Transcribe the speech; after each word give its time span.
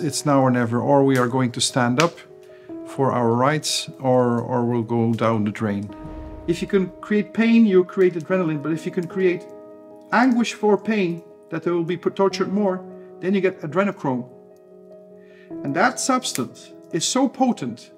it's 0.00 0.26
now 0.26 0.40
or 0.40 0.50
never, 0.50 0.80
or 0.80 1.04
we 1.04 1.18
are 1.18 1.28
going 1.28 1.52
to 1.52 1.60
stand 1.60 2.00
up 2.02 2.18
for 2.86 3.12
our 3.12 3.32
rights, 3.32 3.88
or, 4.00 4.40
or 4.40 4.64
we'll 4.64 4.82
go 4.82 5.12
down 5.14 5.44
the 5.44 5.50
drain. 5.50 5.94
If 6.46 6.60
you 6.60 6.68
can 6.68 6.88
create 7.00 7.32
pain, 7.32 7.66
you 7.66 7.84
create 7.84 8.14
adrenaline, 8.14 8.62
but 8.62 8.72
if 8.72 8.84
you 8.84 8.90
can 8.90 9.06
create 9.06 9.44
anguish 10.12 10.54
for 10.54 10.76
pain, 10.76 11.22
that 11.50 11.62
they 11.62 11.70
will 11.70 11.84
be 11.84 11.96
tortured 11.96 12.52
more, 12.52 12.84
then 13.20 13.34
you 13.34 13.40
get 13.40 13.60
adrenochrome. 13.60 14.28
And 15.64 15.74
that 15.76 16.00
substance 16.00 16.72
is 16.92 17.04
so 17.04 17.28
potent 17.28 17.90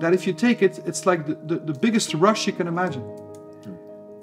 that 0.00 0.12
if 0.12 0.26
you 0.26 0.32
take 0.32 0.62
it, 0.62 0.80
it's 0.86 1.06
like 1.06 1.26
the, 1.26 1.34
the, 1.34 1.72
the 1.72 1.78
biggest 1.78 2.14
rush 2.14 2.46
you 2.46 2.52
can 2.52 2.66
imagine. 2.66 3.04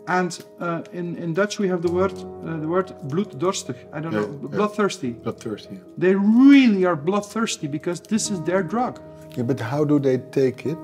And 0.08 0.38
uh, 0.60 0.84
in, 0.94 1.16
in 1.18 1.34
Dutch 1.34 1.58
we 1.60 1.68
have 1.68 1.82
the 1.82 1.92
word 1.92 2.14
uh, 2.14 2.58
the 2.58 2.68
word 2.68 2.88
bloeddorstig. 3.08 3.76
I 3.92 4.00
don't 4.00 4.14
Yeah, 4.14 4.22
know, 4.22 4.40
yeah. 4.42 4.58
bloodthirsty. 4.58 5.12
Bloodthirsty. 5.12 5.80
They 5.98 6.14
really 6.16 6.86
are 6.86 6.96
bloodthirsty 6.96 7.68
because 7.68 8.00
this 8.02 8.30
is 8.30 8.42
their 8.44 8.62
drug. 8.64 9.00
Yeah, 9.36 9.44
but 9.44 9.60
how 9.60 9.84
do 9.84 10.00
they 10.00 10.18
take 10.32 10.66
it? 10.66 10.78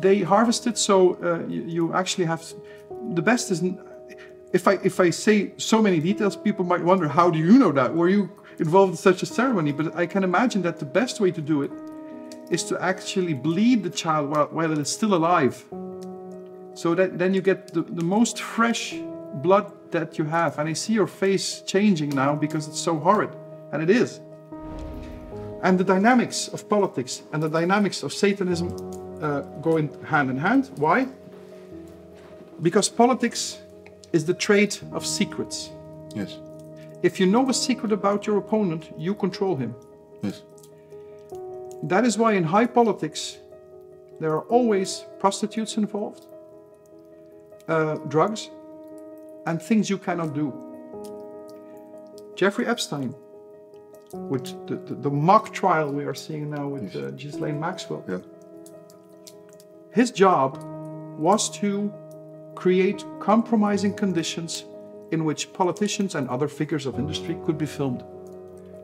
They 0.00 0.20
harvest 0.22 0.66
it, 0.66 0.78
so 0.78 1.18
uh, 1.22 1.46
you, 1.48 1.62
you 1.62 1.92
actually 1.92 2.24
have. 2.26 2.42
The 3.14 3.22
best 3.22 3.50
is, 3.50 3.62
if 4.52 4.66
I 4.68 4.78
if 4.84 5.00
I 5.00 5.10
say 5.10 5.52
so 5.56 5.82
many 5.82 6.00
details, 6.00 6.36
people 6.36 6.64
might 6.64 6.82
wonder, 6.84 7.08
how 7.08 7.30
do 7.30 7.38
you 7.38 7.58
know 7.58 7.72
that? 7.72 7.94
Were 7.94 8.08
you 8.08 8.30
involved 8.58 8.92
in 8.92 8.96
such 8.96 9.22
a 9.22 9.26
ceremony? 9.26 9.72
But 9.72 9.94
I 9.96 10.06
can 10.06 10.22
imagine 10.24 10.62
that 10.62 10.78
the 10.78 10.86
best 10.86 11.20
way 11.20 11.30
to 11.32 11.40
do 11.42 11.62
it 11.62 11.70
is 12.50 12.64
to 12.64 12.80
actually 12.82 13.34
bleed 13.34 13.82
the 13.82 13.90
child 13.90 14.30
while, 14.30 14.46
while 14.46 14.72
it 14.72 14.78
is 14.78 14.88
still 14.90 15.14
alive. 15.14 15.64
So 16.74 16.94
that 16.94 17.18
then 17.18 17.34
you 17.34 17.40
get 17.40 17.72
the, 17.72 17.82
the 17.82 18.04
most 18.04 18.40
fresh 18.40 18.94
blood 19.34 19.72
that 19.90 20.18
you 20.18 20.24
have. 20.24 20.58
And 20.58 20.68
I 20.68 20.72
see 20.72 20.92
your 20.92 21.06
face 21.06 21.62
changing 21.62 22.10
now 22.10 22.34
because 22.34 22.68
it's 22.68 22.80
so 22.80 22.98
horrid. 22.98 23.30
And 23.72 23.82
it 23.82 23.90
is. 23.90 24.20
And 25.62 25.78
the 25.78 25.84
dynamics 25.84 26.48
of 26.48 26.68
politics 26.68 27.22
and 27.32 27.42
the 27.42 27.48
dynamics 27.48 28.02
of 28.02 28.12
Satanism 28.12 28.68
uh, 29.20 29.40
go 29.62 29.76
in 29.76 29.88
hand 30.04 30.30
in 30.30 30.38
hand. 30.38 30.70
Why? 30.76 31.06
Because 32.62 32.88
politics 32.88 33.58
is 34.12 34.24
the 34.24 34.34
trade 34.34 34.76
of 34.92 35.04
secrets. 35.06 35.70
Yes. 36.14 36.38
If 37.02 37.20
you 37.20 37.26
know 37.26 37.48
a 37.48 37.54
secret 37.54 37.92
about 37.92 38.26
your 38.26 38.38
opponent, 38.38 38.90
you 38.98 39.14
control 39.14 39.56
him. 39.56 39.74
Yes. 40.22 40.42
That 41.82 42.04
is 42.04 42.18
why 42.18 42.32
in 42.34 42.44
high 42.44 42.66
politics, 42.66 43.38
there 44.18 44.32
are 44.32 44.42
always 44.42 45.04
prostitutes 45.18 45.76
involved, 45.76 46.26
uh, 47.70 47.94
drugs, 48.08 48.50
and 49.46 49.62
things 49.62 49.88
you 49.88 49.96
cannot 49.98 50.34
do. 50.34 50.52
Jeffrey 52.36 52.66
Epstein, 52.66 53.14
with 54.12 54.44
the, 54.66 54.76
the, 54.76 54.94
the 54.94 55.10
mock 55.10 55.52
trial 55.52 55.90
we 55.92 56.04
are 56.04 56.14
seeing 56.14 56.50
now 56.50 56.66
with 56.68 56.94
uh, 56.96 57.10
Ghislaine 57.12 57.58
Maxwell, 57.60 58.04
Yeah. 58.08 58.18
his 59.92 60.10
job 60.10 60.58
was 61.18 61.50
to 61.58 61.92
create 62.54 63.04
compromising 63.20 63.94
conditions 63.94 64.64
in 65.12 65.24
which 65.24 65.52
politicians 65.52 66.14
and 66.14 66.28
other 66.28 66.48
figures 66.48 66.86
of 66.86 66.98
industry 66.98 67.36
could 67.44 67.58
be 67.58 67.66
filmed. 67.66 68.02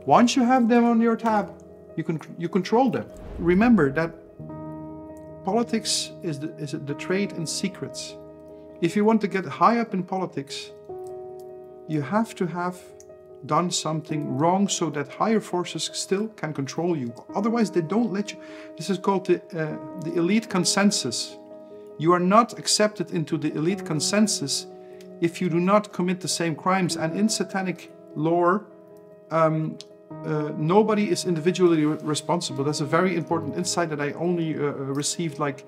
Once 0.06 0.36
you 0.36 0.44
have 0.44 0.68
them 0.68 0.84
on 0.84 1.00
your 1.00 1.16
tab, 1.16 1.52
you 1.96 2.04
can 2.04 2.20
you 2.38 2.48
control 2.48 2.90
them. 2.90 3.06
Remember 3.38 3.90
that 3.92 4.10
politics 5.44 6.10
is 6.22 6.38
the, 6.40 6.48
is 6.56 6.72
the 6.72 6.94
trade 6.94 7.32
in 7.32 7.46
secrets. 7.46 8.14
If 8.80 8.94
you 8.96 9.04
want 9.04 9.20
to 9.22 9.28
get 9.28 9.44
high 9.44 9.78
up 9.78 9.94
in 9.94 10.02
politics, 10.02 10.70
you 11.88 12.02
have 12.02 12.34
to 12.34 12.46
have 12.46 12.78
done 13.46 13.70
something 13.70 14.36
wrong 14.36 14.68
so 14.68 14.90
that 14.90 15.08
higher 15.08 15.40
forces 15.40 15.90
still 15.92 16.28
can 16.28 16.52
control 16.52 16.96
you. 16.96 17.12
Otherwise, 17.34 17.70
they 17.70 17.80
don't 17.80 18.12
let 18.12 18.32
you. 18.32 18.38
This 18.76 18.90
is 18.90 18.98
called 18.98 19.26
the, 19.26 19.36
uh, 19.36 19.76
the 20.04 20.14
elite 20.16 20.48
consensus. 20.50 21.36
You 21.98 22.12
are 22.12 22.20
not 22.20 22.58
accepted 22.58 23.12
into 23.12 23.38
the 23.38 23.54
elite 23.54 23.84
consensus 23.84 24.66
if 25.20 25.40
you 25.40 25.48
do 25.48 25.60
not 25.60 25.92
commit 25.92 26.20
the 26.20 26.28
same 26.28 26.54
crimes. 26.54 26.96
And 26.96 27.16
in 27.16 27.28
satanic 27.28 27.90
lore, 28.14 28.66
um, 29.30 29.78
uh, 30.24 30.52
nobody 30.56 31.10
is 31.10 31.24
individually 31.24 31.84
re- 31.84 31.98
responsible. 32.02 32.64
That's 32.64 32.80
a 32.80 32.86
very 32.86 33.16
important 33.16 33.56
insight 33.56 33.88
that 33.90 34.00
I 34.00 34.12
only 34.12 34.54
uh, 34.54 34.72
received 35.02 35.38
like 35.38 35.64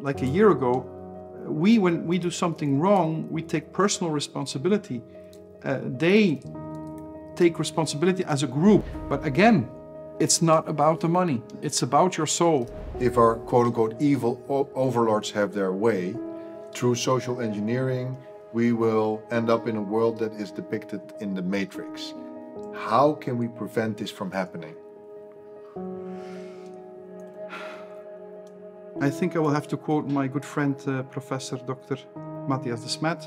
like 0.00 0.22
a 0.22 0.26
year 0.26 0.50
ago. 0.50 0.86
We, 1.50 1.78
when 1.78 2.06
we 2.06 2.18
do 2.18 2.30
something 2.30 2.78
wrong, 2.78 3.28
we 3.30 3.42
take 3.42 3.72
personal 3.72 4.12
responsibility. 4.12 5.02
Uh, 5.64 5.80
they 5.82 6.40
take 7.36 7.58
responsibility 7.58 8.24
as 8.24 8.42
a 8.42 8.46
group. 8.46 8.84
But 9.08 9.24
again, 9.24 9.68
it's 10.18 10.42
not 10.42 10.68
about 10.68 11.00
the 11.00 11.08
money. 11.08 11.42
It's 11.62 11.82
about 11.82 12.16
your 12.16 12.26
soul. 12.26 12.68
If 12.98 13.16
our 13.16 13.36
quote 13.36 13.66
unquote 13.66 14.00
evil 14.00 14.42
overlords 14.74 15.30
have 15.30 15.52
their 15.52 15.72
way, 15.72 16.14
through 16.72 16.94
social 16.94 17.40
engineering, 17.40 18.16
we 18.52 18.72
will 18.72 19.22
end 19.30 19.50
up 19.50 19.66
in 19.66 19.76
a 19.76 19.82
world 19.82 20.18
that 20.18 20.32
is 20.34 20.50
depicted 20.50 21.00
in 21.20 21.34
the 21.34 21.42
Matrix. 21.42 22.14
How 22.74 23.14
can 23.14 23.38
we 23.38 23.48
prevent 23.48 23.96
this 23.96 24.10
from 24.10 24.30
happening? 24.30 24.74
I 29.02 29.08
think 29.08 29.34
I 29.34 29.38
will 29.38 29.50
have 29.50 29.66
to 29.68 29.78
quote 29.78 30.06
my 30.06 30.26
good 30.26 30.44
friend, 30.44 30.76
uh, 30.86 31.02
Professor 31.04 31.56
Dr. 31.56 31.96
Mattias 32.46 32.84
Desmet. 32.84 33.26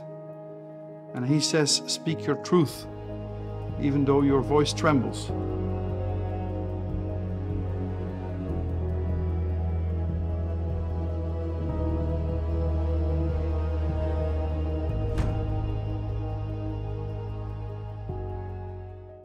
And 1.15 1.25
he 1.25 1.39
says, 1.39 1.81
Speak 1.87 2.27
your 2.27 2.35
truth, 2.43 2.85
even 3.81 4.05
though 4.05 4.21
your 4.21 4.41
voice 4.41 4.71
trembles. 4.71 5.31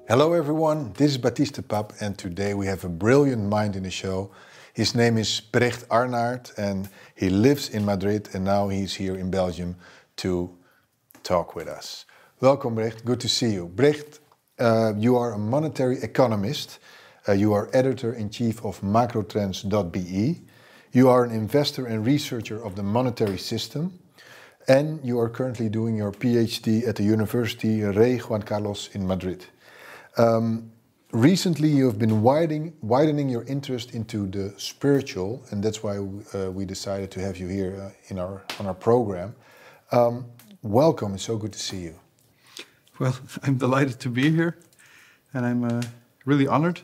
Hello, 0.08 0.32
everyone. 0.32 0.94
This 0.94 1.10
is 1.10 1.18
Baptist 1.18 1.56
De 1.56 1.62
Pape, 1.62 1.92
and 2.00 2.16
today 2.16 2.54
we 2.54 2.64
have 2.68 2.82
a 2.84 2.88
brilliant 2.88 3.50
mind 3.50 3.76
in 3.76 3.82
the 3.82 3.90
show. 3.90 4.30
His 4.78 4.94
name 4.94 5.18
is 5.18 5.40
Brecht 5.40 5.88
Arnaert, 5.88 6.56
and 6.56 6.88
he 7.16 7.30
lives 7.30 7.68
in 7.68 7.84
Madrid, 7.84 8.28
and 8.32 8.44
now 8.44 8.68
he's 8.68 8.94
here 8.94 9.16
in 9.16 9.28
Belgium 9.28 9.74
to 10.18 10.56
talk 11.24 11.56
with 11.56 11.66
us. 11.66 12.04
Welcome, 12.40 12.76
Brecht. 12.76 13.04
Good 13.04 13.18
to 13.22 13.28
see 13.28 13.50
you. 13.54 13.66
Brecht, 13.66 14.20
uh, 14.60 14.92
you 14.96 15.16
are 15.16 15.32
a 15.32 15.38
monetary 15.38 16.00
economist. 16.00 16.78
Uh, 17.28 17.32
you 17.32 17.54
are 17.54 17.68
editor 17.72 18.12
in 18.12 18.30
chief 18.30 18.64
of 18.64 18.80
macrotrends.be. 18.80 20.42
You 20.92 21.08
are 21.08 21.24
an 21.24 21.32
investor 21.32 21.84
and 21.86 22.06
researcher 22.06 22.64
of 22.64 22.76
the 22.76 22.84
monetary 22.84 23.38
system. 23.38 23.98
And 24.68 25.04
you 25.04 25.18
are 25.18 25.28
currently 25.28 25.68
doing 25.68 25.96
your 25.96 26.12
PhD 26.12 26.86
at 26.86 26.94
the 26.94 27.02
University 27.02 27.82
Rey 27.82 28.18
Juan 28.18 28.44
Carlos 28.44 28.90
in 28.94 29.08
Madrid. 29.08 29.44
Um, 30.16 30.70
recently, 31.12 31.68
you 31.68 31.86
have 31.86 31.98
been 31.98 32.22
widening, 32.22 32.74
widening 32.82 33.28
your 33.28 33.44
interest 33.44 33.94
into 33.94 34.26
the 34.26 34.52
spiritual, 34.56 35.42
and 35.50 35.62
that's 35.62 35.82
why 35.82 35.96
uh, 35.98 36.50
we 36.50 36.64
decided 36.64 37.10
to 37.12 37.20
have 37.20 37.38
you 37.38 37.48
here 37.48 37.80
uh, 37.80 37.90
in 38.08 38.18
our 38.18 38.44
on 38.58 38.66
our 38.66 38.74
program. 38.74 39.34
Um, 39.92 40.26
welcome! 40.62 41.14
It's 41.14 41.24
so 41.24 41.36
good 41.36 41.52
to 41.52 41.58
see 41.58 41.78
you. 41.78 41.94
Well, 42.98 43.16
I'm 43.42 43.56
delighted 43.56 44.00
to 44.00 44.08
be 44.08 44.30
here, 44.30 44.58
and 45.32 45.46
I'm 45.46 45.64
uh, 45.64 45.82
really 46.24 46.46
honored 46.46 46.80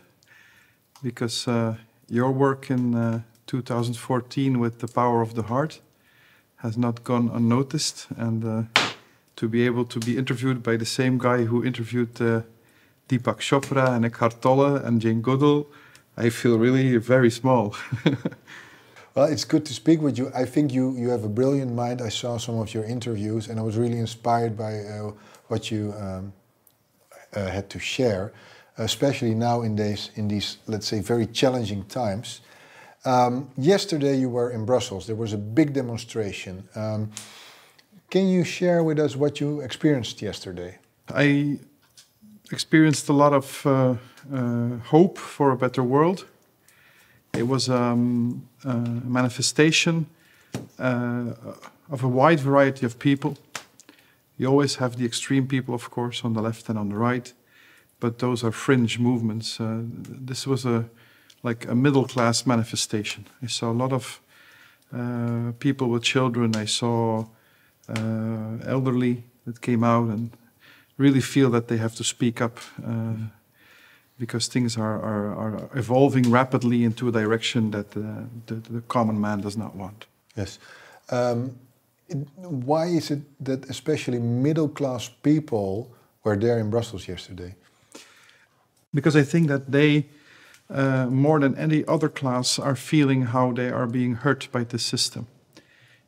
because 1.03 1.47
uh, 1.47 1.77
your 2.09 2.31
work 2.31 2.71
in 2.71 2.95
uh, 2.95 3.21
2014 3.47 4.59
with 4.59 4.79
the 4.81 4.89
power 4.89 5.21
of 5.21 5.35
the 5.35 5.43
heart 5.43 5.81
has 6.57 6.79
not 6.79 7.05
gone 7.05 7.31
unnoticed, 7.33 8.07
and 8.17 8.45
uh, 8.45 8.81
to 9.37 9.49
be 9.49 9.67
able 9.67 9.85
to 9.85 9.99
be 9.99 10.17
interviewed 10.17 10.63
by 10.63 10.77
the 10.77 10.87
same 10.87 11.19
guy 11.19 11.45
who 11.45 11.63
interviewed 11.63 12.15
Deepak 13.09 13.39
Chopra 13.41 13.95
and 13.95 14.05
Eckhart 14.05 14.41
Tolle 14.41 14.77
and 14.77 15.01
Jane 15.01 15.21
Goodall, 15.21 15.67
I 16.17 16.31
feel 16.31 16.59
really 16.59 16.97
very 16.97 17.31
small. 17.31 17.75
Well, 19.15 19.27
it's 19.27 19.45
good 19.45 19.65
to 19.67 19.73
speak 19.73 20.03
with 20.03 20.19
you. 20.19 20.33
I 20.35 20.45
think 20.45 20.73
you, 20.73 20.91
you 20.97 21.11
have 21.11 21.23
a 21.23 21.29
brilliant 21.29 21.73
mind. 21.73 22.03
I 22.03 22.09
saw 22.09 22.37
some 22.37 22.59
of 22.59 22.75
your 22.75 22.85
interviews 22.85 23.47
and 23.47 23.61
I 23.61 23.63
was 23.63 23.77
really 23.77 23.99
inspired 23.99 24.57
by 24.57 24.79
uh, 24.79 25.13
what 25.47 25.71
you 25.71 25.95
um, 25.97 26.33
uh, 27.33 27.47
had 27.47 27.71
to 27.71 27.79
share, 27.79 28.33
especially 28.77 29.33
now 29.33 29.63
in 29.63 29.77
these, 29.77 30.11
in 30.17 30.27
these, 30.27 30.59
let's 30.67 30.89
say, 30.89 31.01
very 31.01 31.27
challenging 31.27 31.85
times. 31.85 32.41
Um, 33.05 33.51
yesterday 33.57 34.17
you 34.17 34.29
were 34.29 34.51
in 34.51 34.65
Brussels. 34.65 35.07
There 35.07 35.15
was 35.15 35.33
a 35.33 35.39
big 35.39 35.75
demonstration. 35.75 36.69
Um, 36.75 37.13
can 38.11 38.27
you 38.27 38.43
share 38.43 38.83
with 38.83 38.99
us 38.99 39.15
what 39.15 39.41
you 39.41 39.61
experienced 39.61 40.23
yesterday? 40.23 40.79
I 41.09 41.61
experienced 42.55 43.09
a 43.09 43.13
lot 43.13 43.33
of 43.33 43.67
uh, 43.67 43.71
uh, 44.33 44.79
hope 44.91 45.19
for 45.19 45.51
a 45.51 45.57
better 45.57 45.83
world. 45.83 46.25
It 47.33 47.47
was 47.47 47.69
um, 47.69 48.49
a 48.65 48.75
manifestation 49.19 50.07
uh, 50.79 51.33
of 51.89 52.05
a 52.05 52.09
wide 52.09 52.41
variety 52.41 52.87
of 52.87 52.99
people. 52.99 53.37
You 54.39 54.49
always 54.49 54.77
have 54.77 54.97
the 54.97 55.05
extreme 55.05 55.47
people, 55.47 55.75
of 55.75 55.91
course, 55.91 56.25
on 56.25 56.33
the 56.35 56.43
left 56.43 56.69
and 56.69 56.79
on 56.79 56.89
the 56.89 56.97
right. 56.97 57.35
but 58.05 58.19
those 58.19 58.45
are 58.45 58.53
fringe 58.53 58.99
movements. 58.99 59.59
Uh, 59.61 59.81
this 60.29 60.47
was 60.47 60.67
a 60.67 60.85
like 61.43 61.67
a 61.69 61.75
middle 61.75 62.05
class 62.05 62.47
manifestation. 62.47 63.25
I 63.43 63.47
saw 63.49 63.71
a 63.71 63.79
lot 63.83 63.93
of 63.93 64.21
uh, 64.93 65.53
people 65.59 65.89
with 65.89 66.03
children. 66.03 66.55
I 66.57 66.67
saw 66.67 67.25
uh, 67.89 68.59
elderly 68.67 69.23
that 69.47 69.61
came 69.61 69.85
out 69.85 70.09
and 70.09 70.31
really 70.97 71.21
feel 71.21 71.51
that 71.51 71.69
they 71.69 71.77
have 71.77 71.95
to 71.97 72.05
speak 72.05 72.41
up 72.41 72.59
uh, 72.87 73.15
because 74.19 74.47
things 74.47 74.77
are, 74.77 75.01
are, 75.03 75.35
are, 75.35 75.71
evolving 75.75 76.31
rapidly 76.31 76.85
into 76.85 77.09
a 77.09 77.13
direction 77.13 77.71
that 77.73 77.91
the, 77.91 78.27
the, 78.47 78.55
the 78.55 78.81
common 78.83 79.21
man 79.21 79.41
does 79.41 79.57
not 79.57 79.75
want. 79.75 80.07
Yes. 80.37 80.59
Um, 81.11 81.59
why 82.37 82.87
is 82.87 83.11
it 83.11 83.21
that 83.45 83.69
especially 83.69 84.19
middle 84.19 84.69
class 84.69 85.09
people 85.09 85.91
were 86.23 86.37
there 86.37 86.59
in 86.59 86.71
Brussels 86.71 87.09
yesterday? 87.09 87.55
Because 88.93 89.17
I 89.17 89.23
think 89.23 89.49
that 89.49 89.73
they, 89.73 90.07
uh, 90.71 91.07
more 91.07 91.41
than 91.41 91.57
any 91.57 91.85
other 91.87 92.09
class, 92.09 92.59
are 92.59 92.77
feeling 92.77 93.23
how 93.23 93.53
they 93.53 93.69
are 93.69 93.87
being 93.87 94.15
hurt 94.15 94.49
by 94.53 94.65
the 94.65 94.79
system. 94.79 95.27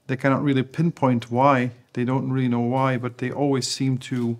They 0.06 0.16
cannot 0.16 0.44
really 0.44 0.62
pinpoint 0.62 1.30
why, 1.30 1.72
they 1.94 2.04
don't 2.04 2.30
really 2.30 2.48
know 2.48 2.60
why, 2.60 2.98
but 2.98 3.18
they 3.18 3.32
always 3.32 3.66
seem 3.66 3.98
to 3.98 4.38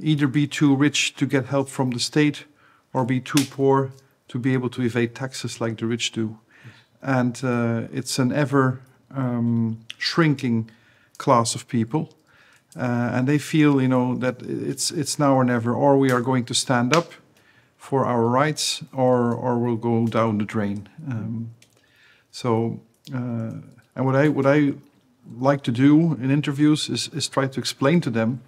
either 0.00 0.26
be 0.26 0.46
too 0.46 0.74
rich 0.74 1.14
to 1.16 1.26
get 1.26 1.46
help 1.46 1.68
from 1.68 1.90
the 1.90 2.00
state 2.00 2.44
or 2.92 3.04
be 3.04 3.20
too 3.20 3.44
poor 3.50 3.90
to 4.28 4.38
be 4.38 4.52
able 4.52 4.68
to 4.68 4.82
evade 4.82 5.14
taxes 5.14 5.60
like 5.60 5.76
the 5.78 5.86
rich 5.86 6.12
do. 6.12 6.38
And 7.02 7.40
uh, 7.44 7.88
it's 7.92 8.18
an 8.18 8.32
ever 8.32 8.80
um, 9.10 9.80
shrinking 9.98 10.70
class 11.16 11.54
of 11.54 11.66
people. 11.68 12.10
Uh, 12.76 13.10
and 13.12 13.26
they 13.26 13.38
feel, 13.38 13.80
you 13.80 13.88
know, 13.88 14.14
that 14.16 14.42
it's 14.42 14.90
it's 14.90 15.18
now 15.18 15.34
or 15.34 15.44
never, 15.44 15.72
or 15.72 15.96
we 15.98 16.12
are 16.12 16.20
going 16.20 16.44
to 16.44 16.54
stand 16.54 16.94
up 16.94 17.12
for 17.76 18.04
our 18.04 18.26
rights, 18.26 18.82
or 18.92 19.32
or 19.32 19.58
we'll 19.58 19.76
go 19.76 20.06
down 20.06 20.38
the 20.38 20.44
drain. 20.44 20.88
Um, 21.10 21.54
so, 22.30 22.80
uh, 23.12 23.52
and 23.96 24.06
what 24.06 24.14
I 24.14 24.28
what 24.28 24.46
I 24.46 24.74
like 25.40 25.62
to 25.62 25.72
do 25.72 26.14
in 26.22 26.30
interviews 26.30 26.88
is 26.88 27.08
is 27.14 27.28
try 27.28 27.48
to 27.48 27.58
explain 27.58 28.00
to 28.02 28.10
them 28.10 28.42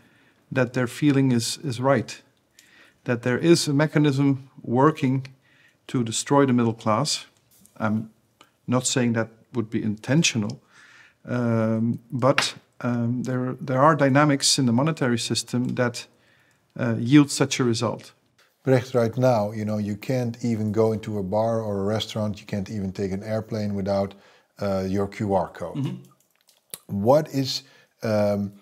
that 0.53 0.73
their 0.73 0.87
feeling 0.87 1.33
is 1.33 1.59
is 1.65 1.81
right, 1.81 2.23
that 3.05 3.23
there 3.23 3.39
is 3.39 3.69
a 3.69 3.73
mechanism 3.73 4.51
working 4.63 5.27
to 5.87 6.05
destroy 6.05 6.47
the 6.47 6.53
middle 6.53 6.75
class. 6.75 7.27
I'm 7.77 8.11
not 8.67 8.87
saying 8.87 9.15
that 9.15 9.29
would 9.53 9.71
be 9.71 9.83
intentional, 9.83 10.63
um, 11.25 11.99
but 12.11 12.55
um, 12.81 13.23
there, 13.23 13.57
there 13.61 13.83
are 13.83 13.95
dynamics 13.95 14.59
in 14.59 14.67
the 14.67 14.73
monetary 14.73 15.19
system 15.19 15.75
that 15.75 16.07
uh, 16.79 16.95
yield 16.99 17.31
such 17.31 17.61
a 17.61 17.65
result. 17.65 18.13
Brecht, 18.63 18.95
right 18.95 19.17
now, 19.17 19.53
you 19.53 19.65
know, 19.65 19.79
you 19.79 19.97
can't 19.97 20.43
even 20.45 20.71
go 20.73 20.93
into 20.93 21.19
a 21.19 21.23
bar 21.23 21.61
or 21.61 21.81
a 21.81 21.85
restaurant. 21.85 22.41
You 22.41 22.47
can't 22.47 22.71
even 22.71 22.93
take 22.93 23.13
an 23.13 23.23
airplane 23.23 23.75
without 23.75 24.15
uh, 24.61 24.85
your 24.87 25.09
QR 25.09 25.53
code. 25.53 25.77
Mm 25.77 25.85
-hmm. 25.85 25.99
What 26.87 27.29
is 27.35 27.65
um, 28.03 28.53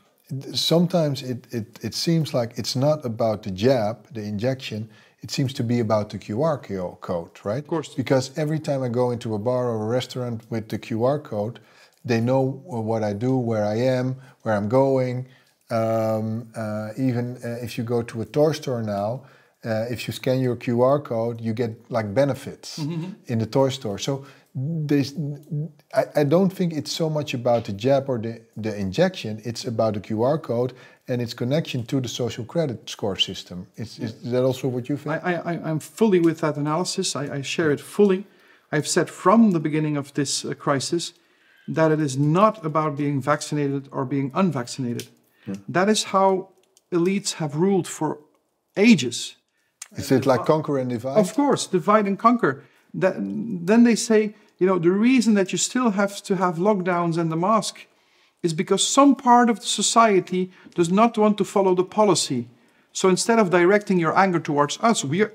sometimes 0.53 1.23
it, 1.23 1.47
it, 1.51 1.79
it 1.83 1.95
seems 1.95 2.35
like 2.35 2.59
it's 2.59 2.77
not 2.77 3.05
about 3.05 3.43
the 3.43 3.51
jab, 3.51 4.13
the 4.13 4.23
injection. 4.23 4.89
It 5.21 5.31
seems 5.31 5.53
to 5.55 5.65
be 5.65 5.81
about 5.81 6.11
the 6.11 6.19
QR 6.19 7.01
code, 7.01 7.31
right? 7.45 7.59
Of 7.59 7.67
course. 7.67 7.95
Because 7.95 8.37
every 8.37 8.61
time 8.61 8.83
I 8.83 8.89
go 8.89 9.11
into 9.11 9.35
a 9.35 9.39
bar 9.39 9.69
or 9.69 9.83
a 9.85 9.87
restaurant 9.87 10.43
with 10.51 10.69
the 10.69 10.79
QR 10.79 11.23
code, 11.23 11.61
they 12.05 12.21
know 12.21 12.63
what 12.67 13.03
I 13.03 13.13
do, 13.13 13.37
where 13.37 13.65
I 13.65 13.77
am, 13.77 14.17
where 14.43 14.55
I'm 14.55 14.69
going. 14.69 15.27
Um, 15.71 16.49
uh, 16.55 16.91
even 16.97 17.37
uh, 17.45 17.65
if 17.65 17.77
you 17.77 17.85
go 17.85 18.03
to 18.03 18.23
a 18.23 18.25
toy 18.25 18.53
store 18.53 18.83
now, 18.83 19.25
uh, 19.65 19.87
if 19.91 20.07
you 20.07 20.13
scan 20.13 20.41
your 20.41 20.57
QR 20.57 21.03
code, 21.03 21.41
you 21.41 21.53
get 21.53 21.91
like 21.91 22.15
benefits 22.15 22.79
mm 22.79 22.89
-hmm. 22.89 23.15
in 23.27 23.39
the 23.39 23.49
toy 23.49 23.71
store. 23.71 23.99
So 23.99 24.25
I, 25.95 26.05
I, 26.17 26.25
don't 26.25 26.51
think 26.51 26.73
it's 26.73 26.93
so 26.93 27.09
much 27.11 27.35
about 27.35 27.65
the 27.65 27.73
jab 27.73 28.09
or 28.09 28.19
the, 28.19 28.41
the 28.57 28.77
injection. 28.77 29.41
It's 29.45 29.65
about 29.65 29.95
the 29.95 30.01
QR 30.01 30.43
code 30.43 30.73
and 31.09 31.21
its 31.23 31.35
connection 31.35 31.85
to 31.87 32.01
the 32.01 32.09
social 32.09 32.45
credit 32.45 32.89
score 32.89 33.17
system. 33.17 33.67
Is, 33.77 33.99
is 33.99 34.31
that 34.31 34.45
also 34.45 34.69
what 34.69 34.89
you 34.89 34.97
think? 34.97 35.25
I, 35.25 35.35
I, 35.35 35.53
I'm 35.71 35.81
fully 35.81 36.21
with 36.21 36.41
that 36.41 36.57
analysis. 36.57 37.15
I, 37.15 37.37
I 37.37 37.43
share 37.43 37.71
it 37.71 37.81
fully. 37.81 38.27
I've 38.73 38.89
said 38.89 39.09
from 39.09 39.53
the 39.53 39.61
beginning 39.61 39.97
of 39.97 40.13
this 40.15 40.45
uh, 40.45 40.55
crisis 40.55 41.13
that 41.69 41.93
it 41.93 42.01
is 42.01 42.17
not 42.17 42.65
about 42.65 42.97
being 42.97 43.21
vaccinated 43.21 43.89
or 43.93 44.05
being 44.05 44.31
unvaccinated. 44.35 45.09
Yeah. 45.47 45.55
That 45.69 45.89
is 45.89 46.05
how 46.05 46.51
elites 46.93 47.35
have 47.35 47.57
ruled 47.57 47.87
for 47.87 48.19
ages. 48.77 49.37
Is 49.97 50.11
it 50.13 50.27
like 50.27 50.45
conquer 50.45 50.79
and 50.79 50.91
divide? 50.91 51.19
Of 51.19 51.35
course, 51.35 51.67
divide 51.67 52.07
and 52.07 52.19
conquer. 52.19 52.65
That, 52.95 53.15
then 53.19 53.85
they 53.85 53.95
say, 53.95 54.35
you 54.59 54.67
know, 54.67 54.79
the 54.79 54.91
reason 54.91 55.35
that 55.35 55.53
you 55.53 55.59
still 55.59 55.91
have 55.91 56.23
to 56.23 56.37
have 56.37 56.57
lockdowns 56.57 57.17
and 57.17 57.31
the 57.31 57.37
mask 57.37 57.87
is 58.43 58.53
because 58.53 58.87
some 58.87 59.15
part 59.15 59.51
of 59.51 59.61
the 59.61 59.67
society 59.67 60.51
does 60.75 60.91
not 60.91 61.19
want 61.19 61.39
to 61.39 61.45
follow 61.45 61.75
the 61.75 61.85
policy. 61.85 62.49
So 62.93 63.09
instead 63.09 63.39
of 63.39 63.51
directing 63.51 63.99
your 63.99 64.17
anger 64.17 64.41
towards 64.41 64.79
us, 64.81 65.05
we 65.05 65.23
are, 65.23 65.33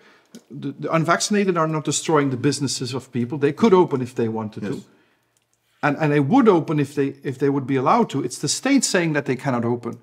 the, 0.50 0.72
the 0.72 0.94
unvaccinated 0.94 1.58
are 1.58 1.68
not 1.68 1.86
destroying 1.86 2.30
the 2.30 2.38
businesses 2.38 2.94
of 2.94 3.12
people. 3.12 3.38
They 3.38 3.54
could 3.54 3.74
open 3.74 4.02
if 4.02 4.16
they 4.16 4.28
wanted 4.28 4.64
yes. 4.64 4.76
to 4.76 4.84
and, 5.84 5.98
and 5.98 6.12
they 6.12 6.22
would 6.22 6.48
open 6.48 6.80
if 6.80 6.96
they 6.96 7.16
if 7.24 7.38
they 7.38 7.50
would 7.50 7.68
be 7.68 7.76
allowed 7.76 8.10
to. 8.12 8.24
It's 8.24 8.40
the 8.40 8.48
state 8.48 8.84
saying 8.86 9.14
that 9.14 9.26
they 9.26 9.36
cannot 9.36 9.66
open, 9.66 10.00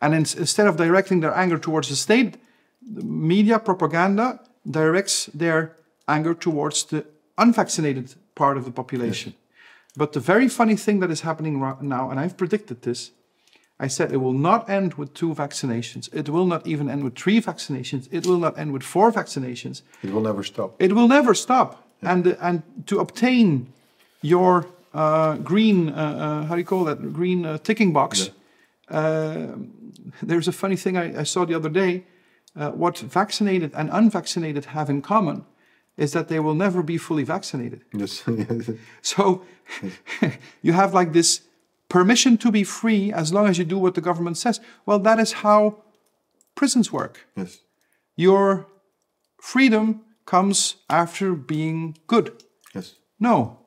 and 0.00 0.14
in, 0.14 0.20
instead 0.20 0.66
of 0.66 0.76
directing 0.76 1.20
their 1.20 1.34
anger 1.34 1.58
towards 1.58 1.88
the 1.88 1.96
state, 1.96 2.36
the 2.82 3.02
media 3.02 3.58
propaganda 3.58 4.40
directs 4.70 5.26
their 5.26 5.74
anger 6.06 6.34
towards 6.34 6.84
the 6.84 7.04
unvaccinated 7.38 8.14
part 8.34 8.56
of 8.56 8.64
the 8.64 8.70
population. 8.70 9.32
Yes. 9.32 9.38
But 9.96 10.12
the 10.12 10.20
very 10.20 10.48
funny 10.48 10.76
thing 10.76 11.00
that 11.00 11.10
is 11.10 11.20
happening 11.20 11.60
right 11.60 11.80
now, 11.82 12.10
and 12.10 12.18
I've 12.18 12.36
predicted 12.36 12.82
this, 12.82 13.10
I 13.78 13.88
said 13.88 14.12
it 14.12 14.18
will 14.18 14.32
not 14.32 14.70
end 14.70 14.94
with 14.94 15.12
two 15.12 15.34
vaccinations. 15.34 16.08
It 16.14 16.28
will 16.28 16.46
not 16.46 16.66
even 16.66 16.88
end 16.88 17.02
with 17.04 17.16
three 17.16 17.40
vaccinations. 17.40 18.08
It 18.10 18.26
will 18.26 18.38
not 18.38 18.58
end 18.58 18.72
with 18.72 18.82
four 18.82 19.10
vaccinations. 19.10 19.82
It 20.02 20.12
will 20.12 20.20
never 20.20 20.44
stop. 20.44 20.76
It 20.78 20.92
will 20.92 21.08
never 21.08 21.34
stop. 21.34 21.84
Yeah. 22.02 22.12
And, 22.12 22.26
and 22.40 22.62
to 22.86 23.00
obtain 23.00 23.72
your 24.22 24.66
uh, 24.94 25.36
green, 25.36 25.88
uh, 25.88 25.92
uh, 25.92 26.46
how 26.46 26.54
do 26.54 26.60
you 26.60 26.64
call 26.64 26.84
that? 26.84 27.12
Green 27.12 27.44
uh, 27.44 27.58
ticking 27.58 27.92
box. 27.92 28.30
Yeah. 28.90 28.96
Uh, 28.96 29.56
there's 30.22 30.48
a 30.48 30.52
funny 30.52 30.76
thing 30.76 30.96
I, 30.96 31.20
I 31.20 31.22
saw 31.24 31.44
the 31.44 31.54
other 31.54 31.68
day. 31.68 32.04
Uh, 32.54 32.70
what 32.70 32.98
vaccinated 32.98 33.72
and 33.74 33.88
unvaccinated 33.90 34.66
have 34.66 34.90
in 34.90 35.02
common 35.02 35.44
is 35.96 36.12
that 36.12 36.28
they 36.28 36.40
will 36.40 36.54
never 36.54 36.82
be 36.82 36.98
fully 36.98 37.24
vaccinated. 37.24 37.82
Yes. 37.92 38.24
so 39.02 39.42
you 40.62 40.72
have 40.72 40.94
like 40.94 41.12
this 41.12 41.42
permission 41.88 42.38
to 42.38 42.50
be 42.50 42.64
free 42.64 43.12
as 43.12 43.32
long 43.32 43.46
as 43.46 43.58
you 43.58 43.64
do 43.64 43.78
what 43.78 43.94
the 43.94 44.00
government 44.00 44.38
says. 44.38 44.60
Well, 44.86 44.98
that 45.00 45.18
is 45.18 45.32
how 45.32 45.82
prisons 46.54 46.92
work. 46.92 47.26
Yes. 47.36 47.58
Your 48.16 48.66
freedom 49.40 50.02
comes 50.24 50.76
after 50.88 51.34
being 51.34 51.96
good. 52.06 52.42
Yes. 52.74 52.94
No, 53.20 53.58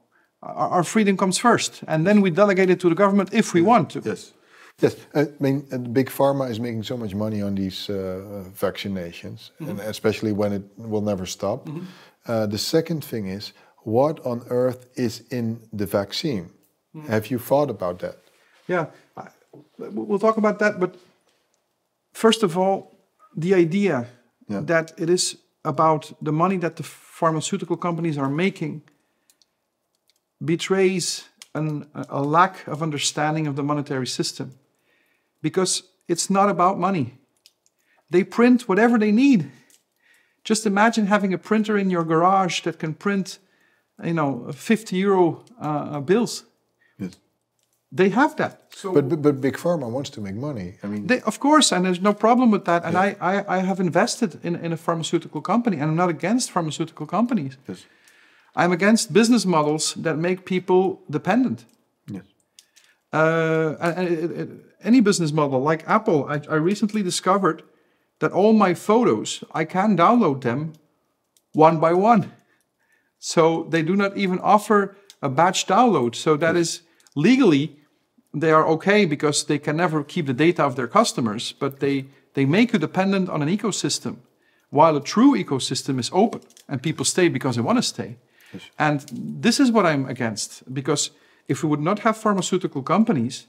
our 0.42 0.84
freedom 0.84 1.18
comes 1.18 1.38
first, 1.38 1.84
and 1.88 2.06
then 2.06 2.22
we 2.22 2.30
delegate 2.30 2.70
it 2.70 2.80
to 2.82 2.90
the 2.90 2.96
government 2.96 3.34
if 3.34 3.54
we 3.54 3.62
want 3.62 3.90
to. 3.92 4.02
Yes. 4.04 4.34
Yes, 4.82 4.98
I 5.14 5.28
mean, 5.40 5.66
uh, 5.72 5.78
big 5.78 6.10
pharma 6.10 6.50
is 6.50 6.60
making 6.60 6.84
so 6.84 6.98
much 6.98 7.16
money 7.16 7.42
on 7.42 7.56
these 7.56 7.90
uh, 7.90 8.44
vaccinations, 8.60 9.52
mm 9.60 9.68
-hmm. 9.68 9.70
and 9.70 9.80
especially 9.80 10.34
when 10.34 10.54
it 10.54 10.64
will 10.76 11.04
never 11.04 11.26
stop. 11.26 11.68
Mm 11.68 11.76
-hmm. 11.76 11.86
Uh, 12.28 12.46
the 12.46 12.58
second 12.58 13.04
thing 13.04 13.28
is, 13.28 13.54
what 13.84 14.26
on 14.26 14.44
earth 14.50 14.88
is 14.96 15.24
in 15.30 15.60
the 15.72 15.86
vaccine? 15.86 16.50
Mm. 16.96 17.08
Have 17.08 17.28
you 17.28 17.40
thought 17.40 17.70
about 17.70 18.00
that? 18.00 18.18
Yeah, 18.68 18.88
we'll 19.78 20.20
talk 20.20 20.38
about 20.38 20.60
that. 20.60 20.80
But 20.80 20.96
first 22.14 22.44
of 22.44 22.58
all, 22.58 22.92
the 23.36 23.54
idea 23.54 24.08
yeah. 24.48 24.62
that 24.62 24.94
it 24.98 25.10
is 25.10 25.38
about 25.64 26.14
the 26.22 26.32
money 26.32 26.58
that 26.58 26.76
the 26.76 26.84
pharmaceutical 26.84 27.78
companies 27.78 28.18
are 28.18 28.30
making 28.30 28.82
betrays 30.44 31.26
an, 31.54 31.88
a 32.10 32.22
lack 32.22 32.68
of 32.68 32.82
understanding 32.82 33.48
of 33.48 33.56
the 33.56 33.64
monetary 33.64 34.08
system 34.08 34.54
because 35.42 35.84
it's 36.08 36.30
not 36.30 36.50
about 36.50 36.78
money. 36.80 37.18
They 38.10 38.24
print 38.24 38.68
whatever 38.68 39.00
they 39.00 39.12
need. 39.12 39.52
Just 40.46 40.66
imagine 40.66 41.08
having 41.08 41.34
a 41.34 41.38
printer 41.38 41.76
in 41.78 41.90
your 41.90 42.06
garage 42.06 42.62
that 42.62 42.78
can 42.78 42.94
print, 42.94 43.40
you 44.04 44.14
know, 44.14 44.52
50 44.54 44.96
euro 44.96 45.44
uh, 45.60 46.00
bills. 46.00 46.46
Yes. 47.00 47.16
They 47.92 48.10
have 48.10 48.36
that. 48.36 48.62
So 48.70 48.94
but, 48.94 49.10
but, 49.10 49.22
but 49.24 49.42
big 49.42 49.58
pharma 49.58 49.90
wants 49.90 50.12
to 50.12 50.22
make 50.22 50.36
money. 50.36 50.76
I 50.84 50.88
mean, 50.88 51.08
they, 51.08 51.22
of 51.22 51.40
course, 51.40 51.72
and 51.72 51.84
there's 51.84 52.00
no 52.00 52.14
problem 52.14 52.52
with 52.52 52.66
that. 52.66 52.86
And 52.86 52.94
yeah. 52.94 53.16
I, 53.20 53.38
I, 53.38 53.58
I 53.58 53.60
have 53.60 53.80
invested 53.80 54.40
in, 54.44 54.56
in 54.56 54.72
a 54.72 54.78
pharmaceutical 54.78 55.42
company, 55.42 55.78
and 55.78 55.86
I'm 55.90 55.96
not 55.96 56.10
against 56.10 56.52
pharmaceutical 56.52 57.08
companies. 57.08 57.58
Yes. 57.68 57.86
I'm 58.56 58.72
against 58.72 59.12
business 59.12 59.46
models 59.46 59.96
that 59.96 60.18
make 60.18 60.46
people 60.46 61.02
dependent. 61.10 61.66
Yes. 62.08 62.24
Uh, 63.12 63.76
and, 63.82 64.08
and, 64.08 64.62
any 64.84 65.02
business 65.02 65.32
model 65.32 65.60
like 65.60 65.84
Apple, 65.88 66.26
I, 66.30 66.40
I 66.48 66.56
recently 66.56 67.02
discovered 67.02 67.64
that 68.26 68.34
all 68.34 68.54
my 68.54 68.74
photos, 68.74 69.44
I 69.54 69.66
can 69.66 69.96
download 69.96 70.42
them 70.42 70.74
one 71.54 71.80
by 71.80 71.94
one. 71.94 72.32
So 73.20 73.68
they 73.70 73.84
do 73.84 73.96
not 73.96 74.18
even 74.18 74.40
offer 74.40 74.98
a 75.22 75.30
batch 75.30 75.68
download. 75.68 76.16
So 76.16 76.36
that 76.38 76.56
is 76.56 76.82
legally, 77.16 77.78
they 78.34 78.52
are 78.52 78.66
okay 78.76 79.06
because 79.06 79.44
they 79.44 79.60
can 79.60 79.78
never 79.78 80.04
keep 80.04 80.26
the 80.26 80.34
data 80.34 80.64
of 80.64 80.76
their 80.76 80.88
customers, 80.88 81.52
but 81.52 81.82
they, 81.82 82.08
they 82.34 82.46
make 82.46 82.74
you 82.74 82.80
dependent 82.80 83.30
on 83.30 83.44
an 83.44 83.58
ecosystem. 83.58 84.16
While 84.72 84.98
a 84.98 85.04
true 85.04 85.34
ecosystem 85.36 86.00
is 86.00 86.10
open 86.12 86.42
and 86.68 86.82
people 86.82 87.06
stay 87.06 87.30
because 87.30 87.56
they 87.56 87.62
want 87.62 87.78
to 87.78 87.84
stay. 87.84 88.18
And 88.80 89.06
this 89.12 89.60
is 89.60 89.72
what 89.72 89.86
I'm 89.86 90.08
against 90.08 90.74
because 90.74 91.12
if 91.48 91.62
we 91.62 91.70
would 91.70 91.86
not 91.90 92.00
have 92.00 92.18
pharmaceutical 92.18 92.82
companies, 92.82 93.46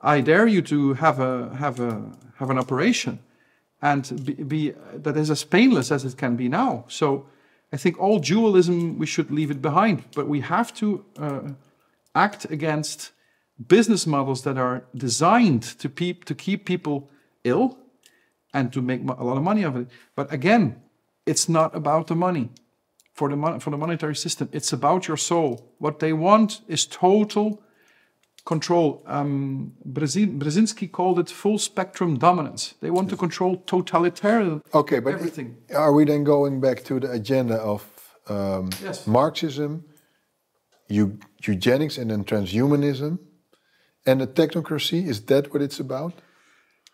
I 0.00 0.20
dare 0.20 0.48
you 0.48 0.62
to 0.62 0.94
have 0.94 1.20
a 1.20 1.54
have 1.62 1.78
a 1.78 1.92
have 2.38 2.50
an 2.50 2.58
operation 2.58 3.20
and 3.90 4.02
be, 4.26 4.34
be 4.52 4.60
that 5.04 5.16
is 5.16 5.30
as 5.30 5.44
painless 5.44 5.90
as 5.90 6.04
it 6.04 6.16
can 6.16 6.36
be 6.36 6.48
now. 6.48 6.84
So 6.88 7.06
I 7.72 7.76
think 7.76 7.98
all 7.98 8.18
dualism 8.18 8.98
we 8.98 9.06
should 9.06 9.30
leave 9.30 9.50
it 9.50 9.60
behind, 9.62 9.96
but 10.18 10.26
we 10.28 10.40
have 10.40 10.72
to 10.74 11.04
uh, 11.18 11.40
act 12.14 12.50
against 12.50 13.12
business 13.68 14.06
models 14.06 14.42
that 14.42 14.58
are 14.58 14.84
designed 14.94 15.62
to, 15.80 15.88
to 16.28 16.34
keep 16.34 16.64
people 16.64 17.08
ill 17.44 17.78
and 18.52 18.72
to 18.72 18.82
make 18.82 19.00
a 19.02 19.24
lot 19.24 19.36
of 19.36 19.42
money 19.42 19.64
of 19.64 19.76
it. 19.76 19.86
But 20.14 20.32
again, 20.32 20.82
it's 21.24 21.48
not 21.48 21.74
about 21.74 22.06
the 22.06 22.14
money 22.14 22.50
for 23.12 23.28
the, 23.28 23.60
for 23.60 23.70
the 23.70 23.76
monetary 23.76 24.16
system. 24.16 24.48
It's 24.52 24.72
about 24.72 25.08
your 25.08 25.16
soul. 25.16 25.50
What 25.78 25.98
they 25.98 26.12
want 26.12 26.60
is 26.68 26.86
total 26.86 27.62
control. 28.46 29.02
Um, 29.06 29.72
Brzezinski 29.86 30.90
called 30.90 31.18
it 31.18 31.28
full 31.28 31.58
spectrum 31.58 32.16
dominance. 32.16 32.74
They 32.80 32.90
want 32.90 33.10
to 33.10 33.16
control 33.16 33.56
totalitarian 33.66 34.62
okay, 34.72 35.00
but 35.00 35.12
everything. 35.14 35.56
Are 35.74 35.92
we 35.92 36.04
then 36.04 36.24
going 36.24 36.60
back 36.60 36.84
to 36.84 37.00
the 37.00 37.10
agenda 37.10 37.56
of 37.56 37.84
um, 38.28 38.70
yes. 38.82 39.06
Marxism, 39.06 39.84
eugenics, 40.88 41.98
and 41.98 42.10
then 42.10 42.24
transhumanism, 42.24 43.18
and 44.06 44.20
the 44.20 44.26
technocracy? 44.26 45.06
Is 45.06 45.20
that 45.26 45.52
what 45.52 45.60
it's 45.60 45.80
about? 45.80 46.14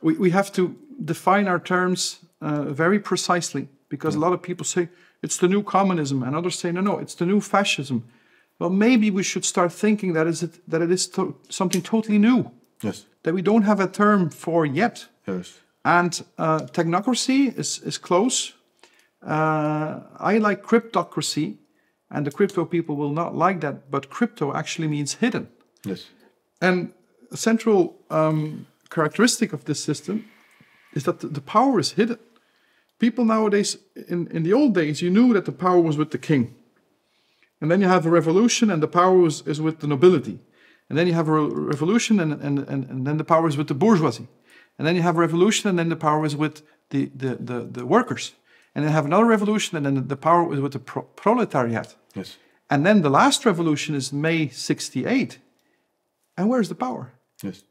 We, 0.01 0.15
we 0.15 0.31
have 0.31 0.51
to 0.53 0.77
define 1.05 1.47
our 1.47 1.61
terms 1.61 2.19
uh, 2.41 2.65
very 2.73 2.99
precisely 2.99 3.69
because 3.89 4.15
yeah. 4.15 4.21
a 4.21 4.23
lot 4.25 4.33
of 4.33 4.43
people 4.43 4.65
say 4.65 4.89
it's 5.23 5.37
the 5.37 5.49
new 5.49 5.63
communism, 5.63 6.23
and 6.23 6.35
others 6.35 6.59
say 6.59 6.73
no, 6.73 6.81
no, 6.81 6.99
it's 6.99 7.15
the 7.15 7.27
new 7.27 7.41
fascism 7.41 8.05
well, 8.63 8.71
maybe 8.71 9.11
we 9.11 9.25
should 9.25 9.45
start 9.45 9.73
thinking 9.73 10.13
that, 10.13 10.29
is 10.29 10.43
it, 10.45 10.71
that 10.71 10.83
it 10.83 10.91
is 10.93 11.09
to 11.09 11.35
something 11.49 11.83
totally 11.83 12.19
new. 12.19 12.53
Yes. 12.81 13.07
That 13.25 13.35
we 13.35 13.43
don't 13.43 13.65
have 13.65 13.81
a 13.81 13.89
term 13.89 14.31
for 14.31 14.65
yet. 14.65 15.09
Yes. 15.27 15.59
And 15.85 16.25
uh, 16.39 16.61
technocracy 16.73 17.59
is, 17.59 17.81
is 17.81 17.99
close. 17.99 18.53
Uh, 19.21 20.03
I 20.17 20.39
like 20.39 20.63
cryptocracy, 20.63 21.57
and 22.09 22.25
the 22.25 22.31
crypto 22.31 22.65
people 22.65 22.95
will 22.95 23.11
not 23.11 23.35
like 23.35 23.61
that, 23.63 23.91
but 23.91 24.11
crypto 24.11 24.55
actually 24.55 24.87
means 24.87 25.15
hidden. 25.15 25.49
Yes. 25.85 26.07
And 26.61 26.93
a 27.33 27.37
central 27.37 27.97
um, 28.11 28.67
characteristic 28.91 29.53
of 29.53 29.65
this 29.65 29.83
system 29.83 30.25
is 30.95 31.03
that 31.03 31.19
the, 31.19 31.27
the 31.27 31.41
power 31.41 31.81
is 31.81 31.93
hidden. 31.93 32.19
People 33.01 33.25
nowadays, 33.25 33.79
in, 34.09 34.29
in 34.29 34.45
the 34.45 34.53
old 34.53 34.73
days, 34.73 35.03
you 35.03 35.11
knew 35.11 35.33
that 35.33 35.47
the 35.47 35.53
power 35.53 35.81
was 35.81 35.97
with 35.97 36.13
the 36.13 36.19
king. 36.19 36.55
And 37.63 37.71
then 37.71 37.81
you 37.81 37.87
have 37.87 38.05
a 38.05 38.11
revolution, 38.11 38.71
and 38.71 38.83
the 38.83 38.89
power 38.89 39.25
is, 39.25 39.43
is 39.47 39.61
with 39.61 39.79
the 39.79 39.87
nobility. 39.87 40.41
And 40.89 40.99
then 40.99 41.07
you 41.07 41.13
have 41.15 41.29
a 41.29 41.41
revolution, 41.41 42.19
and, 42.19 42.33
and, 42.33 42.59
and, 42.59 42.91
and 42.91 43.07
then 43.07 43.19
the 43.19 43.25
power 43.25 43.47
is 43.47 43.57
with 43.57 43.69
the 43.69 43.75
bourgeoisie. 43.75 44.27
And 44.77 44.87
then 44.87 44.97
you 44.97 45.03
have 45.03 45.17
a 45.17 45.21
revolution, 45.21 45.71
and 45.71 45.79
then 45.79 45.89
the 45.89 45.95
power 45.95 46.27
is 46.27 46.35
with 46.35 46.63
the, 46.91 47.09
the, 47.15 47.37
the, 47.37 47.61
the 47.71 47.87
workers. 47.87 48.33
And 48.75 48.85
then 48.85 48.91
you 48.91 48.97
have 48.97 49.07
another 49.07 49.27
revolution, 49.27 49.77
and 49.77 49.87
then 49.87 50.09
the 50.09 50.17
power 50.17 50.53
is 50.53 50.59
with 50.59 50.73
the 50.73 50.81
pro 50.81 51.03
proletariat. 51.03 51.95
Yes. 52.17 52.37
And 52.69 52.85
then 52.85 53.03
the 53.03 53.11
last 53.11 53.47
revolution 53.47 53.95
is 53.95 54.13
May 54.13 54.49
68. 54.49 55.39
And 56.37 56.49
where's 56.49 56.69
the 56.69 56.75
power? 56.75 57.13
Yes. 57.45 57.63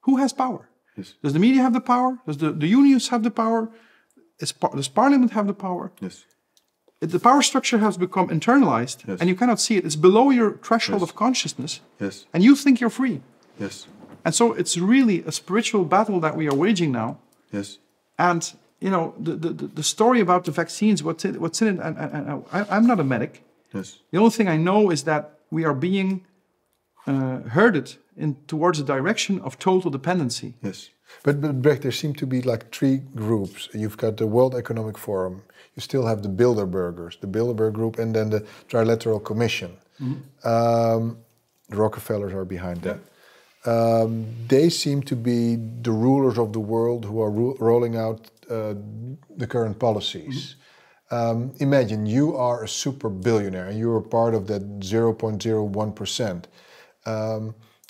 Who 0.00 0.16
has 0.16 0.32
power? 0.32 0.68
Yes. 0.96 1.14
Does 1.22 1.34
the 1.34 1.38
media 1.38 1.62
have 1.62 1.72
the 1.72 1.80
power? 1.80 2.18
Does 2.26 2.38
the, 2.38 2.50
the 2.50 2.66
unions 2.66 3.08
have 3.10 3.22
the 3.22 3.30
power? 3.30 3.70
Is, 4.40 4.52
does 4.52 4.88
parliament 4.88 5.30
have 5.32 5.46
the 5.46 5.54
power? 5.54 5.92
Yes 6.00 6.24
the 7.00 7.18
power 7.18 7.42
structure 7.42 7.78
has 7.78 7.96
become 7.96 8.28
internalized 8.28 9.06
yes. 9.06 9.20
and 9.20 9.28
you 9.28 9.34
cannot 9.34 9.60
see 9.60 9.76
it. 9.76 9.84
It's 9.84 9.96
below 9.96 10.30
your 10.30 10.56
threshold 10.58 11.00
yes. 11.00 11.10
of 11.10 11.16
consciousness. 11.16 11.80
Yes. 12.00 12.26
And 12.32 12.42
you 12.42 12.56
think 12.56 12.80
you're 12.80 12.90
free. 12.90 13.20
Yes. 13.58 13.86
And 14.24 14.34
so 14.34 14.52
it's 14.52 14.76
really 14.78 15.22
a 15.24 15.32
spiritual 15.32 15.84
battle 15.84 16.20
that 16.20 16.36
we 16.36 16.48
are 16.48 16.54
waging 16.54 16.92
now. 16.92 17.18
Yes. 17.52 17.78
And, 18.18 18.52
you 18.80 18.90
know, 18.90 19.14
the, 19.18 19.36
the, 19.36 19.66
the 19.66 19.82
story 19.82 20.20
about 20.20 20.44
the 20.44 20.52
vaccines, 20.52 21.02
what's 21.02 21.24
in, 21.24 21.38
what's 21.40 21.60
in 21.62 21.68
it, 21.68 21.80
and, 21.82 21.96
and, 21.98 22.28
and 22.28 22.44
I, 22.52 22.64
I'm 22.70 22.86
not 22.86 22.98
a 22.98 23.04
medic. 23.04 23.44
Yes. 23.72 23.98
The 24.10 24.18
only 24.18 24.30
thing 24.30 24.48
I 24.48 24.56
know 24.56 24.90
is 24.90 25.04
that 25.04 25.38
we 25.50 25.64
are 25.64 25.74
being 25.74 26.24
uh, 27.06 27.40
herded 27.40 27.96
in 28.16 28.36
towards 28.46 28.78
a 28.80 28.84
direction 28.84 29.40
of 29.40 29.58
total 29.58 29.90
dependency. 29.90 30.54
Yes. 30.62 30.90
But, 31.22 31.40
but 31.40 31.62
Brecht, 31.62 31.82
there 31.82 31.92
seem 31.92 32.14
to 32.14 32.26
be 32.26 32.42
like 32.42 32.70
three 32.72 32.98
groups. 33.14 33.68
You've 33.72 33.96
got 33.96 34.16
the 34.16 34.26
World 34.26 34.54
Economic 34.54 34.98
Forum, 34.98 35.42
you 35.74 35.82
still 35.82 36.06
have 36.06 36.22
the 36.22 36.28
Bilderbergers, 36.28 37.20
the 37.20 37.26
Bilderberg 37.26 37.74
Group, 37.74 37.98
and 37.98 38.14
then 38.14 38.30
the 38.30 38.40
Trilateral 38.68 39.22
Commission. 39.22 39.70
Mm 40.00 40.06
-hmm. 40.06 40.96
um, 40.96 41.18
the 41.68 41.76
Rockefellers 41.76 42.32
are 42.32 42.44
behind 42.44 42.82
that. 42.82 42.98
Um, 43.66 44.26
they 44.48 44.70
seem 44.70 45.02
to 45.02 45.16
be 45.16 45.58
the 45.82 45.90
rulers 45.90 46.38
of 46.38 46.52
the 46.52 46.60
world 46.60 47.04
who 47.04 47.20
are 47.22 47.30
ro 47.30 47.56
rolling 47.58 47.96
out 47.96 48.30
uh, 48.50 48.74
the 49.38 49.46
current 49.46 49.78
policies. 49.78 50.56
Mm 50.56 50.56
-hmm. 51.08 51.32
um, 51.32 51.52
imagine 51.56 52.10
you 52.10 52.36
are 52.36 52.62
a 52.62 52.66
super 52.66 53.10
billionaire 53.10 53.68
and 53.68 53.78
you're 53.78 53.98
a 53.98 54.08
part 54.08 54.34
of 54.34 54.44
that 54.46 54.62
0.01%. 54.78 56.48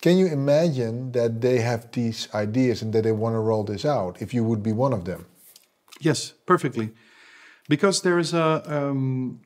Can 0.03 0.19
you 0.19 0.27
imagine 0.27 1.13
that 1.13 1.41
they 1.41 1.59
have 1.61 1.91
these 1.93 2.29
ideas 2.35 2.83
and 2.83 2.93
that 2.93 3.03
they 3.03 3.13
want 3.13 3.35
to 3.35 3.41
roll 3.41 3.65
this 3.65 3.85
out 3.85 4.21
if 4.21 4.33
you 4.35 4.45
would 4.45 4.63
be 4.63 4.73
one 4.73 4.93
of 4.93 5.05
them? 5.05 5.27
Yes, 6.01 6.33
perfectly 6.45 6.93
because 7.69 8.03
there 8.03 8.19
is 8.19 8.33
a, 8.33 8.63
um, 8.67 9.41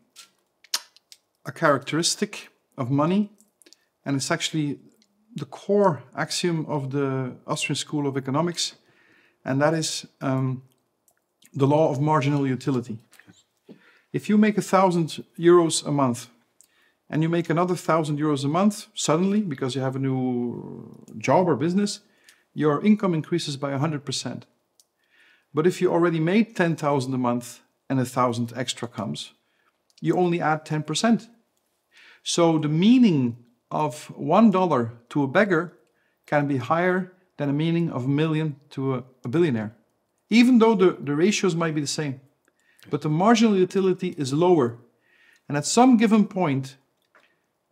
a 1.47 1.53
characteristic 1.53 2.49
of 2.77 2.91
money, 2.91 3.31
and 4.05 4.17
it's 4.17 4.31
actually 4.31 4.79
the 5.37 5.45
core 5.45 6.03
axiom 6.17 6.67
of 6.67 6.91
the 6.91 7.37
Austrian 7.47 7.77
School 7.77 8.07
of 8.07 8.17
Economics, 8.17 8.75
and 9.45 9.61
that 9.61 9.75
is 9.75 10.07
um, 10.21 10.63
the 11.55 11.67
law 11.67 11.91
of 11.91 12.01
marginal 12.01 12.47
utility. 12.47 12.99
If 14.13 14.29
you 14.29 14.37
make 14.37 14.59
a 14.59 14.63
thousand 14.63 15.25
euros 15.39 15.87
a 15.87 15.93
month 15.93 16.29
and 17.11 17.23
you 17.23 17.29
make 17.29 17.51
another 17.51 17.75
thousand 17.75 18.19
euros 18.19 18.45
a 18.45 18.49
month 18.49 18.87
suddenly 18.95 19.41
because 19.41 19.75
you 19.75 19.81
have 19.81 19.97
a 19.97 19.99
new 19.99 21.05
job 21.19 21.49
or 21.49 21.57
business, 21.57 22.01
your 22.55 22.83
income 22.85 23.15
increases 23.15 23.57
by 23.57 23.73
100%. 23.73 24.45
But 25.53 25.67
if 25.67 25.81
you 25.81 25.93
already 25.93 26.21
made 26.21 26.55
10,000 26.55 27.13
a 27.13 27.19
month 27.19 27.61
and 27.89 27.99
a 27.99 28.05
thousand 28.05 28.53
extra 28.55 28.87
comes, 28.87 29.33
you 30.01 30.17
only 30.17 30.41
add 30.41 30.65
10%. 30.65 31.27
So 32.23 32.59
the 32.59 32.69
meaning 32.69 33.37
of 33.73 34.05
one 34.17 34.53
dollar 34.53 34.93
to 35.11 35.25
a 35.25 35.29
beggar 35.29 35.77
can 36.27 36.47
be 36.47 36.59
higher 36.59 37.13
than 37.37 37.49
the 37.49 37.55
meaning 37.55 37.91
of 37.91 38.05
a 38.05 38.09
million 38.09 38.57
to 38.71 38.95
a, 38.95 39.05
a 39.25 39.29
billionaire, 39.29 39.75
even 40.29 40.59
though 40.59 40.77
the, 40.77 40.97
the 41.01 41.17
ratios 41.17 41.57
might 41.57 41.75
be 41.75 41.81
the 41.81 41.87
same. 41.87 42.21
But 42.89 43.03
the 43.03 43.09
marginal 43.09 43.57
utility 43.57 44.15
is 44.17 44.33
lower. 44.33 44.79
And 45.49 45.57
at 45.57 45.67
some 45.67 45.97
given 45.97 46.27
point, 46.27 46.77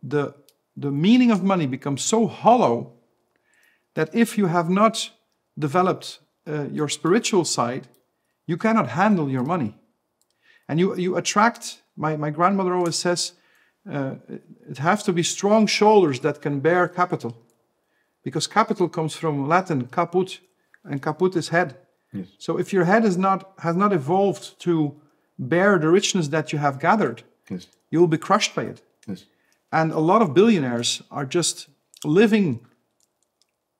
the, 0.01 0.33
the 0.75 0.91
meaning 0.91 1.31
of 1.31 1.43
money 1.43 1.67
becomes 1.67 2.03
so 2.03 2.27
hollow 2.27 2.93
that 3.95 4.13
if 4.13 4.37
you 4.37 4.47
have 4.47 4.69
not 4.69 5.09
developed 5.57 6.19
uh, 6.47 6.65
your 6.71 6.87
spiritual 6.87 7.45
side, 7.45 7.87
you 8.45 8.57
cannot 8.57 8.89
handle 8.89 9.29
your 9.29 9.43
money. 9.43 9.75
And 10.67 10.79
you, 10.79 10.95
you 10.95 11.17
attract, 11.17 11.81
my, 11.95 12.15
my 12.15 12.29
grandmother 12.29 12.73
always 12.73 12.95
says, 12.95 13.33
uh, 13.89 14.15
it 14.69 14.77
has 14.77 15.03
to 15.03 15.13
be 15.13 15.23
strong 15.23 15.67
shoulders 15.67 16.19
that 16.21 16.41
can 16.41 16.59
bear 16.59 16.87
capital. 16.87 17.35
Because 18.23 18.47
capital 18.47 18.87
comes 18.89 19.15
from 19.15 19.47
Latin 19.47 19.87
caput, 19.87 20.39
and 20.83 21.01
caput 21.01 21.35
is 21.35 21.49
head. 21.49 21.77
Yes. 22.13 22.27
So 22.37 22.57
if 22.57 22.73
your 22.73 22.85
head 22.85 23.05
is 23.05 23.17
not, 23.17 23.53
has 23.59 23.75
not 23.75 23.93
evolved 23.93 24.59
to 24.61 24.99
bear 25.37 25.79
the 25.79 25.89
richness 25.89 26.27
that 26.29 26.51
you 26.51 26.59
have 26.59 26.79
gathered, 26.79 27.23
yes. 27.49 27.67
you 27.91 27.99
will 27.99 28.07
be 28.07 28.17
crushed 28.17 28.55
by 28.55 28.63
it. 28.63 28.81
Yes. 29.07 29.25
And 29.71 29.91
a 29.91 29.99
lot 29.99 30.21
of 30.21 30.33
billionaires 30.33 31.03
are 31.11 31.25
just 31.25 31.67
living 32.03 32.59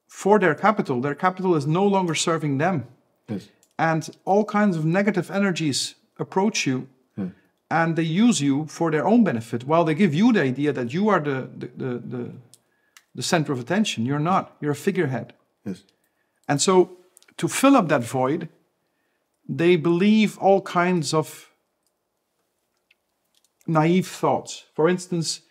for 0.08 0.40
their 0.40 0.56
capital. 0.56 1.02
Their 1.02 1.16
capital 1.16 1.56
is 1.56 1.66
no 1.66 1.86
longer 1.86 2.16
serving 2.16 2.58
them. 2.58 2.88
Yes. 3.28 3.50
And 3.78 4.10
all 4.26 4.44
kinds 4.44 4.76
of 4.76 4.86
negative 4.86 5.32
energies 5.32 5.96
approach 6.20 6.68
you 6.68 6.88
and 7.72 7.96
they 7.96 8.04
use 8.04 8.42
you 8.42 8.66
for 8.66 8.92
their 8.92 9.06
own 9.06 9.24
benefit 9.24 9.64
while 9.64 9.84
they 9.84 9.94
give 9.94 10.14
you 10.14 10.34
the 10.34 10.42
idea 10.42 10.74
that 10.74 10.94
you 10.94 11.10
are 11.10 11.20
the, 11.20 11.50
the, 11.56 11.68
the, 11.78 12.00
the, 12.00 12.32
the 13.16 13.24
center 13.24 13.54
of 13.54 13.60
attention. 13.60 14.06
You're 14.06 14.20
not, 14.20 14.56
you're 14.60 14.72
a 14.72 14.76
figurehead. 14.76 15.34
Yes. 15.66 15.84
And 16.48 16.62
so 16.62 16.98
to 17.38 17.48
fill 17.48 17.76
up 17.76 17.88
that 17.90 18.04
void, 18.04 18.50
they 19.48 19.76
believe 19.76 20.38
all 20.40 20.62
kinds 20.62 21.14
of 21.14 21.52
naive 23.68 24.08
thoughts. 24.08 24.66
For 24.74 24.90
instance, 24.90 25.42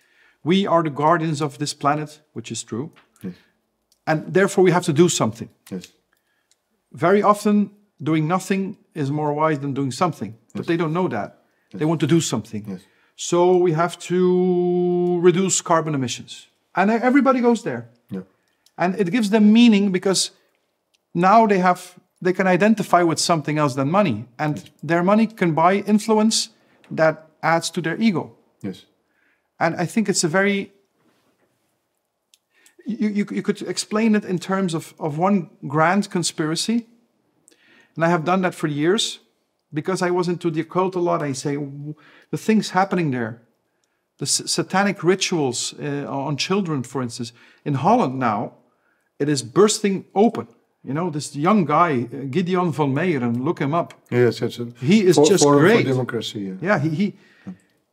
we 0.44 0.66
are 0.66 0.82
the 0.82 0.90
guardians 0.90 1.40
of 1.40 1.58
this 1.58 1.74
planet, 1.74 2.20
which 2.32 2.50
is 2.50 2.62
true, 2.62 2.92
and 4.06 4.32
therefore 4.32 4.64
we 4.64 4.70
have 4.70 4.84
to 4.84 4.92
do 4.92 5.08
something. 5.08 5.50
Yes. 5.70 5.88
Very 6.92 7.22
often, 7.22 7.70
doing 8.02 8.26
nothing 8.26 8.78
is 8.94 9.10
more 9.10 9.32
wise 9.32 9.58
than 9.58 9.74
doing 9.74 9.90
something, 9.90 10.36
but 10.54 10.66
they 10.66 10.76
don't 10.76 10.92
know 10.92 11.08
that. 11.08 11.42
They 11.74 11.84
want 11.84 12.00
to 12.00 12.06
do 12.06 12.20
something. 12.20 12.64
Yes. 12.66 12.80
So 13.16 13.56
we 13.56 13.72
have 13.72 13.98
to 13.98 15.20
reduce 15.20 15.60
carbon 15.60 15.94
emissions. 15.94 16.46
And 16.74 16.90
everybody 16.90 17.40
goes 17.40 17.62
there. 17.62 17.90
Yeah. 18.10 18.22
And 18.76 18.94
it 18.98 19.10
gives 19.10 19.30
them 19.30 19.52
meaning 19.52 19.92
because 19.92 20.30
now 21.14 21.46
they 21.46 21.58
have 21.58 21.98
they 22.20 22.32
can 22.32 22.46
identify 22.46 23.02
with 23.02 23.18
something 23.18 23.58
else 23.58 23.74
than 23.74 23.90
money. 23.90 24.26
And 24.38 24.70
their 24.82 25.02
money 25.02 25.26
can 25.26 25.54
buy 25.54 25.74
influence 25.86 26.50
that 26.90 27.28
adds 27.42 27.70
to 27.70 27.80
their 27.80 27.96
ego. 28.00 28.36
Yes. 28.62 28.86
And 29.60 29.74
I 29.76 29.86
think 29.86 30.08
it's 30.08 30.24
a 30.24 30.28
very 30.28 30.72
you, 32.86 33.08
you, 33.08 33.26
you 33.30 33.42
could 33.42 33.60
explain 33.62 34.14
it 34.14 34.24
in 34.24 34.38
terms 34.38 34.74
of, 34.74 34.94
of 34.98 35.18
one 35.18 35.50
grand 35.66 36.10
conspiracy. 36.10 36.86
And 37.94 38.04
I 38.04 38.08
have 38.08 38.24
done 38.24 38.40
that 38.42 38.54
for 38.54 38.66
years 38.66 39.18
because 39.74 40.00
I 40.00 40.10
was 40.10 40.28
into 40.28 40.50
the 40.50 40.60
occult 40.60 40.94
a 40.94 41.00
lot. 41.00 41.22
I 41.22 41.32
say 41.32 41.56
the 42.30 42.38
things 42.38 42.70
happening 42.70 43.10
there, 43.10 43.42
the 44.18 44.24
s- 44.24 44.50
satanic 44.50 45.02
rituals 45.04 45.74
uh, 45.78 46.06
on 46.08 46.36
children, 46.36 46.82
for 46.82 47.02
instance. 47.02 47.32
In 47.64 47.74
Holland 47.74 48.18
now, 48.18 48.52
it 49.18 49.28
is 49.28 49.42
bursting 49.42 50.04
open. 50.14 50.46
You 50.84 50.94
know, 50.94 51.10
this 51.10 51.36
young 51.36 51.66
guy, 51.66 52.06
uh, 52.12 52.24
Gideon 52.30 52.72
van 52.72 52.94
Meijeren, 52.94 53.42
look 53.44 53.58
him 53.58 53.74
up. 53.74 53.92
Yes, 54.10 54.40
a 54.40 54.48
He 54.80 55.04
is 55.04 55.16
for, 55.16 55.26
just 55.26 55.44
for, 55.44 55.58
great. 55.58 55.84
for 55.84 55.90
democracy. 55.90 56.40
Yeah. 56.40 56.54
Yeah, 56.62 56.78
he, 56.78 56.88
he, 56.88 57.14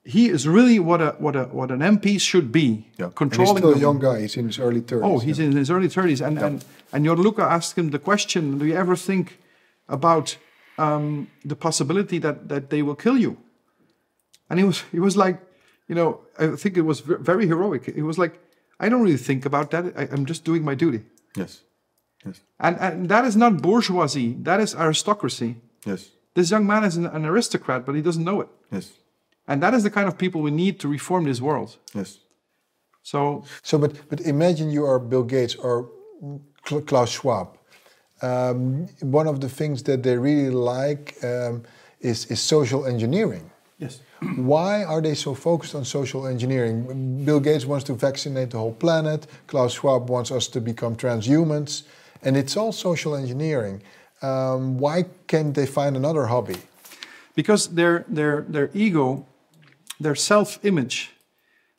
he 0.05 0.29
is 0.29 0.47
really 0.47 0.77
what 0.77 1.01
a, 1.01 1.15
what, 1.17 1.35
a, 1.35 1.45
what 1.45 1.71
an 1.71 1.79
MP 1.79 2.21
should 2.21 2.51
be, 2.51 2.87
Yeah. 2.97 3.09
And 3.19 3.35
he's 3.35 3.49
still 3.49 3.73
a 3.73 3.77
young 3.77 3.97
guy. 3.99 4.21
He's 4.21 4.37
in 4.37 4.45
his 4.45 4.59
early 4.59 4.81
30s. 4.81 5.03
Oh, 5.03 5.17
he's 5.19 5.39
in 5.39 5.53
his 5.53 5.71
early 5.71 5.87
30s. 5.87 6.25
And, 6.25 6.37
and, 6.37 6.63
and 6.93 7.05
Jorn 7.05 7.17
Luka 7.17 7.41
asked 7.41 7.75
him 7.75 7.89
the 7.89 7.97
question 7.97 8.59
Do 8.59 8.65
you 8.65 8.75
ever 8.75 8.95
think 8.95 9.39
about 9.89 10.37
um, 10.77 11.29
the 11.43 11.55
possibility 11.55 12.19
that, 12.19 12.49
that 12.49 12.69
they 12.69 12.83
will 12.83 12.95
kill 12.95 13.17
you? 13.17 13.37
And 14.47 14.59
he 14.59 14.65
was, 14.65 14.83
he 14.91 14.99
was 14.99 15.17
like, 15.17 15.41
you 15.87 15.95
know, 15.95 16.21
I 16.37 16.55
think 16.55 16.77
it 16.77 16.81
was 16.81 16.99
very 16.99 17.47
heroic. 17.47 17.93
He 17.93 18.03
was 18.03 18.19
like, 18.19 18.39
I 18.79 18.89
don't 18.89 19.01
really 19.01 19.17
think 19.17 19.43
about 19.43 19.71
that. 19.71 19.85
I, 19.97 20.07
I'm 20.11 20.25
just 20.27 20.43
doing 20.43 20.63
my 20.63 20.75
duty. 20.75 21.01
Yes. 21.35 21.61
Yes. 22.23 22.41
And, 22.59 22.77
and 22.79 23.09
that 23.09 23.25
is 23.25 23.35
not 23.35 23.61
bourgeoisie, 23.61 24.33
that 24.41 24.59
is 24.59 24.75
aristocracy. 24.75 25.55
Yes. 25.85 26.09
This 26.35 26.51
young 26.51 26.67
man 26.67 26.83
is 26.83 26.95
an, 26.97 27.05
an 27.05 27.25
aristocrat, 27.25 27.85
but 27.85 27.95
he 27.95 28.01
doesn't 28.01 28.23
know 28.23 28.41
it. 28.41 28.49
Yes. 28.71 28.91
And 29.47 29.61
that 29.61 29.73
is 29.73 29.83
the 29.83 29.89
kind 29.91 30.07
of 30.07 30.17
people 30.17 30.41
we 30.41 30.51
need 30.51 30.79
to 30.79 30.87
reform 30.87 31.25
this 31.25 31.39
world. 31.41 31.77
Yes. 31.93 32.17
So, 33.03 33.43
So, 33.63 33.77
but 33.77 33.91
but 34.09 34.21
imagine 34.21 34.71
you 34.71 34.85
are 34.85 34.99
Bill 34.99 35.23
Gates 35.23 35.55
or 35.55 35.89
Klaus 36.87 37.09
Schwab. 37.11 37.47
Um, 38.21 38.87
one 39.01 39.27
of 39.27 39.39
the 39.39 39.49
things 39.49 39.83
that 39.83 40.01
they 40.01 40.17
really 40.17 40.49
like 40.49 41.15
um, 41.23 41.63
is 41.99 42.25
is 42.31 42.39
social 42.41 42.85
engineering. 42.85 43.51
yes. 43.77 43.99
Why 44.37 44.83
are 44.85 45.01
they 45.01 45.15
so 45.15 45.33
focused 45.35 45.75
on 45.75 45.85
social 45.85 46.25
engineering? 46.25 47.23
Bill 47.25 47.39
Gates 47.39 47.65
wants 47.65 47.83
to 47.85 47.93
vaccinate 47.93 48.49
the 48.49 48.57
whole 48.57 48.73
planet. 48.73 49.27
Klaus 49.47 49.73
Schwab 49.73 50.09
wants 50.09 50.31
us 50.31 50.47
to 50.47 50.59
become 50.61 50.95
transhumans, 50.95 51.83
and 52.23 52.35
it's 52.37 52.57
all 52.57 52.71
social 52.71 53.13
engineering. 53.15 53.81
Um, 54.21 54.79
why 54.79 55.03
can't 55.27 55.53
they 55.53 55.67
find 55.67 55.95
another 55.95 56.25
hobby? 56.25 56.57
because 57.35 57.67
their 57.75 58.05
their 58.07 58.45
their 58.49 58.69
ego, 58.73 59.25
their 59.99 60.15
self-image, 60.15 61.11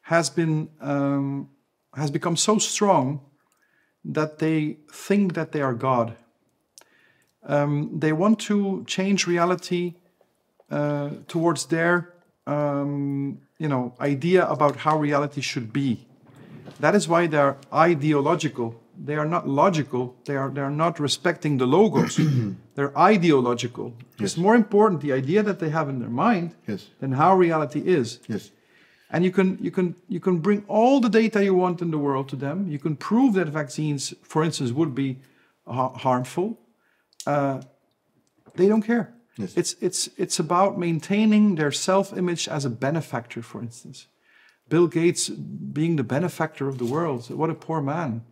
has 0.02 0.30
been 0.30 0.68
um, 0.80 1.48
has 1.94 2.10
become 2.10 2.36
so 2.36 2.58
strong 2.58 3.20
that 4.04 4.38
they 4.38 4.76
think 4.92 5.34
that 5.34 5.50
they 5.50 5.60
are 5.60 5.74
God. 5.74 6.16
Um, 7.42 7.98
they 7.98 8.12
want 8.12 8.38
to 8.40 8.84
change 8.86 9.26
reality 9.26 9.94
uh, 10.70 11.10
towards 11.26 11.66
their 11.66 12.14
um, 12.46 13.40
you 13.58 13.68
know 13.68 13.94
idea 14.00 14.46
about 14.46 14.76
how 14.76 14.98
reality 14.98 15.40
should 15.40 15.72
be. 15.72 16.06
That 16.80 16.94
is 16.94 17.08
why 17.08 17.26
they're 17.26 17.56
ideological. 17.72 18.80
They 19.04 19.16
are 19.16 19.26
not 19.28 19.46
logical. 19.48 20.14
They 20.24 20.36
are 20.36 20.50
they 20.50 20.60
are 20.62 20.70
not 20.70 20.98
respecting 21.00 21.58
the 21.58 21.66
logos. 21.66 22.18
they're 22.74 22.96
ideological. 22.98 23.92
It's 24.18 24.36
more 24.36 24.54
important 24.56 25.00
the 25.00 25.12
idea 25.12 25.42
that 25.42 25.58
they 25.58 25.70
have 25.70 25.88
in 25.88 25.98
their 25.98 26.10
mind 26.10 26.54
Yes. 26.66 26.88
than 27.00 27.12
how 27.12 27.36
reality 27.36 27.80
is. 27.80 28.20
Yes. 28.28 28.50
And 29.10 29.24
you 29.24 29.30
can 29.32 29.58
you 29.60 29.70
can 29.70 29.94
you 30.08 30.20
can 30.20 30.38
bring 30.40 30.64
all 30.68 31.00
the 31.00 31.08
data 31.10 31.42
you 31.44 31.54
want 31.54 31.80
in 31.82 31.90
the 31.90 31.98
world 31.98 32.28
to 32.28 32.36
them. 32.36 32.68
You 32.68 32.78
can 32.78 32.96
prove 32.96 33.34
that 33.34 33.48
vaccines, 33.48 34.14
for 34.22 34.42
instance, 34.44 34.72
would 34.72 34.94
be 34.94 35.16
ha- 35.66 35.92
harmful. 35.94 36.58
Uh, 37.26 37.60
they 38.54 38.68
don't 38.68 38.82
care. 38.86 39.12
Yes. 39.38 39.52
It's 39.56 39.76
it's 39.80 40.08
it's 40.16 40.38
about 40.40 40.78
maintaining 40.78 41.56
their 41.56 41.70
self-image 41.72 42.48
as 42.48 42.64
a 42.64 42.70
benefactor, 42.70 43.42
for 43.42 43.60
instance. 43.60 44.08
Bill 44.68 44.88
Gates 44.88 45.28
being 45.28 45.96
the 45.96 46.02
benefactor 46.04 46.66
of 46.68 46.78
the 46.78 46.86
world. 46.86 47.30
What 47.30 47.50
a 47.50 47.54
poor 47.54 47.80
man. 47.80 48.22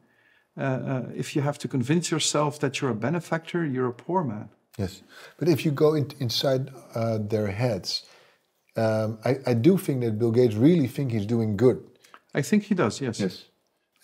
Uh, 0.57 0.63
uh, 0.63 1.03
if 1.15 1.35
you 1.35 1.43
have 1.43 1.59
to 1.59 1.69
convince 1.69 2.11
yourself 2.11 2.61
that 2.61 2.81
you're 2.81 2.91
a 2.91 2.95
benefactor, 2.95 3.67
you're 3.67 3.89
a 3.89 3.93
poor 3.93 4.23
man. 4.23 4.49
Yes, 4.79 5.03
but 5.39 5.49
if 5.49 5.65
you 5.65 5.73
go 5.73 5.95
in, 5.95 6.11
inside 6.21 6.71
uh, 6.95 7.19
their 7.19 7.49
heads, 7.49 8.05
um, 8.77 9.19
I, 9.25 9.37
I 9.47 9.55
do 9.55 9.77
think 9.77 10.03
that 10.03 10.19
Bill 10.19 10.31
Gates 10.31 10.55
really 10.55 10.87
think 10.87 11.13
he's 11.13 11.27
doing 11.27 11.57
good. 11.57 11.83
I 12.35 12.43
think 12.43 12.65
he 12.65 12.75
does. 12.75 13.01
Yes. 13.01 13.19
Yes, 13.21 13.45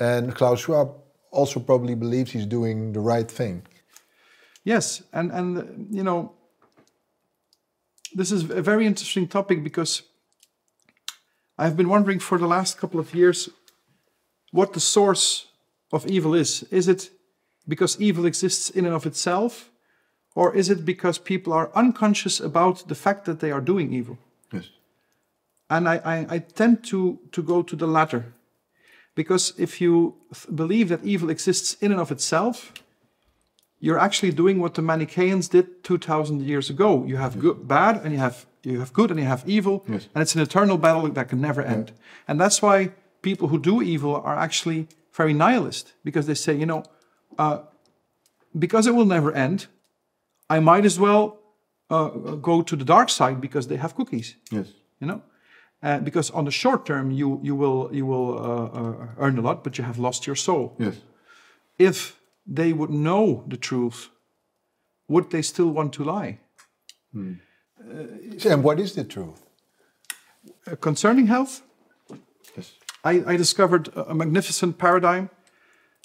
and 0.00 0.34
Klaus 0.34 0.60
Schwab 0.60 0.94
also 1.30 1.60
probably 1.60 1.94
believes 1.94 2.32
he's 2.32 2.46
doing 2.46 2.92
the 2.92 3.00
right 3.00 3.30
thing. 3.30 3.62
Yes, 4.64 5.02
and 5.12 5.30
and 5.32 5.58
uh, 5.58 5.62
you 5.90 6.02
know, 6.02 6.32
this 8.12 8.32
is 8.32 8.50
a 8.50 8.62
very 8.62 8.86
interesting 8.86 9.28
topic 9.28 9.62
because 9.62 10.02
I've 11.58 11.76
been 11.76 11.88
wondering 11.88 12.18
for 12.18 12.38
the 12.38 12.46
last 12.46 12.78
couple 12.78 12.98
of 12.98 13.14
years 13.14 13.50
what 14.50 14.72
the 14.72 14.80
source 14.80 15.46
of 15.92 16.06
evil 16.06 16.34
is. 16.34 16.62
Is 16.70 16.88
it 16.88 17.10
because 17.66 18.00
evil 18.00 18.26
exists 18.26 18.70
in 18.70 18.86
and 18.86 18.94
of 18.94 19.06
itself, 19.06 19.70
or 20.34 20.54
is 20.54 20.70
it 20.70 20.84
because 20.84 21.18
people 21.18 21.52
are 21.52 21.70
unconscious 21.74 22.40
about 22.40 22.88
the 22.88 22.94
fact 22.94 23.24
that 23.24 23.40
they 23.40 23.50
are 23.50 23.60
doing 23.60 23.92
evil? 23.92 24.18
Yes, 24.52 24.70
And 25.68 25.88
I, 25.88 25.96
I, 26.04 26.26
I 26.34 26.38
tend 26.38 26.84
to, 26.84 27.18
to 27.32 27.42
go 27.42 27.62
to 27.62 27.76
the 27.76 27.86
latter. 27.86 28.32
Because 29.14 29.52
if 29.58 29.80
you 29.80 30.14
th- 30.32 30.54
believe 30.54 30.88
that 30.88 31.04
evil 31.04 31.30
exists 31.30 31.74
in 31.74 31.92
and 31.92 32.00
of 32.00 32.10
itself, 32.10 32.72
you're 33.80 33.98
actually 33.98 34.32
doing 34.32 34.60
what 34.60 34.74
the 34.74 34.82
Manichaeans 34.82 35.48
did 35.48 35.82
2,000 35.84 36.42
years 36.42 36.70
ago. 36.70 37.04
You 37.04 37.16
have 37.16 37.38
good, 37.38 37.66
bad, 37.66 38.02
and 38.04 38.12
you 38.12 38.18
have, 38.18 38.46
you 38.62 38.78
have 38.78 38.92
good, 38.92 39.10
and 39.10 39.18
you 39.18 39.26
have 39.26 39.42
evil. 39.48 39.84
Yes. 39.88 40.08
And 40.14 40.22
it's 40.22 40.34
an 40.34 40.42
eternal 40.42 40.78
battle 40.78 41.08
that 41.08 41.28
can 41.28 41.40
never 41.40 41.62
end. 41.62 41.92
And 42.28 42.40
that's 42.40 42.62
why 42.62 42.92
people 43.22 43.48
who 43.48 43.58
do 43.58 43.82
evil 43.82 44.14
are 44.16 44.36
actually 44.36 44.86
very 45.20 45.34
nihilist, 45.34 45.86
because 46.08 46.26
they 46.26 46.38
say, 46.46 46.54
you 46.62 46.66
know, 46.66 46.82
uh, 47.38 47.58
because 48.64 48.84
it 48.90 48.94
will 48.96 49.10
never 49.16 49.30
end, 49.46 49.58
I 50.56 50.58
might 50.70 50.84
as 50.90 50.96
well 50.98 51.24
uh, 51.96 52.08
go 52.50 52.62
to 52.62 52.76
the 52.76 52.84
dark 52.84 53.08
side 53.08 53.36
because 53.40 53.64
they 53.70 53.78
have 53.84 53.92
cookies. 53.94 54.36
Yes, 54.50 54.68
you 55.00 55.06
know? 55.10 55.20
Uh, 55.82 55.98
because 56.08 56.28
on 56.38 56.44
the 56.44 56.50
short 56.62 56.80
term 56.84 57.10
you 57.20 57.28
you 57.42 57.54
will 57.62 57.80
you 57.98 58.06
will 58.12 58.28
uh, 58.50 58.80
uh, 58.80 59.24
earn 59.24 59.38
a 59.38 59.40
lot 59.48 59.64
but 59.64 59.72
you 59.78 59.84
have 59.90 59.98
lost 60.06 60.26
your 60.26 60.36
soul. 60.36 60.64
Yes, 60.78 60.96
if 61.78 61.96
they 62.58 62.72
would 62.72 62.90
know 62.90 63.44
the 63.52 63.56
truth 63.68 64.10
would 65.08 65.30
they 65.30 65.42
still 65.42 65.70
want 65.78 65.92
to 65.92 66.04
lie? 66.04 66.38
So, 68.38 68.50
and 68.50 68.62
what 68.62 68.78
is 68.78 68.92
the 68.92 69.04
truth? 69.04 69.40
Uh, 70.66 70.76
concerning 70.76 71.26
health? 71.28 71.52
Yes, 71.52 71.69
I, 73.04 73.22
I 73.26 73.36
discovered 73.36 73.88
a 73.96 74.14
magnificent 74.14 74.78
paradigm 74.78 75.30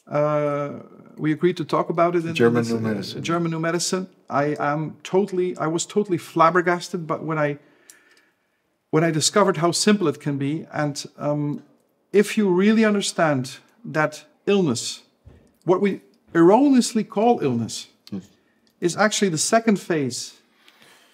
uh, 0.08 0.79
we 1.17 1.31
agreed 1.31 1.58
to 1.58 1.65
talk 1.65 1.89
about 1.89 2.15
it 2.15 2.25
in 2.25 2.36
German 2.36 2.63
this, 2.63 2.71
New 2.71 2.77
uh, 2.77 2.81
Medicine. 2.81 3.23
German 3.23 3.51
New 3.51 3.60
Medicine. 3.60 4.08
I 4.29 4.55
am 4.60 4.97
totally, 5.03 5.58
I 5.58 5.67
was 5.67 5.86
totally 5.86 6.17
flabbergasted, 6.17 7.08
but 7.08 7.23
when 7.23 7.38
I 7.38 7.58
when 8.91 9.03
I 9.03 9.12
discovered 9.12 9.58
how 9.58 9.71
simple 9.71 10.08
it 10.08 10.21
can 10.21 10.38
be, 10.38 10.67
and 10.71 11.05
um, 11.17 11.63
if 12.13 12.38
you 12.38 12.49
really 12.49 12.86
understand 12.86 13.58
that 13.84 14.23
illness, 14.45 15.03
what 15.65 15.81
we 15.81 16.01
erroneously 16.34 17.03
call 17.03 17.43
illness, 17.43 17.88
is 18.79 18.95
actually 18.95 19.29
the 19.29 19.38
second 19.38 19.79
phase 19.81 20.36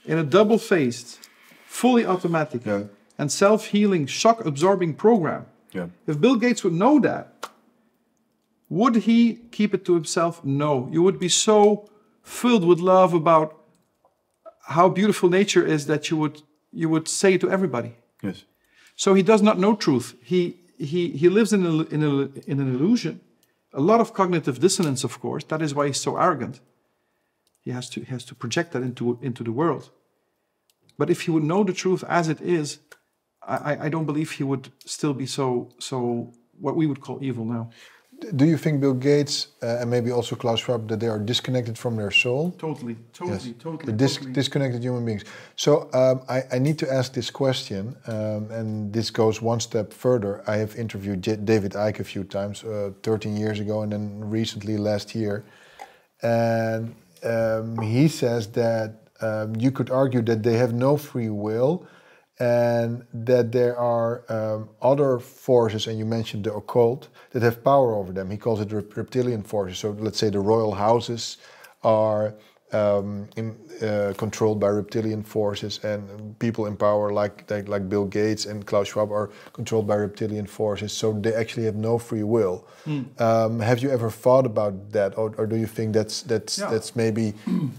in 0.06 0.20
a 0.20 0.24
double-phased, 0.24 1.28
fully 1.66 2.06
automatic, 2.06 2.66
Yeah. 2.66 2.84
and 3.18 3.32
self-healing, 3.32 4.06
shock-absorbing 4.08 4.94
program. 4.94 5.46
Yeah, 5.74 5.88
If 6.08 6.20
Bill 6.20 6.36
Gates 6.36 6.64
would 6.64 6.74
know 6.74 7.00
that, 7.00 7.50
would 8.70 8.96
he 8.96 9.36
keep 9.52 9.74
it 9.74 9.86
to 9.86 9.94
himself? 9.96 10.44
No. 10.44 10.90
You 10.92 11.02
would 11.04 11.20
be 11.20 11.30
so 11.30 11.90
filled 12.24 12.66
with 12.66 12.80
love 12.80 13.14
about 13.14 13.58
how 14.64 14.90
beautiful 14.90 15.30
nature 15.30 15.66
is 15.66 15.88
that 15.88 16.10
you 16.10 16.18
would 16.18 16.42
you 16.72 16.88
would 16.88 17.08
say 17.08 17.38
to 17.38 17.50
everybody. 17.50 17.96
Yes. 18.24 18.46
So 18.96 19.14
he 19.14 19.24
does 19.24 19.42
not 19.42 19.60
know 19.60 19.76
truth. 19.76 20.16
He 20.24 20.58
he 20.78 21.10
he 21.12 21.28
lives 21.30 21.52
in 21.54 21.66
a, 21.66 21.82
in 21.96 22.04
a, 22.04 22.14
in 22.50 22.60
an 22.60 22.74
illusion. 22.76 23.20
A 23.74 23.82
lot 23.82 24.00
of 24.02 24.14
cognitive 24.14 24.60
dissonance, 24.60 25.04
of 25.04 25.20
course. 25.20 25.44
That 25.46 25.62
is 25.62 25.74
why 25.74 25.88
he's 25.88 26.00
so 26.00 26.18
arrogant. 26.18 26.60
He 27.60 27.72
has 27.72 27.90
to 27.90 28.02
he 28.02 28.12
has 28.12 28.24
to 28.26 28.36
project 28.36 28.72
that 28.72 28.84
into 28.84 29.20
into 29.22 29.44
the 29.44 29.52
world. 29.52 29.90
But 30.98 31.10
if 31.10 31.22
he 31.22 31.32
would 31.32 31.44
know 31.44 31.64
the 31.64 31.74
truth 31.74 32.04
as 32.08 32.28
it 32.30 32.42
is, 32.42 32.80
I, 33.48 33.86
I 33.86 33.90
don't 33.90 34.06
believe 34.06 34.32
he 34.32 34.44
would 34.44 34.72
still 34.86 35.14
be 35.14 35.26
so 35.26 35.70
so 35.80 36.32
what 36.60 36.76
we 36.76 36.86
would 36.86 37.02
call 37.02 37.18
evil 37.22 37.46
now. 37.46 37.70
Do 38.36 38.46
you 38.46 38.56
think 38.58 38.82
Bill 38.82 38.94
Gates 38.94 39.48
uh, 39.64 39.80
and 39.82 39.90
maybe 39.90 40.12
also 40.12 40.36
Klaus 40.36 40.60
Schwab 40.60 40.88
that 40.90 41.00
they 41.00 41.08
are 41.08 41.18
disconnected 41.18 41.76
from 41.76 41.96
their 41.96 42.12
soul? 42.12 42.52
Totally, 42.52 42.96
totally, 43.14 43.50
Yes. 43.50 43.54
totally. 43.58 43.86
The 43.88 43.94
dis- 43.94 44.18
totally. 44.18 44.34
disconnected 44.34 44.84
human 44.84 45.04
beings. 45.06 45.24
So 45.56 45.90
um, 45.94 46.22
I, 46.30 46.44
I 46.52 46.60
need 46.60 46.78
to 46.80 46.94
ask 46.94 47.14
this 47.14 47.32
question, 47.32 47.96
um, 48.06 48.52
and 48.52 48.94
this 48.94 49.10
goes 49.10 49.42
one 49.42 49.60
step 49.60 49.92
further. 49.92 50.44
I 50.46 50.58
have 50.58 50.76
interviewed 50.76 51.24
J- 51.24 51.38
David 51.38 51.72
Icke 51.72 52.00
a 52.00 52.04
few 52.04 52.24
times, 52.24 52.64
uh, 52.64 52.92
13 53.02 53.36
years 53.36 53.60
ago, 53.60 53.82
and 53.82 53.92
then 53.92 54.30
recently 54.30 54.78
last 54.78 55.16
year, 55.16 55.44
and 56.22 56.94
um, 57.24 57.78
he 57.82 58.08
says 58.08 58.48
that 58.52 58.98
um, 59.22 59.56
you 59.56 59.72
could 59.72 59.90
argue 59.90 60.22
that 60.22 60.44
they 60.44 60.58
have 60.58 60.74
no 60.74 60.96
free 60.96 61.30
will, 61.30 61.88
and 62.42 63.04
that 63.26 63.52
there 63.52 63.76
are 63.78 64.12
um, 64.30 64.70
other 64.82 65.20
forces, 65.20 65.88
and 65.88 65.96
you 66.00 66.06
mentioned 66.06 66.44
the 66.46 66.54
occult, 66.54 67.08
that 67.32 67.42
have 67.44 67.58
power 67.64 67.94
over 68.00 68.12
them. 68.14 68.30
He 68.32 68.38
calls 68.38 68.60
it 68.62 68.72
rep- 68.72 68.98
reptilian 68.98 69.44
forces. 69.44 69.78
So 69.80 69.92
let's 70.06 70.18
say 70.18 70.30
the 70.32 70.40
royal 70.40 70.74
houses 70.74 71.38
are 71.84 72.34
um, 72.74 73.28
in, 73.36 73.56
uh, 73.82 74.14
controlled 74.18 74.60
by 74.60 74.70
reptilian 74.70 75.24
forces, 75.24 75.84
and 75.84 76.00
people 76.40 76.66
in 76.70 76.76
power 76.78 77.12
like, 77.12 77.36
like 77.52 77.68
like 77.68 77.90
Bill 77.90 78.06
Gates 78.06 78.46
and 78.46 78.66
Klaus 78.66 78.88
Schwab 78.88 79.12
are 79.12 79.30
controlled 79.54 79.88
by 79.88 79.96
reptilian 79.96 80.48
forces. 80.48 80.92
So 80.94 81.12
they 81.14 81.34
actually 81.34 81.66
have 81.66 81.76
no 81.76 81.98
free 81.98 82.24
will. 82.24 82.66
Um, 83.20 83.60
have 83.60 83.80
you 83.84 83.92
ever 83.92 84.10
thought 84.10 84.46
about 84.46 84.74
that, 84.92 85.18
or, 85.18 85.34
or 85.38 85.46
do 85.48 85.56
you 85.56 85.68
think 85.68 85.94
that's 85.94 86.24
that's 86.24 86.58
Yeah. 86.58 86.72
that's 86.72 86.96
maybe 86.96 87.34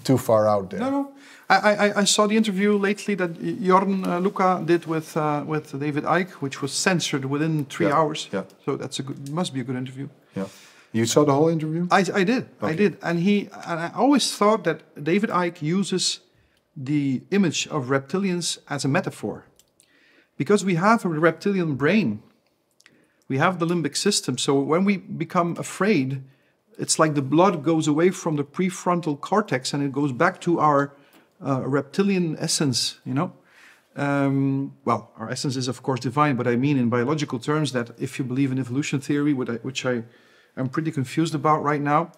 too 0.04 0.18
far 0.18 0.46
out 0.46 0.68
there? 0.70 0.80
No, 0.80 0.90
no. 0.90 1.11
I, 1.58 1.72
I, 1.86 2.00
I 2.00 2.04
saw 2.04 2.26
the 2.26 2.36
interview 2.36 2.78
lately 2.78 3.14
that 3.16 3.32
Jorn 3.34 4.06
uh, 4.06 4.18
Luka 4.18 4.62
did 4.64 4.86
with 4.86 5.16
uh, 5.16 5.44
with 5.46 5.78
David 5.78 6.04
Icke, 6.04 6.30
which 6.40 6.62
was 6.62 6.72
censored 6.72 7.24
within 7.24 7.64
three 7.66 7.86
Yeah, 7.86 7.96
hours. 7.98 8.28
yeah. 8.32 8.44
So 8.64 8.76
that's 8.76 8.98
a 8.98 9.02
good, 9.02 9.28
must 9.30 9.52
be 9.54 9.60
a 9.60 9.64
good 9.64 9.76
interview. 9.76 10.08
Yeah. 10.36 10.46
You 10.92 11.06
saw 11.06 11.24
the 11.24 11.32
whole 11.32 11.48
interview? 11.48 11.86
I, 11.90 12.04
I 12.20 12.24
did, 12.24 12.46
I 12.60 12.74
did, 12.74 12.98
and 13.02 13.18
he 13.20 13.48
and 13.66 13.80
I 13.80 13.90
always 13.94 14.36
thought 14.36 14.64
that 14.64 14.80
David 15.02 15.30
Icke 15.30 15.62
uses 15.62 16.20
the 16.76 17.22
image 17.30 17.66
of 17.68 17.86
reptilians 17.88 18.58
as 18.68 18.84
a 18.84 18.88
metaphor, 18.88 19.44
because 20.36 20.64
we 20.66 20.74
have 20.76 21.04
a 21.04 21.08
reptilian 21.08 21.76
brain, 21.76 22.22
we 23.28 23.38
have 23.38 23.58
the 23.58 23.66
limbic 23.66 23.96
system. 23.96 24.36
So 24.36 24.60
when 24.60 24.84
we 24.84 24.98
become 24.98 25.56
afraid, 25.58 26.22
it's 26.78 26.98
like 26.98 27.14
the 27.14 27.22
blood 27.22 27.62
goes 27.62 27.88
away 27.88 28.10
from 28.10 28.36
the 28.36 28.44
prefrontal 28.44 29.18
cortex 29.20 29.72
and 29.74 29.82
it 29.82 29.92
goes 29.92 30.12
back 30.12 30.40
to 30.40 30.60
our 30.60 30.92
uh, 31.44 31.62
reptilian 31.66 32.36
essence. 32.38 33.00
You 33.04 33.14
know. 33.14 33.32
Um, 33.94 34.72
well, 34.86 35.12
our 35.18 35.30
essence 35.30 35.54
is 35.56 35.68
of 35.68 35.82
course 35.82 36.00
divine, 36.00 36.36
but 36.36 36.46
I 36.46 36.56
mean 36.56 36.78
in 36.78 36.88
biological 36.88 37.38
terms 37.38 37.72
that 37.72 37.90
if 37.98 38.18
you 38.18 38.24
believe 38.24 38.50
in 38.50 38.58
evolution 38.58 39.00
theory, 39.00 39.34
which 39.34 39.84
I, 39.84 40.04
am 40.56 40.68
pretty 40.68 40.90
confused 40.90 41.34
about 41.34 41.62
right 41.62 41.80
now, 41.80 42.12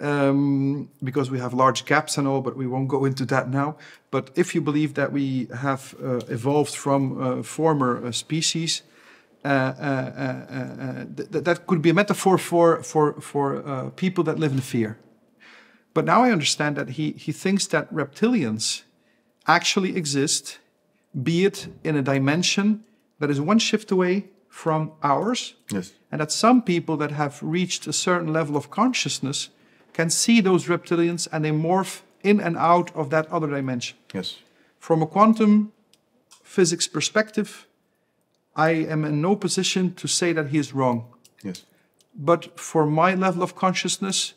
um, 0.00 0.90
because 1.02 1.30
we 1.30 1.38
have 1.38 1.54
large 1.54 1.84
gaps 1.84 2.18
and 2.18 2.26
all, 2.26 2.40
but 2.40 2.56
we 2.56 2.66
won't 2.66 2.88
go 2.88 3.04
into 3.04 3.24
that 3.26 3.48
now. 3.48 3.76
But 4.10 4.30
if 4.34 4.54
you 4.54 4.60
believe 4.60 4.94
that 4.94 5.12
we 5.12 5.48
have 5.54 5.94
uh, 6.02 6.16
evolved 6.28 6.74
from 6.74 7.22
uh, 7.22 7.42
former 7.42 8.04
uh, 8.04 8.12
species, 8.12 8.82
uh, 9.44 9.48
uh, 9.48 11.04
th- 11.16 11.44
that 11.44 11.66
could 11.66 11.82
be 11.82 11.90
a 11.90 11.94
metaphor 11.94 12.38
for 12.38 12.82
for 12.82 13.20
for 13.20 13.90
people 13.96 14.24
that 14.24 14.38
live 14.38 14.52
in 14.52 14.60
fear. 14.60 14.98
But 15.94 16.04
now 16.04 16.22
I 16.24 16.30
understand 16.32 16.76
that 16.76 16.90
he 16.90 17.12
he 17.12 17.32
thinks 17.32 17.66
that 17.68 17.92
reptilians 17.92 18.82
actually 19.46 19.96
exist, 19.96 20.58
be 21.22 21.44
it 21.44 21.68
in 21.84 21.96
a 21.96 22.02
dimension 22.02 22.84
that 23.18 23.30
is 23.30 23.40
one 23.40 23.58
shift 23.58 23.90
away 23.90 24.24
from 24.48 24.92
ours, 25.02 25.54
Yes. 25.70 25.92
and 26.10 26.20
that 26.20 26.32
some 26.32 26.62
people 26.62 26.96
that 26.98 27.10
have 27.10 27.38
reached 27.42 27.86
a 27.86 27.92
certain 27.92 28.32
level 28.32 28.56
of 28.56 28.68
consciousness 28.70 29.50
can 29.92 30.10
see 30.10 30.40
those 30.42 30.66
reptilians 30.68 31.28
and 31.32 31.44
they 31.44 31.50
morph 31.52 32.02
in 32.22 32.40
and 32.40 32.56
out 32.56 32.90
of 32.94 33.08
that 33.10 33.26
other 33.32 33.48
dimension. 33.48 33.96
Yes. 34.14 34.36
From 34.78 35.02
a 35.02 35.06
quantum 35.06 35.72
physics 36.42 36.88
perspective, 36.88 37.66
I 38.54 38.70
am 38.92 39.04
in 39.04 39.20
no 39.20 39.36
position 39.36 39.94
to 39.94 40.06
say 40.08 40.32
that 40.34 40.48
he 40.48 40.58
is 40.58 40.72
wrong. 40.74 41.04
Yes. 41.42 41.64
But 42.14 42.58
for 42.60 42.86
my 42.86 43.14
level 43.14 43.42
of 43.42 43.54
consciousness, 43.54 44.34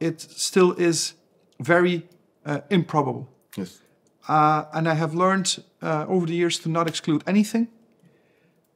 it 0.00 0.20
still 0.20 0.72
is 0.72 1.14
very 1.60 2.02
uh, 2.44 2.60
improbable. 2.70 3.28
Yes. 3.56 3.80
Uh, 4.28 4.64
and 4.72 4.88
I 4.88 4.94
have 4.94 5.14
learned 5.14 5.62
uh, 5.82 6.04
over 6.08 6.26
the 6.26 6.34
years 6.34 6.58
to 6.60 6.68
not 6.68 6.88
exclude 6.88 7.22
anything. 7.26 7.68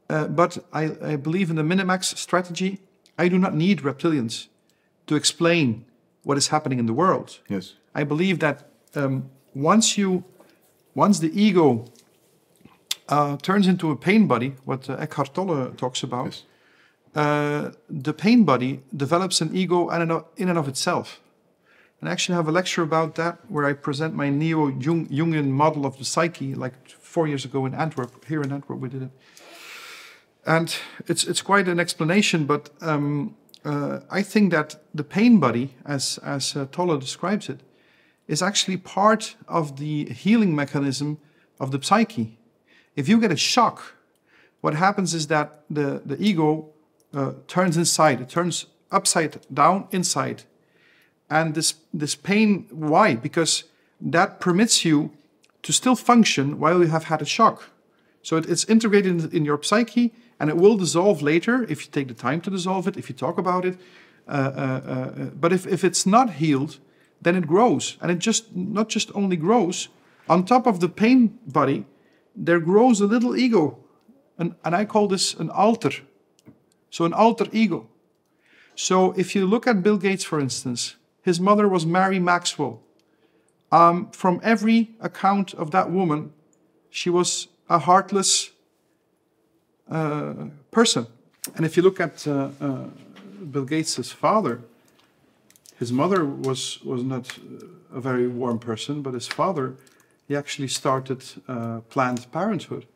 Uh, 0.09 0.27
but 0.27 0.59
I, 0.73 0.97
I 1.03 1.17
believe 1.17 1.51
in 1.51 1.57
the 1.57 1.63
Minimax 1.63 2.17
strategy. 2.17 2.81
I 3.19 3.29
do 3.29 3.39
not 3.39 3.55
need 3.55 3.81
reptilians 3.83 4.49
to 5.07 5.15
explain 5.15 5.85
what 6.25 6.37
is 6.37 6.49
happening 6.49 6.79
in 6.79 6.87
the 6.87 6.93
world. 6.93 7.39
Yes. 7.49 7.75
I 7.95 8.05
believe 8.05 8.39
that 8.39 8.69
um, 8.95 9.31
once 9.55 9.99
you, 9.99 10.25
once 10.95 11.21
the 11.21 11.31
ego 11.41 11.85
uh, 13.09 13.37
turns 13.37 13.67
into 13.67 13.91
a 13.91 13.97
pain 13.97 14.27
body, 14.27 14.55
what 14.65 14.89
uh, 14.89 14.95
Eckhart 14.95 15.35
Tolle 15.35 15.73
talks 15.77 16.03
about, 16.03 16.27
Yes. 16.27 16.43
Uh, 17.15 17.71
the 17.89 18.13
pain 18.13 18.45
body 18.45 18.81
develops 18.97 19.41
an 19.41 19.55
ego 19.55 19.89
in 19.91 20.03
and 20.03 20.13
of, 20.13 20.25
in 20.37 20.49
and 20.49 20.59
of 20.59 20.69
itself. 20.69 21.21
And 22.01 22.09
I 22.09 22.13
actually 22.13 22.37
have 22.37 22.49
a 22.49 22.53
lecture 22.53 22.83
about 22.83 23.17
that 23.17 23.39
where 23.49 23.67
I 23.67 23.75
present 23.75 24.15
my 24.15 24.31
neo 24.31 24.71
Jungian 24.71 25.49
model 25.49 25.85
of 25.85 25.99
the 25.99 26.05
psyche, 26.05 26.55
like 26.55 26.89
four 26.89 27.29
years 27.29 27.45
ago 27.45 27.67
in 27.67 27.75
Antwerp. 27.75 28.25
Here 28.25 28.41
in 28.41 28.53
Antwerp, 28.53 28.81
we 28.81 28.89
did 28.89 29.03
it. 29.03 29.11
And 30.47 30.75
it's, 31.07 31.25
it's 31.25 31.43
quite 31.43 31.69
an 31.69 31.79
explanation, 31.79 32.47
but 32.47 32.71
um, 32.81 33.37
uh, 33.65 34.01
I 34.11 34.23
think 34.23 34.51
that 34.53 34.77
the 34.95 35.05
pain 35.05 35.39
body, 35.39 35.75
as, 35.85 36.19
as 36.25 36.57
uh, 36.57 36.65
describes 36.97 37.51
it, 37.51 37.61
is 38.27 38.41
actually 38.41 38.79
part 38.79 39.37
of 39.47 39.77
the 39.77 40.07
healing 40.07 40.55
mechanism 40.55 41.19
of 41.59 41.71
the 41.73 41.83
psyche. 41.83 42.39
If 42.97 43.09
you 43.09 43.21
get 43.21 43.31
a 43.31 43.37
shock, 43.37 43.95
what 44.63 44.75
happens 44.75 45.13
is 45.13 45.27
that 45.27 45.63
the, 45.69 46.01
the 46.07 46.17
ego 46.23 46.71
uh, 47.15 47.33
turns 47.47 47.77
inside, 47.77 48.21
it 48.21 48.29
turns 48.29 48.67
upside 48.91 49.47
down 49.53 49.89
inside. 49.91 50.45
And 51.29 51.55
this, 51.55 51.75
this 51.93 52.15
pain, 52.15 52.67
why? 52.71 53.15
Because 53.15 53.65
that 54.01 54.41
permits 54.41 54.85
you 54.85 55.13
to 55.63 55.73
still 55.73 55.95
function 55.95 56.59
while 56.59 56.81
you 56.81 56.89
have 56.89 57.05
had 57.05 57.23
a 57.23 57.27
shock. 57.27 57.71
So 58.23 58.37
it, 58.37 58.49
it's 58.49 58.65
integrated 58.65 59.25
in, 59.25 59.31
in 59.31 59.45
your 59.45 59.63
psyche 59.63 60.13
and 60.39 60.51
it 60.51 60.57
will 60.57 60.77
dissolve 60.77 61.23
later 61.23 61.65
if 61.65 61.85
you 61.85 61.93
take 61.93 62.09
the 62.09 62.15
time 62.15 62.41
to 62.43 62.51
dissolve 62.51 62.89
it, 62.89 62.97
if 62.97 63.09
you 63.09 63.15
talk 63.15 63.39
about 63.39 63.65
it. 63.65 63.79
Uh, 64.27 64.31
uh, 64.31 64.91
uh, 64.91 65.25
but 65.35 65.53
if, 65.53 65.67
if 65.67 65.85
it's 65.85 66.07
not 66.07 66.35
healed, 66.35 66.79
then 67.21 67.37
it 67.37 67.47
grows. 67.47 67.97
And 68.01 68.11
it 68.11 68.19
just 68.19 68.57
not 68.57 68.89
just 68.89 69.11
only 69.15 69.37
grows, 69.37 69.89
on 70.29 70.45
top 70.45 70.67
of 70.67 70.81
the 70.81 70.89
pain 70.89 71.39
body, 71.47 71.85
there 72.35 72.61
grows 72.61 73.01
a 73.01 73.07
little 73.07 73.37
ego. 73.37 73.79
And, 74.39 74.55
and 74.65 74.75
I 74.75 74.85
call 74.85 75.09
this 75.09 75.35
an 75.35 75.51
alter. 75.51 75.93
So 76.91 77.05
an 77.05 77.13
alter 77.13 77.47
ego. 77.53 77.89
So 78.75 79.13
if 79.13 79.35
you 79.35 79.47
look 79.47 79.67
at 79.67 79.83
Bill 79.83 79.97
Gates, 79.97 80.25
for 80.25 80.41
instance, 80.41 80.97
his 81.23 81.41
mother 81.41 81.69
was 81.69 81.87
Mary 81.87 82.19
Maxwell. 82.19 82.83
Um, 83.73 84.11
from 84.11 84.41
every 84.43 84.91
account 85.01 85.55
of 85.55 85.71
that 85.71 85.91
woman, 85.91 86.33
she 86.91 87.09
was 87.11 87.49
a 87.69 87.79
heartless 87.79 88.51
uh, 89.91 90.35
person. 90.71 91.07
And 91.55 91.65
if 91.65 91.77
you 91.77 91.83
look 91.83 92.01
at 92.01 92.27
uh, 92.27 92.51
uh, 92.61 92.85
Bill 93.51 93.65
Gates' 93.65 94.11
father, 94.11 94.63
his 95.79 95.93
mother 95.93 96.25
was, 96.25 96.83
was 96.83 97.03
not 97.03 97.39
a 97.93 98.01
very 98.01 98.29
warm 98.29 98.59
person, 98.59 99.03
but 99.03 99.15
his 99.15 99.27
father, 99.27 99.77
he 100.29 100.37
actually 100.37 100.69
started 100.69 101.25
uh, 101.49 101.81
Planned 101.89 102.31
Parenthood, 102.33 102.87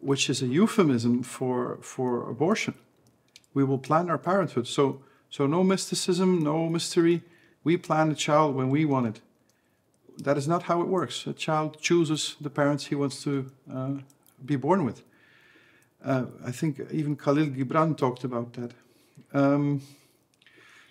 which 0.00 0.28
is 0.30 0.42
a 0.42 0.46
euphemism 0.46 1.22
for, 1.22 1.78
for 1.82 2.28
abortion. 2.28 2.74
We 3.54 3.64
will 3.64 3.78
plan 3.78 4.10
our 4.10 4.18
parenthood. 4.18 4.66
So, 4.66 5.02
so 5.28 5.46
no 5.46 5.62
mysticism, 5.62 6.42
no 6.42 6.68
mystery. 6.68 7.22
We 7.64 7.76
plan 7.76 8.10
a 8.10 8.14
child 8.14 8.54
when 8.54 8.70
we 8.70 8.84
want 8.84 9.06
it. 9.06 9.20
That 10.18 10.36
is 10.36 10.46
not 10.46 10.64
how 10.64 10.80
it 10.82 10.88
works. 10.88 11.26
A 11.26 11.32
child 11.32 11.80
chooses 11.80 12.36
the 12.40 12.50
parents 12.50 12.86
he 12.86 12.94
wants 12.94 13.22
to 13.24 13.50
uh, 13.72 13.90
be 14.44 14.56
born 14.56 14.84
with. 14.84 15.02
Uh, 16.04 16.26
I 16.44 16.50
think 16.50 16.80
even 16.90 17.16
Kahlil 17.16 17.54
Gibran 17.56 17.96
talked 17.96 18.24
about 18.24 18.52
that. 18.54 18.72
Um, 19.32 19.82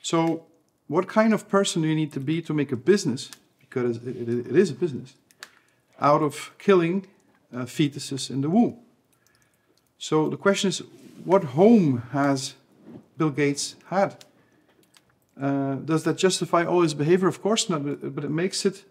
so, 0.01 0.45
what 0.87 1.07
kind 1.07 1.33
of 1.33 1.47
person 1.49 1.81
do 1.81 1.87
you 1.87 1.95
need 1.95 2.13
to 2.13 2.19
be 2.19 2.41
to 2.41 2.53
make 2.53 2.71
a 2.71 2.75
business? 2.75 3.29
Because 3.59 3.97
it, 3.97 4.15
it, 4.15 4.47
it 4.47 4.55
is 4.55 4.71
a 4.71 4.73
business. 4.73 5.13
out 6.01 6.21
of 6.21 6.51
killing 6.57 7.07
uh, 7.53 7.65
fetuses 7.65 8.29
in 8.29 8.41
the 8.41 8.49
womb. 8.49 8.77
So 9.97 10.29
the 10.29 10.37
question 10.37 10.69
is 10.69 10.81
what 11.25 11.43
home 11.43 12.03
has 12.11 12.55
Bill 13.17 13.29
Gates 13.29 13.75
had? 13.87 14.23
Uh, 15.39 15.75
does 15.75 16.03
that 16.03 16.17
justify 16.17 16.65
all 16.65 16.81
his 16.81 16.93
behavior? 16.93 17.27
Of 17.27 17.41
course 17.41 17.69
not, 17.69 17.83
but 18.15 18.23
it 18.23 18.31
makes 18.31 18.65
it 18.65 18.83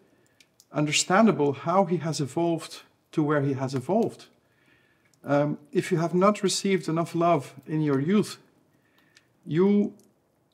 understandable 0.72 1.52
how 1.52 1.84
he 1.84 1.98
has 1.98 2.20
evolved 2.20 2.82
to 3.12 3.22
where 3.22 3.42
he 3.42 3.54
has 3.54 3.74
evolved. 3.74 4.26
Um, 5.24 5.58
if 5.72 5.90
you 5.90 5.98
have 5.98 6.14
not 6.14 6.42
received 6.42 6.88
enough 6.88 7.14
love 7.14 7.54
in 7.66 7.82
your 7.82 8.00
youth, 8.00 8.38
you 9.44 9.94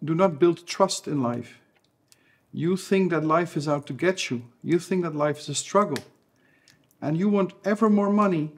do 0.02 0.14
not 0.14 0.38
build 0.38 0.66
trust 0.66 1.06
in 1.06 1.22
life. 1.22 1.60
You 2.52 2.76
think 2.76 3.10
that 3.10 3.24
life 3.24 3.56
is 3.56 3.68
out 3.68 3.86
to 3.86 3.92
get 3.92 4.30
you. 4.30 4.44
You 4.62 4.78
think 4.78 5.02
that 5.02 5.14
life 5.14 5.38
is 5.38 5.48
a 5.48 5.54
struggle. 5.54 5.98
And 7.02 7.18
you 7.18 7.28
want 7.28 7.52
ever 7.64 7.90
more 7.90 8.10
money 8.10 8.52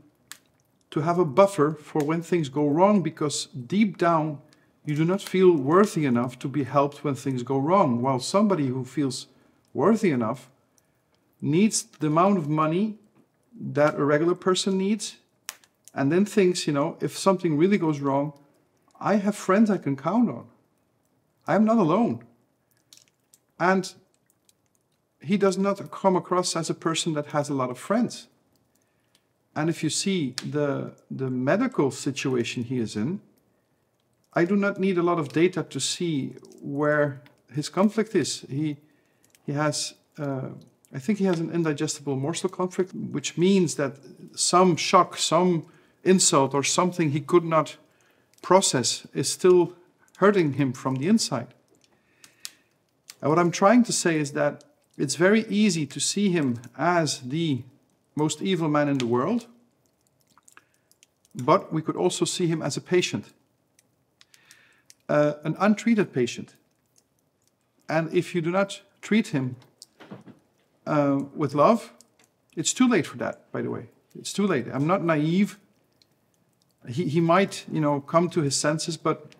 to 0.96 1.02
have 1.02 1.18
a 1.18 1.26
buffer 1.26 1.72
for 1.72 2.02
when 2.02 2.22
things 2.22 2.48
go 2.48 2.66
wrong 2.66 3.02
because 3.02 3.48
deep 3.66 3.98
down 3.98 4.38
you 4.86 4.94
do 4.96 5.04
not 5.04 5.20
feel 5.20 5.52
worthy 5.52 6.06
enough 6.06 6.38
to 6.38 6.48
be 6.48 6.64
helped 6.64 7.04
when 7.04 7.14
things 7.14 7.42
go 7.42 7.58
wrong. 7.58 8.00
While 8.00 8.18
somebody 8.18 8.68
who 8.68 8.82
feels 8.82 9.26
worthy 9.74 10.10
enough 10.10 10.48
needs 11.38 11.82
the 11.82 12.06
amount 12.06 12.38
of 12.38 12.48
money 12.48 12.96
that 13.60 13.96
a 13.96 14.04
regular 14.04 14.34
person 14.34 14.78
needs 14.78 15.16
and 15.92 16.10
then 16.10 16.24
thinks, 16.24 16.66
you 16.66 16.72
know, 16.72 16.96
if 17.02 17.18
something 17.18 17.58
really 17.58 17.76
goes 17.76 18.00
wrong, 18.00 18.32
I 18.98 19.16
have 19.16 19.36
friends 19.36 19.68
I 19.68 19.76
can 19.76 19.96
count 19.96 20.30
on. 20.30 20.46
I'm 21.46 21.66
not 21.66 21.76
alone. 21.76 22.24
And 23.60 23.92
he 25.20 25.36
does 25.36 25.58
not 25.58 25.90
come 25.90 26.16
across 26.16 26.56
as 26.56 26.70
a 26.70 26.74
person 26.74 27.12
that 27.12 27.26
has 27.36 27.50
a 27.50 27.54
lot 27.54 27.68
of 27.68 27.78
friends. 27.78 28.28
And 29.56 29.70
if 29.70 29.82
you 29.82 29.88
see 29.88 30.34
the, 30.50 30.92
the 31.10 31.30
medical 31.30 31.90
situation 31.90 32.64
he 32.64 32.78
is 32.78 32.94
in, 32.94 33.20
I 34.34 34.44
do 34.44 34.54
not 34.54 34.78
need 34.78 34.98
a 34.98 35.02
lot 35.02 35.18
of 35.18 35.30
data 35.30 35.62
to 35.62 35.80
see 35.80 36.34
where 36.60 37.22
his 37.50 37.70
conflict 37.70 38.14
is. 38.14 38.44
He, 38.50 38.76
he 39.46 39.52
has, 39.52 39.94
uh, 40.18 40.50
I 40.94 40.98
think 40.98 41.18
he 41.18 41.24
has 41.24 41.40
an 41.40 41.50
indigestible 41.50 42.16
morsel 42.16 42.50
conflict, 42.50 42.92
which 42.92 43.38
means 43.38 43.76
that 43.76 43.96
some 44.34 44.76
shock, 44.76 45.16
some 45.16 45.64
insult, 46.04 46.52
or 46.52 46.62
something 46.62 47.12
he 47.12 47.20
could 47.20 47.44
not 47.44 47.78
process 48.42 49.06
is 49.14 49.32
still 49.32 49.72
hurting 50.18 50.52
him 50.54 50.74
from 50.74 50.96
the 50.96 51.08
inside. 51.08 51.54
And 53.22 53.30
what 53.30 53.38
I'm 53.38 53.50
trying 53.50 53.84
to 53.84 53.92
say 53.92 54.20
is 54.20 54.32
that 54.32 54.64
it's 54.98 55.16
very 55.16 55.46
easy 55.48 55.86
to 55.86 55.98
see 55.98 56.28
him 56.28 56.60
as 56.76 57.20
the 57.20 57.62
most 58.16 58.40
evil 58.42 58.68
man 58.68 58.88
in 58.88 58.98
the 58.98 59.06
world, 59.06 59.46
but 61.34 61.72
we 61.72 61.82
could 61.82 61.96
also 61.96 62.24
see 62.24 62.46
him 62.46 62.62
as 62.62 62.76
a 62.76 62.80
patient, 62.80 63.26
uh, 65.08 65.34
an 65.44 65.54
untreated 65.58 66.12
patient. 66.12 66.54
And 67.88 68.12
if 68.12 68.34
you 68.34 68.40
do 68.40 68.50
not 68.50 68.80
treat 69.02 69.28
him 69.28 69.56
uh, 70.86 71.20
with 71.34 71.54
love, 71.54 71.92
it's 72.56 72.72
too 72.72 72.88
late 72.88 73.06
for 73.06 73.18
that, 73.18 73.52
by 73.52 73.60
the 73.60 73.70
way. 73.70 73.88
It's 74.18 74.32
too 74.32 74.46
late. 74.46 74.66
I'm 74.72 74.86
not 74.86 75.04
naive. 75.04 75.58
He, 76.88 77.08
he 77.08 77.20
might, 77.20 77.66
you 77.70 77.80
know, 77.80 78.00
come 78.00 78.30
to 78.30 78.40
his 78.40 78.56
senses, 78.56 78.96
but 78.96 79.32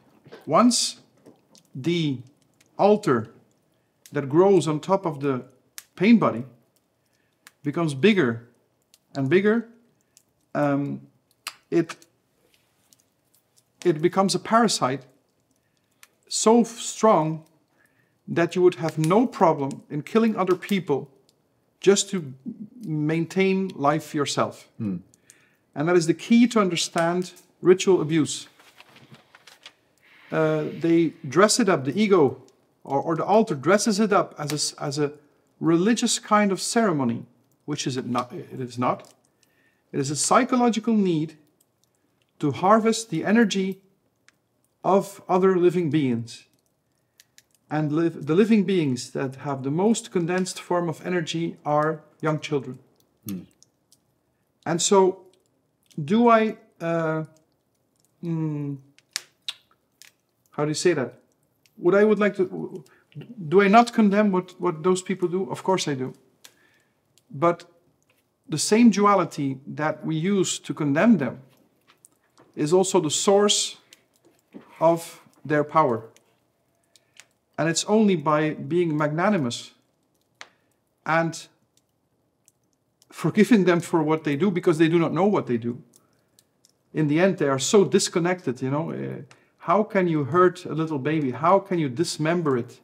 once 0.45 1.01
the 1.75 2.19
alter 2.79 3.31
that 4.13 4.29
grows 4.29 4.69
on 4.69 4.81
top 4.81 5.07
of 5.07 5.21
the 5.21 5.45
pain 5.95 6.19
body 6.19 6.45
becomes 7.63 7.95
bigger 7.95 8.46
and 9.17 9.29
bigger, 9.29 9.69
um, 10.55 11.01
it, 11.71 11.97
it 13.85 14.01
becomes 14.01 14.35
a 14.35 14.39
parasite 14.39 15.03
so 16.29 16.65
strong 16.65 17.45
that 18.29 18.57
you 18.57 18.63
would 18.63 18.77
have 18.77 18.99
no 18.99 19.27
problem 19.27 19.83
in 19.89 20.03
killing 20.03 20.37
other 20.37 20.57
people 20.57 21.11
just 21.81 22.11
to 22.11 22.35
maintain 22.85 23.69
life 23.69 24.15
yourself. 24.15 24.69
Hmm. 24.79 24.97
And 25.75 25.89
that 25.89 25.97
is 25.97 26.07
the 26.07 26.15
key 26.15 26.47
to 26.49 26.61
understand 26.61 27.33
ritual 27.61 28.01
abuse. 28.01 28.49
Uh, 30.33 30.65
they 30.81 31.13
dress 31.29 31.61
it 31.61 31.69
up, 31.69 31.85
the 31.85 32.01
ego 32.01 32.43
or, 32.83 33.01
or 33.01 33.17
the 33.17 33.25
alter 33.25 33.55
dresses 33.55 34.01
it 34.01 34.13
up 34.13 34.35
as 34.39 34.75
a, 34.75 34.83
as 34.83 34.99
a 34.99 35.13
religious 35.61 36.19
kind 36.19 36.51
of 36.53 36.61
ceremony, 36.61 37.27
which 37.67 37.87
is 37.87 37.97
it 37.97 38.07
not? 38.07 38.33
It 38.33 38.61
is 38.61 38.79
not. 38.79 39.13
It 39.93 40.01
is 40.01 40.11
a 40.11 40.17
psychological 40.17 40.95
need 40.95 41.37
to 42.39 42.53
harvest 42.53 43.11
the 43.11 43.25
energy 43.25 43.81
of 44.83 45.21
other 45.29 45.59
living 45.59 45.91
beings. 45.91 46.45
And 47.69 47.91
live, 47.91 48.27
the 48.27 48.35
living 48.35 48.65
beings 48.65 49.11
that 49.11 49.37
have 49.37 49.65
the 49.65 49.71
most 49.71 50.13
condensed 50.13 50.61
form 50.61 50.89
of 50.89 51.05
energy 51.05 51.57
are 51.65 52.03
young 52.21 52.39
children. 52.39 52.79
Hmm. 53.27 53.41
And 54.65 54.81
so, 54.81 55.23
do 56.03 56.29
I, 56.29 56.57
uh, 56.81 57.25
mm, 58.23 58.77
how 60.53 60.65
do 60.65 60.69
you 60.69 60.75
say 60.75 60.93
that? 60.93 61.15
Would 61.79 61.95
I 61.95 62.05
would 62.05 62.21
like 62.21 62.37
to, 62.37 62.85
do 63.49 63.61
I 63.61 63.69
not 63.69 63.93
condemn 63.93 64.31
what, 64.31 64.55
what 64.61 64.85
those 64.85 65.03
people 65.03 65.29
do? 65.29 65.51
Of 65.51 65.65
course 65.65 65.89
I 65.89 65.95
do. 65.95 66.15
But 67.31 67.65
the 68.49 68.59
same 68.59 68.91
duality 68.91 69.59
that 69.67 70.05
we 70.05 70.17
use 70.17 70.59
to 70.61 70.73
condemn 70.75 71.19
them 71.19 71.41
is 72.55 72.73
also 72.73 73.01
the 73.01 73.11
source 73.11 73.77
of 74.81 75.21
their 75.45 75.65
power. 75.65 76.05
And 77.59 77.69
it's 77.69 77.85
only 77.85 78.17
by 78.17 78.51
being 78.51 78.97
magnanimous 78.97 79.73
and 81.05 81.47
forgiving 83.11 83.65
them 83.65 83.81
for 83.81 84.03
what 84.03 84.25
they 84.25 84.37
do 84.37 84.51
because 84.51 84.79
they 84.79 84.89
do 84.89 84.99
not 84.99 85.13
know 85.13 85.27
what 85.27 85.47
they 85.47 85.57
do. 85.57 85.83
In 86.93 87.09
the 87.09 87.21
end, 87.21 87.39
they 87.39 87.49
are 87.49 87.59
so 87.59 87.85
disconnected, 87.85 88.63
you 88.63 88.71
know. 88.71 88.91
Uh, 88.91 89.23
how 89.59 89.83
can 89.83 90.07
you 90.07 90.25
hurt 90.25 90.65
a 90.65 90.75
little 90.75 90.99
baby? 90.99 91.31
How 91.33 91.59
can 91.59 91.79
you 91.79 91.89
dismember 91.89 92.57
it? 92.57 92.81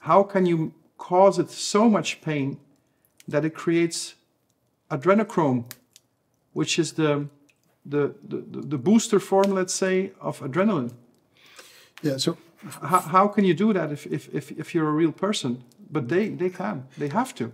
How 0.00 0.22
can 0.22 0.46
you 0.46 0.72
cause 0.96 1.38
it 1.38 1.50
so 1.50 1.88
much 1.88 2.20
pain 2.20 2.58
that 3.28 3.44
it 3.44 3.54
creates 3.54 4.14
adrenochrome, 4.90 5.64
which 6.54 6.78
is 6.78 6.92
the, 6.92 7.28
the, 7.84 8.14
the, 8.26 8.38
the 8.42 8.78
booster 8.78 9.20
form, 9.20 9.52
let's 9.52 9.74
say, 9.74 10.12
of 10.20 10.40
adrenaline? 10.40 10.92
Yeah, 12.02 12.16
so 12.16 12.38
how, 12.82 13.00
how 13.00 13.28
can 13.28 13.44
you 13.44 13.54
do 13.54 13.72
that 13.72 13.92
if, 13.92 14.06
if, 14.06 14.34
if, 14.34 14.50
if 14.52 14.74
you're 14.74 14.88
a 14.88 14.92
real 14.92 15.12
person? 15.12 15.62
But 15.90 16.08
they, 16.08 16.28
they 16.28 16.50
can, 16.50 16.86
they 16.96 17.08
have 17.08 17.34
to. 17.36 17.52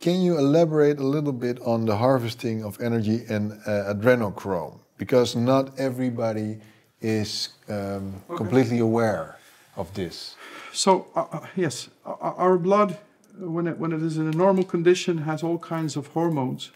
Can 0.00 0.20
you 0.20 0.38
elaborate 0.38 0.98
a 0.98 1.06
little 1.06 1.32
bit 1.32 1.60
on 1.60 1.84
the 1.84 1.96
harvesting 1.96 2.64
of 2.64 2.80
energy 2.80 3.24
and 3.28 3.52
uh, 3.66 3.92
adrenochrome? 3.92 4.78
Because 4.96 5.34
not 5.34 5.78
everybody 5.78 6.58
is 7.00 7.50
um, 7.68 8.22
okay. 8.28 8.36
completely 8.36 8.78
aware 8.78 9.38
of 9.76 9.92
this. 9.94 10.36
So 10.72 11.06
uh, 11.14 11.26
uh 11.32 11.46
yes, 11.56 11.88
our 12.04 12.58
blood, 12.58 12.98
when 13.38 13.66
it, 13.66 13.78
when 13.78 13.92
it 13.92 14.02
is 14.02 14.16
in 14.16 14.26
a 14.26 14.32
normal 14.32 14.64
condition, 14.64 15.18
has 15.18 15.42
all 15.42 15.58
kinds 15.58 15.96
of 15.96 16.08
hormones. 16.08 16.70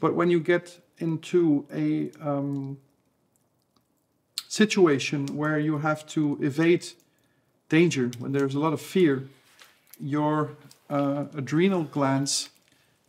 But 0.00 0.14
when 0.14 0.30
you 0.30 0.40
get 0.40 0.80
into 0.98 1.66
a 1.72 2.10
um, 2.20 2.78
situation 4.48 5.26
where 5.36 5.58
you 5.58 5.78
have 5.78 6.06
to 6.08 6.38
evade 6.40 6.86
danger, 7.68 8.10
when 8.18 8.32
there's 8.32 8.54
a 8.54 8.58
lot 8.58 8.72
of 8.72 8.80
fear, 8.80 9.28
your 10.00 10.52
uh, 10.88 11.26
adrenal 11.36 11.84
glands 11.84 12.50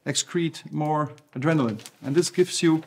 excrete 0.06 0.72
more 0.72 1.12
adrenaline. 1.36 1.80
And 2.04 2.16
this 2.16 2.30
gives 2.30 2.64
you 2.64 2.84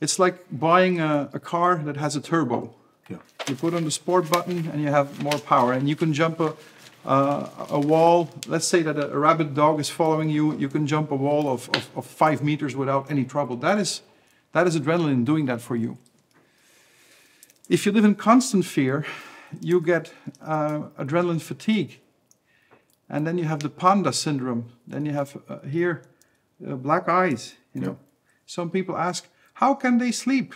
it's 0.00 0.18
like 0.18 0.44
buying 0.50 1.00
a, 1.00 1.30
a 1.32 1.40
car 1.40 1.76
that 1.76 1.96
has 1.96 2.16
a 2.16 2.20
turbo. 2.20 2.74
Yeah. 3.08 3.18
You 3.48 3.54
put 3.54 3.72
on 3.72 3.84
the 3.84 3.90
sport 3.90 4.30
button 4.30 4.68
and 4.68 4.82
you 4.82 4.88
have 4.88 5.22
more 5.22 5.38
power, 5.38 5.72
and 5.72 5.88
you 5.88 5.96
can 5.96 6.12
jump 6.12 6.40
a, 6.40 6.54
uh, 7.06 7.48
a 7.70 7.78
wall. 7.78 8.28
Let's 8.46 8.66
say 8.66 8.82
that 8.82 8.98
a, 8.98 9.12
a, 9.12 9.18
rabid 9.18 9.54
dog 9.54 9.78
is 9.78 9.88
following 9.88 10.28
you. 10.28 10.56
You 10.58 10.68
can 10.68 10.86
jump 10.86 11.10
a 11.10 11.16
wall 11.16 11.48
of, 11.48 11.70
of, 11.70 11.88
of, 11.96 12.06
five 12.06 12.42
meters 12.42 12.74
without 12.74 13.10
any 13.10 13.24
trouble. 13.24 13.56
That 13.56 13.78
is, 13.78 14.02
that 14.52 14.66
is 14.66 14.76
adrenaline 14.78 15.24
doing 15.24 15.46
that 15.46 15.60
for 15.60 15.76
you. 15.76 15.98
If 17.68 17.86
you 17.86 17.92
live 17.92 18.04
in 18.04 18.16
constant 18.16 18.64
fear, 18.64 19.06
you 19.60 19.80
get 19.80 20.12
uh, 20.42 20.88
adrenaline 20.98 21.40
fatigue. 21.40 22.00
And 23.08 23.24
then 23.24 23.38
you 23.38 23.44
have 23.44 23.60
the 23.60 23.70
panda 23.70 24.12
syndrome. 24.12 24.72
Then 24.86 25.06
you 25.06 25.12
have 25.12 25.36
uh, 25.48 25.60
here 25.60 26.02
uh, 26.66 26.74
black 26.74 27.08
eyes. 27.08 27.54
You 27.72 27.80
know, 27.82 27.90
yeah. 27.90 28.06
some 28.46 28.70
people 28.70 28.96
ask, 28.96 29.28
how 29.54 29.74
can 29.74 29.98
they 29.98 30.10
sleep 30.10 30.54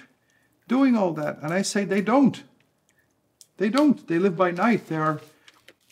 doing 0.67 0.97
all 0.97 1.13
that? 1.13 1.39
And 1.43 1.53
I 1.53 1.63
say 1.63 1.85
they 1.85 2.01
don't. 2.01 2.43
They 3.59 3.69
don't. 3.69 4.07
They 4.09 4.19
live 4.19 4.37
by 4.37 4.51
night. 4.51 4.89
They 4.89 4.97
are 4.97 5.21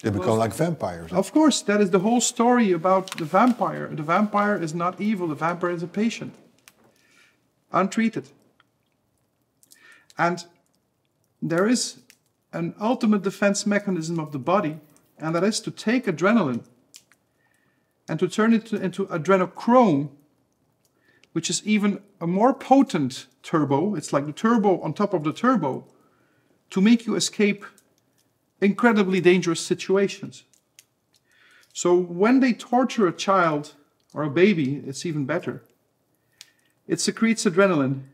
They 0.02 0.10
become 0.10 0.38
like 0.38 0.54
vampires. 0.54 1.12
Of 1.12 1.32
course, 1.32 1.60
that 1.62 1.80
is 1.80 1.90
the 1.90 1.98
whole 1.98 2.20
story 2.20 2.70
about 2.70 3.16
the 3.16 3.24
vampire. 3.24 3.88
The 3.88 4.02
vampire 4.02 4.56
is 4.56 4.72
not 4.72 5.00
evil, 5.00 5.26
the 5.26 5.34
vampire 5.34 5.70
is 5.70 5.82
a 5.82 5.88
patient, 5.88 6.34
untreated. 7.72 8.28
And 10.16 10.44
there 11.42 11.66
is 11.66 12.00
an 12.52 12.74
ultimate 12.80 13.22
defense 13.22 13.66
mechanism 13.66 14.20
of 14.20 14.30
the 14.30 14.38
body, 14.38 14.78
and 15.18 15.34
that 15.34 15.42
is 15.42 15.58
to 15.60 15.70
take 15.70 16.06
adrenaline 16.06 16.64
and 18.08 18.18
to 18.20 18.28
turn 18.28 18.54
it 18.54 18.72
into 18.72 19.06
adrenochrome, 19.06 20.10
which 21.32 21.50
is 21.50 21.66
even 21.66 22.00
a 22.20 22.26
more 22.26 22.54
potent 22.54 23.26
turbo. 23.42 23.96
It's 23.96 24.12
like 24.12 24.26
the 24.26 24.32
turbo 24.32 24.80
on 24.80 24.94
top 24.94 25.12
of 25.12 25.24
the 25.24 25.32
turbo 25.32 25.84
to 26.70 26.80
make 26.80 27.04
you 27.04 27.16
escape 27.16 27.64
incredibly 28.60 29.20
dangerous 29.20 29.60
situations. 29.60 30.44
So 31.72 31.94
when 31.94 32.40
they 32.40 32.52
torture 32.52 33.06
a 33.06 33.12
child 33.12 33.74
or 34.12 34.24
a 34.24 34.30
baby, 34.30 34.82
it's 34.86 35.06
even 35.06 35.26
better. 35.26 35.62
It 36.86 37.00
secretes 37.00 37.44
adrenaline. 37.44 38.04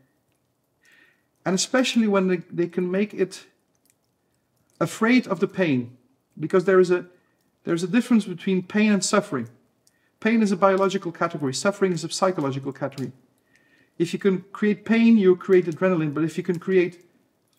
And 1.45 1.55
especially 1.55 2.07
when 2.07 2.27
they, 2.27 2.37
they 2.51 2.67
can 2.67 2.91
make 2.91 3.13
it 3.13 3.45
afraid 4.79 5.27
of 5.27 5.39
the 5.39 5.47
pain, 5.47 5.97
because 6.37 6.65
there 6.65 6.79
is 6.79 6.91
a 6.91 7.05
there's 7.63 7.81
a 7.81 7.87
difference 7.87 8.25
between 8.25 8.61
pain 8.61 8.91
and 8.91 9.03
suffering. 9.03 9.49
Pain 10.19 10.43
is 10.43 10.51
a 10.51 10.57
biological 10.57 11.11
category, 11.11 11.53
suffering 11.53 11.93
is 11.93 12.03
a 12.03 12.09
psychological 12.09 12.71
category. 12.71 13.11
If 13.97 14.13
you 14.13 14.19
can 14.19 14.43
create 14.51 14.85
pain, 14.85 15.17
you 15.17 15.35
create 15.35 15.65
adrenaline, 15.65 16.13
but 16.13 16.23
if 16.23 16.37
you 16.37 16.43
can 16.43 16.59
create 16.59 17.05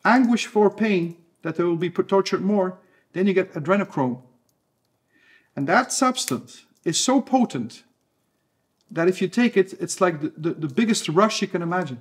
anguish 0.04 0.46
for 0.46 0.70
pain, 0.70 1.16
that 1.46 1.54
they 1.56 1.62
will 1.62 1.76
be 1.76 1.90
tortured 1.90 2.42
more, 2.42 2.76
then 3.12 3.28
you 3.28 3.32
get 3.32 3.54
adrenochrome. 3.54 4.18
And 5.54 5.68
that 5.68 5.92
substance 5.92 6.64
is 6.84 6.98
so 6.98 7.20
potent 7.20 7.84
that 8.90 9.06
if 9.08 9.22
you 9.22 9.28
take 9.28 9.56
it, 9.56 9.72
it's 9.80 10.00
like 10.00 10.20
the, 10.20 10.32
the, 10.36 10.50
the 10.66 10.68
biggest 10.80 11.08
rush 11.08 11.40
you 11.42 11.48
can 11.48 11.62
imagine. 11.62 12.00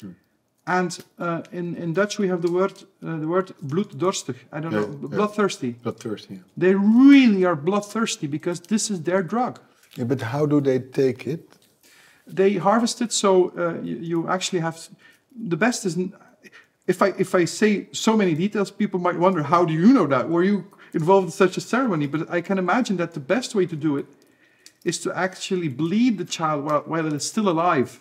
Hmm. 0.00 0.12
And 0.66 1.04
uh, 1.18 1.42
in, 1.52 1.76
in 1.76 1.92
Dutch 1.92 2.18
we 2.18 2.28
have 2.28 2.40
the 2.40 2.50
word 2.50 2.72
uh, 3.06 3.16
the 3.22 3.28
word 3.28 3.52
bloeddorstig. 3.72 4.36
I 4.52 4.60
don't 4.60 4.72
yeah, 4.72 4.80
know, 4.80 4.98
yeah. 5.02 5.16
bloodthirsty. 5.16 5.70
Bloodthirsty. 5.82 6.34
Yeah. 6.34 6.40
They 6.56 6.74
really 6.74 7.44
are 7.44 7.56
bloodthirsty 7.56 8.26
because 8.26 8.60
this 8.60 8.90
is 8.90 9.02
their 9.02 9.22
drug. 9.22 9.60
Yeah, 9.96 10.04
but 10.04 10.22
how 10.22 10.46
do 10.46 10.60
they 10.60 10.78
take 10.78 11.26
it? 11.26 11.44
They 12.26 12.54
harvest 12.54 13.00
it, 13.02 13.12
so 13.12 13.52
uh, 13.56 13.82
you, 13.82 13.96
you, 14.10 14.28
actually 14.28 14.60
have. 14.60 14.88
The 15.54 15.56
best 15.56 15.86
is 15.86 15.96
if 16.88 17.02
I 17.02 17.08
if 17.18 17.34
I 17.34 17.44
say 17.44 17.86
so 17.92 18.16
many 18.16 18.34
details, 18.34 18.70
people 18.70 18.98
might 18.98 19.18
wonder, 19.18 19.42
how 19.42 19.64
do 19.64 19.74
you 19.74 19.92
know 19.92 20.06
that? 20.06 20.28
Were 20.28 20.42
you 20.42 20.64
involved 20.94 21.26
in 21.26 21.32
such 21.32 21.56
a 21.58 21.60
ceremony? 21.60 22.06
But 22.06 22.28
I 22.30 22.40
can 22.40 22.58
imagine 22.58 22.96
that 22.96 23.12
the 23.12 23.20
best 23.20 23.54
way 23.54 23.66
to 23.66 23.76
do 23.76 23.98
it 23.98 24.06
is 24.84 24.98
to 25.00 25.16
actually 25.16 25.68
bleed 25.68 26.16
the 26.16 26.24
child 26.24 26.64
while, 26.64 26.80
while 26.80 27.06
it 27.06 27.12
is 27.12 27.28
still 27.28 27.48
alive. 27.48 28.00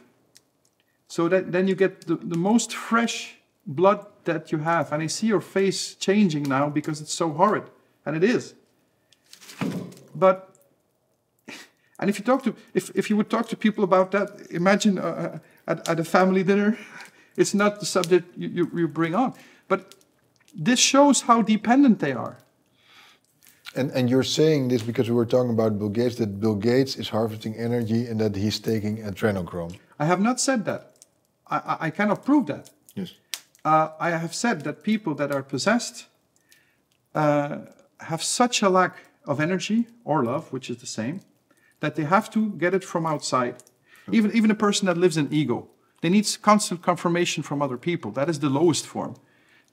So 1.09 1.27
that 1.27 1.51
then 1.51 1.67
you 1.67 1.75
get 1.75 2.07
the, 2.07 2.15
the 2.15 2.37
most 2.37 2.73
fresh 2.73 3.35
blood 3.65 4.05
that 4.23 4.51
you 4.53 4.59
have. 4.59 4.93
And 4.93 5.03
I 5.03 5.07
see 5.07 5.27
your 5.27 5.41
face 5.41 5.93
changing 5.95 6.43
now 6.43 6.69
because 6.69 7.01
it's 7.01 7.13
so 7.13 7.31
horrid. 7.33 7.63
And 8.05 8.15
it 8.15 8.23
is. 8.23 8.53
But 10.15 10.55
and 11.99 12.09
if 12.09 12.19
you 12.19 12.23
talk 12.23 12.43
to 12.43 12.55
if, 12.73 12.89
if 12.95 13.09
you 13.09 13.17
would 13.17 13.29
talk 13.29 13.49
to 13.49 13.57
people 13.57 13.83
about 13.83 14.11
that, 14.11 14.47
imagine 14.49 14.97
uh, 14.97 15.01
uh 15.01 15.39
at, 15.69 15.89
at 15.89 15.99
a 15.99 16.05
family 16.05 16.43
dinner 16.43 16.77
it's 17.37 17.53
not 17.53 17.79
the 17.79 17.85
subject 17.85 18.37
you, 18.37 18.49
you, 18.49 18.71
you 18.73 18.87
bring 18.87 19.15
on. 19.15 19.33
But 19.67 19.95
this 20.53 20.79
shows 20.79 21.21
how 21.21 21.41
dependent 21.41 21.99
they 21.99 22.11
are. 22.11 22.37
And, 23.75 23.91
and 23.91 24.09
you're 24.09 24.23
saying 24.23 24.69
this 24.69 24.81
because 24.81 25.07
we 25.07 25.15
were 25.15 25.25
talking 25.25 25.51
about 25.51 25.77
Bill 25.77 25.89
Gates, 25.89 26.15
that 26.15 26.39
Bill 26.39 26.55
Gates 26.55 26.95
is 26.95 27.09
harvesting 27.09 27.55
energy 27.55 28.07
and 28.07 28.19
that 28.19 28.35
he's 28.35 28.59
taking 28.59 28.97
adrenochrome. 28.97 29.77
I 29.99 30.05
have 30.05 30.19
not 30.19 30.39
said 30.39 30.65
that. 30.65 30.95
I, 31.47 31.57
I, 31.57 31.77
I 31.81 31.89
cannot 31.91 32.25
prove 32.25 32.47
that. 32.47 32.71
Yes. 32.95 33.13
Uh, 33.63 33.89
I 33.99 34.11
have 34.11 34.33
said 34.33 34.61
that 34.61 34.81
people 34.81 35.13
that 35.15 35.31
are 35.31 35.43
possessed 35.43 36.07
uh, 37.13 37.57
have 37.99 38.23
such 38.23 38.61
a 38.61 38.69
lack 38.69 38.95
of 39.25 39.39
energy 39.39 39.87
or 40.05 40.23
love, 40.23 40.51
which 40.51 40.69
is 40.69 40.77
the 40.77 40.87
same, 40.87 41.21
that 41.81 41.95
they 41.95 42.03
have 42.05 42.31
to 42.31 42.49
get 42.51 42.73
it 42.73 42.83
from 42.83 43.05
outside. 43.05 43.55
Even, 44.11 44.31
even 44.33 44.49
a 44.49 44.55
person 44.55 44.85
that 44.87 44.97
lives 44.97 45.17
in 45.17 45.31
ego, 45.31 45.67
they 46.01 46.09
need 46.09 46.27
constant 46.41 46.81
confirmation 46.81 47.43
from 47.43 47.61
other 47.61 47.77
people. 47.77 48.11
That 48.11 48.29
is 48.29 48.39
the 48.39 48.49
lowest 48.49 48.85
form. 48.85 49.15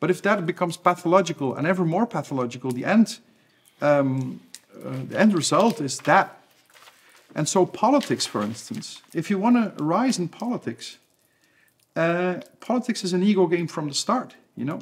But 0.00 0.10
if 0.10 0.22
that 0.22 0.44
becomes 0.46 0.76
pathological 0.76 1.54
and 1.54 1.66
ever 1.66 1.84
more 1.84 2.06
pathological, 2.06 2.70
the 2.70 2.84
end, 2.84 3.18
um, 3.80 4.40
uh, 4.74 4.90
the 5.08 5.18
end 5.18 5.34
result 5.34 5.80
is 5.80 5.98
that. 6.00 6.40
And 7.34 7.48
so, 7.48 7.66
politics, 7.66 8.26
for 8.26 8.42
instance, 8.42 9.02
if 9.12 9.28
you 9.30 9.38
want 9.38 9.56
to 9.56 9.82
rise 9.82 10.18
in 10.18 10.28
politics, 10.28 10.98
uh, 11.96 12.40
politics 12.60 13.04
is 13.04 13.12
an 13.12 13.22
ego 13.22 13.46
game 13.46 13.66
from 13.66 13.88
the 13.88 13.94
start. 13.94 14.34
You 14.56 14.64
know, 14.64 14.80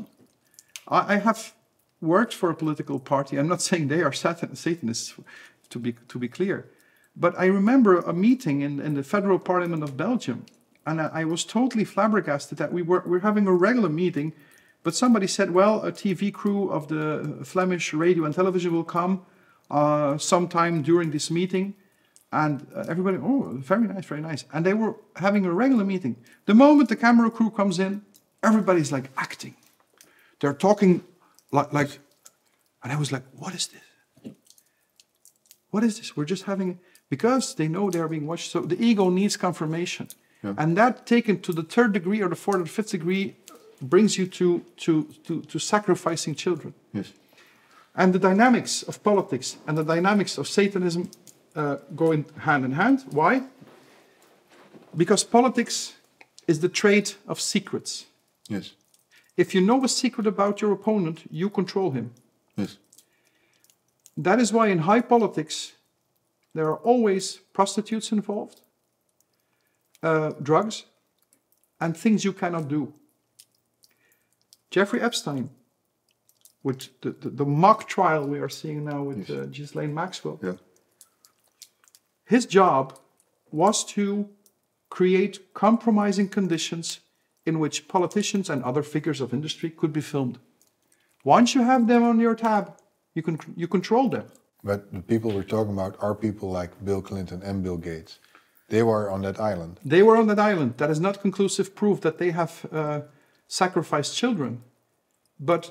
I, 0.86 1.14
I, 1.14 1.16
have 1.18 1.54
worked 2.00 2.34
for 2.34 2.50
a 2.50 2.54
political 2.54 2.98
party. 2.98 3.38
I'm 3.38 3.48
not 3.48 3.62
saying 3.68 3.88
they 3.88 4.02
are 4.02 4.12
satan 4.12 4.54
Satanists, 4.56 5.14
to 5.70 5.78
be 5.78 5.94
to 6.08 6.18
be 6.18 6.28
clear, 6.28 6.68
but 7.16 7.38
I 7.38 7.46
remember 7.46 7.98
a 7.98 8.12
meeting 8.12 8.60
in, 8.60 8.80
in 8.80 8.94
the 8.94 9.02
federal 9.02 9.38
parliament 9.38 9.82
of 9.82 9.96
Belgium 9.96 10.44
and 10.86 11.00
I, 11.00 11.24
was 11.24 11.44
totally 11.44 11.84
flabbergasted 11.84 12.58
that 12.58 12.72
we 12.72 12.82
were, 12.82 13.02
we're 13.06 13.20
having 13.20 13.46
a 13.46 13.52
regular 13.52 13.88
meeting, 13.88 14.32
but 14.82 14.94
somebody 14.94 15.26
said, 15.26 15.52
well, 15.52 15.82
a 15.82 15.92
TV 15.92 16.32
crew 16.32 16.68
of 16.70 16.88
the 16.88 17.40
Flemish 17.44 17.92
radio 17.92 18.24
and 18.24 18.34
television 18.34 18.72
will 18.72 18.84
come 18.84 19.24
uh, 19.70 20.18
sometime 20.18 20.82
during 20.82 21.10
this 21.10 21.30
meeting. 21.30 21.74
And 22.32 22.66
uh, 22.74 22.84
everybody, 22.88 23.18
oh, 23.18 23.52
very 23.54 23.86
nice, 23.86 24.06
very 24.06 24.20
nice. 24.20 24.44
And 24.52 24.66
they 24.66 24.74
were 24.74 24.96
having 25.16 25.44
a 25.44 25.52
regular 25.52 25.84
meeting. 25.84 26.16
The 26.46 26.54
moment 26.54 26.88
the 26.88 26.96
camera 26.96 27.30
crew 27.30 27.50
comes 27.50 27.78
in, 27.78 28.02
everybody's 28.42 28.90
like 28.90 29.10
acting. 29.16 29.54
They're 30.40 30.54
talking 30.54 31.04
like, 31.52 31.72
like 31.72 32.00
and 32.82 32.92
I 32.92 32.96
was 32.96 33.12
like, 33.12 33.22
what 33.36 33.54
is 33.54 33.68
this? 33.68 34.34
What 35.70 35.84
is 35.84 35.98
this? 35.98 36.16
We're 36.16 36.24
just 36.24 36.44
having, 36.44 36.80
because 37.08 37.54
they 37.54 37.68
know 37.68 37.90
they're 37.90 38.08
being 38.08 38.26
watched. 38.26 38.50
So 38.50 38.60
the 38.60 38.82
ego 38.82 39.08
needs 39.08 39.36
confirmation. 39.36 40.08
Yeah. 40.42 40.54
And 40.58 40.76
that 40.76 41.06
taken 41.06 41.40
to 41.40 41.52
the 41.52 41.62
third 41.62 41.92
degree 41.92 42.20
or 42.20 42.28
the 42.28 42.36
fourth 42.36 42.60
or 42.60 42.66
fifth 42.66 42.90
degree 42.90 43.36
brings 43.80 44.18
you 44.18 44.26
to, 44.26 44.64
to, 44.78 45.04
to, 45.24 45.42
to 45.42 45.58
sacrificing 45.58 46.34
children. 46.34 46.74
Yes. 46.92 47.12
And 47.94 48.12
the 48.12 48.18
dynamics 48.18 48.82
of 48.82 49.02
politics 49.02 49.56
and 49.66 49.76
the 49.76 49.84
dynamics 49.84 50.38
of 50.38 50.48
Satanism 50.48 51.10
uh, 51.54 51.76
go 51.94 52.12
in 52.12 52.24
hand 52.38 52.64
in 52.64 52.72
hand. 52.72 53.04
Why? 53.10 53.42
Because 54.96 55.24
politics 55.24 55.94
is 56.46 56.60
the 56.60 56.68
trade 56.68 57.12
of 57.28 57.40
secrets. 57.40 58.06
Yes. 58.48 58.72
If 59.36 59.54
you 59.54 59.60
know 59.60 59.84
a 59.84 59.88
secret 59.88 60.26
about 60.26 60.60
your 60.60 60.72
opponent, 60.72 61.22
you 61.30 61.50
control 61.50 61.90
him. 61.90 62.12
Yes. 62.56 62.78
That 64.16 64.40
is 64.40 64.52
why 64.52 64.68
in 64.68 64.80
high 64.80 65.00
politics, 65.00 65.72
there 66.54 66.66
are 66.66 66.76
always 66.76 67.38
prostitutes 67.52 68.12
involved, 68.12 68.60
uh, 70.02 70.32
drugs 70.42 70.84
and 71.80 71.96
things 71.96 72.24
you 72.24 72.32
cannot 72.32 72.68
do. 72.68 72.92
Jeffrey 74.70 75.00
Epstein, 75.00 75.50
with 76.62 77.00
the, 77.00 77.10
the, 77.10 77.30
the 77.30 77.44
mock 77.44 77.88
trial 77.88 78.26
we 78.26 78.38
are 78.38 78.48
seeing 78.48 78.84
now 78.84 79.02
with 79.02 79.28
yes. 79.28 79.30
uh, 79.30 79.46
Ghislaine 79.50 79.94
Maxwell, 79.94 80.40
yeah. 80.42 80.54
his 82.24 82.46
job 82.46 82.98
was 83.50 83.84
to 83.84 84.28
create 84.88 85.54
compromising 85.54 86.28
conditions 86.28 87.00
in 87.44 87.58
which 87.58 87.88
politicians 87.88 88.48
and 88.48 88.62
other 88.62 88.82
figures 88.82 89.20
of 89.20 89.32
industry 89.32 89.70
could 89.70 89.92
be 89.92 90.00
filmed. 90.00 90.38
Once 91.24 91.54
you 91.54 91.62
have 91.62 91.86
them 91.86 92.02
on 92.02 92.20
your 92.20 92.34
tab, 92.34 92.76
you 93.14 93.22
can 93.22 93.38
you 93.56 93.68
control 93.68 94.08
them. 94.08 94.26
But 94.64 94.92
the 94.92 95.00
people 95.00 95.32
we're 95.32 95.42
talking 95.42 95.72
about 95.72 95.96
are 96.00 96.14
people 96.14 96.50
like 96.50 96.84
Bill 96.84 97.02
Clinton 97.02 97.42
and 97.42 97.62
Bill 97.62 97.76
Gates. 97.76 98.18
They 98.72 98.82
were 98.82 99.10
on 99.10 99.20
that 99.22 99.38
island. 99.38 99.80
They 99.84 100.02
were 100.02 100.16
on 100.16 100.26
that 100.28 100.38
island. 100.38 100.78
That 100.78 100.90
is 100.90 100.98
not 100.98 101.20
conclusive 101.20 101.74
proof 101.74 102.00
that 102.00 102.16
they 102.16 102.30
have 102.30 102.52
uh, 102.72 103.00
sacrificed 103.46 104.16
children. 104.16 104.62
But 105.38 105.62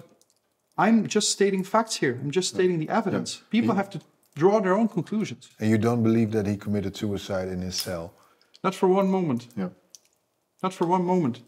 I'm 0.77 1.07
just 1.07 1.31
stating 1.31 1.63
facts 1.63 1.95
here. 1.95 2.19
I'm 2.21 2.29
just 2.29 2.49
stating 2.49 2.77
the 2.77 2.89
evidence. 2.89 3.29
Yeah. 3.31 3.49
People 3.49 3.73
he, 3.73 3.77
have 3.77 3.89
to 3.89 3.99
draw 4.35 4.61
their 4.61 4.77
own 4.77 4.87
conclusions. 4.87 5.49
And 5.59 5.71
you 5.71 5.79
don't 5.79 6.03
believe 6.03 6.31
that 6.33 6.45
he 6.45 6.55
committed 6.57 6.95
suicide 6.95 7.47
in 7.47 7.61
his 7.61 7.75
cell? 7.75 8.13
Not 8.63 8.75
for 8.75 8.87
one 8.87 9.09
moment. 9.09 9.47
Yeah. 9.57 9.69
Not 10.61 10.73
for 10.73 10.85
one 10.85 11.03
moment. 11.03 11.41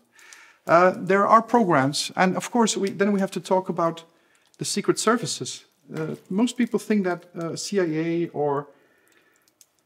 Uh, 0.65 0.93
there 0.97 1.27
are 1.27 1.43
programs, 1.43 2.11
and 2.15 2.35
of 2.35 2.49
course, 2.49 2.75
we, 2.75 2.89
then 2.89 3.11
we 3.11 3.19
have 3.19 3.31
to 3.31 3.39
talk 3.39 3.69
about 3.69 4.05
the 4.57 4.65
secret 4.65 4.97
services. 4.97 5.65
Uh, 5.95 6.15
most 6.31 6.57
people 6.57 6.79
think 6.79 7.03
that 7.03 7.25
uh, 7.37 7.55
CIA 7.55 8.29
or 8.29 8.69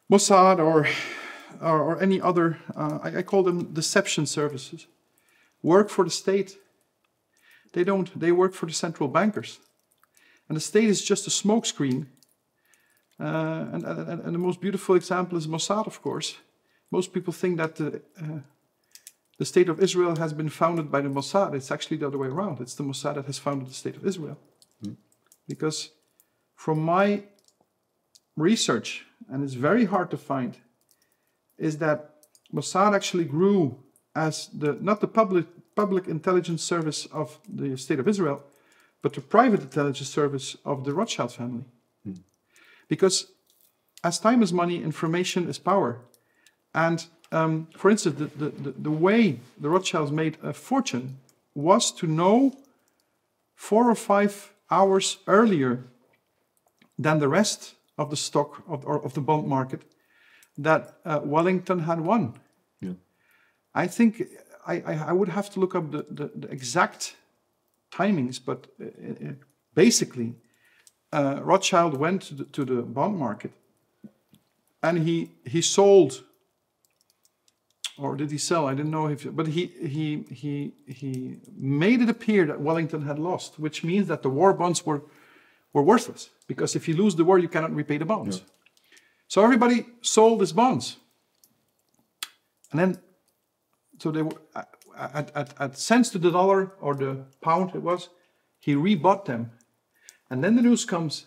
Mossad 0.10 0.60
or 0.60 0.88
or, 1.62 1.82
or 1.82 2.02
any 2.02 2.22
other, 2.22 2.58
uh, 2.76 3.00
I, 3.04 3.18
I, 3.20 3.22
call 3.22 3.44
them 3.44 3.74
deception 3.74 4.26
services, 4.26 4.88
work 5.62 5.90
for 5.90 6.04
the 6.04 6.12
state. 6.12 6.58
They 7.74 7.84
don't, 7.84 8.20
they 8.20 8.32
work 8.32 8.54
for 8.54 8.66
the 8.66 8.74
central 8.74 9.10
bankers. 9.10 9.60
And 10.48 10.56
the 10.56 10.62
state 10.62 10.86
is 10.86 11.04
just 11.04 11.28
a 11.28 11.30
smokescreen. 11.30 12.08
Uh, 13.20 13.66
and, 13.74 13.84
and, 13.84 14.22
and 14.22 14.36
the 14.36 14.40
most 14.40 14.62
beautiful 14.62 14.96
example 14.96 15.38
is 15.38 15.48
Mossad, 15.48 15.88
of 15.88 16.02
course. 16.02 16.38
Most 16.92 17.14
people 17.14 17.34
think 17.34 17.58
that 17.58 17.76
the, 17.76 18.02
uh, 18.22 18.40
the 19.38 19.46
state 19.46 19.70
of 19.70 19.82
Israel 19.82 20.16
has 20.16 20.34
been 20.34 20.50
founded 20.50 20.92
by 20.92 21.02
the 21.02 21.10
Mossad. 21.10 21.54
It's 21.54 21.72
actually 21.72 21.98
the 21.98 22.08
other 22.08 22.18
way 22.18 22.28
around. 22.28 22.62
It's 22.62 22.76
the 22.76 22.84
Mossad 22.84 23.16
that 23.16 23.26
has 23.26 23.38
founded 23.38 23.70
the 23.70 23.74
state 23.74 23.98
of 23.98 24.06
Israel. 24.06 24.38
Mm. 24.84 24.96
Because 25.48 25.90
from 26.56 26.80
my 26.80 27.24
research, 28.36 29.06
and 29.30 29.44
it's 29.44 29.54
very 29.54 29.86
hard 29.86 30.10
to 30.12 30.18
find, 30.18 30.58
is 31.58 31.78
that 31.80 32.14
Mossad 32.54 32.96
actually 32.96 33.26
grew 33.26 33.78
as 34.16 34.48
the 34.48 34.78
not 34.82 35.02
the 35.02 35.08
public 35.08 35.46
public 35.76 36.08
intelligence 36.08 36.64
service 36.64 37.06
of 37.08 37.40
the 37.48 37.78
state 37.78 38.00
of 38.00 38.08
Israel, 38.08 38.42
but 39.02 39.14
the 39.14 39.22
private 39.22 39.62
intelligence 39.62 40.10
service 40.10 40.58
of 40.66 40.84
the 40.86 40.94
Rothschild 40.94 41.32
family. 41.34 41.66
Mm. 42.08 42.22
Because 42.88 43.28
as 44.04 44.20
time 44.20 44.42
is 44.42 44.52
money, 44.52 44.82
information 44.82 45.48
is 45.48 45.60
power. 45.60 46.00
And 46.74 47.06
um, 47.32 47.68
for 47.76 47.92
instance, 47.92 48.18
the, 48.18 48.50
the, 48.50 48.72
the, 48.72 48.92
way 48.92 49.40
the 49.60 49.70
Rothschilds 49.70 50.12
made 50.12 50.38
a 50.42 50.54
fortune 50.54 51.18
was 51.54 51.92
to 51.92 52.08
know 52.08 52.56
four 53.56 53.90
or 53.90 53.96
five 53.96 54.54
hours 54.72 55.18
earlier 55.28 55.84
than 56.98 57.20
the 57.20 57.28
rest 57.28 57.76
of 57.98 58.10
the 58.10 58.16
stock 58.16 58.64
of, 58.68 58.86
or 58.86 59.04
of 59.04 59.14
the 59.14 59.22
bond 59.22 59.48
market 59.48 59.82
that 60.58 61.00
uh, 61.06 61.20
Wellington 61.24 61.80
had 61.80 62.02
won. 62.02 62.34
Yeah. 62.82 62.94
I 63.74 63.88
think 63.88 64.24
I, 64.66 64.82
I, 64.82 65.14
would 65.14 65.30
have 65.30 65.50
to 65.52 65.60
look 65.60 65.76
up 65.76 65.92
the, 65.92 66.06
the, 66.10 66.32
the 66.36 66.48
exact 66.50 67.16
timings, 67.92 68.40
but 68.44 68.68
uh, 68.82 68.86
uh, 68.86 69.32
basically, 69.74 70.36
uh, 71.14 71.40
Rothschild 71.42 71.98
went 71.98 72.24
to 72.24 72.36
the, 72.36 72.44
to 72.46 72.66
the 72.66 72.82
bond 72.82 73.18
market 73.18 73.52
and 74.84 75.08
he, 75.08 75.32
he 75.46 75.62
sold 75.62 76.24
or 77.98 78.16
did 78.16 78.32
he 78.32 78.38
sell? 78.38 78.68
I 78.68 78.74
didn't 78.76 78.92
know 78.92 79.08
if, 79.08 79.36
but 79.36 79.48
he 79.48 79.66
he 79.66 80.24
he 80.30 80.74
he 80.86 81.38
made 81.56 82.02
it 82.02 82.10
appear 82.10 82.46
that 82.46 82.62
Wellington 82.62 83.02
had 83.02 83.18
lost, 83.18 83.60
which 83.60 83.84
means 83.84 84.08
that 84.08 84.22
the 84.22 84.30
war 84.30 84.54
bonds 84.54 84.86
were 84.86 85.02
were 85.74 85.82
worthless 85.82 86.30
because 86.48 86.76
if 86.76 86.88
you 86.88 86.96
lose 86.96 87.16
the 87.16 87.26
war, 87.26 87.40
you 87.40 87.50
cannot 87.50 87.74
repay 87.74 87.98
the 87.98 88.06
bonds. 88.06 88.38
Yeah. 88.38 88.44
So 89.28 89.44
everybody 89.44 89.86
sold 90.02 90.42
his 90.42 90.54
bonds, 90.54 90.98
and 92.72 92.80
then 92.80 93.00
so 94.00 94.12
they 94.12 94.22
were 94.22 94.38
at, 94.96 95.32
at, 95.36 95.54
at 95.60 95.78
cents 95.78 96.10
to 96.10 96.20
the 96.20 96.32
dollar 96.32 96.72
or 96.80 96.96
the 96.96 97.26
pound 97.42 97.76
it 97.76 97.82
was, 97.82 98.10
he 98.60 98.74
rebought 98.74 99.26
them, 99.26 99.52
and 100.30 100.44
then 100.44 100.56
the 100.56 100.62
news 100.62 100.86
comes 100.86 101.26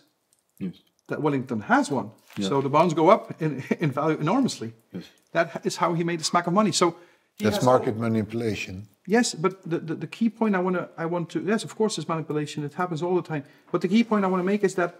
yes. 0.59 0.75
that 1.07 1.21
Wellington 1.21 1.61
has 1.61 1.91
won. 1.91 2.11
Yeah. 2.37 2.47
So 2.47 2.61
the 2.61 2.69
bonds 2.69 2.93
go 2.93 3.09
up 3.09 3.41
in, 3.41 3.63
in 3.79 3.91
value 3.91 4.17
enormously. 4.17 4.73
Yes. 4.91 5.03
That 5.31 5.65
is 5.65 5.77
how 5.77 5.93
he 5.93 6.03
made 6.03 6.21
a 6.21 6.23
smack 6.23 6.47
of 6.47 6.53
money. 6.53 6.71
So 6.71 6.95
that's 7.39 7.63
market 7.63 7.95
all, 7.95 8.01
manipulation. 8.01 8.87
Yes, 9.07 9.33
but 9.33 9.61
the, 9.69 9.79
the, 9.79 9.95
the, 9.95 10.07
key 10.07 10.29
point 10.29 10.55
I 10.55 10.59
want 10.59 10.75
to 10.75 10.89
I 10.97 11.05
want 11.05 11.29
to 11.31 11.41
yes, 11.41 11.63
of 11.63 11.75
course, 11.75 11.97
it's 11.97 12.07
manipulation. 12.07 12.63
It 12.63 12.73
happens 12.73 13.01
all 13.01 13.15
the 13.15 13.21
time. 13.21 13.43
But 13.71 13.81
the 13.81 13.87
key 13.87 14.03
point 14.03 14.25
I 14.25 14.27
want 14.27 14.41
to 14.41 14.45
make 14.45 14.63
is 14.63 14.75
that 14.75 14.99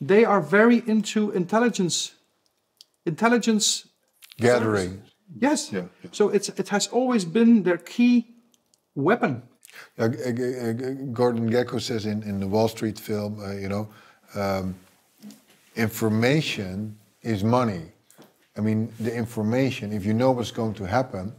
they 0.00 0.24
are 0.24 0.40
very 0.40 0.82
into 0.86 1.30
intelligence, 1.32 2.14
intelligence 3.06 3.88
gathering. 4.38 4.90
Service. 4.90 5.10
Yes. 5.40 5.72
Yeah, 5.72 5.80
yeah, 6.02 6.10
So 6.12 6.28
it's 6.28 6.48
it 6.48 6.68
has 6.68 6.88
always 6.88 7.24
been 7.24 7.62
their 7.62 7.78
key 7.78 8.26
weapon. 8.94 9.42
Uh, 9.98 10.08
Gordon 10.08 11.50
Gekko 11.50 11.80
says 11.80 12.04
in, 12.04 12.22
in 12.22 12.40
the 12.40 12.46
Wall 12.46 12.68
Street 12.68 12.98
film, 12.98 13.40
uh, 13.40 13.52
you 13.52 13.68
know, 13.68 13.88
um, 14.34 14.74
information 15.76 16.98
is 17.22 17.42
money. 17.42 17.82
I 18.56 18.60
mean, 18.60 18.92
the 19.00 19.14
information, 19.14 19.92
if 19.92 20.04
you 20.04 20.12
know 20.12 20.30
what's 20.32 20.50
going 20.50 20.74
to 20.74 20.84
happen, 20.84 21.32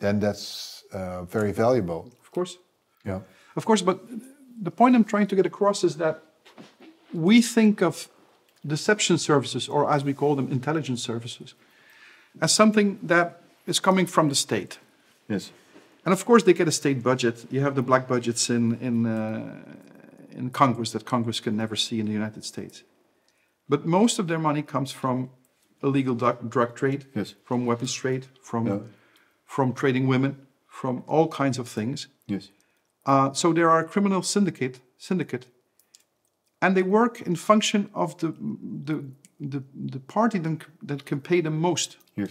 then 0.00 0.20
that's 0.20 0.84
uh, 0.92 1.24
very 1.24 1.52
valuable. 1.52 2.10
Of 2.22 2.30
course. 2.30 2.58
Yeah. 3.06 3.20
Of 3.56 3.64
course, 3.64 3.82
but 3.82 4.00
the 4.60 4.70
point 4.70 4.94
I'm 4.94 5.04
trying 5.04 5.28
to 5.28 5.36
get 5.36 5.46
across 5.46 5.84
is 5.84 5.96
that 5.96 6.22
we 7.12 7.40
think 7.40 7.82
of 7.82 8.08
deception 8.66 9.18
services, 9.18 9.68
or 9.68 9.90
as 9.90 10.04
we 10.04 10.14
call 10.14 10.36
them, 10.36 10.50
intelligence 10.50 11.02
services, 11.02 11.54
as 12.40 12.52
something 12.52 12.98
that 13.02 13.42
is 13.66 13.80
coming 13.80 14.06
from 14.06 14.28
the 14.28 14.34
state. 14.34 14.78
Yes. 15.28 15.52
And 16.04 16.12
of 16.12 16.24
course, 16.24 16.44
they 16.44 16.52
get 16.52 16.68
a 16.68 16.72
state 16.72 17.02
budget. 17.02 17.46
You 17.50 17.60
have 17.60 17.74
the 17.74 17.82
black 17.82 18.08
budgets 18.08 18.50
in 18.50 18.78
in 18.80 19.06
uh, 19.06 19.54
in 20.30 20.50
Congress 20.50 20.90
that 20.92 21.04
Congress 21.04 21.40
can 21.40 21.56
never 21.56 21.76
see 21.76 22.00
in 22.00 22.06
the 22.06 22.12
United 22.12 22.44
States. 22.44 22.84
But 23.68 23.86
most 23.86 24.18
of 24.18 24.26
their 24.26 24.38
money 24.38 24.62
comes 24.62 24.92
from 24.92 25.30
illegal 25.82 26.14
drug 26.14 26.74
trade, 26.74 27.06
yes. 27.14 27.34
from 27.44 27.66
weapons 27.66 27.92
trade, 27.92 28.26
from 28.42 28.66
yeah. 28.66 28.78
from 29.44 29.72
trading 29.72 30.08
women, 30.08 30.36
from 30.66 31.02
all 31.06 31.28
kinds 31.28 31.58
of 31.58 31.68
things. 31.68 32.08
Yes. 32.26 32.50
Uh, 33.06 33.32
so 33.32 33.52
there 33.52 33.68
are 33.70 33.80
a 33.84 33.88
criminal 33.88 34.22
syndicate 34.22 34.80
syndicate, 34.98 35.46
and 36.62 36.74
they 36.74 36.82
work 36.82 37.20
in 37.20 37.36
function 37.36 37.90
of 37.92 38.16
the 38.18 38.34
the 38.84 39.04
the, 39.42 39.62
the 39.74 39.98
party 39.98 40.38
that, 40.38 40.64
that 40.82 41.04
can 41.04 41.20
pay 41.20 41.40
them 41.40 41.58
most. 41.58 41.96
Yes. 42.16 42.30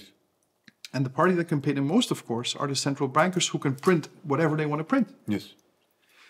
And 0.94 1.06
the 1.06 1.10
party 1.10 1.34
that 1.36 1.48
can 1.48 1.62
pay 1.62 1.74
them 1.74 1.88
most, 1.88 2.12
of 2.12 2.26
course, 2.26 2.56
are 2.56 2.68
the 2.68 2.76
central 2.76 3.10
bankers 3.10 3.50
who 3.50 3.60
can 3.60 3.76
print 3.76 4.10
whatever 4.24 4.56
they 4.56 4.66
want 4.66 4.80
to 4.80 4.84
print. 4.84 5.08
Yes. 5.28 5.54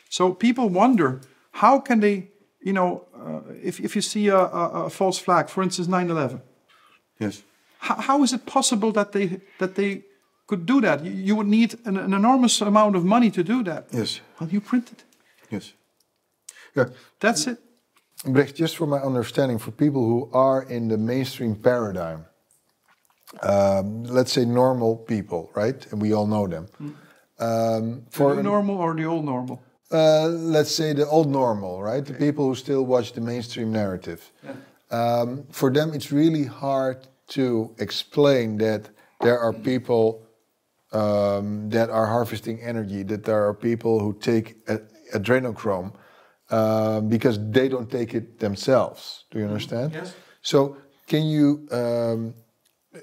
So 0.09 0.33
people 0.33 0.69
wonder 0.69 1.21
how 1.51 1.79
can 1.79 1.99
they, 1.99 2.29
you 2.61 2.73
know, 2.73 3.05
uh, 3.15 3.41
if, 3.63 3.79
if 3.79 3.95
you 3.95 4.01
see 4.01 4.27
a, 4.27 4.37
a, 4.37 4.85
a 4.85 4.89
false 4.89 5.19
flag, 5.19 5.49
for 5.49 5.63
instance, 5.63 5.87
9 5.87 6.09
11, 6.09 6.41
Yes. 7.19 7.43
How, 7.77 7.95
how 7.95 8.23
is 8.23 8.33
it 8.33 8.45
possible 8.45 8.91
that 8.91 9.11
they 9.11 9.41
that 9.59 9.75
they 9.75 10.01
could 10.47 10.65
do 10.65 10.81
that? 10.81 11.05
You, 11.05 11.11
you 11.11 11.35
would 11.35 11.47
need 11.47 11.77
an, 11.85 11.97
an, 11.97 12.13
enormous 12.13 12.61
amount 12.61 12.95
of 12.95 13.03
money 13.03 13.29
to 13.31 13.43
do 13.43 13.63
that. 13.63 13.85
Yes. 13.91 14.21
Well, 14.39 14.49
you 14.49 14.59
print 14.59 14.91
it. 14.91 15.03
Yes. 15.51 15.73
Yeah. 16.75 16.85
That's 17.19 17.45
it. 17.47 17.59
Brecht, 18.25 18.55
just 18.55 18.77
for 18.77 18.85
my 18.85 18.99
understanding, 18.99 19.57
for 19.57 19.71
people 19.71 20.05
who 20.05 20.29
are 20.31 20.63
in 20.63 20.87
the 20.87 20.97
mainstream 20.97 21.55
paradigm, 21.55 22.25
um, 23.41 24.03
let's 24.03 24.31
say 24.31 24.45
normal 24.45 24.95
people, 24.95 25.49
right? 25.55 25.87
And 25.91 26.01
we 26.01 26.13
all 26.13 26.27
know 26.27 26.47
them. 26.47 26.67
Mm. 26.79 26.93
Um, 27.39 28.03
for 28.11 28.35
the 28.35 28.43
normal 28.43 28.77
or 28.77 28.93
the 28.93 29.05
old 29.05 29.25
normal? 29.25 29.63
Uh, 29.91 30.27
let's 30.27 30.73
say 30.73 30.93
the 30.93 31.07
old 31.07 31.29
normal, 31.29 31.81
right? 31.81 32.03
Okay. 32.03 32.13
The 32.13 32.19
people 32.19 32.45
who 32.45 32.55
still 32.55 32.85
watch 32.85 33.13
the 33.13 33.21
mainstream 33.21 33.71
narrative. 33.71 34.31
Yeah. 34.43 34.53
Um, 34.91 35.45
for 35.51 35.71
them, 35.71 35.93
it's 35.93 36.11
really 36.11 36.45
hard 36.45 37.07
to 37.29 37.73
explain 37.79 38.57
that 38.57 38.89
there 39.21 39.39
are 39.39 39.53
people 39.53 40.23
um, 40.91 41.69
that 41.69 41.89
are 41.89 42.05
harvesting 42.05 42.61
energy, 42.61 43.03
that 43.03 43.23
there 43.23 43.47
are 43.47 43.53
people 43.53 43.99
who 43.99 44.13
take 44.19 44.65
adrenochrome 45.13 45.93
um, 46.51 47.07
because 47.07 47.39
they 47.49 47.69
don't 47.69 47.89
take 47.89 48.13
it 48.13 48.39
themselves. 48.39 49.25
Do 49.31 49.39
you 49.39 49.45
understand? 49.45 49.93
Yes. 49.93 50.13
So, 50.41 50.77
can 51.07 51.25
you 51.25 51.67
um, 51.71 52.33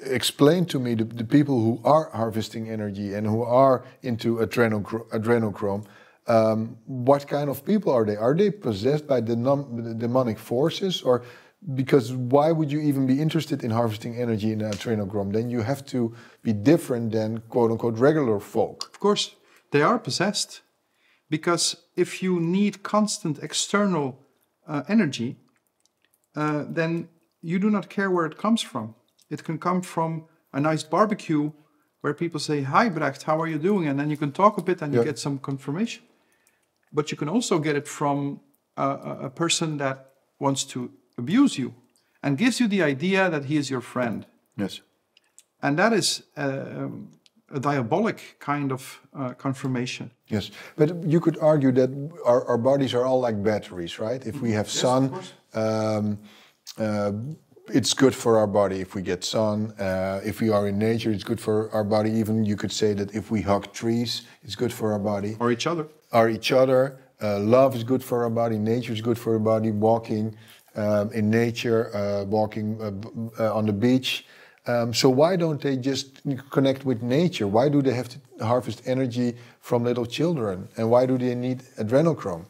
explain 0.05 0.66
to 0.66 0.78
me 0.78 0.94
the, 0.94 1.05
the, 1.05 1.24
people 1.24 1.61
who 1.61 1.80
are 1.84 2.11
harvesting 2.11 2.68
energy 2.68 3.14
and 3.14 3.26
who 3.26 3.42
are 3.42 3.84
into 4.03 4.36
adrenochrome? 4.36 5.86
Um, 6.26 6.76
what 6.84 7.26
kind 7.26 7.49
of 7.49 7.64
people 7.64 7.90
are 7.92 8.05
they? 8.05 8.16
Are 8.16 8.34
they 8.34 8.51
possessed 8.51 9.07
by 9.07 9.20
the, 9.20 9.34
the 9.34 9.94
demonic 9.94 10.38
forces, 10.38 11.01
or 11.01 11.24
because 11.74 12.12
why 12.12 12.53
would 12.53 12.70
you 12.70 12.80
even 12.80 13.07
be 13.07 13.20
interested 13.20 13.64
in 13.64 13.70
harvesting 13.70 14.16
energy 14.16 14.53
in 14.53 14.61
adrenochrome? 14.61 15.32
Then 15.32 15.49
you 15.49 15.62
have 15.62 15.86
to 15.86 16.14
be 16.42 16.53
different 16.53 17.12
than 17.12 17.38
quote 17.49 17.70
unquote 17.70 17.96
regular 17.96 18.40
folk. 18.40 18.90
Of 18.92 19.01
course, 19.01 19.34
they 19.70 19.80
are 19.80 19.99
possessed. 19.99 20.61
Because 21.30 21.76
if 21.99 22.22
you 22.22 22.40
need 22.40 22.82
constant 22.82 23.38
external 23.42 24.18
uh, 24.66 24.82
energy, 24.88 25.36
uh, 26.36 26.64
then 26.68 27.09
you 27.42 27.59
do 27.59 27.70
not 27.70 27.88
care 27.88 28.11
where 28.11 28.26
it 28.26 28.38
comes 28.38 28.62
from. 28.62 28.94
It 29.30 29.44
can 29.44 29.59
come 29.59 29.82
from 29.82 30.24
a 30.53 30.61
nice 30.61 30.82
barbecue 30.82 31.53
where 32.01 32.14
people 32.14 32.40
say, 32.40 32.62
Hi, 32.62 32.88
Brecht, 32.88 33.24
how 33.24 33.40
are 33.40 33.49
you 33.49 33.59
doing? 33.59 33.88
And 33.88 33.99
then 33.99 34.11
you 34.11 34.16
can 34.16 34.32
talk 34.32 34.59
a 34.59 34.62
bit 34.62 34.82
and 34.82 34.94
you 34.94 35.03
get 35.05 35.18
some 35.18 35.38
confirmation. 35.38 36.05
But 36.92 37.11
you 37.11 37.16
can 37.16 37.28
also 37.28 37.59
get 37.59 37.76
it 37.76 37.88
from 37.88 38.40
a, 38.76 38.88
a 39.28 39.30
person 39.30 39.78
that 39.78 40.12
wants 40.38 40.64
to 40.64 40.90
abuse 41.18 41.59
you 41.59 41.74
and 42.22 42.38
gives 42.38 42.61
you 42.61 42.68
the 42.68 42.82
idea 42.82 43.28
that 43.28 43.44
he 43.46 43.57
is 43.57 43.70
your 43.70 43.80
friend. 43.80 44.26
Yes. 44.57 44.80
And 45.61 45.78
that 45.78 45.92
is 45.92 46.22
uh, 46.36 46.88
a 47.51 47.61
diabolic 47.61 48.36
kind 48.38 48.72
of 48.72 49.01
uh, 49.14 49.32
confirmation. 49.34 50.11
Yes, 50.28 50.51
but 50.76 51.03
you 51.05 51.20
could 51.20 51.38
argue 51.38 51.72
that 51.72 51.90
our, 52.24 52.44
our, 52.46 52.59
bodies 52.59 52.94
are 52.94 53.05
all 53.05 53.20
like 53.20 53.42
batteries, 53.42 53.99
right? 53.99 54.26
If 54.26 54.40
we 54.40 54.53
have 54.53 54.66
yes, 54.66 54.80
sun, 54.80 55.20
um, 55.55 56.18
uh, 56.78 57.12
it's 57.72 57.94
good 57.94 58.14
for 58.14 58.38
our 58.38 58.46
body 58.46 58.80
if 58.80 58.94
we 58.94 59.03
get 59.03 59.24
sun. 59.24 59.72
Uh, 59.78 60.20
if 60.24 60.40
we 60.40 60.51
are 60.51 60.68
in 60.68 60.78
nature, 60.78 61.11
it's 61.11 61.24
good 61.24 61.40
for 61.40 61.70
our 61.72 61.84
body. 61.84 62.11
Even 62.11 62.44
you 62.44 62.57
could 62.57 62.72
say 62.72 62.92
that 62.94 63.14
if 63.14 63.30
we 63.30 63.40
hug 63.40 63.72
trees, 63.72 64.22
it's 64.42 64.55
good 64.55 64.72
for 64.72 64.92
our 64.92 64.99
body. 64.99 65.36
Or 65.40 65.51
each 65.51 65.66
other. 65.66 65.88
Or 66.12 66.28
each 66.28 66.53
other. 66.53 66.99
uh, 67.20 67.38
love 67.40 67.74
is 67.74 67.82
good 67.82 68.03
for 68.03 68.22
our 68.22 68.30
body, 68.30 68.59
nature 68.59 68.92
is 68.92 69.01
good 69.01 69.18
for 69.18 69.32
our 69.32 69.40
body, 69.40 69.70
walking 69.72 70.36
um, 70.76 71.11
in 71.12 71.28
nature, 71.30 71.90
uh, 71.96 72.24
walking 72.24 72.80
uh, 72.80 72.90
b- 72.92 73.09
uh, 73.40 73.55
on 73.55 73.66
the 73.66 73.72
beach. 73.72 74.24
Um, 74.68 74.92
so 74.92 75.08
why 75.08 75.36
don't 75.36 75.60
they 75.60 75.76
just 75.76 76.20
connect 76.50 76.84
with 76.84 77.02
nature? 77.02 77.46
Why 77.46 77.68
do 77.70 77.80
they 77.82 77.94
have 77.94 78.08
to 78.10 78.18
harvest 78.44 78.82
energy 78.84 79.34
from 79.60 79.82
little 79.84 80.06
children? 80.06 80.68
And 80.76 80.90
why 80.90 81.06
do 81.06 81.16
they 81.18 81.34
need 81.34 81.58
adrenochrome? 81.78 82.44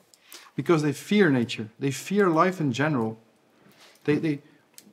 because 0.59 0.83
they 0.83 0.93
fear 0.93 1.31
nature. 1.31 1.69
They 1.79 1.93
fear 1.93 2.29
life 2.45 2.61
in 2.61 2.73
general. 2.73 3.17
They, 4.03 4.17
they, 4.25 4.39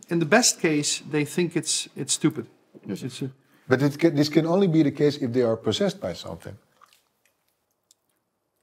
in 0.10 0.20
the 0.20 0.26
best 0.38 0.62
case, 0.62 1.02
they 1.12 1.26
think 1.26 1.56
it's 1.56 1.90
it's 1.96 2.14
stupid. 2.14 2.46
Yes. 2.86 3.02
It's 3.04 3.22
a, 3.22 3.30
But 3.68 3.82
it 3.82 3.98
can, 3.98 4.16
this 4.16 4.30
can 4.30 4.46
only 4.46 4.68
be 4.68 4.84
the 4.84 4.92
case 4.92 5.16
if 5.26 5.32
they 5.32 5.42
are 5.42 5.58
possessed 5.58 6.00
by 6.00 6.14
something. 6.14 6.56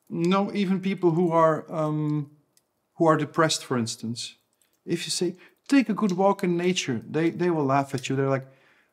no, 0.08 0.50
even 0.54 0.80
people 0.80 1.10
who 1.10 1.32
are 1.32 1.64
um, 1.68 2.30
who 2.96 3.08
are 3.10 3.18
depressed, 3.18 3.64
for 3.64 3.76
instance, 3.78 4.36
if 4.84 4.98
you 5.04 5.10
say 5.10 5.34
take 5.76 5.88
a 5.94 5.96
good 6.02 6.14
walk 6.22 6.38
in 6.46 6.52
nature, 6.56 6.98
they 7.16 7.26
they 7.40 7.50
will 7.54 7.68
laugh 7.74 7.88
at 7.96 8.02
you. 8.06 8.16
They're 8.16 8.34
like, 8.36 8.46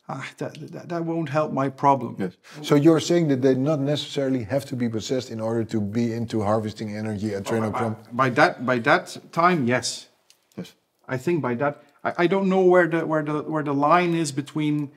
ah, 0.08 0.28
that, 0.40 0.52
that 0.74 0.86
that 0.92 1.02
won't 1.10 1.30
help 1.30 1.52
my 1.62 1.70
problem. 1.84 2.12
Yes. 2.20 2.34
So 2.70 2.76
you're 2.86 3.04
saying 3.12 3.26
that 3.32 3.42
they 3.42 3.56
not 3.56 3.80
necessarily 3.94 4.44
have 4.54 4.66
to 4.72 4.76
be 4.76 4.88
possessed 4.98 5.30
in 5.36 5.40
order 5.40 5.64
to 5.74 5.80
be 5.82 6.06
into 6.20 6.42
harvesting 6.42 6.90
energy, 7.04 7.30
at 7.36 7.44
adrenochrome. 7.44 7.96
By 8.24 8.30
that 8.40 8.66
by 8.72 8.80
that 8.80 9.06
time, 9.32 9.60
yes. 9.68 10.10
Yes. 10.58 10.76
I 11.16 11.18
think 11.26 11.42
by 11.42 11.56
that 11.62 11.74
I, 12.08 12.12
I 12.24 12.28
don't 12.28 12.48
know 12.54 12.64
where 12.74 12.88
the 12.88 13.02
where 13.12 13.24
the 13.24 13.38
where 13.54 13.64
the 13.64 13.78
line 13.90 14.14
is 14.24 14.32
between 14.32 14.92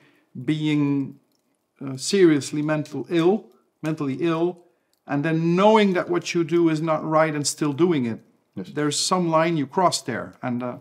being 0.52 1.18
uh, 1.80 1.96
seriously 1.96 2.62
mental 2.62 3.06
ill, 3.10 3.34
mentally 3.82 4.16
ill, 4.20 4.46
and 5.06 5.24
then 5.24 5.56
knowing 5.56 5.94
that 5.94 6.08
what 6.08 6.24
you 6.34 6.44
do 6.44 6.70
is 6.70 6.80
not 6.80 7.00
right 7.04 7.34
and 7.34 7.46
still 7.46 7.72
doing 7.72 8.06
it. 8.06 8.20
Yes. 8.54 8.68
There's 8.78 8.98
some 8.98 9.24
line 9.38 9.56
you 9.56 9.66
cross 9.66 10.02
there, 10.02 10.34
and 10.42 10.62
uh, 10.62 10.76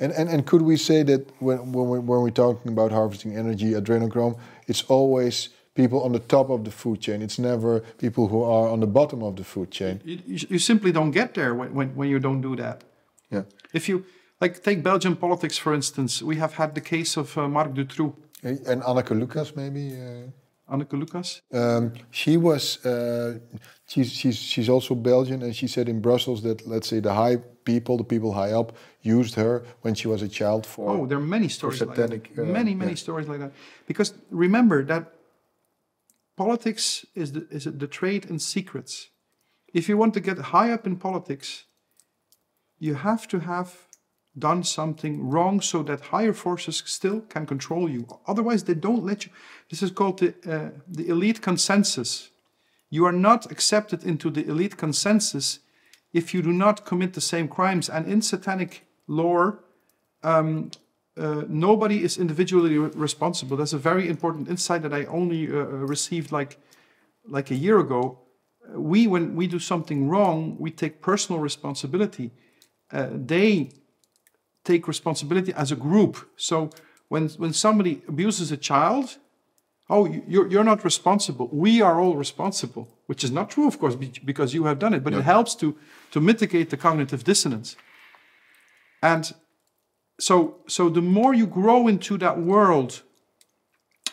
And, 0.00 0.12
and, 0.12 0.28
and 0.28 0.46
could 0.46 0.62
we 0.62 0.76
say 0.76 1.02
that 1.04 1.22
when, 1.40 1.72
when, 1.72 1.88
we, 1.88 1.98
when 1.98 2.20
we're 2.22 2.30
talking 2.30 2.72
about 2.72 2.92
harvesting 2.92 3.36
energy, 3.36 3.72
adrenochrome, 3.72 4.38
it's 4.66 4.82
always 4.88 5.48
people 5.74 6.02
on 6.02 6.12
the 6.12 6.20
top 6.20 6.50
of 6.50 6.64
the 6.64 6.70
food 6.70 7.00
chain. 7.00 7.22
It's 7.22 7.38
never 7.38 7.80
people 7.98 8.28
who 8.28 8.42
are 8.42 8.68
on 8.68 8.80
the 8.80 8.86
bottom 8.86 9.22
of 9.22 9.34
the 9.36 9.44
food 9.44 9.70
chain. 9.70 10.00
you, 10.04 10.18
you 10.26 10.38
you 10.50 10.58
simply 10.58 10.92
don't 10.92 11.12
get 11.12 11.34
there 11.34 11.54
when, 11.54 11.68
when, 11.74 11.88
when 11.98 12.08
you 12.08 12.18
don't 12.18 12.40
do 12.40 12.56
that. 12.56 12.84
Yeah. 13.30 13.42
If 13.72 13.88
you 13.88 14.04
like 14.40 14.62
take 14.62 14.82
Belgian 14.82 15.16
politics 15.16 15.58
for 15.58 15.72
instance, 15.74 16.22
we 16.22 16.36
have 16.36 16.54
had 16.54 16.74
the 16.74 16.80
case 16.80 17.16
of 17.16 17.36
uh, 17.36 17.48
Marc 17.48 17.74
Dutroux, 17.74 18.12
And 18.42 18.82
Anneke 18.82 19.18
Lucas, 19.18 19.54
maybe. 19.56 19.92
Uh, 19.94 20.30
Anneke 20.70 20.98
Lucas. 20.98 21.40
um, 21.52 21.92
she 22.10 22.36
was. 22.36 22.84
Uh, 22.84 23.38
she's 23.86 24.12
she's 24.12 24.36
she's 24.36 24.68
also 24.68 24.94
Belgian, 24.94 25.42
and 25.42 25.54
she 25.54 25.66
said 25.66 25.88
in 25.88 26.00
Brussels 26.00 26.42
that 26.42 26.66
let's 26.66 26.88
say 26.88 27.00
the 27.00 27.14
high 27.14 27.36
people, 27.64 27.96
the 27.96 28.04
people 28.04 28.32
high 28.32 28.52
up, 28.52 28.72
used 29.02 29.34
her 29.36 29.64
when 29.82 29.94
she 29.94 30.08
was 30.08 30.22
a 30.22 30.28
child 30.28 30.66
for. 30.66 30.90
Oh, 30.90 31.06
there 31.06 31.18
are 31.18 31.30
many 31.36 31.48
stories 31.48 31.80
like 31.80 31.96
that. 31.96 32.12
uh, 32.12 32.42
many, 32.42 32.74
many 32.74 32.92
yeah. 32.92 32.96
stories 32.96 33.28
like 33.28 33.40
that. 33.40 33.52
Because 33.86 34.14
remember 34.30 34.84
that 34.84 35.12
politics 36.36 37.06
is 37.14 37.32
the, 37.32 37.46
is 37.50 37.64
the 37.64 37.86
trade 37.86 38.24
in 38.26 38.38
secrets. 38.38 39.08
If 39.74 39.88
you 39.88 39.96
want 39.96 40.14
to 40.14 40.20
get 40.20 40.38
high 40.38 40.70
up 40.72 40.86
in 40.86 40.96
politics, 40.96 41.64
you 42.78 42.94
have 42.94 43.28
to 43.28 43.40
have 43.40 43.88
done 44.38 44.62
something 44.62 45.28
wrong 45.28 45.60
so 45.60 45.82
that 45.82 46.00
higher 46.00 46.32
forces 46.32 46.82
still 46.86 47.20
can 47.22 47.44
control 47.46 47.88
you. 47.88 48.06
Otherwise, 48.26 48.64
they 48.64 48.74
don't 48.74 49.04
let 49.04 49.26
you. 49.26 49.32
This 49.68 49.82
is 49.82 49.90
called 49.90 50.20
the, 50.20 50.34
uh, 50.46 50.70
the 50.86 51.08
elite 51.08 51.42
consensus. 51.42 52.30
You 52.88 53.04
are 53.04 53.12
not 53.12 53.50
accepted 53.50 54.04
into 54.04 54.30
the 54.30 54.46
elite 54.46 54.76
consensus 54.76 55.58
if 56.12 56.32
you 56.32 56.40
do 56.40 56.52
not 56.52 56.84
commit 56.84 57.14
the 57.14 57.20
same 57.20 57.48
crimes. 57.48 57.88
And 57.88 58.06
in 58.06 58.22
satanic 58.22 58.87
lore, 59.08 59.58
um, 60.22 60.70
uh, 61.16 61.42
nobody 61.48 62.02
is 62.04 62.16
individually 62.16 62.78
re- 62.78 62.90
responsible. 62.94 63.56
That's 63.56 63.72
a 63.74 63.78
very 63.78 64.08
important 64.08 64.48
insight 64.48 64.82
that 64.82 64.92
I 64.92 65.04
only 65.06 65.48
uh, 65.48 65.56
uh, 65.56 65.64
received 65.88 66.30
like 66.32 66.58
like 67.30 67.50
a 67.54 67.56
year 67.56 67.78
ago. 67.78 68.02
Uh, 68.74 68.80
We, 68.80 69.06
when 69.08 69.36
we 69.36 69.46
do 69.48 69.58
something 69.58 70.08
wrong, 70.10 70.56
we 70.60 70.70
take 70.70 70.94
personal 71.00 71.42
responsibility. 71.42 72.30
Uh, 72.92 73.08
they 73.26 73.70
take 74.64 74.86
responsibility 74.86 75.52
as 75.54 75.70
a 75.72 75.76
group. 75.76 76.16
So 76.36 76.70
when 77.08 77.28
when 77.38 77.52
somebody 77.52 78.02
abuses 78.08 78.52
a 78.52 78.56
child, 78.56 79.18
oh, 79.88 80.06
you- 80.06 80.24
you're 80.28 80.48
you're 80.50 80.64
not 80.64 80.84
responsible. 80.84 81.48
We 81.52 81.82
are 81.84 82.00
all 82.00 82.16
responsible, 82.18 82.86
which 83.06 83.24
is 83.24 83.30
not 83.30 83.50
true, 83.50 83.66
of 83.66 83.78
course, 83.78 83.96
because 84.24 84.56
you 84.56 84.64
have 84.64 84.78
done 84.78 84.96
it. 84.96 85.02
But 85.02 85.12
it 85.12 85.24
helps 85.24 85.54
to 85.56 85.74
to 86.10 86.20
mitigate 86.20 86.66
the 86.68 86.76
cognitive 86.76 87.22
dissonance. 87.24 87.76
And 89.02 89.32
so 90.18 90.56
so 90.66 90.88
the 90.88 91.02
more 91.02 91.34
you 91.34 91.46
grow 91.46 91.88
into 91.88 92.18
that 92.18 92.38
world 92.38 93.02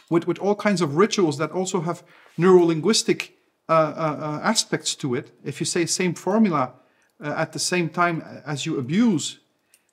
with, 0.09 0.27
with 0.27 0.39
all 0.39 0.55
kinds 0.55 0.81
of 0.81 0.95
rituals 0.95 1.37
that 1.37 1.51
also 1.51 1.81
have 1.81 2.03
neurolinguistic 2.37 3.31
uh, 3.67 3.73
uh, 3.73 3.75
uh, 3.75 4.39
aspects 4.43 4.95
to 4.95 5.15
it 5.15 5.31
if 5.43 5.59
you 5.59 5.65
say 5.65 5.85
same 5.85 6.13
formula 6.13 6.73
uh, 7.19 7.33
at 7.35 7.53
the 7.53 7.59
same 7.59 7.89
time 7.89 8.23
as 8.45 8.65
you 8.65 8.77
abuse 8.77 9.39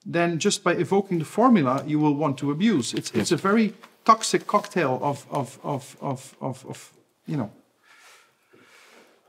then 0.05 0.39
just 0.39 0.63
by 0.65 0.73
evoking 0.73 1.19
the 1.19 1.25
formula 1.25 1.83
you 1.87 1.99
will 1.99 2.15
want 2.15 2.37
to 2.39 2.51
abuse. 2.51 2.93
It's, 2.93 3.13
it's 3.13 3.33
a 3.33 3.37
very 3.37 3.73
toxic 4.05 4.47
cocktail 4.47 4.99
of, 5.01 5.27
of, 5.31 5.59
of, 5.63 5.97
of, 6.01 6.37
of, 6.41 6.67
of 6.67 6.93
you 7.27 7.37
know 7.37 7.51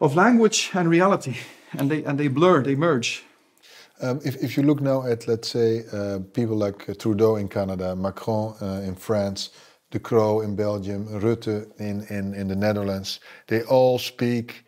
of 0.02 0.16
language 0.16 0.72
and 0.74 0.90
reality. 0.90 1.38
And 1.72 1.90
they, 1.90 2.04
and 2.04 2.20
they 2.20 2.28
blur 2.28 2.64
they 2.64 2.76
merge 2.76 3.24
Um, 4.02 4.20
if, 4.26 4.36
if 4.44 4.58
you 4.58 4.64
look 4.64 4.82
now 4.82 5.06
at, 5.06 5.28
let's 5.28 5.50
say, 5.50 5.84
uh, 5.94 6.20
people 6.34 6.56
like 6.58 6.98
Trudeau 6.98 7.36
in 7.36 7.48
Canada, 7.48 7.96
Macron 7.96 8.56
uh, 8.62 8.82
in 8.84 8.96
France, 8.96 9.50
De 9.92 10.00
Croo 10.00 10.44
in 10.44 10.56
Belgium, 10.56 11.08
Rutte 11.22 11.72
in, 11.80 12.06
in, 12.10 12.34
in 12.34 12.48
the 12.48 12.56
Netherlands, 12.56 13.20
they 13.48 13.62
all 13.64 14.00
speak 14.00 14.66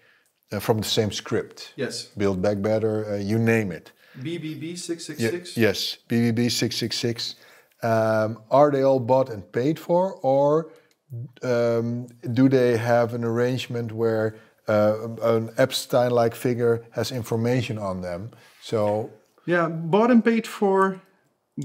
uh, 0.52 0.60
from 0.60 0.78
the 0.78 0.88
same 0.88 1.12
script. 1.12 1.74
yes 1.76 2.06
Build 2.18 2.42
Back 2.42 2.62
Better, 2.62 3.14
uh, 3.14 3.18
you 3.18 3.40
name 3.40 3.72
it. 3.72 3.92
bbb 4.20 4.62
Ye- 4.62 4.76
666 4.76 5.58
yes, 5.58 5.98
BBB 6.08 6.52
666. 6.52 7.36
Um, 7.84 8.42
are 8.52 8.72
they 8.72 8.84
all 8.84 9.00
bought 9.00 9.30
and 9.30 9.52
paid 9.52 9.78
for, 9.80 10.14
or 10.22 10.72
um, 11.44 12.08
do 12.34 12.48
they 12.48 12.78
have 12.78 13.14
an 13.14 13.24
arrangement 13.24 13.92
where 13.92 14.38
uh, 14.68 15.08
an 15.22 15.52
Epstein-like 15.58 16.36
figure 16.36 16.86
has 16.92 17.12
information 17.12 17.78
on 17.78 18.02
them? 18.02 18.32
So 18.70 19.12
Yeah, 19.46 19.70
bought 19.70 20.10
and 20.12 20.24
paid 20.24 20.48
for 20.48 21.02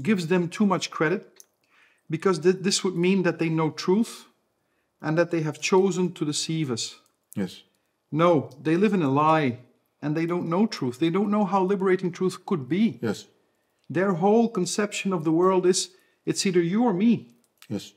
gives 0.07 0.27
them 0.27 0.47
too 0.49 0.65
much 0.65 0.91
credit 0.91 1.21
because 2.09 2.39
th- 2.39 2.61
this 2.61 2.83
would 2.83 2.95
mean 2.95 3.23
that 3.23 3.37
they 3.39 3.49
know 3.49 3.71
truth 3.71 4.25
and 5.01 5.17
that 5.17 5.31
they 5.31 5.41
have 5.41 5.59
chosen 5.59 6.13
to 6.13 6.25
deceive 6.25 6.69
us. 6.71 6.99
yes, 7.35 7.63
No, 8.11 8.49
they 8.63 8.75
live 8.77 8.93
in 8.93 9.01
a 9.01 9.09
lie 9.09 9.57
and 10.01 10.15
they 10.15 10.27
don't 10.27 10.47
know 10.53 10.67
truth. 10.67 10.99
They 10.99 11.09
don't 11.09 11.31
know 11.31 11.45
how 11.45 11.63
liberating 11.63 12.11
truth 12.11 12.45
could 12.45 12.67
be. 12.69 12.99
yes, 13.01 13.25
Their 13.89 14.13
whole 14.13 14.47
conception 14.49 15.13
of 15.13 15.23
the 15.23 15.31
world 15.31 15.65
is 15.65 15.89
it's 16.25 16.45
either 16.45 16.61
you 16.61 16.83
or 16.83 16.93
me. 16.93 17.13
yes. 17.69 17.93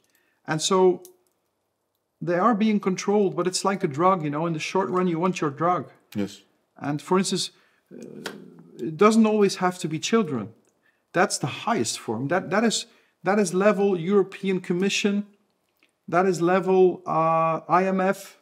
And 0.47 0.61
so 0.63 1.03
they 2.21 2.39
are 2.39 2.55
being 2.55 2.81
controlled, 2.81 3.37
but 3.37 3.47
it's 3.47 3.65
like 3.65 3.85
a 3.85 3.89
drug, 3.99 4.23
you 4.25 4.31
know, 4.31 4.47
in 4.47 4.53
the 4.55 4.59
short 4.71 4.89
run, 4.91 5.09
you 5.09 5.19
want 5.21 5.41
your 5.41 5.51
drug. 5.51 5.83
Yes. 6.15 6.43
And 6.77 7.01
for 7.03 7.19
instance, 7.19 7.51
uh, 7.93 8.31
it 8.79 8.97
doesn't 8.97 9.27
always 9.27 9.57
have 9.57 9.79
to 9.79 9.89
be 9.89 9.99
children. 9.99 10.53
That's 11.13 11.39
the 11.39 11.47
highest 11.47 11.99
form. 11.99 12.29
That 12.29 12.51
that 12.51 12.65
is 12.65 12.87
that 13.23 13.39
is 13.39 13.55
level 13.55 13.99
European 13.99 14.61
Commission. 14.61 15.27
That 16.09 16.27
is 16.27 16.41
level 16.41 17.03
uh, 17.07 17.61
IMF. 17.63 18.35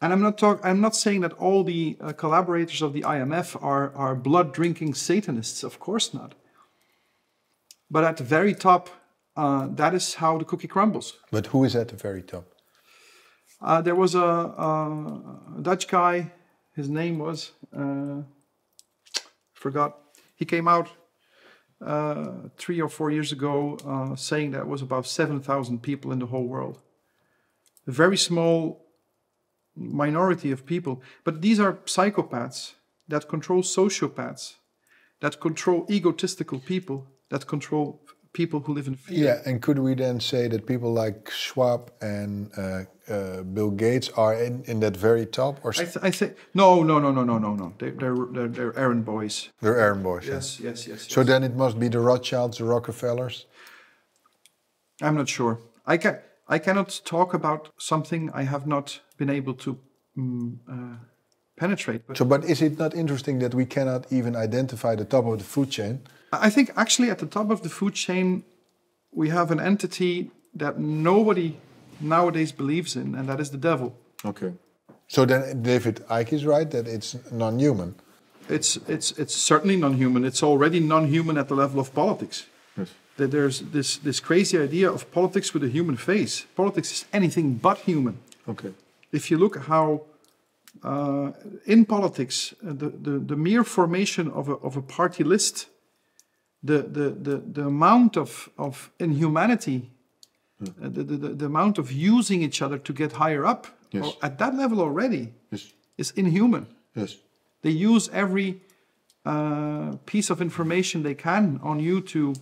And 0.00 0.12
I'm 0.12 0.22
not 0.22 0.38
talk. 0.38 0.60
I'm 0.64 0.80
not 0.80 0.94
saying 0.94 1.20
that 1.22 1.32
all 1.34 1.64
the 1.64 1.96
uh, 2.00 2.12
collaborators 2.12 2.82
of 2.82 2.92
the 2.92 3.02
IMF 3.02 3.60
are 3.62 3.94
are 3.94 4.14
blood 4.14 4.54
drinking 4.54 4.94
Satanists. 4.94 5.62
Of 5.62 5.78
course 5.78 6.14
not. 6.14 6.34
But 7.90 8.04
at 8.04 8.16
the 8.16 8.24
very 8.24 8.54
top, 8.54 8.90
uh, 9.36 9.66
that 9.70 9.94
is 9.94 10.14
how 10.14 10.38
the 10.38 10.44
cookie 10.44 10.68
crumbles. 10.68 11.14
But 11.30 11.46
who 11.48 11.64
is 11.64 11.74
at 11.74 11.88
the 11.88 11.96
very 11.96 12.22
top? 12.22 12.44
Uh, 13.60 13.80
there 13.80 13.94
was 13.94 14.14
a, 14.14 14.20
a 14.20 15.62
Dutch 15.62 15.88
guy. 15.88 16.32
His 16.76 16.88
name 16.88 17.18
was 17.18 17.52
uh, 17.76 18.22
forgot. 19.58 19.98
He 20.36 20.44
came 20.44 20.68
out 20.68 20.88
uh, 21.84 22.48
three 22.56 22.80
or 22.80 22.88
four 22.88 23.10
years 23.10 23.32
ago 23.32 23.76
uh, 23.84 24.16
saying 24.16 24.52
that 24.52 24.66
was 24.66 24.82
about 24.82 25.06
seven 25.06 25.40
thousand 25.40 25.82
people 25.82 26.12
in 26.12 26.18
the 26.18 26.26
whole 26.26 26.46
world. 26.46 26.78
A 27.86 27.92
very 27.92 28.16
small 28.16 28.86
minority 29.74 30.52
of 30.52 30.66
people, 30.66 31.02
but 31.24 31.40
these 31.40 31.60
are 31.60 31.74
psychopaths 31.84 32.74
that 33.08 33.28
control 33.28 33.62
sociopaths, 33.62 34.54
that 35.20 35.40
control 35.40 35.86
egotistical 35.88 36.58
people, 36.58 37.06
that 37.28 37.46
control 37.46 38.00
people 38.32 38.60
who 38.60 38.74
live 38.74 38.86
in 38.86 38.94
fear. 38.94 39.24
Yeah, 39.24 39.42
and 39.46 39.60
could 39.60 39.78
we 39.78 39.94
then 39.94 40.20
say 40.20 40.48
that 40.48 40.66
people 40.66 40.92
like 40.92 41.30
Schwab 41.30 41.90
and 42.00 42.50
uh, 42.56 42.84
uh, 43.12 43.42
Bill 43.42 43.70
Gates 43.70 44.08
are 44.16 44.34
in, 44.34 44.62
in 44.64 44.80
that 44.80 44.96
very 44.96 45.26
top, 45.26 45.60
or 45.64 45.70
I, 45.70 45.84
th- 45.84 45.98
I 46.02 46.10
think 46.10 46.36
no, 46.54 46.82
no, 46.82 46.98
no, 46.98 47.10
no, 47.10 47.24
no, 47.24 47.38
no, 47.38 47.54
no. 47.54 47.74
They, 47.78 47.90
they're, 47.90 48.16
they're 48.32 48.48
they're 48.48 48.78
errand 48.78 49.04
boys. 49.04 49.48
they're 49.60 49.78
errand 49.78 50.02
boys? 50.02 50.26
yeah. 50.26 50.34
Yes, 50.34 50.60
yes, 50.60 50.86
yes. 50.86 51.06
So 51.08 51.20
yes. 51.20 51.28
then 51.28 51.44
it 51.44 51.54
must 51.54 51.78
be 51.78 51.88
the 51.88 52.00
Rothschilds, 52.00 52.58
the 52.58 52.64
Rockefellers. 52.64 53.46
I'm 55.00 55.16
not 55.16 55.28
sure. 55.28 55.58
I 55.86 55.96
can 55.96 56.18
I 56.48 56.58
cannot 56.58 57.00
talk 57.04 57.34
about 57.34 57.70
something 57.78 58.30
I 58.34 58.44
have 58.44 58.66
not 58.66 59.00
been 59.16 59.30
able 59.30 59.54
to 59.54 59.78
mm, 60.16 60.58
uh, 60.70 60.96
penetrate. 61.56 62.06
But 62.06 62.16
So, 62.16 62.24
but 62.24 62.44
is 62.44 62.62
it 62.62 62.78
not 62.78 62.94
interesting 62.94 63.38
that 63.40 63.54
we 63.54 63.66
cannot 63.66 64.06
even 64.10 64.36
identify 64.36 64.94
the 64.96 65.04
top 65.04 65.26
of 65.26 65.38
the 65.38 65.44
food 65.44 65.70
chain? 65.70 66.00
I 66.32 66.50
think 66.50 66.70
actually 66.76 67.10
at 67.10 67.18
the 67.18 67.26
top 67.26 67.50
of 67.50 67.62
the 67.62 67.68
food 67.68 67.94
chain, 67.94 68.44
we 69.12 69.30
have 69.30 69.50
an 69.50 69.60
entity 69.60 70.30
that 70.54 70.78
nobody 70.78 71.56
nowadays 72.00 72.52
believes 72.52 72.96
in, 72.96 73.14
and 73.14 73.28
that 73.28 73.40
is 73.40 73.50
the 73.50 73.58
devil. 73.58 73.94
Okay. 74.24 74.52
So 75.08 75.24
then 75.24 75.62
David 75.62 76.04
Icke 76.10 76.32
is 76.32 76.44
right 76.44 76.70
that 76.70 76.86
it's 76.86 77.16
non-human. 77.32 77.94
It's 78.48 78.76
it's 78.88 79.12
it's 79.18 79.34
certainly 79.34 79.76
non-human. 79.76 80.24
It's 80.24 80.42
already 80.42 80.80
non-human 80.80 81.38
at 81.38 81.48
the 81.48 81.54
level 81.54 81.80
of 81.80 81.92
politics. 81.94 82.46
Yes. 82.76 82.88
That 83.16 83.30
there's 83.30 83.60
this 83.72 83.98
this 83.98 84.20
crazy 84.20 84.58
idea 84.58 84.90
of 84.90 85.10
politics 85.12 85.52
with 85.54 85.64
a 85.64 85.68
human 85.68 85.96
face. 85.96 86.46
Politics 86.54 86.92
is 86.92 87.04
anything 87.12 87.54
but 87.54 87.78
human. 87.78 88.18
Okay. 88.46 88.72
if 89.12 89.30
you 89.30 89.38
look 89.38 89.56
how 89.56 90.02
uh, 90.82 91.32
in 91.66 91.84
politics 91.84 92.54
uh, 92.62 92.72
the, 92.72 92.88
the, 92.88 93.18
the 93.18 93.36
mere 93.36 93.64
formation 93.64 94.30
of 94.30 94.48
a, 94.48 94.54
of 94.54 94.76
a 94.76 94.82
party 94.82 95.24
list 95.24 95.68
the, 96.62 96.82
the, 96.82 97.10
the, 97.10 97.36
the 97.52 97.66
amount 97.66 98.16
of, 98.16 98.48
of 98.58 98.90
inhumanity 98.98 99.90
uh, 100.60 100.88
the, 100.88 101.04
the, 101.04 101.28
the 101.34 101.46
amount 101.46 101.78
of 101.78 101.92
using 101.92 102.42
each 102.42 102.60
other 102.62 102.78
to 102.78 102.92
get 102.92 103.12
higher 103.12 103.44
up 103.46 103.66
Yes. 103.90 104.04
or 104.04 104.12
at 104.22 104.38
that 104.38 104.54
level 104.54 104.80
already 104.80 105.32
Yes. 105.50 105.72
is 105.96 106.10
inhuman 106.16 106.66
Yes. 106.94 107.16
they 107.62 107.70
use 107.70 108.10
every 108.12 108.60
uh, 109.24 109.92
piece 110.04 110.30
of 110.30 110.40
information 110.40 111.02
they 111.02 111.14
can 111.14 111.58
on 111.62 111.80
you 111.80 112.00
to 112.00 112.34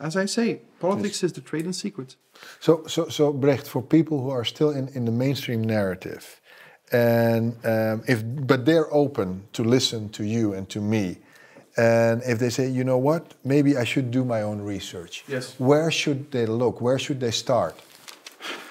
as 0.00 0.16
i 0.16 0.26
say 0.26 0.60
politics 0.80 1.22
is 1.22 1.32
the 1.32 1.40
trade 1.40 1.64
in 1.66 1.72
secrets 1.72 2.16
So, 2.60 2.82
so, 2.86 3.08
so 3.08 3.32
Brecht, 3.32 3.66
for 3.68 3.80
people 3.82 4.18
who 4.22 4.30
are 4.30 4.44
still 4.44 4.70
in, 4.70 4.88
in 4.88 5.04
the 5.04 5.12
mainstream 5.12 5.62
narrative, 5.62 6.40
and 6.92 7.54
um, 7.64 8.02
if 8.08 8.22
but 8.46 8.64
they're 8.66 8.92
open 8.92 9.28
to 9.52 9.62
listen 9.64 10.08
to 10.10 10.24
you 10.24 10.52
and 10.56 10.68
to 10.68 10.80
me, 10.80 11.18
and 11.76 12.22
if 12.22 12.38
they 12.38 12.50
say, 12.50 12.68
you 12.68 12.84
know 12.84 12.98
what, 12.98 13.34
maybe 13.44 13.76
I 13.76 13.84
should 13.84 14.10
do 14.10 14.24
my 14.24 14.42
own 14.42 14.60
research. 14.60 15.24
Yes. 15.26 15.54
Where 15.58 15.90
should 15.90 16.30
they 16.30 16.46
look? 16.46 16.80
Where 16.80 16.98
should 16.98 17.20
they 17.20 17.30
start? 17.30 17.80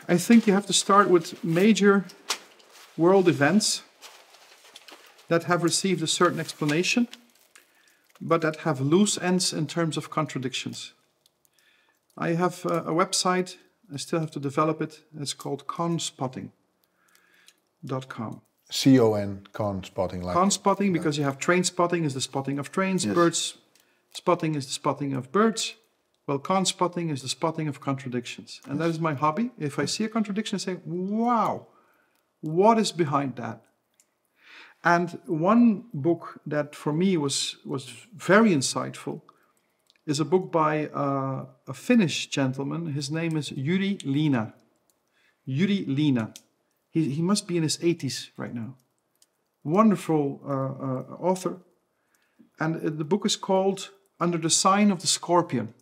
I 0.07 0.17
think 0.17 0.47
you 0.47 0.53
have 0.53 0.65
to 0.67 0.73
start 0.73 1.09
with 1.09 1.43
major 1.43 2.05
world 2.97 3.27
events 3.27 3.83
that 5.27 5.45
have 5.45 5.63
received 5.63 6.03
a 6.03 6.07
certain 6.07 6.39
explanation, 6.39 7.07
but 8.21 8.41
that 8.41 8.57
have 8.57 8.81
loose 8.81 9.17
ends 9.17 9.53
in 9.53 9.65
terms 9.67 9.97
of 9.97 10.09
contradictions. 10.09 10.93
I 12.17 12.33
have 12.33 12.65
a 12.65 12.91
website, 12.91 13.57
I 13.91 13.97
still 13.97 14.19
have 14.19 14.31
to 14.31 14.39
develop 14.39 14.81
it. 14.81 15.01
It's 15.19 15.33
called 15.33 15.67
conspotting.com. 15.67 18.41
C 18.69 18.99
O 18.99 19.13
N 19.13 19.47
con 19.53 19.83
spotting 19.83 20.21
like. 20.21 20.33
Con 20.35 20.51
spotting 20.51 20.93
because 20.93 21.17
you 21.17 21.23
have 21.23 21.37
train 21.37 21.63
spotting 21.63 22.03
is 22.05 22.13
the 22.13 22.21
spotting 22.21 22.59
of 22.59 22.71
trains, 22.71 23.05
Yes. 23.05 23.13
birds 23.13 23.57
spotting 24.13 24.55
is 24.55 24.65
the 24.65 24.71
spotting 24.71 25.13
of 25.13 25.31
birds. 25.31 25.75
Well, 26.27 26.39
con 26.39 26.65
spotting 26.65 27.09
is 27.09 27.21
the 27.21 27.27
spotting 27.27 27.67
of 27.67 27.81
contradictions. 27.81 28.61
And 28.65 28.79
that 28.79 28.89
is 28.89 28.99
my 28.99 29.13
hobby. 29.13 29.51
If 29.59 29.77
I 29.77 29.85
see 29.85 30.05
a 30.05 30.09
contradiction, 30.09 30.55
I 30.55 30.59
say, 30.59 30.77
wow, 30.85 31.67
what 32.41 32.77
is 32.79 32.91
behind 32.93 33.35
that? 33.35 33.61
And 34.85 35.19
one 35.25 35.85
book 35.93 36.39
that 36.45 36.75
for 36.75 36.93
me 36.93 37.17
was, 37.17 37.57
was 37.65 37.91
very 38.15 38.51
insightful 38.51 39.21
is 40.05 40.19
a 40.19 40.25
book 40.25 40.51
by 40.51 40.87
uh, 40.87 41.45
a 41.67 41.73
Finnish 41.73 42.27
gentleman. 42.27 42.93
His 42.93 43.09
name 43.09 43.35
is 43.37 43.49
Jüri 43.49 44.01
Lina. 44.05 44.53
Jüri 45.47 45.85
Lina. 45.87 46.33
He, 46.93 47.09
he 47.09 47.21
must 47.21 47.47
be 47.47 47.57
in 47.57 47.63
his 47.63 47.77
80s 47.77 48.29
right 48.37 48.53
now 48.53 48.77
wonderful 49.63 50.41
uh, 50.45 50.51
uh, 50.51 51.29
author. 51.29 51.57
And 52.59 52.75
uh, 52.75 52.89
the 52.89 53.05
book 53.05 53.25
is 53.25 53.35
called 53.35 53.89
Under 54.19 54.37
the 54.37 54.49
Sign 54.49 54.91
of 54.91 55.01
the 55.01 55.07
Scorpion. 55.07 55.73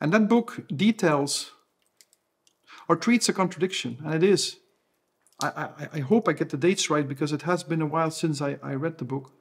And 0.00 0.12
that 0.12 0.28
book 0.28 0.66
details 0.74 1.52
or 2.88 2.96
treats 2.96 3.28
a 3.28 3.32
contradiction, 3.32 3.98
and 4.04 4.14
it 4.14 4.24
is. 4.24 4.56
I, 5.42 5.48
I, 5.48 5.88
I 5.94 5.98
hope 6.00 6.28
I 6.28 6.32
get 6.32 6.50
the 6.50 6.56
dates 6.56 6.90
right 6.90 7.06
because 7.06 7.32
it 7.32 7.42
has 7.42 7.62
been 7.62 7.82
a 7.82 7.86
while 7.86 8.10
since 8.10 8.40
I, 8.40 8.58
I 8.62 8.74
read 8.74 8.98
the 8.98 9.04
book. 9.04 9.32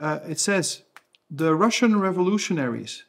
Uh, 0.00 0.20
it 0.28 0.40
says 0.40 0.82
the 1.30 1.54
Russian 1.54 2.00
revolutionaries 2.00 3.04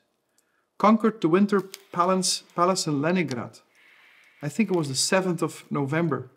conquered 0.78 1.22
the 1.22 1.30
Winter 1.30 1.62
Palace, 1.92 2.44
Palace 2.56 2.88
in 2.88 3.02
Leningrad. 3.02 3.60
I 4.42 4.50
think 4.50 4.70
it 4.70 4.76
was 4.76 4.88
the 4.88 4.94
7th 4.94 5.42
of 5.42 5.66
November 5.72 6.32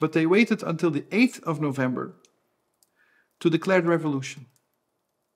but 0.00 0.12
they 0.12 0.26
waited 0.26 0.62
until 0.62 0.90
the 0.90 1.02
8th 1.02 1.42
of 1.42 1.60
November 1.60 2.14
to 3.40 3.50
declare 3.50 3.80
the 3.80 3.88
revolution. 3.88 4.46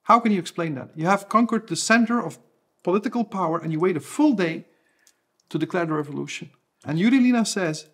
How 0.04 0.20
can 0.20 0.32
you 0.32 0.38
explain 0.38 0.74
that? 0.74 0.90
You 0.96 1.06
have 1.06 1.28
conquered 1.28 1.68
the 1.68 1.76
center 1.76 2.20
of 2.20 2.38
political 2.82 3.24
power 3.24 3.58
and 3.58 3.72
you 3.72 3.80
wait 3.80 3.96
a 3.96 4.00
full 4.00 4.32
day 4.32 4.66
to 5.48 5.58
declare 5.58 5.86
the 5.86 5.92
revolution. 5.92 6.50
And 6.84 6.98
Jüri 6.98 7.22
Lina 7.22 7.44
says 7.44 7.86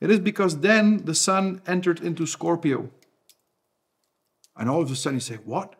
it 0.00 0.10
is 0.10 0.18
because 0.18 0.60
then 0.60 1.04
the 1.04 1.14
sun 1.14 1.62
entered 1.66 2.00
into 2.00 2.26
Scorpio. 2.26 2.90
And 4.56 4.68
all 4.68 4.82
of 4.82 4.90
a 4.90 4.96
sudden 4.96 5.16
you 5.16 5.20
say, 5.20 5.36
What? 5.36 5.76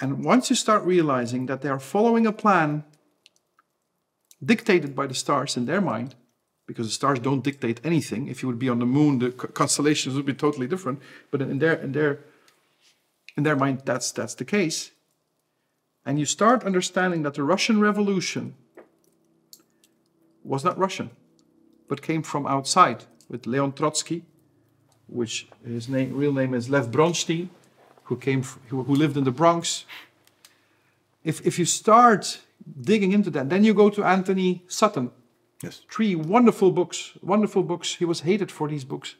And 0.00 0.24
once 0.24 0.50
you 0.50 0.56
start 0.56 0.84
realizing 0.84 1.46
that 1.46 1.62
they 1.62 1.68
are 1.68 1.78
following 1.78 2.26
a 2.26 2.32
plan 2.32 2.84
dictated 4.44 4.96
by 4.96 5.06
the 5.06 5.14
stars 5.14 5.56
in 5.56 5.66
their 5.66 5.80
mind, 5.80 6.14
because 6.66 6.86
the 6.86 6.92
stars 6.92 7.18
don't 7.18 7.44
dictate 7.44 7.80
anything. 7.84 8.28
If 8.28 8.42
you 8.42 8.48
would 8.48 8.58
be 8.58 8.68
on 8.68 8.78
the 8.78 8.86
moon, 8.86 9.18
the 9.18 9.30
constellations 9.30 10.14
would 10.14 10.26
be 10.26 10.34
totally 10.34 10.66
different. 10.66 11.00
But 11.30 11.42
in 11.42 11.58
their 11.58 11.74
in 11.74 11.92
their 11.92 12.20
in 13.36 13.42
their 13.42 13.56
mind, 13.56 13.82
that's 13.84 14.12
that's 14.12 14.34
the 14.34 14.44
case. 14.44 14.92
And 16.04 16.18
you 16.18 16.26
start 16.26 16.64
understanding 16.64 17.22
that 17.22 17.34
the 17.34 17.44
Russian 17.44 17.80
Revolution 17.80 18.54
was 20.42 20.64
not 20.64 20.76
Russian, 20.76 21.10
but 21.88 22.02
came 22.02 22.22
from 22.22 22.46
outside 22.46 23.04
with 23.28 23.46
Leon 23.46 23.72
Trotsky, 23.72 24.24
which 25.06 25.48
his 25.64 25.88
name, 25.88 26.16
real 26.16 26.32
name 26.32 26.54
is 26.54 26.68
Lev 26.68 26.90
Bronstein, 26.90 27.48
who 28.04 28.16
came 28.16 28.42
who, 28.68 28.82
who 28.82 28.94
lived 28.94 29.16
in 29.16 29.24
the 29.24 29.30
Bronx. 29.30 29.84
If 31.24 31.46
if 31.46 31.58
you 31.58 31.64
start 31.64 32.40
digging 32.80 33.12
into 33.12 33.30
that, 33.30 33.48
then 33.48 33.64
you 33.64 33.74
go 33.74 33.90
to 33.90 34.02
Antony 34.04 34.64
Sutton, 34.68 35.10
Yes. 35.62 35.82
three 35.90 36.14
wonderful 36.16 36.70
books, 36.72 37.12
wonderful 37.22 37.62
books. 37.62 37.94
He 37.96 38.04
was 38.04 38.20
hated 38.20 38.50
for 38.50 38.68
these 38.68 38.84
books. 38.84 39.16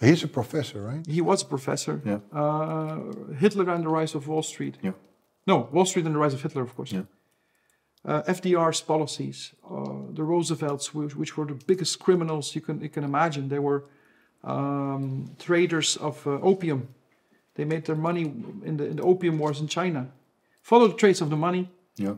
He's 0.00 0.24
a 0.24 0.28
professor, 0.28 0.82
right? 0.82 1.06
He 1.06 1.20
was 1.20 1.42
a 1.42 1.46
professor. 1.46 2.00
Yeah. 2.04 2.18
Uh, 2.32 2.98
Hitler 3.38 3.70
and 3.70 3.84
the 3.84 3.88
Rise 3.88 4.14
of 4.16 4.26
Wall 4.26 4.42
Street. 4.42 4.76
Yeah. 4.82 4.92
No, 5.46 5.68
Wall 5.72 5.84
Street 5.86 6.06
and 6.06 6.14
the 6.14 6.18
Rise 6.18 6.34
of 6.34 6.42
Hitler, 6.42 6.62
of 6.62 6.74
course. 6.76 6.92
Yeah. 6.92 7.02
Uh, 8.04 8.22
FDR's 8.22 8.80
policies, 8.80 9.52
uh, 9.70 10.12
the 10.12 10.24
Roosevelts, 10.24 10.92
which, 10.92 11.14
which 11.16 11.36
were 11.36 11.46
the 11.46 11.54
biggest 11.66 12.00
criminals 12.00 12.54
you 12.54 12.60
can 12.60 12.80
you 12.80 12.88
can 12.88 13.04
imagine. 13.04 13.48
They 13.48 13.60
were 13.60 13.84
um, 14.42 15.30
traders 15.38 15.96
of 15.96 16.26
uh, 16.26 16.30
opium. 16.42 16.88
They 17.54 17.64
made 17.64 17.84
their 17.84 17.96
money 17.96 18.22
in 18.64 18.76
the, 18.76 18.86
in 18.86 18.96
the 18.96 19.02
opium 19.02 19.38
wars 19.38 19.60
in 19.60 19.68
China. 19.68 20.08
Follow 20.62 20.88
the 20.88 20.94
trace 20.94 21.20
of 21.20 21.30
the 21.30 21.36
money, 21.36 21.70
Yeah. 21.96 22.14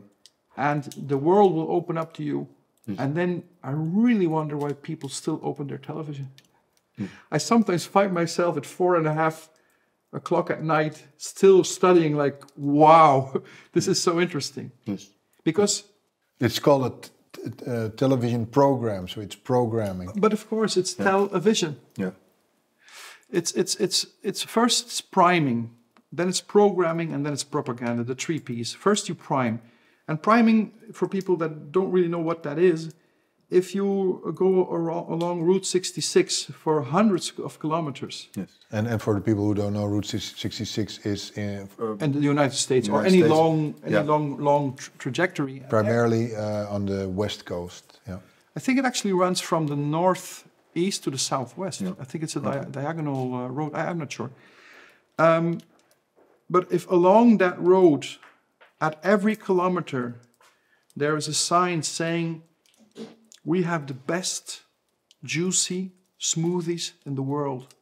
and 0.57 0.83
the 0.97 1.17
world 1.17 1.53
will 1.53 1.71
open 1.71 1.97
up 1.97 2.13
to 2.13 2.23
you. 2.23 2.47
And 2.87 3.15
then 3.15 3.43
I 3.63 3.71
really 3.71 4.27
wonder 4.27 4.55
why 4.57 4.73
people 4.73 5.09
still 5.09 5.39
open 5.43 5.67
their 5.67 5.79
television. 5.79 6.29
I 7.31 7.39
sometimes 7.39 7.85
find 7.85 8.13
myself 8.13 8.57
at 8.57 8.65
four 8.65 8.95
and 8.95 9.07
a 9.07 9.13
half 9.13 9.49
o'clock 10.13 10.49
at 10.49 10.63
night 10.63 11.03
still 11.17 11.63
studying, 11.63 12.15
like, 12.15 12.41
wow, 12.55 13.41
this 13.73 13.87
is 13.87 14.01
so 14.01 14.19
interesting. 14.21 14.71
Yes. 14.85 15.09
Because, 15.43 15.83
It's 16.39 16.59
called 16.59 16.85
a 16.85 16.89
t- 16.89 17.49
t- 17.49 17.65
uh, 17.71 17.89
television 17.97 18.45
program, 18.45 19.07
so 19.07 19.21
it's 19.21 19.35
programming. 19.35 20.09
but 20.15 20.31
of 20.33 20.47
course, 20.49 20.77
it's 20.77 20.93
television. 20.93 21.77
Yeah. 21.97 22.11
It's, 23.29 23.51
it's, 23.53 23.75
it's, 23.75 24.05
it's 24.23 24.43
first 24.43 24.85
it's 24.87 25.01
priming, 25.01 25.71
then 26.11 26.29
it's 26.29 26.41
programming, 26.41 27.11
and 27.13 27.25
then 27.25 27.33
it's 27.33 27.43
propaganda, 27.43 28.03
the 28.03 28.15
three 28.15 28.39
P's. 28.39 28.73
First, 28.73 29.09
you 29.09 29.15
prime. 29.15 29.59
And 30.07 30.21
priming, 30.21 30.71
for 30.93 31.07
people 31.07 31.35
that 31.37 31.71
don't 31.71 31.91
really 31.91 32.07
know 32.07 32.19
what 32.19 32.43
that 32.43 32.59
is, 32.59 32.93
if 33.49 33.73
you 33.75 34.33
go 34.35 34.67
along 35.09 35.41
Route 35.43 35.65
66 35.65 36.45
for 36.45 36.81
hundreds 36.81 37.31
of 37.43 37.59
kilometers, 37.59 38.27
Yes. 38.35 38.49
And, 38.71 38.87
and 38.87 38.99
for 39.01 39.13
the 39.13 39.21
people 39.21 39.45
who 39.45 39.53
don't 39.53 39.73
know, 39.73 39.85
Route 39.85 40.05
66 40.05 40.99
is 41.05 41.31
in, 41.37 41.69
and 41.99 42.13
the 42.13 42.19
United 42.19 42.55
States 42.55 42.89
or 42.89 43.01
any 43.05 43.19
States. 43.19 43.29
long, 43.29 43.75
any 43.83 43.93
Yeah. 43.93 44.01
long, 44.01 44.37
long 44.37 44.75
tr- 44.75 44.89
trajectory, 44.97 45.61
primarily 45.69 46.35
uh, 46.35 46.73
on 46.75 46.85
the 46.85 47.07
west 47.07 47.45
coast. 47.45 47.99
Yeah. 48.07 48.19
I 48.55 48.59
think 48.59 48.79
it 48.79 48.85
actually 48.85 49.13
runs 49.13 49.41
from 49.41 49.67
the 49.67 49.75
northeast 49.75 51.03
to 51.03 51.11
the 51.11 51.17
southwest. 51.17 51.81
Yeah. 51.81 51.93
I 51.99 52.05
think 52.05 52.23
it's 52.23 52.35
a 52.35 52.41
dia- 52.41 52.65
diagonal 52.71 53.33
uh, 53.35 53.47
road. 53.47 53.73
I, 53.73 53.89
I'm 53.89 53.97
not 53.99 54.11
sure. 54.11 54.29
Um, 55.19 55.59
but 56.49 56.65
if 56.71 56.89
along 56.89 57.37
that 57.37 57.59
road, 57.59 58.05
at 58.79 58.99
every 59.03 59.35
kilometer, 59.35 60.21
there 60.95 61.15
is 61.15 61.27
a 61.27 61.33
sign 61.33 61.83
saying, 61.83 62.43
"We 63.43 63.63
have 63.63 63.87
the 63.87 63.93
best 63.93 64.61
juicy 65.23 65.91
smoothies 66.19 66.93
in 67.05 67.15
the 67.15 67.21
world," 67.21 67.73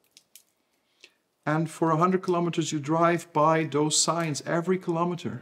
and 1.46 1.70
for 1.70 1.92
100 1.92 2.22
kilometers 2.24 2.72
you 2.72 2.80
drive 2.80 3.32
by 3.34 3.64
those 3.66 4.00
signs 4.00 4.42
every 4.46 4.78
kilometer, 4.78 5.42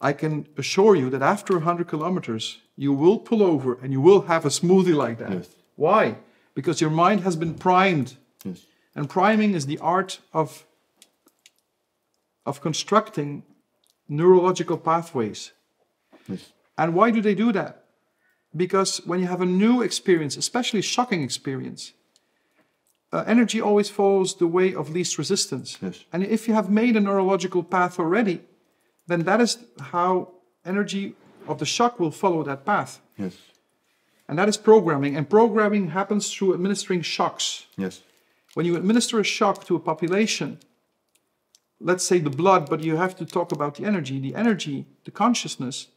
I 0.00 0.12
can 0.12 0.46
assure 0.56 0.96
you 0.96 1.10
that 1.10 1.22
after 1.22 1.54
100 1.54 1.86
kilometers, 1.86 2.58
you 2.76 2.92
will 2.92 3.18
pull 3.18 3.42
over 3.42 3.78
and 3.82 3.92
you 3.92 4.00
will 4.00 4.22
have 4.22 4.46
a 4.46 4.48
smoothie 4.48 4.94
like 4.94 5.18
that. 5.18 5.32
Yes. 5.32 5.48
Why? 5.76 6.16
Because 6.54 6.80
your 6.80 6.90
mind 6.90 7.20
has 7.20 7.36
been 7.36 7.54
primed. 7.54 8.16
Yes. 8.44 8.64
And 8.94 9.08
priming 9.08 9.54
is 9.54 9.66
the 9.66 9.78
art 9.78 10.20
of, 10.32 10.64
of 12.46 12.60
constructing 12.62 13.42
neurological 14.10 14.76
pathways. 14.76 15.52
Yes. 16.28 16.52
And 16.76 16.94
why 16.94 17.10
do 17.10 17.22
they 17.22 17.34
do 17.34 17.52
that? 17.52 17.84
Because 18.54 19.00
when 19.06 19.20
you 19.20 19.26
have 19.26 19.40
a 19.40 19.46
new 19.46 19.80
experience, 19.80 20.36
especially 20.36 20.82
shocking 20.82 21.22
experience, 21.22 21.92
uh, 23.12 23.24
energy 23.26 23.60
always 23.60 23.88
follows 23.88 24.36
the 24.36 24.46
way 24.46 24.74
of 24.74 24.90
least 24.90 25.16
resistance. 25.18 25.78
Yes. 25.80 26.04
And 26.12 26.24
if 26.24 26.48
you 26.48 26.54
have 26.54 26.68
made 26.68 26.96
a 26.96 27.00
neurological 27.00 27.62
path 27.62 27.98
already, 27.98 28.42
then 29.06 29.22
that 29.24 29.40
is 29.40 29.58
how 29.80 30.32
energy 30.64 31.14
of 31.46 31.58
the 31.58 31.66
shock 31.66 31.98
will 31.98 32.10
follow 32.10 32.42
that 32.42 32.64
path. 32.64 33.00
Yes. 33.16 33.36
And 34.28 34.38
that 34.38 34.48
is 34.48 34.56
programming. 34.56 35.16
And 35.16 35.28
programming 35.28 35.88
happens 35.88 36.32
through 36.32 36.54
administering 36.54 37.02
shocks. 37.02 37.66
Yes. 37.76 38.02
When 38.54 38.66
you 38.66 38.76
administer 38.76 39.18
a 39.20 39.24
shock 39.24 39.64
to 39.66 39.76
a 39.76 39.80
population, 39.80 40.58
let's 41.80 42.04
say 42.04 42.18
the 42.18 42.30
blood, 42.30 42.68
but 42.68 42.80
you 42.80 42.96
have 42.96 43.16
to 43.16 43.24
talk 43.24 43.52
about 43.52 43.76
the 43.76 43.84
energy. 43.84 44.20
The 44.20 44.34
energy, 44.34 44.86
the 45.04 45.10
consciousness, 45.10 45.88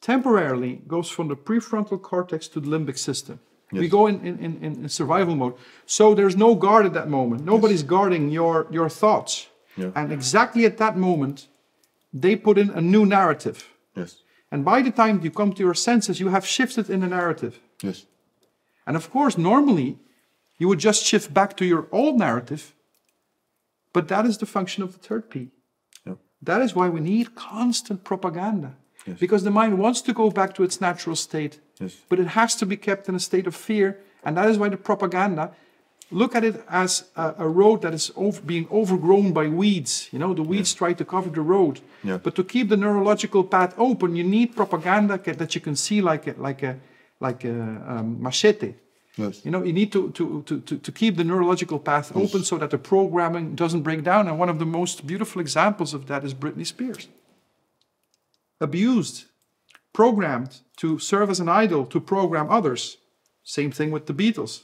temporarily 0.00 0.82
goes 0.86 1.08
from 1.08 1.28
the 1.28 1.36
prefrontal 1.36 2.00
cortex 2.00 2.46
to 2.48 2.60
the 2.60 2.68
limbic 2.68 2.98
system. 2.98 3.40
We 3.72 3.88
go 3.88 4.06
in, 4.06 4.24
in, 4.24 4.38
in, 4.38 4.62
in 4.62 4.88
survival 4.88 5.34
mode. 5.34 5.54
So 5.86 6.14
there's 6.14 6.36
no 6.36 6.54
guard 6.54 6.86
at 6.86 6.92
that 6.92 7.08
moment. 7.08 7.44
Nobody's 7.44 7.82
guarding 7.82 8.30
your, 8.30 8.68
your 8.70 8.88
thoughts. 8.88 9.48
Yeah. 9.76 9.90
And 9.96 10.12
exactly 10.12 10.64
at 10.64 10.78
that 10.78 10.96
moment, 10.96 11.48
they 12.12 12.36
put 12.36 12.56
in 12.56 12.70
a 12.70 12.80
new 12.80 13.04
narrative. 13.04 13.68
Yes. 13.96 14.22
And 14.52 14.64
by 14.64 14.82
the 14.82 14.92
time 14.92 15.20
you 15.24 15.30
come 15.32 15.52
to 15.54 15.62
your 15.62 15.74
senses, 15.74 16.20
you 16.20 16.28
have 16.28 16.46
shifted 16.46 16.88
in 16.88 17.00
the 17.00 17.08
narrative. 17.08 17.58
Yes. 17.82 18.06
And 18.86 18.96
of 18.96 19.10
course, 19.10 19.36
normally 19.36 19.98
you 20.58 20.68
would 20.68 20.78
just 20.78 21.04
shift 21.04 21.34
back 21.34 21.56
to 21.56 21.64
your 21.64 21.88
old 21.90 22.16
narrative, 22.18 22.74
but 23.94 24.08
that 24.08 24.24
is 24.26 24.36
the 24.38 24.46
function 24.56 24.82
of 24.82 24.90
the 24.92 24.98
third 25.08 25.24
P. 25.32 25.48
Yeah. 26.06 26.16
That 26.42 26.60
is 26.66 26.74
why 26.78 26.86
we 26.96 27.00
need 27.00 27.26
constant 27.52 27.98
propaganda. 28.10 28.70
Yes. 29.06 29.18
Because 29.24 29.42
the 29.44 29.50
mind 29.60 29.78
wants 29.78 30.00
to 30.02 30.12
go 30.12 30.30
back 30.30 30.50
to 30.56 30.62
its 30.68 30.80
natural 30.80 31.16
state, 31.16 31.54
Yes. 31.80 31.92
but 32.08 32.18
it 32.18 32.28
has 32.40 32.56
to 32.56 32.66
be 32.66 32.76
kept 32.76 33.08
in 33.08 33.14
a 33.14 33.20
state 33.30 33.46
of 33.46 33.54
fear. 33.54 33.88
And 34.24 34.36
that 34.36 34.48
is 34.50 34.56
why 34.58 34.68
the 34.70 34.76
propaganda, 34.90 35.44
look 36.10 36.34
at 36.34 36.44
it 36.44 36.56
as 36.68 36.92
a, 37.16 37.34
a 37.46 37.48
road 37.48 37.82
that 37.82 37.94
is 37.94 38.10
over, 38.16 38.40
being 38.40 38.66
overgrown 38.70 39.32
by 39.32 39.46
weeds. 39.48 40.08
You 40.12 40.18
know, 40.18 40.34
the 40.34 40.42
weeds 40.42 40.74
try 40.74 40.92
to 40.94 41.04
cover 41.04 41.30
the 41.30 41.42
road. 41.42 41.80
Yeah. 42.02 42.18
But 42.24 42.34
to 42.36 42.44
keep 42.44 42.68
the 42.68 42.76
neurological 42.76 43.44
path 43.44 43.74
open, 43.78 44.16
you 44.16 44.24
need 44.24 44.56
propaganda 44.56 45.18
that 45.40 45.54
you 45.54 45.60
can 45.60 45.76
see 45.76 46.00
like 46.00 46.26
a, 46.26 46.34
like 46.38 46.62
a, 46.62 46.74
like 47.20 47.44
a 47.44 47.56
um, 47.92 48.22
machete. 48.22 48.74
Yes. 49.16 49.44
You 49.44 49.50
know, 49.50 49.62
you 49.62 49.72
need 49.72 49.92
to, 49.92 50.10
to, 50.10 50.42
to, 50.46 50.60
to, 50.60 50.78
to 50.78 50.92
keep 50.92 51.16
the 51.16 51.24
neurological 51.24 51.78
path 51.78 52.14
open 52.16 52.42
so 52.42 52.58
that 52.58 52.70
the 52.70 52.78
programming 52.78 53.54
doesn't 53.54 53.82
break 53.82 54.02
down. 54.02 54.26
And 54.26 54.38
one 54.38 54.48
of 54.48 54.58
the 54.58 54.66
most 54.66 55.06
beautiful 55.06 55.40
examples 55.40 55.94
of 55.94 56.06
that 56.08 56.24
is 56.24 56.34
Britney 56.34 56.66
Spears. 56.66 57.08
Abused, 58.60 59.26
programmed 59.92 60.60
to 60.78 60.98
serve 60.98 61.30
as 61.30 61.38
an 61.38 61.48
idol, 61.48 61.86
to 61.86 62.00
program 62.00 62.50
others. 62.50 62.96
Same 63.44 63.70
thing 63.70 63.92
with 63.92 64.06
the 64.06 64.14
Beatles. 64.14 64.62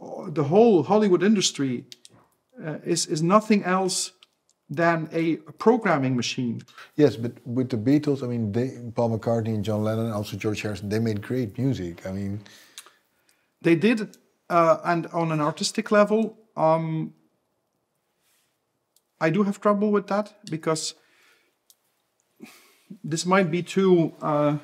Oh, 0.00 0.30
The 0.30 0.44
whole 0.44 0.84
Hollywood 0.84 1.22
industry 1.22 1.84
uh, 2.64 2.78
is, 2.84 3.06
is 3.06 3.22
nothing 3.22 3.64
else 3.64 4.12
than 4.68 5.08
a 5.12 5.36
programming 5.58 6.14
machine. 6.14 6.62
Yes, 6.94 7.16
but 7.16 7.32
with 7.44 7.70
the 7.70 7.76
Beatles, 7.76 8.22
I 8.22 8.28
mean, 8.28 8.52
they, 8.52 8.78
Paul 8.94 9.18
McCartney 9.18 9.54
and 9.54 9.64
John 9.64 9.82
Lennon, 9.82 10.12
also 10.12 10.36
George 10.36 10.62
Harrison, 10.62 10.88
they 10.88 11.00
made 11.00 11.20
great 11.20 11.58
music. 11.58 12.06
I 12.06 12.12
mean, 12.12 12.40
They 13.62 13.76
did, 13.76 14.16
uh, 14.48 14.78
and 14.84 15.06
on 15.08 15.32
an 15.32 15.40
artistic 15.40 15.90
level, 15.90 16.36
um, 16.56 17.14
I 19.20 19.30
do 19.30 19.42
have 19.42 19.60
trouble 19.60 19.90
with 19.90 20.06
that 20.06 20.34
because 20.50 20.94
this 23.04 23.26
might 23.26 23.50
be 23.50 23.62
too 23.62 24.14
uh, 24.22 24.56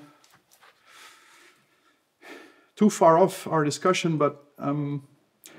too 2.74 2.90
far 2.90 3.18
off 3.18 3.46
our 3.46 3.64
discussion. 3.64 4.16
But 4.16 4.42
um, 4.58 5.06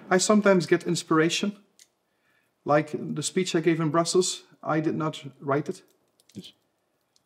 I 0.09 0.17
sometimes 0.17 0.65
get 0.65 0.87
inspiration, 0.87 1.55
like 2.65 2.95
the 3.15 3.23
speech 3.23 3.55
I 3.55 3.59
gave 3.59 3.79
in 3.79 3.89
Brussels. 3.89 4.43
I 4.63 4.79
did 4.79 4.95
not 4.95 5.23
write 5.39 5.69
it. 5.69 5.83
Yes. 6.33 6.53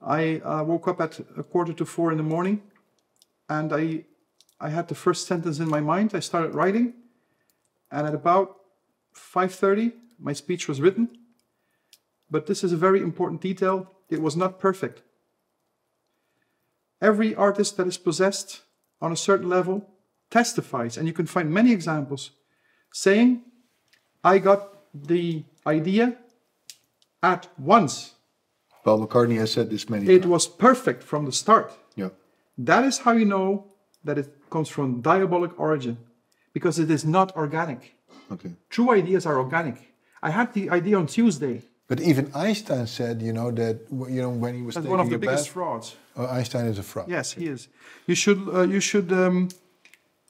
I 0.01 0.41
uh, 0.43 0.63
woke 0.63 0.87
up 0.89 0.99
at 0.99 1.19
a 1.37 1.43
quarter 1.43 1.73
to 1.73 1.85
four 1.85 2.11
in 2.11 2.17
the 2.17 2.23
morning, 2.23 2.61
and 3.47 3.71
I 3.71 4.05
I 4.61 4.69
had 4.69 4.87
the 4.87 4.95
first 4.95 5.27
sentence 5.27 5.59
in 5.59 5.69
my 5.69 5.81
mind. 5.81 6.13
I 6.13 6.19
started 6.19 6.53
writing, 6.53 6.93
and 7.89 8.05
at 8.07 8.13
about 8.13 8.57
5:30, 9.13 9.93
my 10.19 10.33
speech 10.33 10.67
was 10.67 10.79
written. 10.79 11.09
But 12.29 12.45
this 12.45 12.63
is 12.63 12.71
a 12.71 12.77
very 12.77 13.01
important 13.01 13.41
detail. 13.41 13.91
It 14.07 14.21
was 14.21 14.37
not 14.37 14.59
perfect. 14.59 15.01
Every 17.01 17.33
artist 17.35 17.75
that 17.77 17.87
is 17.87 17.97
possessed 17.97 18.61
on 19.01 19.11
a 19.11 19.17
certain 19.17 19.49
level 19.49 19.89
testifies, 20.29 20.95
and 20.97 21.07
you 21.07 21.13
can 21.13 21.25
find 21.25 21.51
many 21.51 21.71
examples, 21.71 22.31
saying, 22.93 23.43
"I 24.23 24.37
got 24.37 24.61
the 24.93 25.43
idea 25.65 26.17
at 27.23 27.49
once. 27.57 28.13
Paul 28.83 29.05
McCartney 29.05 29.37
has 29.37 29.51
said 29.51 29.69
this 29.69 29.89
many 29.89 30.05
It 30.05 30.09
times. 30.09 30.25
It 30.25 30.29
was 30.29 30.47
perfect 30.47 31.01
from 31.03 31.25
the 31.25 31.31
start." 31.31 31.73
Yeah. 31.95 32.09
That 32.57 32.85
is 32.85 32.99
how 32.99 33.13
you 33.13 33.25
know 33.25 33.70
that 34.03 34.17
it 34.17 34.27
comes 34.49 34.69
from 34.69 35.01
diabolic 35.01 35.51
origin, 35.59 35.97
because 36.53 36.79
it 36.79 36.89
is 36.89 37.03
not 37.05 37.35
organic. 37.35 37.95
Okay. 38.31 38.51
True 38.69 38.91
ideas 38.91 39.25
are 39.25 39.37
organic. 39.37 39.77
I 40.23 40.29
had 40.31 40.53
the 40.53 40.69
idea 40.69 40.97
on 40.97 41.07
Tuesday. 41.07 41.61
but 41.87 41.99
even 41.99 42.31
Einstein 42.33 42.87
said, 42.87 43.21
you 43.21 43.33
know, 43.33 43.51
that 43.51 43.75
you 44.15 44.21
know 44.21 44.29
when 44.43 44.53
he 44.55 44.61
was 44.61 44.75
That's 44.75 44.85
taking 44.85 44.97
one 44.97 45.01
of 45.05 45.09
the 45.09 45.17
biggest 45.17 45.45
bath, 45.45 45.53
frauds. 45.53 45.95
oh, 46.15 46.25
Einstein 46.37 46.65
is 46.67 46.77
a 46.79 46.83
fraud. 46.83 47.07
Yes, 47.09 47.33
he 47.33 47.45
is. 47.47 47.67
You 48.07 48.15
should. 48.15 48.39
Uh, 48.47 48.61
you 48.75 48.79
should. 48.79 49.11
Um, 49.11 49.49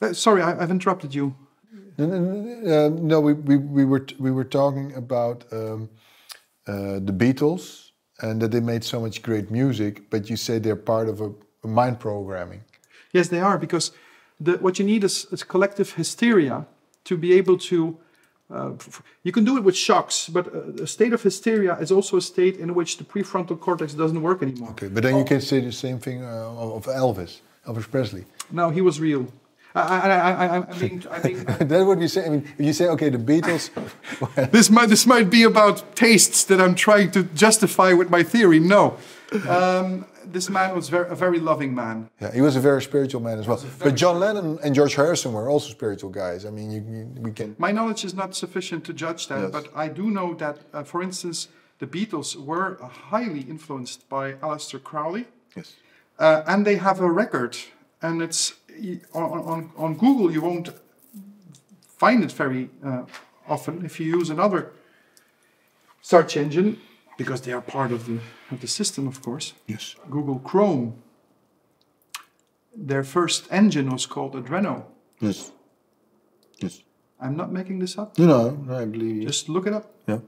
uh, 0.00 0.12
sorry, 0.12 0.42
I, 0.42 0.50
I've 0.60 0.70
interrupted 0.70 1.14
you. 1.14 1.34
No, 1.98 2.06
no, 2.06 2.18
no, 2.18 2.86
uh, 2.86 2.88
no, 3.12 3.20
we, 3.20 3.32
we, 3.34 3.56
we 3.56 3.84
were 3.84 4.04
we 4.18 4.30
were 4.30 4.48
talking 4.60 4.88
about 5.04 5.44
um, 5.52 5.88
uh, 6.66 6.98
the 7.08 7.12
Beatles 7.22 7.90
and 8.22 8.40
that 8.40 8.50
they 8.50 8.60
made 8.60 8.82
so 8.84 8.98
much 9.00 9.22
great 9.22 9.50
music, 9.50 10.10
but 10.10 10.28
you 10.30 10.36
say 10.36 10.58
they're 10.58 10.84
part 10.94 11.08
of 11.08 11.20
a, 11.20 11.30
a 11.64 11.68
mind 11.68 12.00
programming. 12.00 12.62
Yes, 13.12 13.28
they 13.28 13.40
are 13.40 13.58
because 13.58 13.92
the, 14.40 14.52
what 14.58 14.78
you 14.78 14.84
need 14.84 15.04
is, 15.04 15.26
is 15.30 15.44
collective 15.44 15.92
hysteria 15.92 16.66
to 17.04 17.16
be 17.16 17.32
able 17.34 17.58
to. 17.58 17.98
Uh, 18.50 18.72
you 19.22 19.32
can 19.32 19.44
do 19.44 19.56
it 19.56 19.64
with 19.64 19.76
shocks, 19.76 20.28
but 20.28 20.46
uh, 20.54 20.82
a 20.82 20.86
state 20.86 21.12
of 21.14 21.22
hysteria 21.22 21.74
is 21.78 21.90
also 21.90 22.18
a 22.18 22.20
state 22.20 22.56
in 22.58 22.74
which 22.74 22.98
the 22.98 23.04
prefrontal 23.04 23.58
cortex 23.58 23.94
doesn't 23.94 24.20
work 24.20 24.42
anymore. 24.42 24.70
Okay, 24.70 24.88
but 24.88 25.02
then 25.02 25.16
you 25.16 25.24
can 25.24 25.40
say 25.40 25.60
the 25.60 25.72
same 25.72 25.98
thing 25.98 26.22
uh, 26.22 26.76
of 26.76 26.84
Elvis, 26.84 27.40
Elvis 27.66 27.90
Presley. 27.90 28.24
No, 28.50 28.68
he 28.68 28.82
was 28.82 29.00
real. 29.00 29.26
I, 29.74 29.80
I, 29.80 29.98
I, 29.98 30.32
I, 30.32 30.56
I'm 30.56 30.66
I'm 30.70 30.78
being, 30.78 30.98
that 31.00 31.84
would 31.86 31.98
be 31.98 32.08
say. 32.08 32.26
I 32.26 32.28
mean, 32.28 32.46
if 32.58 32.66
you 32.66 32.72
say, 32.74 32.88
okay, 32.88 33.08
the 33.08 33.18
Beatles. 33.18 33.70
this 34.50 34.68
might 34.68 34.90
this 34.90 35.06
might 35.06 35.30
be 35.30 35.44
about 35.44 35.96
tastes 35.96 36.44
that 36.44 36.60
I'm 36.60 36.74
trying 36.74 37.10
to 37.12 37.22
justify 37.22 37.94
with 37.94 38.10
my 38.10 38.22
theory. 38.22 38.60
No, 38.60 38.98
um, 39.48 40.04
this 40.32 40.48
man 40.50 40.74
was 40.74 40.88
very, 40.88 41.08
a 41.10 41.14
very 41.14 41.38
loving 41.38 41.74
man. 41.74 42.08
yeah, 42.20 42.32
he 42.32 42.40
was 42.40 42.56
a 42.56 42.60
very 42.60 42.82
spiritual 42.82 43.20
man 43.20 43.38
as 43.38 43.46
well. 43.46 43.62
But 43.78 43.94
John 43.94 44.18
Lennon 44.18 44.58
and 44.64 44.74
George 44.74 44.94
Harrison 44.94 45.32
were 45.32 45.48
also 45.48 45.70
spiritual 45.70 46.10
guys. 46.10 46.44
I 46.44 46.50
mean, 46.50 46.70
you, 46.70 46.80
you, 46.90 47.06
we 47.20 47.32
can. 47.32 47.54
My 47.58 47.72
knowledge 47.72 48.04
is 48.04 48.14
not 48.14 48.34
sufficient 48.34 48.84
to 48.84 48.92
judge 48.92 49.28
that, 49.28 49.40
Yes. 49.40 49.50
but 49.52 49.68
I 49.74 49.88
do 49.88 50.10
know 50.10 50.34
that, 50.34 50.56
uh, 50.72 50.84
for 50.84 51.02
instance, 51.02 51.48
the 51.78 51.86
Beatles 51.86 52.36
were 52.36 52.78
highly 53.10 53.40
influenced 53.40 54.08
by 54.08 54.32
Aleister 54.34 54.80
Crowley, 54.82 55.26
Yes. 55.56 55.74
uh, 56.18 56.42
and 56.46 56.64
they 56.66 56.76
have 56.76 57.00
a 57.00 57.10
record, 57.10 57.56
and 58.00 58.22
it's 58.22 58.54
on, 59.12 59.22
on, 59.52 59.70
on 59.76 59.94
Google, 59.96 60.32
you 60.32 60.40
won't 60.40 60.70
find 61.98 62.24
it 62.24 62.32
very 62.32 62.70
uh, 62.84 63.02
often. 63.48 63.84
If 63.84 64.00
you 64.00 64.06
use 64.18 64.30
another 64.30 64.72
search 66.00 66.36
engine, 66.36 66.78
because 67.22 67.42
they 67.42 67.52
are 67.52 67.60
part 67.60 67.92
of 67.92 68.06
the, 68.06 68.18
of 68.50 68.60
the 68.60 68.66
system, 68.66 69.06
of 69.06 69.22
course, 69.22 69.54
Yes. 69.66 69.94
Google 70.10 70.38
Chrome, 70.40 70.94
their 72.74 73.04
first 73.04 73.46
engine 73.50 73.90
was 73.90 74.06
called 74.06 74.32
Adreno. 74.34 74.84
Yes. 75.20 75.52
Yes. 76.58 76.82
I'm 77.20 77.36
not 77.36 77.52
making 77.52 77.78
this 77.80 77.98
up. 77.98 78.18
You 78.18 78.26
know, 78.26 78.46
I 78.70 78.84
believe 78.86 79.16
you. 79.16 79.26
Just 79.26 79.48
look 79.48 79.66
it 79.66 79.72
up. 79.72 79.86
Yeah. 80.06 80.20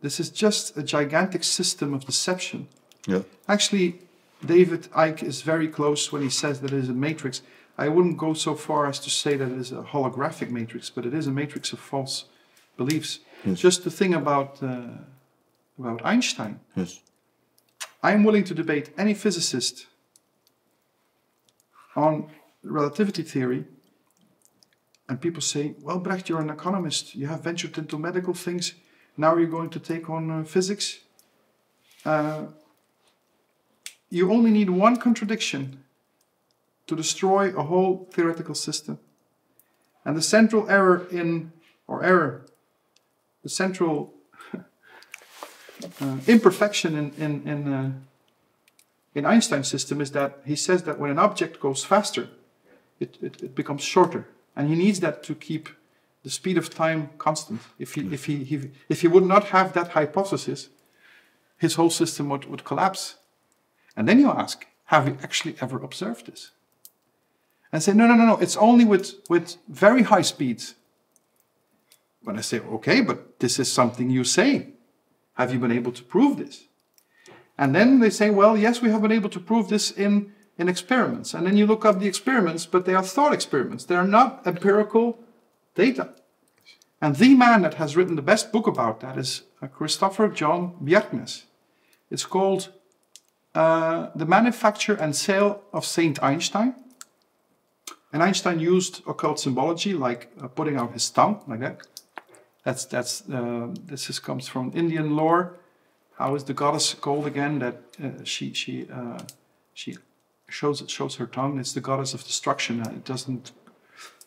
This 0.00 0.18
is 0.20 0.30
just 0.30 0.76
a 0.76 0.82
gigantic 0.82 1.44
system 1.44 1.94
of 1.94 2.04
deception. 2.06 2.68
Yeah. 3.06 3.22
Actually, 3.46 3.98
David 4.44 4.82
Icke 4.92 5.22
is 5.22 5.42
very 5.42 5.68
close 5.68 6.12
when 6.12 6.22
he 6.22 6.30
says 6.30 6.60
that 6.60 6.72
it 6.72 6.78
is 6.78 6.88
a 6.88 6.94
matrix. 6.94 7.42
I 7.78 7.88
wouldn't 7.88 8.16
go 8.18 8.34
so 8.34 8.54
far 8.54 8.86
as 8.86 8.98
to 9.00 9.10
say 9.10 9.36
that 9.36 9.48
it 9.50 9.58
is 9.58 9.72
a 9.72 9.82
holographic 9.82 10.50
matrix, 10.50 10.90
but 10.90 11.04
it 11.06 11.14
is 11.14 11.26
a 11.26 11.30
matrix 11.30 11.72
of 11.72 11.78
false 11.78 12.24
beliefs. 12.76 13.20
Yes. 13.44 13.58
Just 13.60 13.84
the 13.84 13.90
thing 13.90 14.14
about 14.14 14.62
uh, 14.62 14.82
about 15.84 16.04
Einstein. 16.04 16.60
Yes. 16.76 17.00
I 18.02 18.12
am 18.12 18.24
willing 18.24 18.44
to 18.44 18.54
debate 18.54 18.90
any 18.96 19.14
physicist 19.14 19.86
on 21.94 22.30
relativity 22.62 23.22
theory. 23.22 23.64
And 25.08 25.20
people 25.20 25.42
say, 25.42 25.74
well, 25.80 25.98
Brecht, 25.98 26.28
you're 26.28 26.40
an 26.40 26.50
economist. 26.50 27.14
You 27.14 27.26
have 27.26 27.42
ventured 27.42 27.76
into 27.76 27.98
medical 27.98 28.34
things. 28.34 28.74
Now 29.16 29.36
you're 29.36 29.46
going 29.58 29.70
to 29.70 29.80
take 29.80 30.08
on 30.08 30.30
uh, 30.30 30.44
physics. 30.44 31.00
Uh, 32.04 32.46
you 34.08 34.32
only 34.32 34.50
need 34.50 34.70
one 34.70 34.96
contradiction 34.96 35.84
to 36.86 36.96
destroy 36.96 37.54
a 37.56 37.62
whole 37.62 38.08
theoretical 38.12 38.54
system. 38.54 38.98
And 40.04 40.16
the 40.16 40.22
central 40.22 40.68
error 40.68 41.06
in, 41.10 41.52
or 41.86 42.04
error, 42.04 42.46
the 43.42 43.48
central 43.48 44.14
uh, 46.00 46.16
imperfection 46.26 46.96
in, 46.96 47.12
in, 47.18 47.48
in, 47.48 47.72
uh, 47.72 47.92
in 49.14 49.26
Einstein's 49.26 49.68
system 49.68 50.00
is 50.00 50.12
that 50.12 50.40
he 50.44 50.56
says 50.56 50.82
that 50.84 50.98
when 50.98 51.10
an 51.10 51.18
object 51.18 51.60
goes 51.60 51.84
faster, 51.84 52.28
it, 53.00 53.18
it, 53.20 53.42
it 53.42 53.54
becomes 53.54 53.82
shorter. 53.82 54.28
And 54.56 54.68
he 54.68 54.74
needs 54.74 55.00
that 55.00 55.22
to 55.24 55.34
keep 55.34 55.68
the 56.22 56.30
speed 56.30 56.58
of 56.58 56.70
time 56.70 57.10
constant. 57.18 57.60
If 57.78 57.94
he, 57.94 58.02
if 58.12 58.26
he, 58.26 58.44
he, 58.44 58.70
if 58.88 59.00
he 59.00 59.08
would 59.08 59.24
not 59.24 59.44
have 59.44 59.72
that 59.72 59.88
hypothesis, 59.88 60.68
his 61.58 61.74
whole 61.74 61.90
system 61.90 62.28
would, 62.28 62.44
would 62.46 62.64
collapse. 62.64 63.16
And 63.96 64.08
then 64.08 64.18
you 64.18 64.30
ask, 64.30 64.66
have 64.86 65.08
you 65.08 65.18
actually 65.22 65.56
ever 65.60 65.82
observed 65.82 66.26
this? 66.26 66.50
And 67.72 67.82
say, 67.82 67.94
no, 67.94 68.06
no, 68.06 68.14
no, 68.14 68.26
no, 68.26 68.36
it's 68.38 68.56
only 68.56 68.84
with, 68.84 69.14
with 69.30 69.56
very 69.68 70.02
high 70.02 70.22
speeds. 70.22 70.74
When 72.22 72.38
I 72.38 72.42
say, 72.42 72.60
okay, 72.60 73.00
but 73.00 73.40
this 73.40 73.58
is 73.58 73.72
something 73.72 74.10
you 74.10 74.24
say. 74.24 74.68
Have 75.34 75.52
you 75.52 75.58
been 75.58 75.72
able 75.72 75.92
to 75.92 76.02
prove 76.02 76.36
this? 76.38 76.64
And 77.58 77.74
then 77.74 78.00
they 78.00 78.10
say, 78.10 78.30
well, 78.30 78.56
yes, 78.56 78.82
we 78.82 78.90
have 78.90 79.02
been 79.02 79.12
able 79.12 79.30
to 79.30 79.40
prove 79.40 79.68
this 79.68 79.90
in, 79.90 80.32
in 80.58 80.68
experiments. 80.68 81.34
And 81.34 81.46
then 81.46 81.56
you 81.56 81.66
look 81.66 81.84
up 81.84 81.98
the 81.98 82.08
experiments, 82.08 82.66
but 82.66 82.84
they 82.84 82.94
are 82.94 83.02
thought 83.02 83.32
experiments. 83.32 83.84
They 83.84 83.96
are 83.96 84.06
not 84.06 84.46
empirical 84.46 85.18
data. 85.74 86.14
And 87.00 87.16
the 87.16 87.34
man 87.34 87.62
that 87.62 87.74
has 87.74 87.96
written 87.96 88.16
the 88.16 88.22
best 88.22 88.52
book 88.52 88.66
about 88.66 89.00
that 89.00 89.18
is 89.18 89.42
uh, 89.60 89.66
Christopher 89.66 90.28
John 90.28 90.76
Bjerknes. 90.82 91.44
It's 92.10 92.24
called 92.24 92.70
uh, 93.54 94.08
The 94.14 94.26
Manufacture 94.26 94.94
and 94.94 95.14
Sale 95.14 95.62
of 95.72 95.84
Saint 95.84 96.22
Einstein. 96.22 96.74
And 98.12 98.22
Einstein 98.22 98.60
used 98.60 99.02
occult 99.06 99.40
symbology, 99.40 99.94
like 99.94 100.30
uh, 100.40 100.48
putting 100.48 100.76
out 100.76 100.92
his 100.92 101.08
tongue, 101.10 101.42
like 101.48 101.60
that. 101.60 101.86
That's 102.64 102.84
that's 102.84 103.28
uh, 103.28 103.68
this 103.86 104.08
is, 104.10 104.18
comes 104.18 104.48
from 104.48 104.70
Indian 104.74 105.16
lore. 105.16 105.56
How 106.18 106.34
is 106.36 106.44
the 106.44 106.54
goddess 106.54 106.94
called 106.94 107.26
again? 107.26 107.58
That 107.58 107.76
uh, 108.02 108.22
she 108.24 108.52
she 108.52 108.86
uh, 108.92 109.18
she 109.74 109.96
shows 110.48 110.82
shows 110.86 111.16
her 111.16 111.26
tongue. 111.26 111.58
It's 111.58 111.72
the 111.72 111.80
goddess 111.80 112.14
of 112.14 112.22
destruction. 112.24 112.80
Uh, 112.80 112.90
it 112.90 113.04
doesn't 113.04 113.52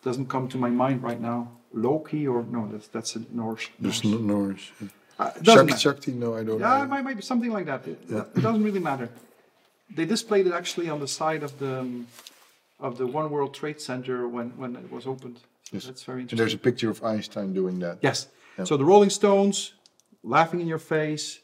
doesn't 0.04 0.28
come 0.28 0.48
to 0.50 0.58
my 0.58 0.70
mind 0.70 1.02
right 1.04 1.22
now. 1.22 1.52
Loki 1.74 2.28
or 2.28 2.44
no? 2.44 2.68
That's 2.72 2.88
that's 2.88 3.16
a 3.16 3.22
Norse. 3.32 3.70
There's 3.80 4.04
Norse. 4.04 4.20
no 4.22 4.34
Norse. 4.36 4.72
Uh, 5.18 5.32
it 5.38 5.46
Shakti, 5.46 5.66
matter. 5.66 5.78
Shakti, 5.80 6.12
no, 6.12 6.36
I 6.36 6.44
don't 6.44 6.60
Yeah, 6.60 6.80
it 6.80 6.82
know. 6.84 6.88
might, 6.88 7.04
might 7.06 7.16
be 7.16 7.22
something 7.22 7.52
like 7.52 7.66
that. 7.68 7.88
It, 7.88 8.00
Yeah. 8.10 8.26
it 8.36 8.42
doesn't 8.42 8.64
really 8.64 8.82
matter. 8.82 9.08
They 9.96 10.06
displayed 10.06 10.46
it 10.48 10.52
actually 10.54 10.90
on 10.90 11.00
the 11.00 11.08
side 11.08 11.42
of 11.42 11.58
the 11.60 11.80
um, 11.80 12.08
of 12.82 12.98
the 12.98 13.08
One 13.08 13.30
World 13.30 13.54
Trade 13.54 13.80
Center 13.80 14.28
when 14.28 14.50
when 14.58 14.76
it 14.76 14.92
was 14.92 15.06
opened. 15.08 15.40
Yes. 15.72 15.86
That's 15.86 16.04
very 16.04 16.22
And 16.22 16.32
interesting. 16.32 16.38
there's 16.38 16.54
a 16.54 16.58
picture 16.58 16.90
of 16.90 17.04
Einstein 17.04 17.54
doing 17.54 17.80
that. 17.80 17.98
Yes. 18.02 18.28
Yeah. 18.58 18.66
So 18.66 18.78
the 18.78 18.86
Rolling 18.86 19.10
Stones, 19.10 19.74
laughing 20.24 20.62
in 20.62 20.68
your 20.68 20.80
face. 20.80 21.40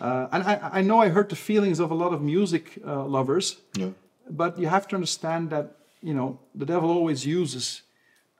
Uh, 0.00 0.28
and 0.32 0.42
I, 0.44 0.70
I 0.78 0.80
know 0.82 0.98
I 1.00 1.08
hurt 1.08 1.28
the 1.28 1.36
feelings 1.36 1.80
of 1.80 1.90
a 1.90 1.94
lot 1.94 2.12
of 2.12 2.20
music 2.22 2.78
uh, 2.86 3.04
lovers, 3.04 3.56
Yeah. 3.76 3.90
but 4.28 4.58
you 4.58 4.68
have 4.68 4.86
to 4.88 4.96
understand 4.96 5.50
that, 5.50 5.76
you 6.02 6.14
know, 6.14 6.38
the 6.54 6.64
devil 6.66 6.90
always 6.90 7.26
uses 7.26 7.82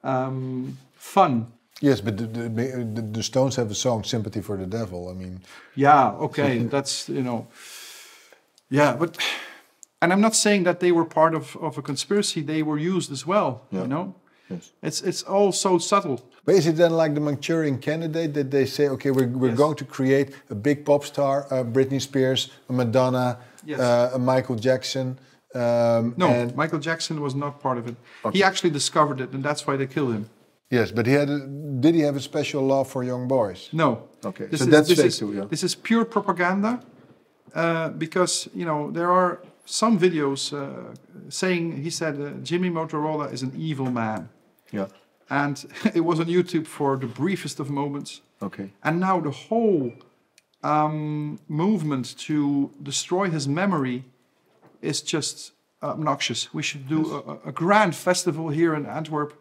um, 0.03 0.77
fun. 0.95 1.51
Yes, 1.81 2.01
but 2.01 2.17
the, 2.17 2.25
the, 2.27 2.49
the, 2.49 3.01
the 3.01 3.23
Stones 3.23 3.55
have 3.55 3.71
a 3.71 3.75
song 3.75 4.03
"Sympathy 4.03 4.41
for 4.41 4.55
the 4.57 4.65
Devil." 4.67 5.09
I 5.09 5.13
mean, 5.13 5.41
Yeah, 5.75 6.11
okay, 6.19 6.59
that's, 6.73 7.09
you 7.09 7.21
know, 7.23 7.47
yeah, 8.69 8.95
but, 8.95 9.17
and 10.01 10.13
I'm 10.13 10.21
not 10.21 10.35
saying 10.35 10.63
that 10.65 10.79
they 10.79 10.91
were 10.91 11.05
part 11.05 11.33
of, 11.35 11.55
of 11.57 11.77
a 11.77 11.81
conspiracy, 11.81 12.41
they 12.41 12.63
were 12.63 12.77
used 12.77 13.11
as 13.11 13.25
well, 13.27 13.61
Yeah. 13.71 13.81
you 13.81 13.87
know? 13.87 14.15
Yes. 14.51 14.71
It's, 14.81 15.01
it's 15.01 15.23
all 15.23 15.51
so 15.51 15.77
subtle. 15.77 16.19
but 16.45 16.55
is 16.55 16.65
it 16.67 16.75
then 16.75 16.91
like 17.01 17.13
the 17.13 17.21
Manchurian 17.21 17.77
Candidate 17.79 18.33
that 18.33 18.49
they 18.51 18.65
say, 18.65 18.87
okay, 18.95 19.11
we're, 19.11 19.27
we're 19.41 19.49
Yes. 19.49 19.57
going 19.63 19.75
to 19.77 19.85
create 19.85 20.27
a 20.49 20.55
big 20.55 20.77
pop 20.85 21.03
star, 21.05 21.35
uh, 21.51 21.63
Britney 21.63 22.01
Spears, 22.01 22.49
a 22.69 22.73
Madonna, 22.73 23.37
Yes. 23.65 23.79
uh, 23.79 24.11
a 24.17 24.19
Michael 24.19 24.55
Jackson? 24.67 25.07
Um, 25.53 26.13
No, 26.17 26.27
and- 26.27 26.55
Michael 26.55 26.79
Jackson 26.79 27.21
was 27.21 27.33
not 27.35 27.61
part 27.61 27.77
of 27.77 27.87
it. 27.87 27.95
Okay. 28.25 28.37
He 28.37 28.43
actually 28.43 28.71
discovered 28.71 29.19
it, 29.21 29.29
and 29.33 29.43
that's 29.43 29.67
why 29.67 29.75
they 29.77 29.87
killed 29.87 30.13
him. 30.17 30.25
yes, 30.77 30.91
but 30.91 31.05
he 31.05 31.13
had. 31.13 31.29
A, 31.29 31.39
did 31.85 31.93
he 31.95 32.01
have 32.07 32.15
a 32.15 32.21
special 32.31 32.61
love 32.73 32.87
for 32.93 33.03
young 33.03 33.27
boys? 33.27 33.69
No. 33.73 33.89
Okay, 34.29 34.45
This 34.51 34.59
so 34.61 34.65
is, 34.65 34.71
that's 34.71 34.87
this 34.87 34.97
fake 34.99 35.07
is, 35.07 35.17
too, 35.19 35.33
yeah. 35.37 35.45
This 35.53 35.63
is 35.63 35.73
pure 35.75 36.05
propaganda 36.05 36.71
uh, 37.53 37.89
because, 37.89 38.47
you 38.59 38.65
know, 38.69 38.79
there 38.91 39.11
are 39.11 39.31
some 39.65 39.97
videos 39.99 40.41
uh, 40.53 40.93
saying, 41.29 41.63
he 41.85 41.89
said, 41.89 42.13
uh, 42.21 42.29
Jimmy 42.49 42.69
Mottola 42.69 43.31
is 43.33 43.41
an 43.41 43.51
evil 43.57 43.89
man. 43.91 44.29
Yeah. 44.71 44.87
And 45.29 45.63
it 45.95 46.01
was 46.01 46.19
on 46.19 46.25
YouTube 46.25 46.67
for 46.67 46.97
the 46.97 47.07
briefest 47.07 47.59
of 47.59 47.69
moments. 47.69 48.21
Okay. 48.41 48.71
And 48.83 48.99
now 48.99 49.19
the 49.19 49.31
whole 49.31 49.93
um, 50.63 51.39
movement 51.47 52.17
to 52.19 52.71
destroy 52.81 53.29
his 53.29 53.47
memory 53.47 54.03
is 54.81 55.01
just 55.01 55.53
obnoxious. 55.83 56.53
We 56.53 56.63
should 56.63 56.87
do 56.87 57.23
a, 57.45 57.49
a 57.49 57.51
grand 57.51 57.95
festival 57.95 58.49
here 58.49 58.73
in 58.75 58.85
Antwerp 58.85 59.33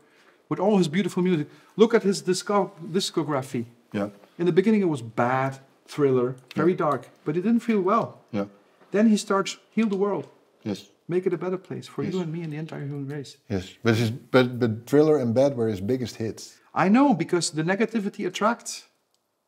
with 0.49 0.59
all 0.61 0.78
his 0.78 0.89
beautiful 0.89 1.22
music. 1.22 1.49
Look 1.76 1.95
at 1.95 2.03
his 2.03 2.22
disco- 2.22 2.72
discography. 2.91 3.66
Yeah. 3.93 4.09
In 4.39 4.47
the 4.47 4.53
beginning, 4.53 4.81
it 4.81 4.89
was 4.89 5.03
bad, 5.03 5.59
thriller, 5.87 6.37
very 6.55 6.74
dark, 6.74 7.09
but 7.24 7.37
it 7.37 7.43
didn't 7.43 7.61
feel 7.61 7.81
well. 7.81 8.20
Yeah. 8.33 8.47
Then 8.91 9.09
he 9.09 9.16
starts 9.16 9.59
heal 9.70 9.89
the 9.89 9.97
world, 9.97 10.26
Yes. 10.64 10.89
Make 11.11 11.27
it 11.27 11.33
a 11.35 11.39
better 11.45 11.59
place 11.59 11.87
for 11.87 12.03
you 12.03 12.21
and 12.21 12.33
me 12.33 12.43
and 12.43 12.53
the 12.53 12.57
entire 12.57 12.87
human 12.91 13.09
race. 13.09 13.37
Yes, 13.49 13.65
but 13.83 13.95
his, 13.97 14.11
but 14.11 14.59
but 14.61 14.87
Thriller 14.87 15.17
and 15.19 15.35
Bad 15.35 15.57
were 15.57 15.69
his 15.69 15.81
biggest 15.81 16.17
hits. 16.17 16.43
I 16.85 16.89
know 16.89 17.15
because 17.15 17.51
the 17.51 17.65
negativity 17.73 18.27
attracts 18.27 18.73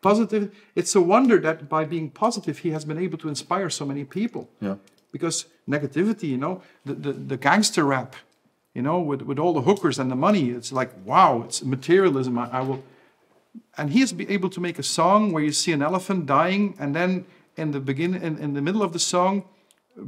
positive. 0.02 0.50
It's 0.74 0.94
a 0.94 1.00
wonder 1.00 1.38
that 1.38 1.68
by 1.68 1.84
being 1.84 2.10
positive, 2.10 2.58
he 2.58 2.70
has 2.70 2.84
been 2.84 2.98
able 2.98 3.18
to 3.18 3.28
inspire 3.28 3.70
so 3.70 3.86
many 3.86 4.04
people. 4.04 4.50
Yeah. 4.60 4.76
Because 5.12 5.46
negativity, 5.68 6.28
you 6.34 6.38
know, 6.38 6.62
the, 6.84 6.94
the, 6.94 7.12
the 7.12 7.36
gangster 7.36 7.84
rap, 7.84 8.16
you 8.74 8.82
know, 8.82 8.98
with, 9.00 9.22
with 9.22 9.38
all 9.38 9.52
the 9.52 9.62
hookers 9.62 9.98
and 9.98 10.10
the 10.10 10.16
money, 10.16 10.50
it's 10.50 10.72
like, 10.72 10.90
wow, 11.04 11.42
it's 11.44 11.62
materialism. 11.62 12.38
I, 12.38 12.48
I 12.50 12.60
will. 12.62 12.82
And 13.78 13.90
he 13.90 14.00
has 14.00 14.12
been 14.12 14.30
able 14.30 14.50
to 14.50 14.60
make 14.60 14.78
a 14.78 14.82
song 14.82 15.32
where 15.32 15.42
you 15.42 15.52
see 15.52 15.72
an 15.72 15.82
elephant 15.82 16.26
dying, 16.26 16.74
and 16.78 16.96
then 16.96 17.26
in 17.56 17.70
the 17.72 17.80
begin, 17.80 18.14
in, 18.14 18.38
in 18.38 18.54
the 18.54 18.62
middle 18.62 18.82
of 18.82 18.92
the 18.92 18.98
song, 18.98 19.44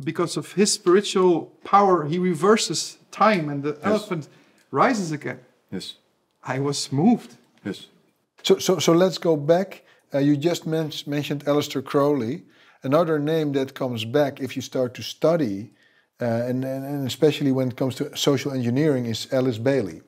because 0.02 0.36
of 0.36 0.52
his 0.52 0.72
spiritual 0.72 1.52
power, 1.64 2.04
he 2.06 2.18
reverses 2.18 2.98
time, 3.10 3.48
and 3.48 3.62
the 3.62 3.78
elephant 3.82 4.28
rises 4.70 5.12
again. 5.12 5.40
Yes. 5.70 5.94
I 6.42 6.58
was 6.58 6.92
moved. 6.92 7.36
Yes. 7.64 7.88
So 8.42 8.58
so 8.58 8.78
so 8.78 8.92
let's 8.92 9.18
go 9.18 9.36
back. 9.36 9.82
Uh, 10.12 10.18
you 10.18 10.36
just 10.36 10.66
men- 10.66 10.92
mentioned 11.06 11.44
Aleister 11.46 11.82
Crowley. 11.82 12.42
Another 12.82 13.18
name 13.18 13.52
that 13.52 13.72
comes 13.74 14.04
back 14.04 14.40
if 14.40 14.56
you 14.56 14.62
start 14.62 14.92
to 14.94 15.02
study, 15.02 15.70
uh, 16.20 16.24
and, 16.24 16.64
and 16.64 16.84
and 16.84 17.06
especially 17.06 17.52
when 17.52 17.68
it 17.68 17.76
comes 17.76 17.94
to 17.96 18.14
social 18.16 18.52
engineering, 18.52 19.06
is 19.06 19.26
Alice 19.32 19.58
Bailey. 19.58 20.02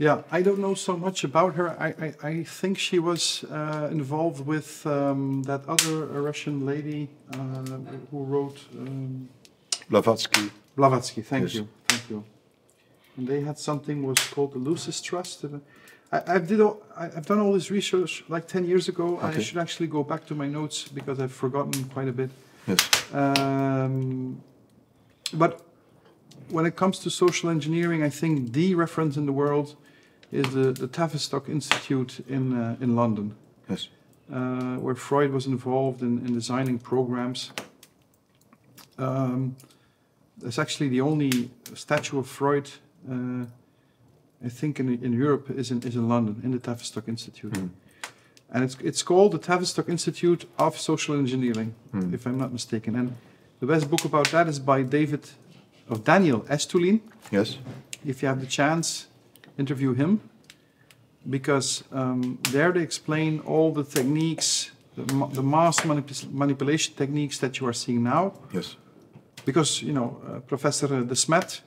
Yeah, 0.00 0.22
I 0.30 0.42
don't 0.42 0.58
know 0.60 0.74
so 0.74 0.96
much 0.96 1.24
about 1.24 1.54
her. 1.56 1.70
I, 1.70 1.88
I, 2.06 2.28
I 2.28 2.44
think 2.44 2.78
she 2.78 3.00
was 3.00 3.44
uh, 3.50 3.88
involved 3.90 4.46
with 4.46 4.86
um, 4.86 5.42
that 5.44 5.62
other 5.68 6.06
Russian 6.22 6.64
lady 6.64 7.08
uh, 7.32 7.36
who 8.12 8.22
wrote 8.24 8.58
um, 8.78 9.28
Blavatsky. 9.90 10.50
Blavatsky. 10.76 11.22
Thank 11.22 11.42
Yes. 11.44 11.54
you, 11.54 11.68
thank 11.88 12.02
you. 12.10 12.24
and 13.16 13.26
they 13.26 13.40
had 13.40 13.58
something 13.58 14.04
was 14.06 14.18
called 14.30 14.52
the 14.52 14.58
Lucis 14.60 15.00
Trust. 15.02 15.44
I, 16.12 16.22
I 16.34 16.38
did 16.38 16.60
all, 16.60 16.80
I, 16.96 17.06
I've 17.06 17.26
done 17.26 17.40
all 17.40 17.52
this 17.52 17.68
research 17.72 18.22
like 18.28 18.46
ten 18.46 18.64
years 18.64 18.88
ago, 18.88 19.18
and 19.20 19.34
I 19.36 19.40
should 19.40 19.58
actually 19.58 19.88
go 19.88 20.04
back 20.04 20.24
to 20.26 20.34
my 20.36 20.46
notes 20.46 20.86
because 20.86 21.18
I've 21.18 21.32
forgotten 21.32 21.84
quite 21.94 22.06
a 22.08 22.12
bit. 22.12 22.30
Yes. 22.68 22.78
Um, 23.12 24.40
but 25.34 25.60
when 26.50 26.66
it 26.66 26.76
comes 26.76 27.00
to 27.00 27.10
social 27.10 27.50
engineering, 27.50 28.04
I 28.04 28.10
think 28.10 28.52
the 28.52 28.76
reference 28.76 29.16
in 29.16 29.26
the 29.26 29.32
world 29.32 29.74
is 30.30 30.50
the, 30.52 30.72
the 30.72 30.86
Tavistock 30.86 31.48
Institute 31.48 32.24
in, 32.28 32.52
uh, 32.52 32.76
in 32.80 32.94
London, 32.94 33.34
Yes. 33.68 33.88
uh, 34.32 34.76
where 34.76 34.94
Freud 34.94 35.32
was 35.32 35.46
involved 35.46 36.02
in, 36.02 36.18
in 36.26 36.34
designing 36.34 36.78
programs. 36.78 37.52
Um, 38.98 39.56
it's 40.44 40.58
actually 40.58 40.88
the 40.88 41.00
only 41.00 41.50
statue 41.74 42.18
of 42.18 42.28
Freud, 42.28 42.70
uh, 43.10 43.44
I 44.44 44.48
think, 44.48 44.78
in, 44.80 44.88
in 45.02 45.12
Europe 45.12 45.50
is 45.50 45.70
in, 45.70 45.82
is 45.82 45.94
in 45.96 46.08
London, 46.08 46.40
in 46.44 46.52
the 46.52 46.58
Tavistock 46.58 47.08
Institute. 47.08 47.52
Mm. 47.52 47.70
And 48.50 48.64
it's, 48.64 48.76
it's 48.82 49.02
called 49.02 49.32
the 49.32 49.38
Tavistock 49.38 49.88
Institute 49.88 50.48
of 50.58 50.78
Social 50.78 51.16
Engineering, 51.16 51.74
Mm. 51.92 52.14
if 52.14 52.26
I'm 52.26 52.38
not 52.38 52.52
mistaken. 52.52 52.96
And 52.96 53.16
the 53.60 53.66
best 53.66 53.90
book 53.90 54.04
about 54.04 54.28
that 54.30 54.46
is 54.48 54.58
by 54.58 54.82
David, 54.82 55.28
of 55.88 56.04
Daniel 56.04 56.40
Estulin. 56.48 57.00
Yes. 57.30 57.58
If 58.06 58.22
you 58.22 58.28
have 58.28 58.40
the 58.40 58.46
chance, 58.46 59.07
interview 59.58 59.92
him. 59.94 60.20
Because 61.28 61.84
um, 61.92 62.38
there 62.52 62.72
they 62.72 62.82
explain 62.82 63.40
all 63.40 63.72
the 63.72 63.84
techniques, 63.84 64.70
the, 64.96 65.12
ma- 65.14 65.26
the 65.26 65.42
mass 65.42 65.80
manip- 65.80 66.30
manipulation 66.32 66.94
techniques 66.94 67.38
that 67.38 67.58
you 67.60 67.66
are 67.66 67.72
seeing 67.74 68.02
now. 68.02 68.32
Yes. 68.52 68.76
Because, 69.44 69.82
you 69.82 69.92
know, 69.92 70.20
uh, 70.26 70.40
Professor 70.40 70.88
Desmet, 70.88 71.60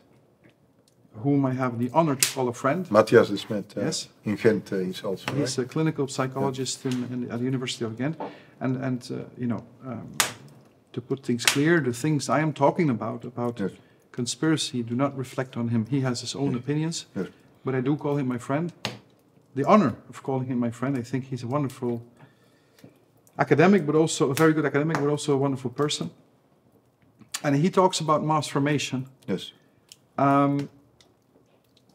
whom 1.23 1.45
I 1.45 1.53
have 1.53 1.77
the 1.77 1.89
honor 1.93 2.15
to 2.15 2.27
call 2.33 2.47
a 2.47 2.53
friend, 2.53 2.87
Mattias 2.89 3.29
Desmet. 3.29 3.77
uh, 3.77 3.81
Yes. 3.81 4.07
In 4.25 4.35
Ghent, 4.35 4.71
uh, 4.73 4.77
he's 4.77 5.03
also. 5.03 5.31
He's 5.33 5.57
right? 5.57 5.65
a 5.65 5.69
clinical 5.69 6.07
psychologist 6.07 6.85
in, 6.85 6.93
in, 7.13 7.31
at 7.31 7.39
the 7.39 7.45
University 7.45 7.85
of 7.85 7.97
Ghent, 7.97 8.15
and 8.59 8.77
and 8.77 9.09
uh, 9.11 9.15
you 9.37 9.47
know, 9.47 9.63
um, 9.85 10.07
to 10.93 11.01
put 11.01 11.23
things 11.23 11.45
clear, 11.45 11.81
the 11.81 11.93
things 11.93 12.29
I 12.29 12.39
am 12.39 12.53
talking 12.53 12.89
about 12.89 13.25
about 13.25 13.59
Yes. 13.59 13.71
conspiracy 14.11 14.83
do 14.83 14.95
not 14.95 15.17
reflect 15.17 15.57
on 15.57 15.69
him. 15.69 15.85
He 15.89 16.01
has 16.01 16.21
his 16.21 16.35
own 16.35 16.55
opinions, 16.55 17.05
Yes. 17.15 17.27
But 17.63 17.75
I 17.75 17.81
do 17.81 17.95
call 17.95 18.17
him 18.17 18.27
my 18.27 18.37
friend. 18.37 18.71
The 19.55 19.65
honor 19.65 19.95
of 20.09 20.23
calling 20.23 20.47
him 20.47 20.59
my 20.59 20.71
friend. 20.71 20.97
I 20.97 21.01
think 21.01 21.25
he's 21.25 21.43
a 21.43 21.47
wonderful 21.47 22.01
academic, 23.37 23.85
but 23.85 23.95
also 23.95 24.31
a 24.31 24.33
very 24.33 24.53
good 24.53 24.65
academic, 24.65 24.97
but 24.97 25.07
also 25.07 25.33
a 25.33 25.37
wonderful 25.37 25.71
person. 25.71 26.09
And 27.43 27.55
he 27.55 27.69
talks 27.69 27.99
about 27.99 28.23
mass 28.23 28.47
formation. 28.47 29.07
Yes. 29.27 29.51
Um, 30.17 30.69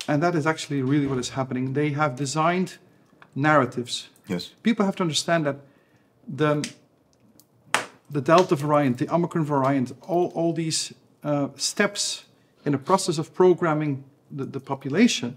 and 0.09 0.23
that 0.23 0.35
is 0.35 0.47
actually 0.47 0.83
really 0.83 1.07
what 1.07 1.19
is 1.19 1.31
happening. 1.31 1.73
They 1.73 1.91
have 1.91 2.17
designed 2.17 2.79
narratives. 3.35 4.09
Yes. 4.29 4.51
People 4.63 4.85
have 4.85 4.97
to 4.97 5.03
understand 5.03 5.47
that 5.47 5.57
the, 6.27 6.69
the 8.11 8.21
Delta 8.21 8.57
variant, 8.57 8.99
the 8.99 9.09
Omicron 9.13 9.45
variant, 9.45 9.93
all, 10.03 10.33
all 10.35 10.53
these 10.53 10.93
uh, 11.25 11.49
steps 11.57 12.25
in 12.65 12.73
the 12.73 12.79
process 12.79 13.19
of 13.19 13.33
programming 13.35 14.05
the, 14.31 14.45
the 14.45 14.61
population 14.61 15.37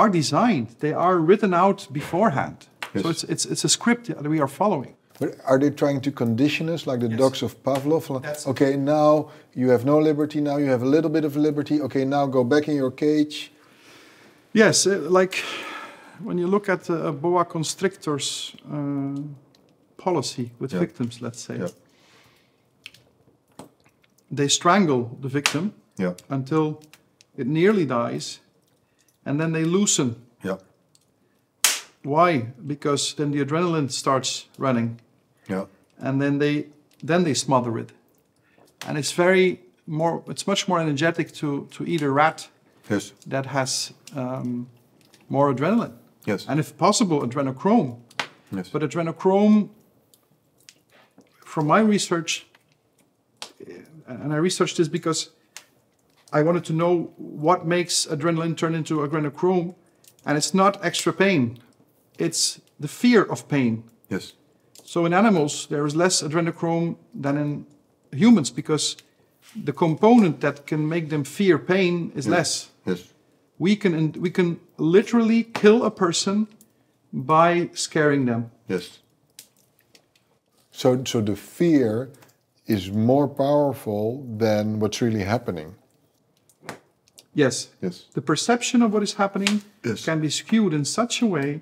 are 0.00 0.08
designed. 0.10 0.66
They 0.78 0.92
are 0.94 1.16
written 1.18 1.52
out 1.54 1.88
beforehand. 1.92 2.56
Yes. 2.94 3.02
So 3.02 3.10
it's, 3.10 3.24
it's, 3.24 3.44
it's 3.52 3.64
a 3.64 3.68
script 3.68 4.06
that 4.06 4.26
we 4.34 4.40
are 4.40 4.48
following. 4.48 4.94
But 5.20 5.30
are 5.44 5.58
they 5.58 5.70
trying 5.70 6.00
to 6.00 6.10
condition 6.10 6.68
us 6.70 6.86
like 6.86 7.00
the 7.00 7.08
Yes. 7.10 7.18
dogs 7.18 7.42
of 7.42 7.54
Pavlov? 7.62 8.06
That's- 8.22 8.46
okay, 8.46 8.76
now 8.76 9.28
you 9.54 9.70
have 9.70 9.84
no 9.84 9.98
liberty, 10.00 10.40
now 10.40 10.56
you 10.58 10.70
have 10.70 10.82
a 10.82 10.88
little 10.88 11.10
bit 11.10 11.24
of 11.24 11.36
liberty. 11.36 11.80
Okay, 11.82 12.04
now 12.04 12.26
go 12.26 12.42
back 12.44 12.68
in 12.68 12.74
your 12.76 12.90
cage. 12.92 13.52
Yes, 14.54 14.86
uh, 14.86 14.98
like 15.20 15.34
when 16.24 16.38
you 16.38 16.46
look 16.50 16.68
at 16.68 16.88
uh, 16.90 16.94
a 17.08 17.12
boa 17.12 17.44
constrictor's 17.44 18.56
uh, 18.72 19.20
policy 19.96 20.50
with 20.58 20.72
victims, 20.72 21.20
let's 21.20 21.40
say, 21.46 21.58
they 24.36 24.48
strangle 24.48 25.02
the 25.20 25.28
victim 25.28 25.72
Yeah. 25.98 26.14
until 26.28 26.80
it 27.36 27.46
nearly 27.46 27.84
dies, 27.86 28.40
and 29.24 29.38
then 29.40 29.52
they 29.52 29.64
loosen. 29.64 30.14
Yeah. 30.44 30.56
Why? 32.02 32.46
Because 32.66 33.14
then 33.14 33.30
the 33.32 33.44
adrenaline 33.44 33.90
starts 33.90 34.46
running, 34.58 35.00
Yeah. 35.48 35.66
and 35.98 36.20
then 36.20 36.38
they 36.38 36.66
then 37.06 37.24
they 37.24 37.34
smother 37.34 37.78
it, 37.78 37.92
and 38.86 38.98
it's 38.98 39.12
very 39.12 39.60
more. 39.86 40.22
It's 40.28 40.46
much 40.46 40.68
more 40.68 40.80
energetic 40.80 41.32
to 41.32 41.66
to 41.70 41.84
eat 41.84 42.02
a 42.02 42.10
rat 42.10 42.48
Yes. 42.90 43.12
that 43.26 43.46
has 43.46 43.92
um, 44.16 44.66
more 45.28 45.52
adrenaline. 45.54 45.92
Yes. 46.26 46.46
and 46.48 46.60
if 46.60 46.76
possible, 46.76 47.20
adrenochrome. 47.20 47.96
Yes. 48.52 48.68
But 48.68 48.82
adrenochrome, 48.82 49.68
from 51.44 51.66
my 51.66 51.80
research, 51.80 52.46
and 54.06 54.32
I 54.32 54.36
researched 54.36 54.76
this 54.76 54.88
because 54.88 55.30
I 56.32 56.42
wanted 56.42 56.64
to 56.66 56.72
know 56.72 57.12
what 57.16 57.66
makes 57.66 58.06
adrenaline 58.06 58.56
turn 58.56 58.74
into 58.74 58.98
adrenochrome, 58.98 59.74
and 60.24 60.38
it's 60.38 60.54
not 60.54 60.84
extra 60.84 61.12
pain, 61.12 61.58
it's 62.18 62.60
the 62.78 62.88
fear 62.88 63.22
of 63.22 63.48
pain. 63.48 63.84
Yes. 64.08 64.34
So 64.84 65.06
in 65.06 65.12
animals, 65.12 65.66
there 65.66 65.86
is 65.86 65.94
less 65.94 66.22
adrenochrome 66.22 66.96
than 67.14 67.36
in 67.36 67.66
humans 68.12 68.50
because 68.50 68.96
the 69.54 69.72
component 69.72 70.40
that 70.40 70.66
can 70.66 70.88
make 70.88 71.08
them 71.08 71.24
fear 71.24 71.58
pain 71.58 72.12
is 72.14 72.28
less 72.28 72.70
Yes. 72.86 73.12
we 73.58 73.74
can 73.76 74.12
we 74.12 74.30
can 74.30 74.60
literally 74.78 75.42
kill 75.42 75.84
a 75.84 75.90
person 75.90 76.46
by 77.12 77.70
scaring 77.74 78.26
them 78.26 78.50
Yes. 78.68 79.00
So, 80.70 81.04
so 81.04 81.20
the 81.20 81.36
fear 81.36 82.10
is 82.66 82.90
more 82.90 83.28
powerful 83.28 84.24
than 84.38 84.78
what's 84.78 85.02
really 85.02 85.24
happening. 85.24 85.74
Yes 87.34 87.68
Yes. 87.82 88.06
the 88.14 88.20
perception 88.22 88.82
of 88.82 88.92
what 88.92 89.02
is 89.02 89.14
happening 89.14 89.62
Yes. 89.84 90.04
can 90.04 90.20
be 90.20 90.30
skewed 90.30 90.72
in 90.74 90.84
such 90.84 91.22
a 91.22 91.26
way 91.26 91.60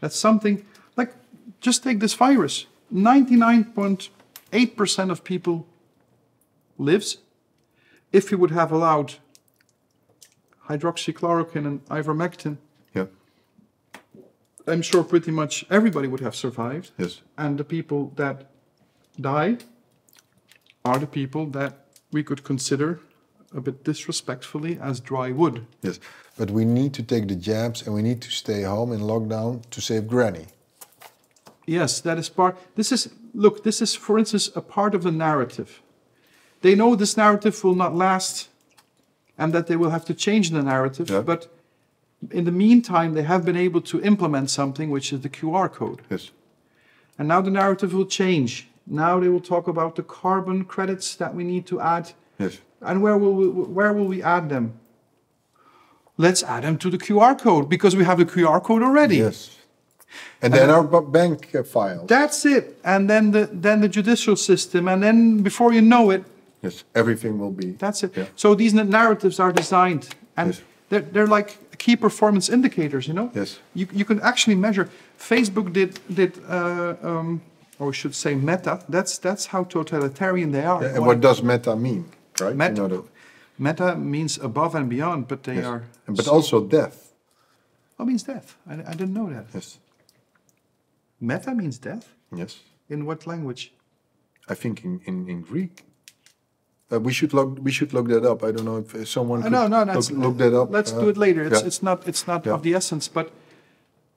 that 0.00 0.12
something 0.12 0.64
like 0.96 1.12
just 1.60 1.82
take 1.82 1.98
this 2.00 2.14
virus 2.14 2.66
99.8% 2.92 5.10
of 5.10 5.24
people 5.24 5.66
lives 6.78 7.18
if 8.12 8.30
you 8.30 8.38
would 8.38 8.50
have 8.50 8.72
allowed 8.72 9.14
hydroxychloroquine 10.68 11.66
and 11.66 11.84
ivermectin 11.86 12.56
Yeah. 12.94 13.06
i'm 14.66 14.82
sure 14.82 15.02
pretty 15.04 15.30
much 15.30 15.64
everybody 15.70 16.08
would 16.08 16.20
have 16.20 16.34
survived 16.36 16.90
Yes. 16.98 17.22
and 17.36 17.58
the 17.58 17.64
people 17.64 18.12
that 18.16 18.46
die 19.20 19.58
are 20.84 20.98
the 20.98 21.06
people 21.06 21.46
that 21.46 21.72
we 22.12 22.22
could 22.22 22.42
consider 22.44 23.00
a 23.54 23.60
bit 23.60 23.84
disrespectfully 23.84 24.78
as 24.80 25.00
dry 25.00 25.30
wood. 25.30 25.66
Yes. 25.82 26.00
But 26.36 26.50
we 26.50 26.64
need 26.64 26.94
to 26.94 27.02
take 27.02 27.28
the 27.28 27.34
jabs 27.34 27.82
and 27.82 27.94
we 27.94 28.02
need 28.02 28.20
to 28.22 28.30
stay 28.30 28.62
home 28.62 28.92
in 28.92 29.00
lockdown 29.00 29.68
to 29.70 29.80
save 29.80 30.06
Granny. 30.06 30.46
Yes, 31.66 32.00
that 32.00 32.18
is 32.18 32.28
part. 32.28 32.56
This 32.76 32.92
is 32.92 33.10
look. 33.34 33.62
This 33.62 33.82
is, 33.82 33.94
for 33.94 34.18
instance, 34.18 34.50
a 34.56 34.62
part 34.62 34.94
of 34.94 35.02
the 35.02 35.12
narrative. 35.12 35.82
They 36.62 36.74
know 36.74 36.96
this 36.96 37.16
narrative 37.16 37.62
will 37.62 37.74
not 37.74 37.94
last, 37.94 38.48
and 39.36 39.52
that 39.52 39.66
they 39.66 39.76
will 39.76 39.90
have 39.90 40.04
to 40.06 40.14
change 40.14 40.50
the 40.50 40.62
narrative. 40.62 41.10
Yeah. 41.10 41.20
But 41.20 41.48
in 42.30 42.44
the 42.44 42.52
meantime, 42.52 43.12
they 43.12 43.22
have 43.22 43.44
been 43.44 43.56
able 43.56 43.82
to 43.82 44.02
implement 44.02 44.50
something, 44.50 44.90
which 44.90 45.12
is 45.12 45.20
the 45.20 45.28
QR 45.28 45.70
code. 45.70 46.00
Yes. 46.10 46.30
And 47.18 47.28
now 47.28 47.42
the 47.42 47.50
narrative 47.50 47.92
will 47.92 48.06
change. 48.06 48.68
Now 48.86 49.20
they 49.20 49.28
will 49.28 49.40
talk 49.40 49.68
about 49.68 49.96
the 49.96 50.02
carbon 50.02 50.64
credits 50.64 51.14
that 51.16 51.34
we 51.34 51.44
need 51.44 51.66
to 51.66 51.80
add. 51.80 52.12
Yes. 52.38 52.58
And 52.80 53.02
where 53.02 53.16
will 53.18 53.34
we, 53.34 53.46
where 53.48 53.92
will 53.92 54.06
we 54.06 54.22
add 54.22 54.48
them? 54.48 54.72
Let's 56.16 56.42
add 56.42 56.62
them 56.64 56.78
to 56.78 56.90
the 56.90 56.98
QR 56.98 57.40
code 57.40 57.68
because 57.68 57.96
we 57.96 58.04
have 58.04 58.18
the 58.18 58.24
QR 58.24 58.62
code 58.62 58.82
already. 58.82 59.16
Yes. 59.16 59.56
And 60.42 60.52
then 60.52 60.70
our 60.70 60.82
bank 61.02 61.54
files. 61.66 62.08
That's 62.08 62.44
it. 62.46 62.78
And 62.84 63.08
then 63.10 63.30
the 63.32 63.48
then 63.52 63.80
the 63.80 63.88
judicial 63.88 64.36
system, 64.36 64.88
and 64.88 65.02
then 65.02 65.42
before 65.42 65.72
you 65.72 65.82
know 65.82 66.10
it, 66.10 66.24
Yes. 66.62 66.84
Everything 66.94 67.38
will 67.38 67.52
be. 67.52 67.76
that's 67.78 68.02
it. 68.02 68.16
Yeah. 68.16 68.24
So 68.34 68.54
these 68.54 68.74
narratives 68.74 69.38
are 69.38 69.52
designed, 69.52 70.08
and 70.36 70.48
Yes. 70.48 70.62
they're 70.88 71.06
they're 71.12 71.26
like 71.38 71.78
key 71.78 71.96
performance 71.96 72.48
indicators. 72.52 73.06
You 73.06 73.14
know. 73.14 73.30
Yes. 73.34 73.60
You 73.74 73.86
you 73.92 74.04
can 74.04 74.20
actually 74.20 74.56
measure. 74.56 74.88
Facebook 75.18 75.72
did 75.72 76.00
did. 76.14 76.38
Uh, 76.48 76.94
um, 77.02 77.40
or 77.78 77.86
we 77.88 77.92
should 77.92 78.14
say 78.14 78.34
Meta. 78.34 78.80
That's 78.88 79.18
that's 79.18 79.46
how 79.46 79.64
totalitarian 79.64 80.50
they 80.52 80.64
are. 80.64 80.82
Yeah, 80.82 80.94
and 80.96 81.06
what 81.06 81.20
does 81.20 81.42
meta 81.42 81.76
mean? 81.76 82.04
Right. 82.40 82.56
Meta, 82.56 82.82
You 82.82 82.88
know 82.88 83.04
meta 83.58 83.96
means 83.96 84.38
above 84.38 84.74
and 84.74 84.88
beyond, 84.88 85.28
but 85.28 85.42
they 85.42 85.56
yes. 85.56 85.64
are. 85.66 85.82
But 86.06 86.24
so- 86.24 86.32
also 86.32 86.64
death. 86.64 87.12
What 87.96 88.06
means 88.06 88.22
death? 88.22 88.56
I, 88.68 88.74
I 88.74 88.94
didn't 88.94 89.14
know 89.14 89.28
that. 89.30 89.46
Yes. 89.52 89.78
Meta 91.20 91.52
means 91.54 91.78
death. 91.78 92.14
Yes. 92.34 92.60
In 92.88 93.04
what 93.06 93.26
language? 93.26 93.72
I 94.48 94.54
think 94.54 94.84
in, 94.84 95.00
in, 95.04 95.28
in 95.28 95.42
Greek. 95.42 95.84
Uh, 96.90 97.00
we 97.00 97.12
should 97.12 97.34
look. 97.34 97.58
We 97.60 97.70
should 97.70 97.92
look 97.92 98.08
that 98.08 98.24
up. 98.24 98.42
I 98.42 98.50
don't 98.52 98.64
know 98.64 98.78
if 98.78 99.08
someone 99.08 99.42
Uh, 99.42 99.48
no, 99.48 99.66
no, 99.66 99.92
look, 99.92 100.10
look 100.10 100.36
that 100.38 100.54
up. 100.54 100.70
Let's 100.70 100.92
Uh, 100.92 101.00
do 101.00 101.08
it 101.08 101.16
later. 101.16 101.42
It's, 101.42 101.60
yeah. 101.60 101.66
it's 101.66 101.82
not, 101.82 102.08
it's 102.08 102.26
not 102.26 102.46
Yeah. 102.46 102.54
of 102.54 102.62
the 102.62 102.74
essence, 102.74 103.08
but 103.12 103.30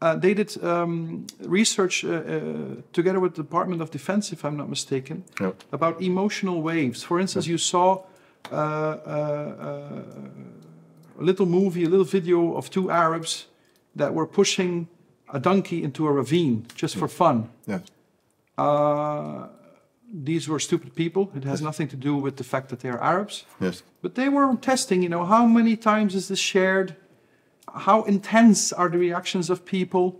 uh, 0.02 0.16
they 0.16 0.34
did 0.34 0.64
um, 0.64 1.26
research 1.42 2.06
uh, 2.06 2.10
uh, 2.10 2.42
together 2.94 3.20
with 3.20 3.34
the 3.36 3.44
Department 3.44 3.82
of 3.82 3.90
Defense, 3.92 4.32
if 4.32 4.46
I'm 4.46 4.56
not 4.56 4.70
mistaken, 4.70 5.24
Yeah. 5.40 5.52
about 5.72 6.02
emotional 6.02 6.62
waves. 6.62 7.04
For 7.04 7.20
instance, 7.20 7.46
you 7.50 7.58
saw 7.58 8.04
a 8.52 10.04
little 11.18 11.46
movie, 11.46 11.84
a 11.84 11.89
little 11.89 12.06
video 12.06 12.56
of 12.56 12.70
two 12.70 12.89
Arabs 12.89 13.48
that 13.96 14.14
were 14.14 14.26
pushing 14.26 14.88
a 15.34 15.39
donkey 15.39 15.84
into 15.84 16.08
a 16.08 16.12
ravine 16.12 16.66
just 16.76 16.96
for 16.98 17.08
fun. 17.08 17.50
Yeah. 17.66 17.80
Uh, 18.58 19.48
these 20.14 20.48
were 20.48 20.60
stupid 20.60 20.94
people. 20.96 21.32
It 21.36 21.44
has 21.46 21.62
nothing 21.62 21.88
to 21.89 21.96
do 21.96 22.16
with 22.16 22.36
the 22.36 22.44
fact 22.44 22.70
that 22.70 22.82
they 22.82 22.89
are 22.89 23.02
Arabs. 23.02 23.46
Yes. 23.60 23.84
But 24.02 24.16
they 24.16 24.30
were 24.30 24.56
testing, 24.58 25.04
you 25.04 25.10
know, 25.10 25.26
how 25.26 25.46
many 25.46 25.78
times 25.78 26.16
is 26.16 26.28
this 26.28 26.39
shared? 26.39 26.96
How 27.74 28.04
intense 28.04 28.74
are 28.74 28.89
the 28.89 28.98
reactions 28.98 29.50
of 29.50 29.64
people? 29.66 30.20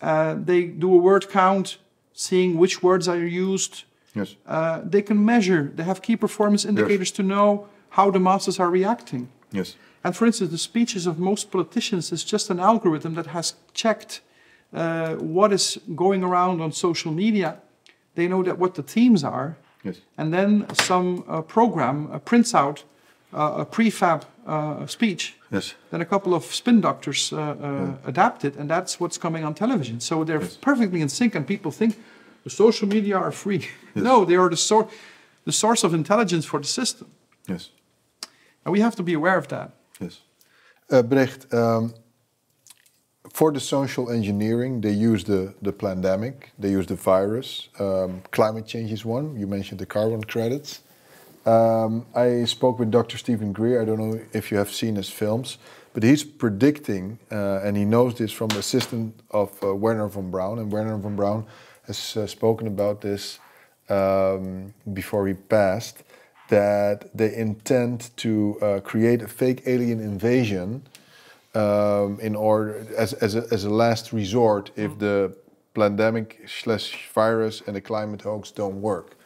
Uh, 0.00 0.34
they 0.34 0.64
do 0.64 0.92
a 0.92 0.98
word 0.98 1.28
count, 1.28 1.78
seeing 2.12 2.56
which 2.56 2.82
words 2.82 3.06
are 3.06 3.18
used. 3.18 3.84
Yes. 4.18 4.36
Uh, 4.46 4.80
they 4.84 5.02
can 5.02 5.24
measure, 5.24 5.72
they 5.74 5.84
have 5.84 6.00
key 6.02 6.16
performance 6.16 6.64
indicators 6.68 7.10
to 7.12 7.22
know 7.22 7.66
how 7.90 8.10
the 8.10 8.18
masses 8.20 8.58
are 8.60 8.70
reacting. 8.70 9.28
Yes. 9.52 9.76
And 10.04 10.14
for 10.16 10.26
instance, 10.26 10.50
the 10.50 10.58
speeches 10.58 11.06
of 11.06 11.18
most 11.18 11.50
politicians 11.50 12.12
is 12.12 12.24
just 12.24 12.50
an 12.50 12.60
algorithm 12.60 13.14
that 13.14 13.26
has 13.26 13.54
checked 13.72 14.20
uh, 14.72 15.14
what 15.16 15.52
is 15.52 15.78
going 15.94 16.22
around 16.22 16.60
on 16.60 16.72
social 16.72 17.12
media. 17.12 17.56
They 18.14 18.28
know 18.28 18.42
that 18.44 18.58
what 18.58 18.74
the 18.74 18.82
themes 18.82 19.24
are, 19.24 19.56
Yes. 19.84 20.00
and 20.16 20.32
then 20.32 20.66
some 20.74 21.24
uh, 21.28 21.40
program 21.42 22.08
uh, 22.12 22.18
prints 22.18 22.54
out 22.54 22.84
uh, 23.32 23.62
a 23.62 23.64
prefab 23.64 24.22
uh, 24.46 24.86
speech. 24.86 25.34
Yes. 25.52 25.74
Then 25.90 26.00
a 26.00 26.04
couple 26.04 26.34
of 26.34 26.44
spin 26.44 26.80
doctors 26.80 27.32
uh, 27.32 27.36
uh, 27.36 28.08
adapt 28.08 28.44
it, 28.44 28.56
and 28.56 28.68
that's 28.68 28.98
what's 29.00 29.18
coming 29.18 29.44
on 29.44 29.54
television. 29.54 30.00
So 30.00 30.24
they're 30.24 30.46
perfectly 30.60 31.00
in 31.00 31.08
sync, 31.08 31.34
and 31.34 31.46
people 31.46 31.70
think 31.70 31.96
the 32.48 32.54
social 32.54 32.88
media 32.88 33.16
are 33.16 33.32
free. 33.32 33.68
no, 33.94 34.24
they 34.24 34.36
are 34.36 34.48
the, 34.48 34.56
sor- 34.56 34.88
the 35.44 35.52
source 35.52 35.84
of 35.84 35.92
intelligence 35.94 36.44
for 36.46 36.60
the 36.60 36.66
system. 36.66 37.08
Yes. 37.46 37.70
And 38.64 38.72
we 38.72 38.80
have 38.80 38.96
to 38.96 39.02
be 39.02 39.14
aware 39.14 39.38
of 39.38 39.48
that. 39.48 39.70
Yes. 40.00 40.20
Uh, 40.90 41.02
Brecht, 41.02 41.52
um, 41.52 41.94
for 43.32 43.52
the 43.52 43.60
social 43.60 44.10
engineering, 44.10 44.80
they 44.80 44.92
use 44.92 45.24
the, 45.24 45.54
the 45.60 45.72
pandemic, 45.72 46.50
they 46.58 46.70
use 46.70 46.86
the 46.86 46.94
virus. 46.94 47.68
Um, 47.78 48.22
climate 48.30 48.66
change 48.66 48.90
is 48.92 49.04
one. 49.04 49.36
You 49.38 49.46
mentioned 49.46 49.80
the 49.80 49.86
carbon 49.86 50.22
credits. 50.24 50.80
Um, 51.44 52.06
I 52.14 52.44
spoke 52.44 52.78
with 52.78 52.90
Dr. 52.90 53.18
Steven 53.18 53.52
Greer. 53.52 53.82
I 53.82 53.84
don't 53.84 53.98
know 53.98 54.20
if 54.32 54.50
you 54.50 54.58
have 54.58 54.70
seen 54.70 54.96
his 54.96 55.10
films, 55.10 55.58
but 55.92 56.02
he's 56.02 56.24
predicting, 56.24 57.18
uh, 57.30 57.60
and 57.64 57.76
he 57.76 57.84
knows 57.84 58.14
this 58.14 58.32
from 58.32 58.48
the 58.48 58.58
assistant 58.58 59.20
of 59.30 59.50
uh, 59.62 59.74
Wernher 59.74 60.08
von 60.08 60.30
Braun. 60.30 60.58
And 60.58 60.72
Wernher 60.72 60.96
von 60.96 61.16
Braun 61.16 61.44
has 61.88 62.16
uh, 62.16 62.26
spoken 62.26 62.66
about 62.68 63.00
this 63.00 63.40
um, 63.88 64.72
before 64.92 65.26
he 65.26 65.34
passed, 65.34 66.04
that 66.48 67.10
they 67.14 67.34
intend 67.34 68.16
to 68.16 68.56
uh, 68.62 68.80
create 68.80 69.22
a 69.22 69.28
fake 69.28 69.62
alien 69.66 70.00
invasion 70.00 70.82
um, 71.54 72.18
in 72.20 72.36
order 72.36 72.86
as, 72.96 73.12
as, 73.14 73.34
a, 73.34 73.46
as 73.50 73.64
a 73.64 73.70
last 73.70 74.12
resort 74.12 74.70
if 74.76 74.98
the 74.98 75.36
pandemic 75.74 76.40
slash 76.46 77.08
virus 77.12 77.62
and 77.66 77.74
the 77.74 77.80
climate 77.80 78.22
hoax 78.22 78.50
don't 78.50 78.80
work. 78.80 79.16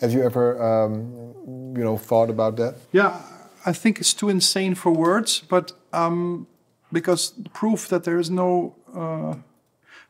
Have 0.00 0.12
you 0.12 0.22
ever, 0.22 0.60
um, 0.62 1.34
you 1.76 1.84
know, 1.84 1.96
thought 1.96 2.30
about 2.30 2.56
that? 2.56 2.76
Yeah, 2.92 3.20
I 3.66 3.72
think 3.72 4.00
it's 4.00 4.14
too 4.14 4.28
insane 4.28 4.74
for 4.74 4.90
words, 4.90 5.42
but 5.48 5.72
um, 5.92 6.46
because 6.92 7.34
proof 7.52 7.88
that 7.88 8.04
there 8.04 8.18
is 8.18 8.30
no 8.30 8.74
uh, 8.94 9.34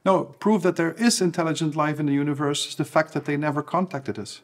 no 0.04 0.24
proof 0.24 0.62
that 0.62 0.76
there 0.76 0.92
is 0.92 1.20
intelligent 1.20 1.76
life 1.76 2.00
in 2.00 2.06
the 2.06 2.12
universe 2.14 2.66
is 2.68 2.74
the 2.74 2.84
fact 2.84 3.12
that 3.12 3.24
they 3.24 3.36
never 3.36 3.62
contacted 3.62 4.18
us. 4.18 4.40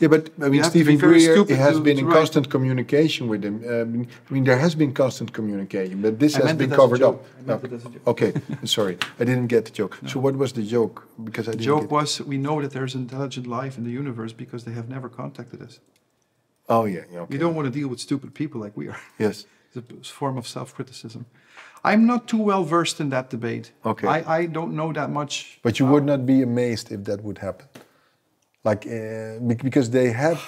Yeah, 0.00 0.08
but 0.08 0.30
I 0.42 0.48
mean, 0.48 0.62
have 0.62 0.72
to 0.72 0.78
be 0.78 0.84
Steven 0.84 0.98
Greer 0.98 1.44
has 1.56 1.76
to- 1.76 1.82
been 1.82 1.98
in 1.98 2.10
constant 2.10 2.48
communication 2.50 3.28
with 3.28 3.44
him. 3.44 3.56
Um, 3.68 4.06
I 4.28 4.34
mean, 4.34 4.44
there 4.44 4.58
has 4.58 4.74
been 4.74 4.92
constant 4.92 5.32
communication, 5.32 6.02
but 6.02 6.18
this 6.18 6.34
I 6.34 6.46
has 6.46 6.56
been 6.56 6.70
it 6.70 6.72
as 6.72 6.78
a 6.78 6.80
covered 6.80 7.02
up. 7.02 7.16
Meant 7.46 7.64
Okay. 7.64 7.68
it 7.68 7.72
as 7.76 7.84
a 7.84 7.90
joke. 7.90 8.06
okay, 8.12 8.32
sorry, 8.64 8.96
I 9.20 9.24
didn't 9.24 9.46
get 9.46 9.64
the 9.66 9.70
joke. 9.70 9.98
So, 10.06 10.18
what 10.18 10.34
was 10.36 10.52
the 10.52 10.62
joke? 10.62 11.06
Because 11.22 11.46
I 11.48 11.52
The 11.52 11.58
joke 11.70 11.90
was 11.90 12.20
we 12.20 12.36
know 12.38 12.60
that 12.62 12.72
there's 12.72 12.94
intelligent 12.94 13.46
life 13.46 13.78
in 13.78 13.84
the 13.84 13.92
universe 13.92 14.32
because 14.32 14.64
they 14.64 14.72
have 14.72 14.88
never 14.88 15.08
contacted 15.08 15.60
us. 15.62 15.78
Oh 16.68 16.84
yeah, 16.86 17.04
yeah. 17.12 17.20
Okay. 17.20 17.34
You 17.34 17.38
don't 17.40 17.54
want 17.54 17.66
to 17.72 17.78
deal 17.80 17.88
with 17.88 18.00
stupid 18.00 18.34
people 18.34 18.60
like 18.64 18.76
we 18.76 18.88
are. 18.88 19.00
Yes. 19.18 19.46
It's 19.72 20.10
a 20.10 20.12
form 20.12 20.36
of 20.36 20.48
self-criticism. 20.48 21.26
I'm 21.82 22.06
not 22.06 22.28
too 22.28 22.38
well 22.38 22.64
versed 22.64 23.00
in 23.00 23.10
that 23.10 23.30
debate. 23.30 23.72
Okay. 23.84 24.06
I, 24.06 24.38
I 24.38 24.46
don't 24.46 24.74
know 24.74 24.92
that 24.92 25.10
much. 25.10 25.58
But 25.62 25.78
you 25.78 25.86
would 25.86 26.04
not 26.04 26.26
be 26.26 26.42
amazed 26.42 26.92
if 26.92 27.04
that 27.04 27.22
would 27.22 27.38
happen. 27.38 27.66
Like, 28.64 28.86
uh, 28.86 29.38
because 29.40 29.90
they 29.90 30.12
have. 30.12 30.40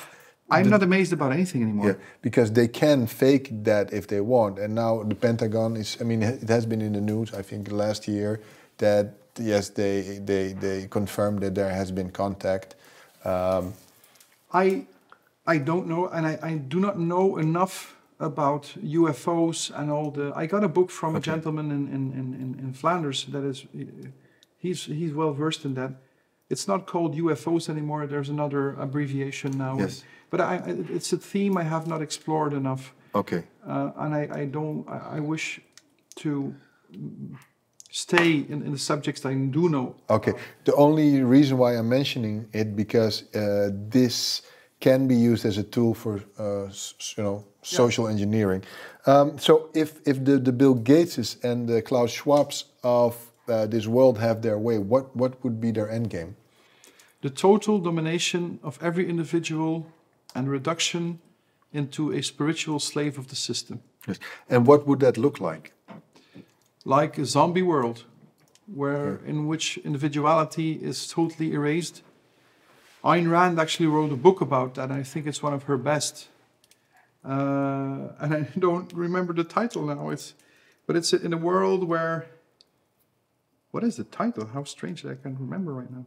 I'm 0.51 0.69
not 0.69 0.83
amazed 0.83 1.15
about 1.15 1.33
anything 1.33 1.63
anymore. 1.63 1.87
Yeah, 1.87 1.95
because 2.21 2.53
they 2.53 2.69
can 2.69 3.07
fake 3.07 3.49
that 3.65 3.93
if 3.93 4.07
they 4.07 4.21
want. 4.21 4.59
And 4.59 4.75
now 4.75 5.03
the 5.03 5.15
Pentagon 5.15 5.77
is, 5.77 5.97
I 5.99 6.05
mean, 6.05 6.23
it 6.23 6.49
has 6.49 6.67
been 6.67 6.83
in 6.83 6.93
the 6.93 7.01
news, 7.01 7.33
I 7.33 7.41
think, 7.41 7.73
last 7.73 8.07
year 8.07 8.41
that, 8.77 9.15
yes, 9.39 9.71
they, 9.71 10.21
they, 10.23 10.53
they 10.53 10.89
confirmed 10.91 11.41
that 11.41 11.55
there 11.55 11.71
has 11.71 11.91
been 11.91 12.11
contact. 12.11 12.75
Um, 13.25 13.73
I 14.53 14.85
I 15.47 15.59
don't 15.59 15.89
know, 15.89 16.09
and 16.09 16.27
I, 16.27 16.39
I 16.43 16.55
do 16.55 16.79
not 16.79 16.99
know 16.99 17.37
enough 17.39 17.97
about 18.23 18.63
UFOs 18.83 19.71
and 19.79 19.91
all 19.91 20.11
the. 20.11 20.33
I 20.35 20.47
got 20.47 20.63
a 20.65 20.69
book 20.69 20.91
from 20.91 21.17
a 21.17 21.21
gentleman 21.21 21.71
in, 21.71 21.89
in, 21.89 22.13
in, 22.13 22.59
in- 22.59 22.73
Flanders 22.73 23.25
that 23.27 23.45
is, 23.45 23.67
he's 24.59 24.85
he's 24.85 25.13
well 25.13 25.33
versed 25.33 25.65
in 25.65 25.75
that. 25.75 25.93
It's 26.49 26.67
not 26.69 26.87
called 26.87 27.17
UFOs 27.17 27.69
anymore. 27.69 28.07
There's 28.07 28.29
another 28.29 28.71
abbreviation 28.79 29.51
now. 29.59 29.79
Yes. 29.79 30.05
But 30.31 30.41
I, 30.41 30.63
it's 30.97 31.13
a 31.13 31.19
theme 31.19 31.59
I 31.59 31.65
have 31.65 31.87
not 31.87 32.01
explored 32.01 32.53
enough, 32.55 32.95
Okay. 33.15 33.43
uh, 33.67 33.91
and 33.97 34.15
I, 34.15 34.29
I 34.41 34.45
don't. 34.47 34.89
I, 34.89 35.17
I 35.17 35.21
wish 35.21 35.61
to 36.17 36.55
stay 37.91 38.31
in, 38.49 38.63
in 38.67 38.73
the 38.73 38.79
subjects 38.79 39.27
I 39.27 39.35
do 39.35 39.69
know. 39.69 39.95
Okay. 40.09 40.33
The 40.65 40.75
only 40.77 41.23
reason 41.23 41.59
why 41.59 41.77
I'm 41.77 41.89
mentioning 41.89 42.49
it 42.53 42.75
because 42.77 43.25
uh, 43.35 43.71
this 43.91 44.43
can 44.83 45.09
be 45.09 45.15
used 45.15 45.47
as 45.47 45.57
a 45.59 45.63
tool 45.63 45.95
for 45.95 46.15
uh, 46.39 46.69
you 47.17 47.25
know 47.25 47.45
social 47.63 48.07
engineering. 48.09 48.63
Um, 49.07 49.39
so 49.39 49.53
if 49.75 49.91
if 50.05 50.17
the, 50.25 50.39
the 50.39 50.53
Bill 50.53 50.75
Gateses 50.75 51.31
and 51.45 51.69
the 51.69 51.81
Klaus 51.83 52.11
Schwabs 52.19 52.65
of 52.83 53.15
uh, 53.49 53.67
this 53.67 53.87
world 53.87 54.19
have 54.19 54.37
their 54.43 54.59
way, 54.59 54.79
what 54.79 55.05
what 55.17 55.33
would 55.43 55.61
be 55.61 55.73
their 55.73 55.89
end 55.91 56.11
game? 56.11 56.35
the 57.23 57.31
total 57.31 57.79
domination 57.79 58.59
of 58.63 58.79
every 58.83 59.09
individual 59.09 59.87
and 60.35 60.51
reduction 60.51 61.21
into 61.73 62.13
a 62.13 62.21
spiritual 62.23 62.79
slave 62.81 63.17
of 63.19 63.27
the 63.29 63.37
system, 63.37 63.81
Yes. 64.09 64.19
And 64.51 64.67
what 64.67 64.87
would 64.87 65.01
that 65.01 65.17
look 65.17 65.41
like? 65.41 65.73
like 66.85 67.17
a 67.19 67.25
zombie 67.25 67.63
world, 67.63 68.05
where 68.67 69.21
in 69.25 69.47
which 69.47 69.79
individuality 69.85 70.73
is 70.73 71.07
totally 71.07 71.53
erased. 71.53 72.03
Ayn 73.05 73.31
Rand 73.31 73.59
actually 73.59 73.87
wrote 73.87 74.13
a 74.13 74.17
book 74.17 74.41
about 74.41 74.75
that, 74.77 74.91
I 74.91 75.03
think 75.03 75.27
it's 75.27 75.43
one 75.43 75.53
of 75.53 75.65
her 75.65 75.77
best. 75.77 76.29
Uh, 77.25 78.09
and 78.21 78.35
I 78.35 78.49
don't 78.59 78.93
remember 78.93 79.33
the 79.33 79.45
title 79.45 79.83
now. 79.83 80.11
It's, 80.11 80.35
but 80.87 80.97
it's 80.97 81.13
in 81.13 81.33
a 81.33 81.37
world 81.37 81.85
where. 81.85 82.27
What 83.71 83.85
is 83.85 83.97
the 83.97 84.05
title? 84.05 84.47
How 84.47 84.65
strange 84.65 85.03
that 85.03 85.13
I 85.13 85.15
can't 85.15 85.39
remember 85.41 85.73
right 85.73 85.91
now. 85.91 86.05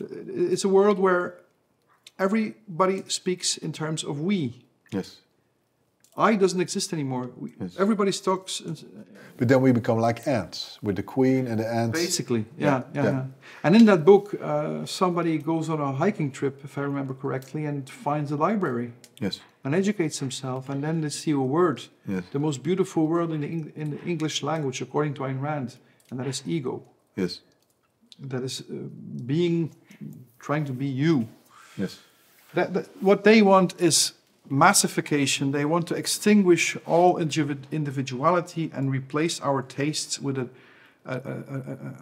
It's 0.00 0.64
a 0.64 0.68
world 0.68 0.98
where 0.98 1.40
everybody 2.18 3.02
speaks 3.08 3.58
in 3.58 3.72
terms 3.72 4.02
of 4.02 4.20
we. 4.20 4.64
Yes. 4.90 5.18
I 6.16 6.36
doesn't 6.36 6.60
exist 6.60 6.92
anymore. 6.92 7.30
We, 7.36 7.54
Yes. 7.60 7.76
Everybody 7.78 8.12
talks 8.12 8.62
But 9.38 9.48
then 9.48 9.62
we 9.62 9.72
become 9.72 9.98
like 9.98 10.26
ants 10.26 10.78
with 10.82 10.96
the 10.96 11.02
queen 11.02 11.46
and 11.46 11.58
the 11.58 11.66
ants. 11.66 11.98
basically. 11.98 12.44
Yeah, 12.58 12.82
yeah. 12.94 13.04
yeah. 13.04 13.10
yeah. 13.10 13.24
And 13.64 13.74
in 13.76 13.84
that 13.86 14.04
book, 14.04 14.34
uh, 14.34 14.84
somebody 14.86 15.38
goes 15.38 15.68
on 15.68 15.80
a 15.80 15.92
hiking 15.92 16.30
trip, 16.30 16.60
if 16.64 16.76
I 16.76 16.82
remember 16.82 17.14
correctly, 17.14 17.64
and 17.66 17.88
finds 17.88 18.30
a 18.32 18.36
library 18.36 18.92
Yes. 19.20 19.40
and 19.64 19.74
educates 19.74 20.18
himself, 20.18 20.68
and 20.68 20.82
then 20.82 21.00
they 21.00 21.10
see 21.10 21.30
a 21.32 21.38
word, 21.38 21.80
Yes. 22.06 22.24
the 22.32 22.38
most 22.38 22.62
beautiful 22.62 23.06
word 23.06 23.30
in 23.30 23.40
the, 23.40 23.46
Eng- 23.48 23.72
in 23.76 23.90
the 23.90 24.00
English 24.04 24.42
language, 24.42 24.82
according 24.82 25.14
to 25.14 25.22
Ayn 25.22 25.40
Rand, 25.40 25.78
and 26.10 26.18
that 26.20 26.26
is 26.26 26.42
ego. 26.46 26.82
Yes. 27.16 27.40
That 28.28 28.42
is 28.42 28.60
uh, 28.60 28.74
being, 29.26 29.70
trying 30.38 30.66
to 30.66 30.72
be 30.72 30.86
you. 30.86 31.26
Yes. 31.78 31.98
That, 32.54 32.74
that, 32.74 32.86
what 33.00 33.24
they 33.24 33.40
want 33.42 33.80
is 33.80 34.12
massification. 34.52 35.50
They 35.52 35.64
want 35.64 35.86
to 35.88 35.94
extinguish 35.94 36.76
all 36.86 37.16
individuality 37.18 38.70
and 38.74 38.90
replace 38.90 39.40
our 39.40 39.62
tastes 39.62 40.20
with 40.20 40.36
a, 40.38 40.48
a, 41.06 41.14
a, 41.14 41.34
a, 41.56 41.58
a, 41.88 41.94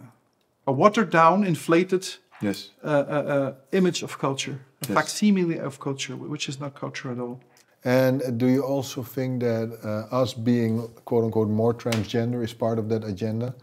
a 0.67 0.71
watered 0.71 1.09
down, 1.09 1.43
inflated 1.43 2.07
Yes. 2.41 2.69
uh, 2.83 2.87
uh, 2.87 2.91
uh, 3.35 3.53
image 3.71 4.01
of 4.03 4.17
culture, 4.17 4.57
a 4.81 4.87
Yes. 4.87 4.95
facsimile 4.97 5.59
of 5.59 5.79
culture, 5.79 6.15
which 6.15 6.49
is 6.49 6.59
not 6.59 6.73
culture 6.73 7.11
at 7.11 7.19
all. 7.19 7.39
And 7.83 8.37
do 8.39 8.47
you 8.47 8.63
also 8.63 9.03
think 9.03 9.41
that 9.41 9.67
uh, 9.83 10.21
us 10.21 10.33
being 10.33 10.87
quote 11.05 11.23
unquote 11.25 11.49
more 11.49 11.73
transgender 11.73 12.43
is 12.43 12.53
part 12.53 12.79
of 12.79 12.89
that 12.89 13.03
agenda? 13.03 13.53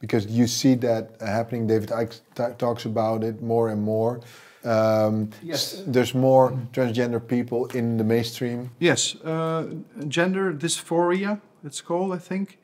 Because 0.00 0.26
you 0.26 0.46
see 0.46 0.76
that 0.76 1.04
happening. 1.20 1.66
David 1.66 1.90
Icke 1.90 2.20
t- 2.34 2.54
talks 2.58 2.84
about 2.86 3.22
it 3.24 3.42
more 3.42 3.68
and 3.72 3.82
more. 3.82 4.20
Um, 4.64 5.30
Yes. 5.42 5.82
There's 5.86 6.14
more 6.14 6.52
transgender 6.72 7.20
people 7.20 7.66
in 7.66 7.96
the 7.96 8.04
mainstream. 8.04 8.70
Yes, 8.78 9.16
uh, 9.24 9.74
gender 10.08 10.52
dysphoria, 10.52 11.40
it's 11.64 11.80
called, 11.80 12.12
I 12.12 12.18
think, 12.18 12.58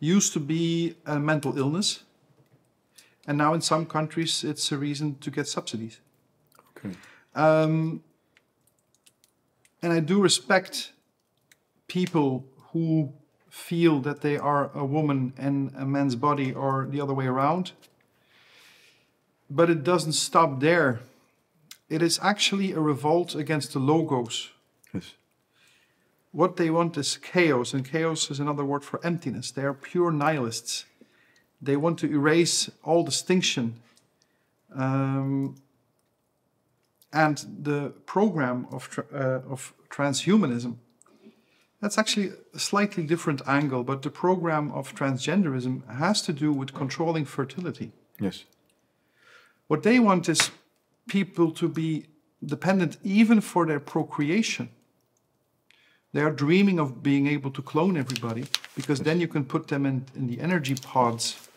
used 0.00 0.32
to 0.32 0.40
be 0.40 0.96
a 1.06 1.18
mental 1.18 1.58
illness. 1.58 2.04
And 3.26 3.38
now 3.38 3.54
in 3.54 3.60
some 3.60 3.86
countries, 3.86 4.42
it's 4.44 4.72
a 4.72 4.76
reason 4.76 5.16
to 5.20 5.30
get 5.30 5.46
subsidies. 5.46 6.00
Okay. 6.76 6.96
Um, 7.34 8.02
and 9.82 9.92
I 9.92 10.00
do 10.00 10.20
respect 10.20 10.92
people 11.86 12.44
who 12.72 13.12
feel 13.48 14.00
that 14.00 14.22
they 14.22 14.38
are 14.38 14.70
a 14.74 14.84
woman 14.84 15.32
in 15.38 15.72
a 15.76 15.84
man's 15.84 16.16
body 16.16 16.52
or 16.54 16.86
the 16.90 17.00
other 17.00 17.12
way 17.14 17.26
around. 17.26 17.72
But 19.50 19.68
it 19.68 19.84
doesn't 19.84 20.14
stop 20.14 20.60
there. 20.60 21.00
It 21.92 22.00
is 22.00 22.18
actually 22.22 22.72
a 22.72 22.80
revolt 22.80 23.34
against 23.34 23.74
the 23.74 23.78
logos. 23.78 24.50
Yes. 24.94 25.12
What 26.30 26.56
they 26.56 26.70
want 26.70 26.96
is 26.96 27.18
chaos, 27.18 27.74
and 27.74 27.84
chaos 27.84 28.30
is 28.30 28.40
another 28.40 28.64
word 28.64 28.82
for 28.82 28.98
emptiness. 29.04 29.50
They 29.50 29.64
are 29.64 29.74
pure 29.74 30.10
nihilists. 30.10 30.86
They 31.60 31.76
want 31.76 31.98
to 31.98 32.06
erase 32.10 32.70
all 32.82 33.04
distinction. 33.04 33.74
Um, 34.74 35.56
and 37.12 37.44
the 37.62 37.92
program 38.06 38.66
of, 38.72 38.88
tra- 38.88 39.12
uh, 39.12 39.52
of 39.52 39.74
transhumanism, 39.90 40.76
that's 41.82 41.98
actually 41.98 42.32
a 42.54 42.58
slightly 42.58 43.04
different 43.04 43.42
angle, 43.46 43.84
but 43.84 44.00
the 44.00 44.10
program 44.10 44.72
of 44.72 44.94
transgenderism 44.94 45.86
has 45.98 46.22
to 46.22 46.32
do 46.32 46.54
with 46.54 46.72
controlling 46.72 47.26
fertility. 47.26 47.92
Yes. 48.18 48.44
What 49.66 49.82
they 49.82 50.00
want 50.00 50.26
is 50.30 50.50
people 51.08 51.50
to 51.52 51.68
be 51.68 52.06
dependent 52.44 52.96
even 53.02 53.40
for 53.40 53.66
their 53.66 53.80
procreation. 53.80 54.68
They 56.12 56.20
are 56.20 56.30
dreaming 56.30 56.78
of 56.78 57.02
being 57.02 57.26
able 57.26 57.50
to 57.52 57.62
clone 57.62 57.96
everybody 57.96 58.44
because 58.76 59.00
then 59.00 59.20
you 59.20 59.28
can 59.28 59.44
put 59.44 59.68
them 59.68 59.86
in, 59.86 60.04
in 60.14 60.26
the 60.26 60.40
energy 60.40 60.74
pods, 60.74 61.48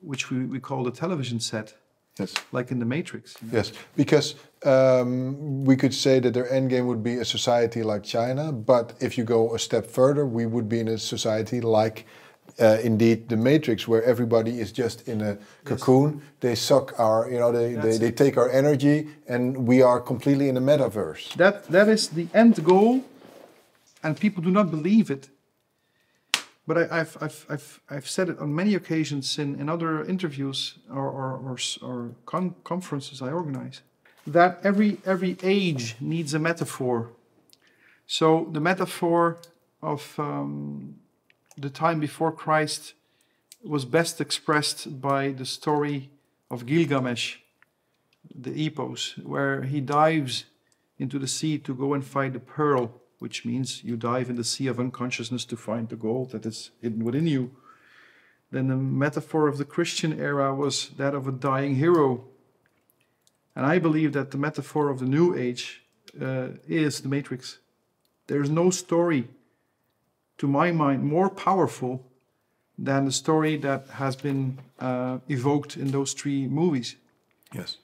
which 0.00 0.30
we, 0.30 0.44
we 0.44 0.60
call 0.60 0.84
the 0.84 0.92
television 0.92 1.40
set, 1.40 1.74
Yes. 2.18 2.34
like 2.52 2.70
in 2.70 2.78
the 2.78 2.84
Matrix. 2.84 3.36
Yes, 3.52 3.72
because 3.96 4.36
um, 4.64 5.64
we 5.64 5.76
could 5.76 5.92
say 5.92 6.20
that 6.20 6.32
their 6.32 6.50
end 6.50 6.70
game 6.70 6.86
would 6.86 7.02
be 7.02 7.16
a 7.16 7.24
society 7.24 7.82
like 7.82 8.04
China, 8.04 8.52
but 8.52 8.94
if 9.00 9.18
you 9.18 9.24
go 9.24 9.54
a 9.54 9.58
step 9.58 9.84
further, 9.86 10.24
we 10.24 10.46
would 10.46 10.68
be 10.68 10.78
in 10.80 10.88
a 10.88 10.98
society 10.98 11.60
like 11.60 12.06
uh, 12.60 12.78
indeed 12.82 13.28
the 13.28 13.36
Matrix, 13.36 13.86
where 13.86 14.02
everybody 14.02 14.60
is 14.60 14.72
just 14.72 15.08
in 15.08 15.20
a 15.20 15.38
cocoon. 15.64 16.22
They 16.40 16.54
suck 16.54 16.98
our, 16.98 17.30
you 17.30 17.38
know, 17.38 17.52
they, 17.52 17.74
they, 17.74 17.98
they 17.98 18.10
take 18.10 18.36
our 18.36 18.50
energy, 18.50 19.08
and 19.28 19.66
we 19.66 19.82
are 19.82 20.00
completely 20.00 20.48
in 20.48 20.56
a 20.56 20.60
metaverse. 20.60 21.34
That, 21.34 21.66
that 21.68 21.88
is 21.88 22.08
the 22.08 22.28
end 22.32 22.64
goal, 22.64 23.04
and 24.02 24.18
people 24.18 24.42
do 24.42 24.50
not 24.50 24.70
believe 24.70 25.10
it. 25.10 25.28
But 26.66 26.78
I, 26.78 27.00
I've, 27.00 27.16
I've, 27.20 27.46
I've, 27.48 27.80
I've 27.90 28.08
said 28.08 28.28
it 28.28 28.38
on 28.38 28.54
many 28.54 28.74
occasions 28.74 29.38
in, 29.38 29.60
in 29.60 29.68
other 29.68 30.04
interviews 30.04 30.78
or, 30.90 31.08
or, 31.08 31.32
or, 31.36 31.58
or 31.82 32.10
con- 32.24 32.56
conferences 32.64 33.22
I 33.22 33.30
organize 33.30 33.82
that 34.26 34.58
every, 34.64 34.98
every 35.06 35.36
age 35.42 35.96
needs 36.00 36.34
a 36.34 36.38
metaphor. 36.38 37.10
So 38.06 38.48
the 38.50 38.60
metaphor 38.60 39.38
of 39.82 40.14
um, 40.18 40.96
the 41.56 41.70
time 41.70 42.00
before 42.00 42.32
Christ 42.32 42.94
was 43.62 43.84
best 43.84 44.20
expressed 44.20 45.00
by 45.00 45.32
the 45.32 45.46
story 45.46 46.10
of 46.50 46.66
Gilgamesh, 46.66 47.36
the 48.34 48.52
epos, 48.52 49.16
where 49.18 49.62
he 49.62 49.80
dives 49.80 50.44
into 50.98 51.18
the 51.18 51.26
sea 51.26 51.58
to 51.58 51.74
go 51.74 51.94
and 51.94 52.04
find 52.04 52.34
the 52.34 52.40
pearl, 52.40 53.00
which 53.18 53.44
means 53.44 53.82
you 53.82 53.96
dive 53.96 54.30
in 54.30 54.36
the 54.36 54.44
sea 54.44 54.66
of 54.66 54.78
unconsciousness 54.78 55.44
to 55.46 55.56
find 55.56 55.88
the 55.88 55.96
gold 55.96 56.30
that 56.30 56.46
is 56.46 56.70
hidden 56.80 57.04
within 57.04 57.26
you. 57.26 57.50
Then 58.50 58.68
the 58.68 58.76
metaphor 58.76 59.48
of 59.48 59.58
the 59.58 59.64
Christian 59.64 60.18
era 60.20 60.54
was 60.54 60.90
that 60.90 61.14
of 61.14 61.26
a 61.26 61.32
dying 61.32 61.76
hero. 61.76 62.24
And 63.54 63.66
I 63.66 63.78
believe 63.78 64.12
that 64.12 64.30
the 64.30 64.38
metaphor 64.38 64.90
of 64.90 64.98
the 64.98 65.06
new 65.06 65.34
age 65.34 65.82
uh, 66.20 66.48
is 66.68 67.00
the 67.00 67.08
Matrix. 67.08 67.58
There 68.26 68.42
is 68.42 68.50
no 68.50 68.70
story, 68.70 69.28
to 70.38 70.46
my 70.46 70.70
mind, 70.72 71.02
more 71.04 71.30
powerful 71.30 72.04
than 72.78 73.04
the 73.06 73.12
story 73.12 73.56
that 73.56 73.86
has 73.88 74.16
been 74.16 74.58
uh, 74.80 75.18
evoked 75.28 75.76
in 75.76 75.90
those 75.90 76.12
three 76.12 76.46
movies 76.46 76.96
Yes. 77.54 77.78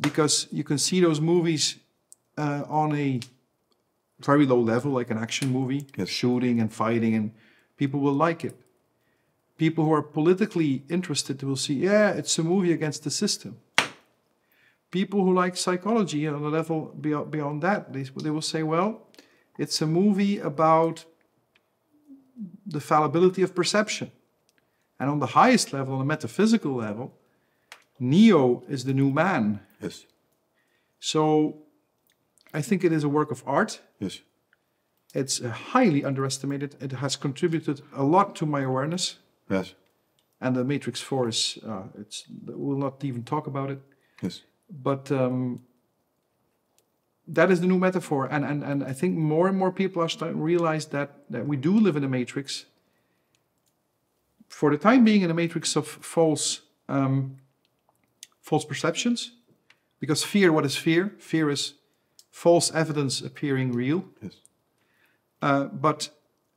because 0.00 0.46
you 0.50 0.64
can 0.64 0.78
see 0.78 1.00
those 1.00 1.20
movies 1.20 1.76
uh, 2.38 2.62
on 2.68 2.94
a 2.96 3.20
very 4.20 4.46
low 4.46 4.60
level, 4.60 4.92
like 4.92 5.10
an 5.10 5.18
action 5.18 5.50
movie, 5.52 5.86
Yes. 5.96 6.08
shooting 6.08 6.60
and 6.60 6.72
fighting, 6.72 7.14
and 7.14 7.32
people 7.76 8.00
will 8.00 8.14
like 8.14 8.44
it. 8.44 8.54
People 9.58 9.84
who 9.84 9.92
are 9.92 10.02
politically 10.02 10.82
interested 10.88 11.42
will 11.42 11.56
see, 11.56 11.74
yeah, 11.74 12.10
it's 12.12 12.38
a 12.38 12.42
movie 12.42 12.72
against 12.72 13.04
the 13.04 13.10
system. 13.10 13.58
People 14.90 15.22
who 15.24 15.32
like 15.34 15.56
psychology 15.56 16.26
on 16.26 16.42
a 16.42 16.48
level 16.48 16.94
beyond, 17.00 17.30
beyond 17.30 17.62
that, 17.62 17.92
they, 17.92 18.02
they 18.02 18.30
will 18.30 18.42
say, 18.42 18.62
well, 18.62 19.02
it's 19.58 19.80
a 19.82 19.86
movie 19.86 20.38
about 20.38 21.04
the 22.66 22.80
fallibility 22.80 23.42
of 23.42 23.54
perception. 23.54 24.10
And 24.98 25.08
on 25.08 25.18
the 25.18 25.28
highest 25.28 25.72
level, 25.72 25.94
on 25.94 26.00
a 26.00 26.04
metaphysical 26.04 26.74
level, 26.74 27.14
Neo 27.98 28.62
is 28.68 28.84
the 28.84 28.94
new 28.94 29.10
man. 29.10 29.60
Yes. 29.80 30.04
So 30.98 31.62
I 32.52 32.62
think 32.62 32.84
it 32.84 32.92
is 32.92 33.04
a 33.04 33.08
work 33.08 33.30
of 33.30 33.42
art. 33.46 33.80
Yes. 33.98 34.20
It's 35.14 35.42
highly 35.44 36.04
underestimated. 36.04 36.76
It 36.80 36.92
has 36.92 37.16
contributed 37.16 37.82
a 37.94 38.04
lot 38.04 38.36
to 38.36 38.46
my 38.46 38.60
awareness. 38.60 39.16
Yes. 39.48 39.74
And 40.40 40.54
the 40.56 40.64
Matrix 40.64 41.00
4 41.00 41.28
is, 41.28 41.58
uh, 41.66 41.82
it's, 41.98 42.24
we'll 42.46 42.78
not 42.78 43.04
even 43.04 43.24
talk 43.24 43.46
about 43.46 43.70
it. 43.70 43.80
Yes. 44.22 44.42
But 44.70 45.10
um, 45.10 45.60
that 47.28 47.50
is 47.50 47.60
the 47.60 47.66
new 47.66 47.78
metaphor. 47.78 48.26
And, 48.30 48.44
and, 48.44 48.62
and 48.64 48.84
I 48.84 48.92
think 48.92 49.16
more 49.16 49.48
and 49.48 49.56
more 49.56 49.72
people 49.72 50.02
are 50.02 50.08
starting 50.08 50.38
to 50.38 50.42
realize 50.42 50.86
that, 50.86 51.10
that 51.30 51.46
we 51.46 51.56
do 51.56 51.78
live 51.78 51.96
in 51.96 52.04
a 52.04 52.08
matrix. 52.08 52.66
For 54.48 54.70
the 54.70 54.78
time 54.78 55.04
being, 55.04 55.22
in 55.22 55.30
a 55.30 55.34
matrix 55.34 55.76
of 55.76 55.86
false, 55.86 56.62
um, 56.88 57.36
false 58.40 58.64
perceptions. 58.64 59.32
Because 60.00 60.24
fear, 60.24 60.52
what 60.52 60.64
is 60.64 60.76
fear? 60.76 61.14
Fear 61.18 61.50
is 61.50 61.74
false 62.30 62.74
evidence 62.74 63.20
appearing 63.20 63.72
real. 63.72 64.04
Yes. 64.22 64.36
Uh, 65.42 65.64
but 65.64 66.10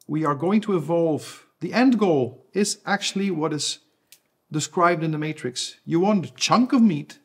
we 0.08 0.26
are 0.26 0.36
going 0.36 0.62
to 0.62 0.76
evolve. 0.76 1.46
The 1.60 1.74
end 1.74 2.00
goal 2.00 2.46
is 2.54 2.80
actually 2.86 3.32
what 3.32 3.54
is 3.54 3.80
described 4.52 5.04
in 5.04 5.12
the 5.12 5.18
matrix. 5.18 5.78
You 5.86 6.00
want 6.00 6.26
a 6.26 6.34
chunk 6.34 6.74
of 6.74 6.82
meat 6.82 7.20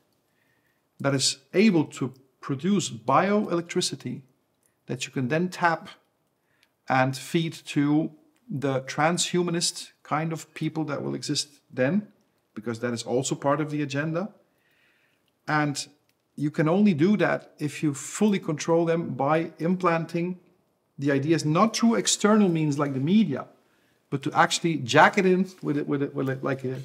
that 1.01 1.15
is 1.15 1.39
able 1.55 1.85
to 1.85 2.13
produce 2.49 2.89
bioelectricity 2.89 4.23
that 4.87 5.05
you 5.05 5.13
can 5.13 5.29
then 5.29 5.51
tap 5.51 5.91
and 6.89 7.15
feed 7.15 7.53
to 7.53 8.11
the 8.49 8.81
transhumanist 8.93 9.91
kind 10.03 10.33
of 10.33 10.41
people 10.55 10.83
that 10.83 11.03
will 11.03 11.15
exist 11.15 11.49
then, 11.71 12.09
because 12.55 12.81
that 12.81 12.95
is 12.95 13.03
also 13.03 13.35
part 13.35 13.61
of 13.61 13.71
the 13.71 13.83
agenda. 13.83 14.31
And 15.47 15.77
you 16.37 16.51
can 16.51 16.71
only 16.71 16.95
do 16.95 17.19
that 17.19 17.53
if 17.59 17.83
you 17.83 17.93
fully 17.93 18.39
control 18.39 18.87
them 18.87 19.11
by 19.11 19.53
implanting 19.59 20.39
the 20.99 21.13
ideas 21.13 21.45
not 21.45 21.77
through 21.77 21.97
external 21.97 22.49
means 22.49 22.79
like 22.79 22.95
the 22.95 23.07
media, 23.17 23.45
but 24.09 24.23
to 24.23 24.33
actually 24.33 24.77
jack 24.77 25.19
it 25.19 25.27
in 25.27 25.51
with 25.61 25.77
it, 25.77 25.87
with 25.87 26.03
it, 26.03 26.15
with 26.15 26.31
it 26.31 26.43
like 26.43 26.65
a. 26.65 26.77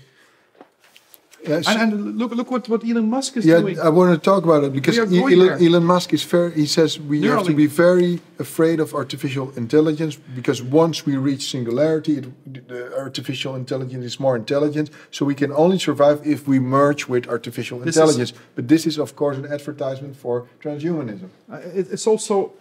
Yes. 1.45 1.67
And, 1.67 1.77
and 1.93 2.17
look, 2.17 2.31
look 2.31 2.49
what, 2.51 2.69
what 2.69 2.83
Elon 2.89 3.09
Musk 3.09 3.35
is 3.37 3.45
Yeah, 3.45 3.59
doing. 3.59 3.79
I 3.79 3.89
want 3.89 4.13
to 4.13 4.19
talk 4.31 4.43
about 4.45 4.63
it 4.63 4.71
because 4.71 4.95
We 4.95 5.01
are 5.01 5.05
going 5.05 5.33
Elon. 5.33 5.65
Elon 5.67 5.83
Musk 5.83 6.13
is 6.13 6.23
very. 6.23 6.51
He 6.53 6.65
says 6.65 6.99
we 6.99 7.21
have 7.23 7.45
to 7.45 7.53
be 7.53 7.67
very 7.67 8.21
afraid 8.39 8.79
of 8.79 8.93
artificial 8.93 9.51
intelligence 9.57 10.15
because 10.35 10.61
once 10.63 11.05
we 11.05 11.17
reach 11.17 11.43
singularity, 11.51 12.13
it, 12.19 12.67
the 12.67 12.97
artificial 12.97 13.55
intelligence 13.55 14.05
is 14.05 14.19
more 14.19 14.35
intelligent. 14.37 14.89
So 15.11 15.25
we 15.25 15.35
can 15.35 15.51
only 15.51 15.79
survive 15.79 16.25
if 16.25 16.47
we 16.47 16.59
merge 16.59 17.07
with 17.07 17.27
artificial 17.27 17.79
This 17.79 17.87
is- 17.89 17.97
intelligence. 17.97 18.33
but 18.55 18.67
this 18.67 18.85
is, 18.85 18.97
of 18.97 19.15
course, 19.15 19.37
an 19.37 19.45
advertisement 19.45 20.15
for 20.15 20.47
transhumanism. 20.63 21.29
Uh, 21.51 21.57
it- 21.79 21.87
it's 21.91 22.07
also 22.07 22.53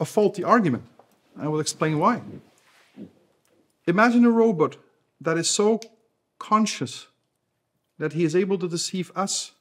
a 0.00 0.04
faulty 0.04 0.44
argument. 0.44 0.82
I 1.44 1.46
will 1.48 1.60
explain 1.60 1.98
why. 1.98 2.20
Imagine 3.86 4.24
a 4.26 4.30
robot 4.30 4.76
that 5.20 5.36
is 5.38 5.48
so 5.48 5.80
conscious 6.38 7.06
that 7.98 8.12
he 8.12 8.24
is 8.24 8.34
able 8.36 8.58
to 8.58 8.68
deceive 8.68 9.10
us. 9.16 9.52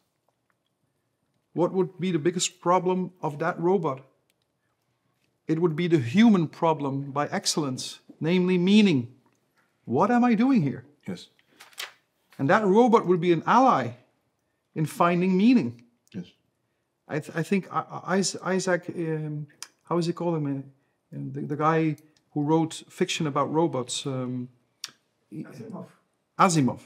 What 1.54 1.74
would 1.74 2.00
be 2.00 2.12
the 2.12 2.20
biggest 2.20 2.62
problem 2.62 3.12
of 3.22 3.40
that 3.40 3.60
robot? 3.60 4.02
it 5.48 5.60
would 5.62 5.76
be 5.78 5.88
the 5.88 5.98
human 6.00 6.48
problem 6.50 7.12
by 7.12 7.26
excellence, 7.28 8.00
namely 8.20 8.58
meaning. 8.58 9.08
What 9.86 10.12
am 10.12 10.26
I 10.26 10.36
doing 10.36 10.62
here? 10.62 10.84
Yes. 11.08 11.30
And 12.38 12.50
that 12.50 12.66
robot 12.66 13.06
would 13.08 13.22
be 13.22 13.32
an 13.32 13.44
ally 13.46 13.92
in 14.76 14.86
finding 14.86 15.38
meaning. 15.38 15.84
Yes. 16.14 16.26
I, 17.08 17.20
th- 17.20 17.32
I 17.38 17.44
think 17.44 17.68
I- 17.72 18.04
I- 18.44 18.54
Isaac, 18.56 18.90
um, 18.90 19.48
how 19.84 19.98
is 19.98 20.06
he 20.06 20.12
called 20.14 20.36
him? 20.38 20.48
Uh, 21.16 21.18
The, 21.34 21.42
the 21.54 21.56
guy 21.56 21.96
who 22.34 22.44
wrote 22.44 22.84
fiction 22.90 23.26
about 23.28 23.48
robots. 23.60 24.06
Um, 24.06 24.50
Asimov. 25.32 25.88
Asimov 26.38 26.82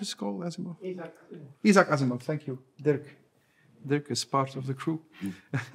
is 0.00 0.14
called 0.14 0.40
Asimov. 0.42 0.76
Isaac 1.64 1.88
Asimov. 1.88 2.22
Thank 2.22 2.46
you, 2.46 2.58
Dirk. 2.80 3.06
Dirk 3.86 4.10
is 4.10 4.24
part 4.24 4.56
of 4.56 4.66
the 4.66 4.74
crew. 4.74 5.00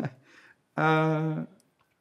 uh, 0.78 1.44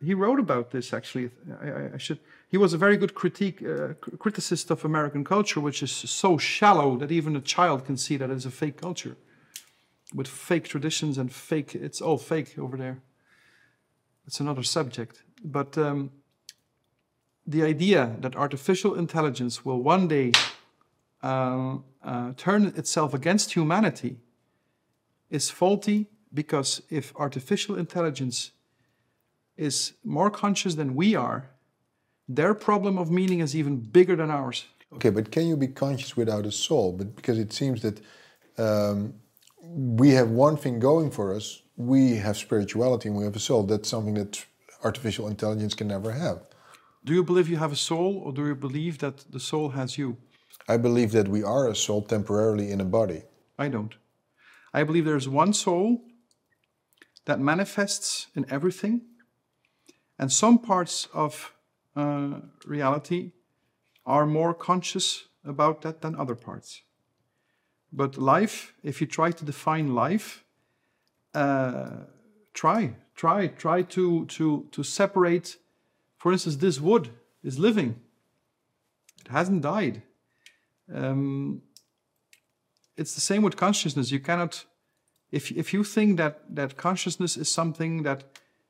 he 0.04 0.14
wrote 0.14 0.38
about 0.38 0.70
this 0.70 0.92
actually. 0.92 1.30
I, 1.60 1.68
I, 1.68 1.90
I 1.94 1.98
should. 1.98 2.20
He 2.48 2.56
was 2.56 2.72
a 2.72 2.78
very 2.78 2.96
good 2.96 3.14
critique, 3.14 3.62
uh, 3.62 3.94
criticist 4.18 4.70
of 4.70 4.84
American 4.84 5.24
culture, 5.24 5.60
which 5.60 5.82
is 5.82 5.90
so 5.90 6.38
shallow 6.38 6.96
that 6.98 7.10
even 7.10 7.34
a 7.34 7.40
child 7.40 7.84
can 7.86 7.96
see 7.96 8.16
that 8.16 8.30
it's 8.30 8.44
a 8.44 8.50
fake 8.50 8.80
culture, 8.80 9.16
with 10.14 10.28
fake 10.28 10.68
traditions 10.68 11.18
and 11.18 11.32
fake. 11.32 11.74
It's 11.74 12.00
all 12.00 12.18
fake 12.18 12.58
over 12.58 12.76
there. 12.76 12.98
It's 14.26 14.40
another 14.40 14.62
subject, 14.62 15.22
but 15.44 15.78
um, 15.78 16.10
the 17.46 17.62
idea 17.62 18.16
that 18.20 18.34
artificial 18.34 18.94
intelligence 18.96 19.64
will 19.64 19.80
one 19.80 20.08
day 20.08 20.32
uh, 21.22 21.78
uh, 22.02 22.32
turn 22.36 22.66
itself 22.76 23.14
against 23.14 23.54
humanity 23.54 24.16
is 25.30 25.50
faulty 25.50 26.06
because 26.32 26.82
if 26.90 27.14
artificial 27.16 27.76
intelligence 27.76 28.52
is 29.56 29.94
more 30.04 30.30
conscious 30.30 30.74
than 30.74 30.94
we 30.94 31.14
are, 31.14 31.50
their 32.28 32.54
problem 32.54 32.98
of 32.98 33.10
meaning 33.10 33.40
is 33.40 33.54
even 33.54 33.76
bigger 33.78 34.16
than 34.16 34.30
ours. 34.30 34.66
Okay, 34.92 35.10
but 35.10 35.30
can 35.30 35.46
you 35.46 35.56
be 35.56 35.68
conscious 35.68 36.16
without 36.16 36.46
a 36.46 36.52
soul? 36.52 36.92
But 36.92 37.16
because 37.16 37.38
it 37.38 37.52
seems 37.52 37.82
that 37.82 38.00
um, 38.58 39.14
we 39.62 40.10
have 40.10 40.30
one 40.30 40.56
thing 40.56 40.78
going 40.78 41.10
for 41.10 41.34
us, 41.34 41.62
we 41.76 42.16
have 42.16 42.36
spirituality 42.36 43.08
and 43.08 43.16
we 43.16 43.24
have 43.24 43.36
a 43.36 43.40
soul. 43.40 43.64
That's 43.64 43.88
something 43.88 44.14
that 44.14 44.44
artificial 44.84 45.28
intelligence 45.28 45.74
can 45.74 45.88
never 45.88 46.12
have. 46.12 46.38
Do 47.04 47.14
you 47.14 47.22
believe 47.22 47.48
you 47.48 47.56
have 47.56 47.72
a 47.72 47.76
soul, 47.76 48.18
or 48.24 48.32
do 48.32 48.46
you 48.46 48.54
believe 48.54 48.98
that 48.98 49.24
the 49.30 49.40
soul 49.40 49.70
has 49.70 49.96
you? 49.96 50.16
I 50.68 50.76
believe 50.76 51.12
that 51.12 51.28
we 51.28 51.42
are 51.42 51.68
a 51.68 51.76
soul 51.76 52.02
temporarily 52.02 52.70
in 52.70 52.80
a 52.80 52.84
body. 52.84 53.22
I 53.58 53.68
don't. 53.68 53.94
I 54.74 54.84
believe 54.84 55.04
there's 55.04 55.28
one 55.28 55.52
soul 55.52 56.02
that 57.24 57.40
manifests 57.40 58.26
in 58.34 58.46
everything, 58.50 59.02
and 60.18 60.32
some 60.32 60.58
parts 60.58 61.08
of 61.12 61.52
uh, 61.94 62.40
reality 62.64 63.32
are 64.04 64.26
more 64.26 64.54
conscious 64.54 65.24
about 65.44 65.82
that 65.82 66.00
than 66.00 66.14
other 66.16 66.34
parts. 66.34 66.82
But 67.92 68.18
life, 68.18 68.74
if 68.82 69.00
you 69.00 69.06
try 69.06 69.30
to 69.30 69.44
define 69.44 69.94
life, 69.94 70.44
uh, 71.34 71.90
try, 72.52 72.94
try, 73.14 73.46
try 73.48 73.82
to, 73.82 74.26
to, 74.26 74.66
to 74.72 74.82
separate. 74.82 75.56
For 76.18 76.32
instance, 76.32 76.56
this 76.56 76.80
wood 76.80 77.10
is 77.42 77.58
living, 77.58 78.00
it 79.24 79.30
hasn't 79.30 79.62
died. 79.62 80.02
Um, 80.92 81.62
it's 82.96 83.14
the 83.14 83.20
same 83.20 83.42
with 83.42 83.56
consciousness. 83.56 84.10
You 84.10 84.20
cannot, 84.20 84.64
if, 85.30 85.50
if 85.50 85.72
you 85.72 85.84
think 85.84 86.16
that, 86.16 86.42
that 86.54 86.76
consciousness 86.76 87.36
is 87.36 87.50
something 87.50 88.02
that 88.04 88.24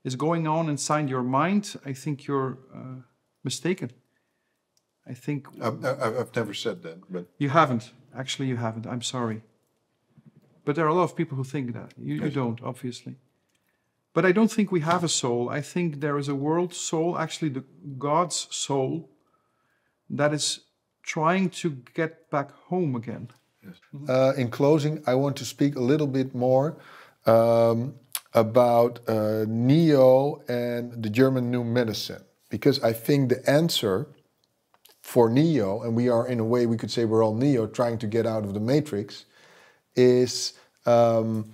is 0.04 0.16
going 0.16 0.46
on 0.46 0.68
inside 0.68 1.08
your 1.08 1.22
mind, 1.22 1.76
I 1.84 1.92
think 1.92 2.26
you're 2.26 2.58
uh, 2.74 3.02
mistaken. 3.44 3.90
I 5.08 5.14
think 5.14 5.46
I've, 5.62 5.84
I've 5.84 6.34
never 6.34 6.54
said 6.54 6.82
that, 6.82 6.98
but 7.10 7.26
you 7.38 7.50
haven't. 7.50 7.92
Actually, 8.14 8.48
you 8.48 8.56
haven't. 8.56 8.86
I'm 8.86 9.02
sorry. 9.02 9.42
But 10.64 10.74
there 10.74 10.84
are 10.84 10.88
a 10.88 10.94
lot 10.94 11.04
of 11.04 11.14
people 11.14 11.36
who 11.36 11.44
think 11.44 11.74
that. 11.74 11.94
You, 11.96 12.16
you 12.16 12.30
don't, 12.30 12.60
obviously. 12.62 13.16
But 14.14 14.24
I 14.24 14.32
don't 14.32 14.50
think 14.50 14.72
we 14.72 14.80
have 14.80 15.04
a 15.04 15.08
soul. 15.08 15.48
I 15.48 15.60
think 15.60 16.00
there 16.00 16.18
is 16.18 16.28
a 16.28 16.34
world 16.34 16.74
soul, 16.74 17.18
actually, 17.18 17.50
the 17.50 17.64
God's 17.98 18.48
soul, 18.50 19.10
that 20.10 20.32
is 20.32 20.60
trying 21.06 21.48
to 21.48 21.70
get 21.94 22.28
back 22.30 22.50
home 22.50 22.94
again. 22.96 23.28
Uh, 24.08 24.32
in 24.36 24.50
closing, 24.50 25.02
I 25.06 25.14
want 25.14 25.36
to 25.36 25.44
speak 25.44 25.76
a 25.76 25.80
little 25.80 26.06
bit 26.06 26.34
more 26.34 26.76
um, 27.24 27.94
about 28.34 29.00
uh, 29.08 29.44
Neo 29.48 30.42
and 30.48 31.02
the 31.02 31.08
German 31.08 31.50
New 31.50 31.64
Medicine, 31.64 32.22
because 32.50 32.82
I 32.82 32.92
think 32.92 33.30
the 33.30 33.48
answer 33.48 34.08
for 35.00 35.30
Neo, 35.30 35.82
and 35.82 35.96
we 35.96 36.08
are 36.08 36.26
in 36.26 36.38
a 36.40 36.44
way 36.44 36.66
we 36.66 36.76
could 36.76 36.90
say 36.90 37.04
we're 37.04 37.24
all 37.24 37.34
Neo 37.34 37.66
trying 37.66 37.98
to 37.98 38.06
get 38.06 38.26
out 38.26 38.44
of 38.44 38.54
the 38.54 38.60
matrix, 38.60 39.24
is 39.94 40.52
um, 40.84 41.52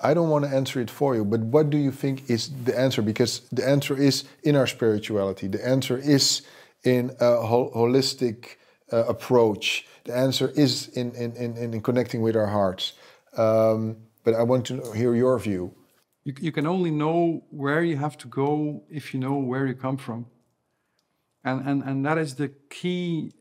I 0.00 0.14
don't 0.14 0.28
want 0.28 0.44
to 0.44 0.50
answer 0.50 0.80
it 0.80 0.90
for 0.90 1.14
you, 1.14 1.24
but 1.24 1.40
what 1.40 1.70
do 1.70 1.78
you 1.78 1.90
think 1.90 2.28
is 2.30 2.50
the 2.64 2.78
answer? 2.78 3.02
Because 3.02 3.40
the 3.50 3.66
answer 3.66 3.96
is 3.96 4.24
in 4.42 4.54
our 4.54 4.66
spirituality. 4.66 5.48
The 5.48 5.66
answer 5.66 5.96
is 5.96 6.42
in 6.84 7.16
a 7.20 7.36
hol- 7.42 7.72
holistic 7.72 8.57
uh, 8.92 9.04
approach. 9.04 9.86
The 10.04 10.16
answer 10.16 10.52
is 10.56 10.88
in, 10.88 11.14
in, 11.14 11.36
in, 11.36 11.74
in 11.74 11.80
connecting 11.82 12.22
with 12.22 12.36
our 12.36 12.46
hearts. 12.46 12.94
Um, 13.36 13.96
but 14.24 14.34
I 14.34 14.42
want 14.42 14.66
to 14.66 14.92
hear 14.92 15.14
your 15.14 15.38
view. 15.38 15.74
You, 16.24 16.34
you 16.40 16.52
can 16.52 16.66
only 16.66 16.90
know 16.90 17.44
where 17.50 17.82
you 17.82 17.96
have 17.96 18.16
to 18.18 18.28
go 18.28 18.82
if 18.90 19.14
you 19.14 19.20
know 19.20 19.34
where 19.34 19.66
you 19.66 19.74
come 19.74 19.96
from. 19.96 20.26
And, 21.44 21.66
and, 21.66 21.82
and 21.82 22.04
that 22.04 22.18
is 22.18 22.34
the 22.34 22.48
key 22.68 23.32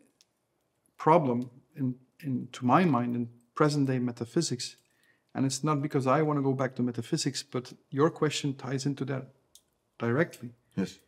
problem, 0.97 1.49
in, 1.75 1.95
in, 2.23 2.47
to 2.53 2.65
my 2.65 2.85
mind, 2.85 3.15
in 3.15 3.29
present 3.55 3.87
day 3.87 3.99
metaphysics. 3.99 4.77
And 5.33 5.45
it's 5.45 5.63
not 5.63 5.81
because 5.81 6.07
I 6.07 6.21
want 6.21 6.37
to 6.39 6.43
go 6.43 6.53
back 6.53 6.75
to 6.75 6.83
metaphysics, 6.83 7.43
but 7.43 7.73
your 7.89 8.09
question 8.09 8.53
ties 8.55 8.85
into 8.85 9.05
that 9.05 9.27
directly. 9.99 10.51
yes. 10.75 10.99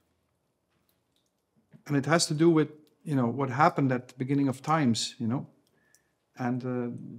And 1.88 1.96
it 1.96 2.06
has 2.06 2.28
to 2.28 2.34
do 2.34 2.50
with, 2.50 2.70
you 3.10 3.16
know, 3.16 3.28
what 3.40 3.50
happened 3.50 3.92
at 3.92 4.08
the 4.08 4.14
beginning 4.18 4.48
of 4.50 4.62
times, 4.62 5.16
you 5.20 5.28
know. 5.28 5.46
And 6.38 6.64
uh, 6.66 6.72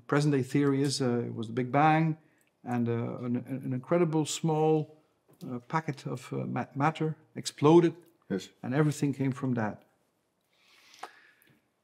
present 0.07 0.33
day 0.35 0.43
theory 0.43 0.83
is 0.83 1.01
uh, 1.01 1.27
it 1.27 1.35
was 1.35 1.47
the 1.47 1.53
Big 1.53 1.71
Bang 1.73 2.17
and 2.65 2.89
uh, 2.89 2.93
an, 3.27 3.37
an 3.67 3.73
incredible 3.73 4.25
small 4.25 4.97
uh, 5.43 5.59
packet 5.69 6.07
of 6.07 6.29
uh, 6.33 6.37
ma- 6.47 6.73
matter 6.75 7.15
exploded 7.35 7.95
Yes. 8.31 8.49
and 8.63 8.75
everything 8.75 9.13
came 9.15 9.33
from 9.33 9.55
that. 9.55 9.83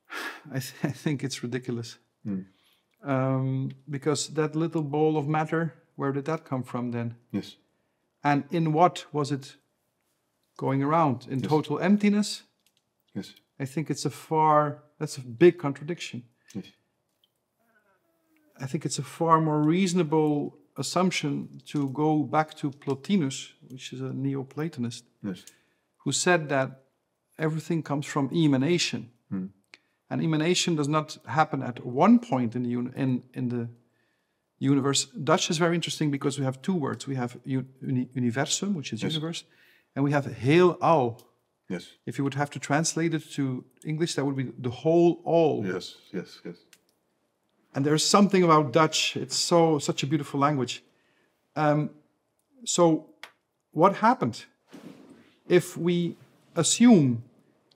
I, 0.53 0.61
th- 0.61 0.75
I 0.85 0.93
think 0.93 1.23
it's 1.25 1.43
ridiculous. 1.43 1.99
Um, 3.03 3.71
because 3.89 4.29
that 4.35 4.57
little 4.57 4.83
ball 4.83 5.17
of 5.17 5.27
matter, 5.29 5.73
where 5.97 6.13
did 6.13 6.25
that 6.25 6.45
come 6.45 6.63
from 6.65 6.91
then? 6.93 7.15
Yes. 7.33 7.57
And 8.23 8.45
in 8.51 8.73
what 8.73 9.07
was 9.13 9.31
it 9.31 9.57
going 10.57 10.83
around? 10.83 11.27
In 11.31 11.41
total 11.41 11.79
emptiness? 11.79 12.43
Yes. 13.15 13.35
I 13.59 13.65
think 13.65 13.91
it's 13.91 14.05
a 14.05 14.11
far, 14.11 14.83
that's 14.99 15.17
a 15.17 15.23
big 15.23 15.59
contradiction. 15.59 16.25
Yes. 16.55 16.65
I 18.61 18.67
think 18.67 18.85
it's 18.85 18.99
a 18.99 19.03
far 19.03 19.41
more 19.41 19.63
reasonable 19.63 20.59
assumption 20.77 21.61
to 21.67 21.89
go 21.91 22.23
back 22.23 22.55
to 22.55 22.71
Plotinus, 22.71 23.53
which 23.69 23.93
is 23.93 24.01
a 24.01 24.11
Neoplatonist, 24.11 25.03
Yes. 25.23 25.45
who 25.99 26.13
said 26.13 26.49
that 26.49 26.83
everything 27.39 27.83
comes 27.83 28.07
from 28.07 28.31
emanation. 28.33 29.11
Hmm. 29.31 29.47
And 30.09 30.23
emanation 30.23 30.77
does 30.77 30.89
not 30.89 31.19
happen 31.27 31.63
at 31.63 31.85
one 31.85 32.19
point 32.19 32.55
in 32.55 32.63
the, 32.63 32.73
in, 32.73 33.23
in 33.35 33.49
the 33.49 33.69
universe. 34.59 35.07
Dutch 35.07 35.51
is 35.51 35.59
very 35.59 35.75
interesting 35.75 36.11
because 36.11 36.39
we 36.39 36.45
have 36.45 36.63
two 36.63 36.75
words. 36.75 37.07
We 37.07 37.17
have 37.17 37.37
uni- 37.45 38.09
universum, 38.15 38.75
which 38.75 38.93
is 38.93 39.03
universe, 39.03 39.45
and 39.95 40.05
we 40.05 40.13
have 40.13 40.27
heelal. 40.27 41.21
Yes. 41.69 41.89
If 42.07 42.19
you 42.19 42.25
would 42.25 42.35
have 42.35 42.51
to 42.51 42.59
translate 42.59 43.13
it 43.15 43.31
to 43.33 43.65
English, 43.85 44.15
that 44.15 44.25
would 44.25 44.37
be 44.37 44.53
the 44.59 44.71
whole 44.71 45.21
all. 45.25 45.65
Yes. 45.67 45.97
Yes. 46.13 46.41
Yes. 46.45 46.57
And 47.75 47.85
there's 47.85 48.05
something 48.05 48.43
about 48.43 48.73
Dutch. 48.73 49.17
It's 49.17 49.37
so 49.37 49.79
such 49.79 50.03
a 50.03 50.07
beautiful 50.07 50.41
language. 50.41 50.83
Um, 51.57 51.91
so, 52.65 53.07
what 53.73 53.97
happened 53.97 54.45
if 55.49 55.77
we 55.77 56.17
assume 56.55 57.23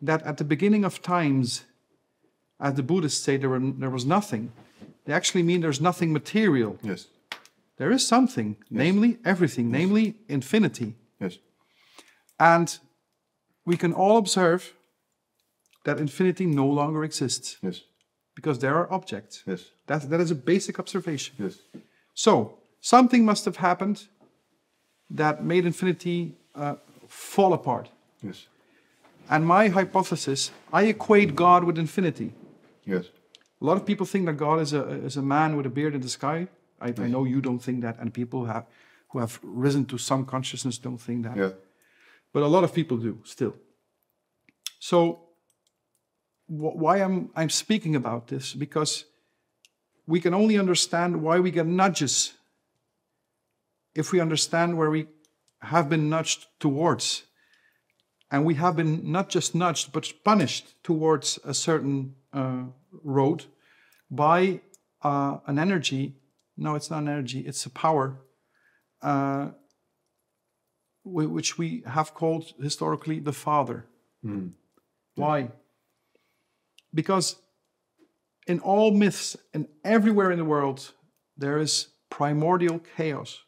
that 0.02 0.22
at 0.22 0.38
the 0.38 0.44
beginning 0.44 0.84
of 0.84 1.02
times, 1.02 1.64
as 2.58 2.74
the 2.74 2.82
Buddhists 2.82 3.22
say, 3.22 3.36
there, 3.36 3.48
were, 3.48 3.60
there 3.60 3.90
was 3.90 4.04
nothing? 4.04 4.52
They 5.04 5.12
actually 5.12 5.42
mean 5.42 5.60
there's 5.60 5.80
nothing 5.80 6.12
material. 6.12 6.78
Yes. 6.82 7.06
There 7.76 7.90
is 7.90 8.06
something, 8.06 8.56
namely 8.70 9.18
everything, 9.24 9.70
namely 9.70 10.16
infinity. 10.28 10.96
Yes. 11.18 11.38
And 12.38 12.78
we 13.64 13.76
can 13.76 13.92
all 13.92 14.16
observe 14.16 14.74
that 15.84 15.98
infinity 15.98 16.46
no 16.46 16.66
longer 16.66 17.04
exists 17.04 17.56
Yes. 17.62 17.82
because 18.34 18.58
there 18.58 18.74
are 18.74 18.92
objects. 18.92 19.42
Yes. 19.46 19.64
That, 19.86 20.08
that 20.10 20.20
is 20.20 20.30
a 20.30 20.34
basic 20.34 20.78
observation. 20.78 21.34
Yes. 21.38 21.58
So, 22.14 22.58
something 22.80 23.24
must 23.24 23.44
have 23.44 23.56
happened 23.56 24.08
that 25.10 25.44
made 25.44 25.64
infinity 25.66 26.36
uh, 26.54 26.74
fall 27.08 27.52
apart. 27.52 27.88
Yes. 28.22 28.46
And 29.28 29.46
my 29.46 29.68
hypothesis, 29.68 30.50
I 30.72 30.84
equate 30.84 31.34
God 31.34 31.64
with 31.64 31.78
infinity. 31.78 32.32
Yes. 32.84 33.04
A 33.60 33.64
lot 33.64 33.76
of 33.76 33.84
people 33.86 34.06
think 34.06 34.26
that 34.26 34.36
God 34.36 34.60
is 34.60 34.72
a, 34.72 34.82
is 35.04 35.16
a 35.16 35.22
man 35.22 35.56
with 35.56 35.66
a 35.66 35.70
beard 35.70 35.94
in 35.94 36.00
the 36.00 36.08
sky. 36.08 36.48
I, 36.80 36.88
I 36.88 37.08
know 37.08 37.24
you 37.24 37.40
don't 37.40 37.58
think 37.62 37.82
that, 37.82 37.98
and 37.98 38.12
people 38.12 38.46
have, 38.46 38.64
who 39.10 39.18
have 39.18 39.38
risen 39.42 39.84
to 39.86 39.98
some 39.98 40.24
consciousness 40.24 40.78
don't 40.78 40.98
think 41.00 41.24
that. 41.24 41.36
Yeah. 41.36 41.50
But 42.32 42.42
a 42.42 42.46
lot 42.46 42.64
of 42.64 42.72
people 42.72 42.96
do 42.96 43.18
still. 43.24 43.54
So, 44.78 45.28
wh- 46.46 46.76
why 46.76 46.98
I'm, 46.98 47.30
I'm 47.34 47.50
speaking 47.50 47.96
about 47.96 48.28
this? 48.28 48.54
Because 48.54 49.04
we 50.06 50.20
can 50.20 50.34
only 50.34 50.58
understand 50.58 51.22
why 51.22 51.38
we 51.40 51.50
get 51.50 51.66
nudges 51.66 52.34
if 53.94 54.12
we 54.12 54.20
understand 54.20 54.78
where 54.78 54.90
we 54.90 55.06
have 55.62 55.88
been 55.88 56.08
nudged 56.08 56.46
towards. 56.58 57.24
And 58.30 58.44
we 58.44 58.54
have 58.54 58.76
been 58.76 59.10
not 59.10 59.28
just 59.28 59.54
nudged, 59.54 59.92
but 59.92 60.12
punished 60.24 60.82
towards 60.84 61.38
a 61.44 61.52
certain 61.52 62.14
uh, 62.32 62.64
road 63.02 63.46
by 64.10 64.60
uh, 65.02 65.38
an 65.46 65.58
energy. 65.58 66.14
No, 66.56 66.76
it's 66.76 66.90
not 66.90 67.02
an 67.02 67.08
energy, 67.08 67.40
it's 67.40 67.66
a 67.66 67.70
power 67.70 68.20
uh, 69.02 69.50
which 71.04 71.58
we 71.58 71.82
have 71.86 72.14
called 72.14 72.52
historically 72.60 73.18
the 73.18 73.32
Father. 73.32 73.86
Hmm. 74.22 74.48
Why? 75.14 75.50
Because 76.92 77.36
in 78.46 78.60
all 78.60 78.90
myths 78.90 79.36
and 79.54 79.68
everywhere 79.84 80.30
in 80.30 80.38
the 80.38 80.44
world, 80.44 80.92
there 81.36 81.58
is 81.58 81.88
primordial 82.10 82.80
chaos. 82.96 83.44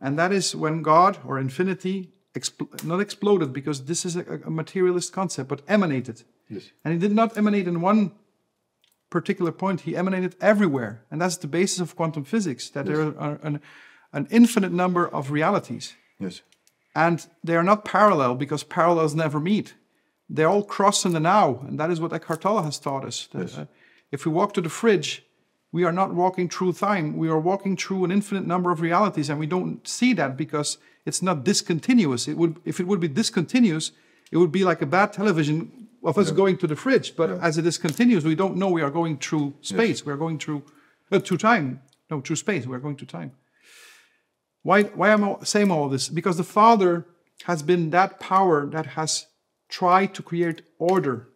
And 0.00 0.18
that 0.18 0.32
is 0.32 0.56
when 0.56 0.82
God 0.82 1.18
or 1.24 1.38
infinity 1.38 2.12
expl- 2.34 2.84
not 2.84 3.00
exploded, 3.00 3.52
because 3.52 3.84
this 3.84 4.04
is 4.04 4.16
a, 4.16 4.40
a 4.44 4.50
materialist 4.50 5.12
concept, 5.12 5.48
but 5.48 5.62
emanated. 5.68 6.24
Yes. 6.48 6.70
And 6.84 6.92
he 6.92 6.98
did 6.98 7.12
not 7.12 7.36
emanate 7.36 7.68
in 7.68 7.80
one 7.80 8.12
particular 9.10 9.52
point, 9.52 9.82
he 9.82 9.96
emanated 9.96 10.34
everywhere. 10.40 11.04
And 11.10 11.20
that's 11.20 11.36
the 11.36 11.46
basis 11.46 11.80
of 11.80 11.94
quantum 11.94 12.24
physics, 12.24 12.70
that 12.70 12.86
there 12.86 13.16
are 13.18 13.38
an, 13.42 13.60
an 14.12 14.26
infinite 14.30 14.72
number 14.72 15.06
of 15.06 15.30
realities. 15.30 15.94
Yes. 16.18 16.42
And 16.94 17.26
they 17.42 17.56
are 17.56 17.62
not 17.62 17.84
parallel 17.84 18.34
because 18.34 18.62
parallels 18.64 19.14
never 19.14 19.40
meet. 19.40 19.74
They 20.28 20.44
all 20.44 20.62
cross 20.64 21.04
in 21.04 21.12
the 21.12 21.20
now, 21.20 21.64
and 21.66 21.78
that 21.78 21.90
is 21.90 22.00
what 22.00 22.12
Eckhart 22.12 22.42
Tolle 22.42 22.62
has 22.62 22.78
taught 22.78 23.04
us. 23.04 23.28
that, 23.32 23.40
Yes. 23.48 23.58
uh, 23.58 23.66
if 24.10 24.24
we 24.26 24.32
walk 24.32 24.52
to 24.54 24.60
the 24.60 24.68
fridge, 24.68 25.24
we 25.72 25.84
are 25.84 25.92
not 25.92 26.14
walking 26.14 26.48
through 26.48 26.74
time. 26.74 27.16
We 27.16 27.28
are 27.28 27.38
walking 27.40 27.76
through 27.76 28.04
an 28.04 28.10
infinite 28.12 28.46
number 28.46 28.70
of 28.70 28.80
realities, 28.80 29.30
and 29.30 29.38
we 29.40 29.46
don't 29.46 29.86
see 29.88 30.12
that 30.14 30.36
because 30.36 30.78
it's 31.06 31.22
not 31.22 31.44
discontinuous. 31.44 32.28
It 32.28 32.36
would, 32.36 32.60
if 32.64 32.78
it 32.78 32.86
would 32.86 33.00
be 33.00 33.08
discontinuous, 33.08 33.92
it 34.30 34.36
would 34.36 34.52
be 34.52 34.64
like 34.64 34.82
a 34.82 34.86
bad 34.86 35.12
television 35.12 35.88
of 36.04 36.18
us 36.18 36.30
going 36.30 36.56
to 36.58 36.66
the 36.66 36.76
fridge. 36.76 37.16
But 37.16 37.30
as 37.30 37.58
it 37.58 37.66
is 37.66 37.78
continuous, 37.78 38.24
we 38.24 38.34
don't 38.34 38.56
know 38.56 38.68
we 38.68 38.82
are 38.82 38.90
going 38.90 39.16
through 39.18 39.54
space. 39.60 40.04
We 40.04 40.12
are 40.12 40.16
going 40.16 40.38
through 40.38 40.62
uh, 41.10 41.20
through 41.20 41.38
time. 41.38 41.80
No, 42.10 42.20
through 42.20 42.36
space. 42.36 42.66
We 42.66 42.74
are 42.76 42.80
going 42.80 42.96
through 42.96 43.08
time. 43.08 43.32
Why, 44.62 44.84
why 44.84 45.10
am 45.10 45.24
I 45.24 45.36
saying 45.42 45.70
all 45.70 45.88
this? 45.88 46.08
Because 46.08 46.36
the 46.36 46.44
Father 46.44 47.06
has 47.44 47.62
been 47.62 47.90
that 47.90 48.20
power 48.20 48.66
that 48.66 48.86
has 48.86 49.26
tried 49.68 50.14
to 50.14 50.22
create 50.22 50.62
order. 50.78 51.28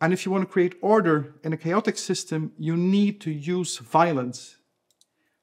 And 0.00 0.12
if 0.12 0.24
you 0.24 0.32
want 0.32 0.46
to 0.46 0.52
create 0.52 0.76
order 0.80 1.34
in 1.42 1.52
a 1.52 1.56
chaotic 1.56 1.98
system, 1.98 2.52
you 2.58 2.76
need 2.76 3.20
to 3.22 3.30
use 3.30 3.78
violence. 3.78 4.56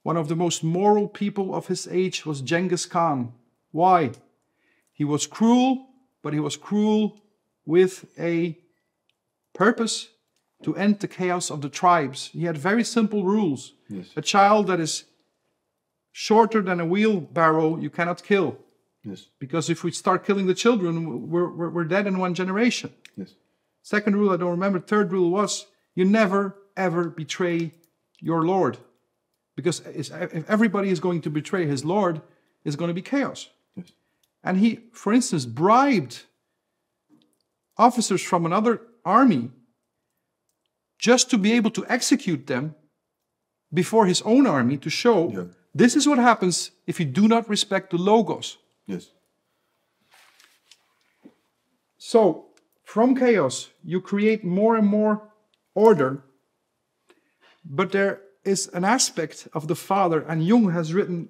One 0.04 0.18
of 0.18 0.28
the 0.28 0.36
most 0.36 0.64
moral 0.64 1.08
people 1.08 1.56
of 1.56 1.68
his 1.68 1.88
age 1.88 2.26
was 2.26 2.42
Genghis 2.42 2.86
Khan. 2.86 3.34
Why? 3.72 4.12
He 4.94 5.04
was 5.04 5.28
cruel, 5.28 5.88
but 6.22 6.34
he 6.34 6.40
was 6.40 6.56
cruel 6.56 7.22
with 7.66 8.06
a 8.20 8.58
purpose 9.54 10.10
to 10.64 10.76
end 10.76 11.00
the 11.00 11.08
chaos 11.08 11.50
of 11.50 11.62
the 11.62 11.70
tribes. 11.70 12.30
He 12.32 12.46
had 12.46 12.58
very 12.58 12.84
simple 12.84 13.24
rules. 13.24 13.74
Yes. 13.90 14.08
A 14.16 14.22
child 14.22 14.68
that 14.68 14.80
is 14.80 15.06
shorter 16.18 16.62
than 16.62 16.80
a 16.80 16.86
wheelbarrow, 16.86 17.76
you 17.76 17.90
cannot 17.90 18.24
kill. 18.24 18.58
Yes. 19.04 19.28
Because 19.38 19.70
if 19.70 19.84
we 19.84 19.92
start 19.92 20.26
killing 20.26 20.48
the 20.48 20.54
children, 20.54 21.30
we're, 21.30 21.50
we're, 21.50 21.70
we're 21.70 21.84
dead 21.84 22.08
in 22.08 22.18
one 22.18 22.34
generation. 22.34 22.94
Yes. 23.18 23.36
Second 23.82 24.16
rule, 24.16 24.32
I 24.32 24.38
don't 24.38 24.52
remember. 24.52 24.80
Third 24.80 25.12
rule 25.12 25.30
was 25.30 25.66
you 25.94 26.06
never, 26.06 26.56
ever 26.78 27.10
betray 27.10 27.74
your 28.22 28.46
Lord. 28.46 28.78
Because 29.58 29.82
if 29.82 30.10
everybody 30.50 30.90
is 30.90 31.02
going 31.02 31.20
to 31.20 31.30
betray 31.30 31.68
his 31.68 31.84
Lord, 31.84 32.22
it's 32.64 32.78
going 32.78 32.88
to 32.88 32.94
be 32.94 33.02
chaos. 33.02 33.50
Yes. 33.76 33.92
And 34.42 34.58
he, 34.60 34.80
for 34.94 35.12
instance, 35.12 35.46
bribed 35.46 36.24
officers 37.76 38.22
from 38.22 38.46
another 38.46 38.80
army 39.04 39.52
just 40.98 41.30
to 41.32 41.38
be 41.38 41.52
able 41.52 41.72
to 41.72 41.86
execute 41.90 42.48
them 42.48 42.74
before 43.74 44.06
his 44.06 44.22
own 44.22 44.48
army 44.48 44.78
to 44.78 44.90
show 44.90 45.30
Yeah. 45.30 45.44
This 45.76 45.98
is 45.98 46.08
what 46.08 46.18
happens 46.18 46.72
if 46.88 47.02
you 47.02 47.06
do 47.06 47.28
not 47.28 47.50
respect 47.50 47.92
the 47.92 47.98
logos. 47.98 48.58
Yes. 48.88 49.12
So, 51.98 52.46
from 52.86 53.14
chaos, 53.14 53.70
you 53.84 54.00
create 54.00 54.46
more 54.46 54.78
and 54.78 54.88
more 54.88 55.34
order, 55.74 56.24
but 57.66 57.92
there 57.92 58.22
is 58.46 58.70
an 58.74 58.86
aspect 58.86 59.50
of 59.54 59.68
the 59.68 59.76
Father, 59.76 60.22
and 60.22 60.48
Jung 60.48 60.72
has 60.72 60.94
written 60.94 61.28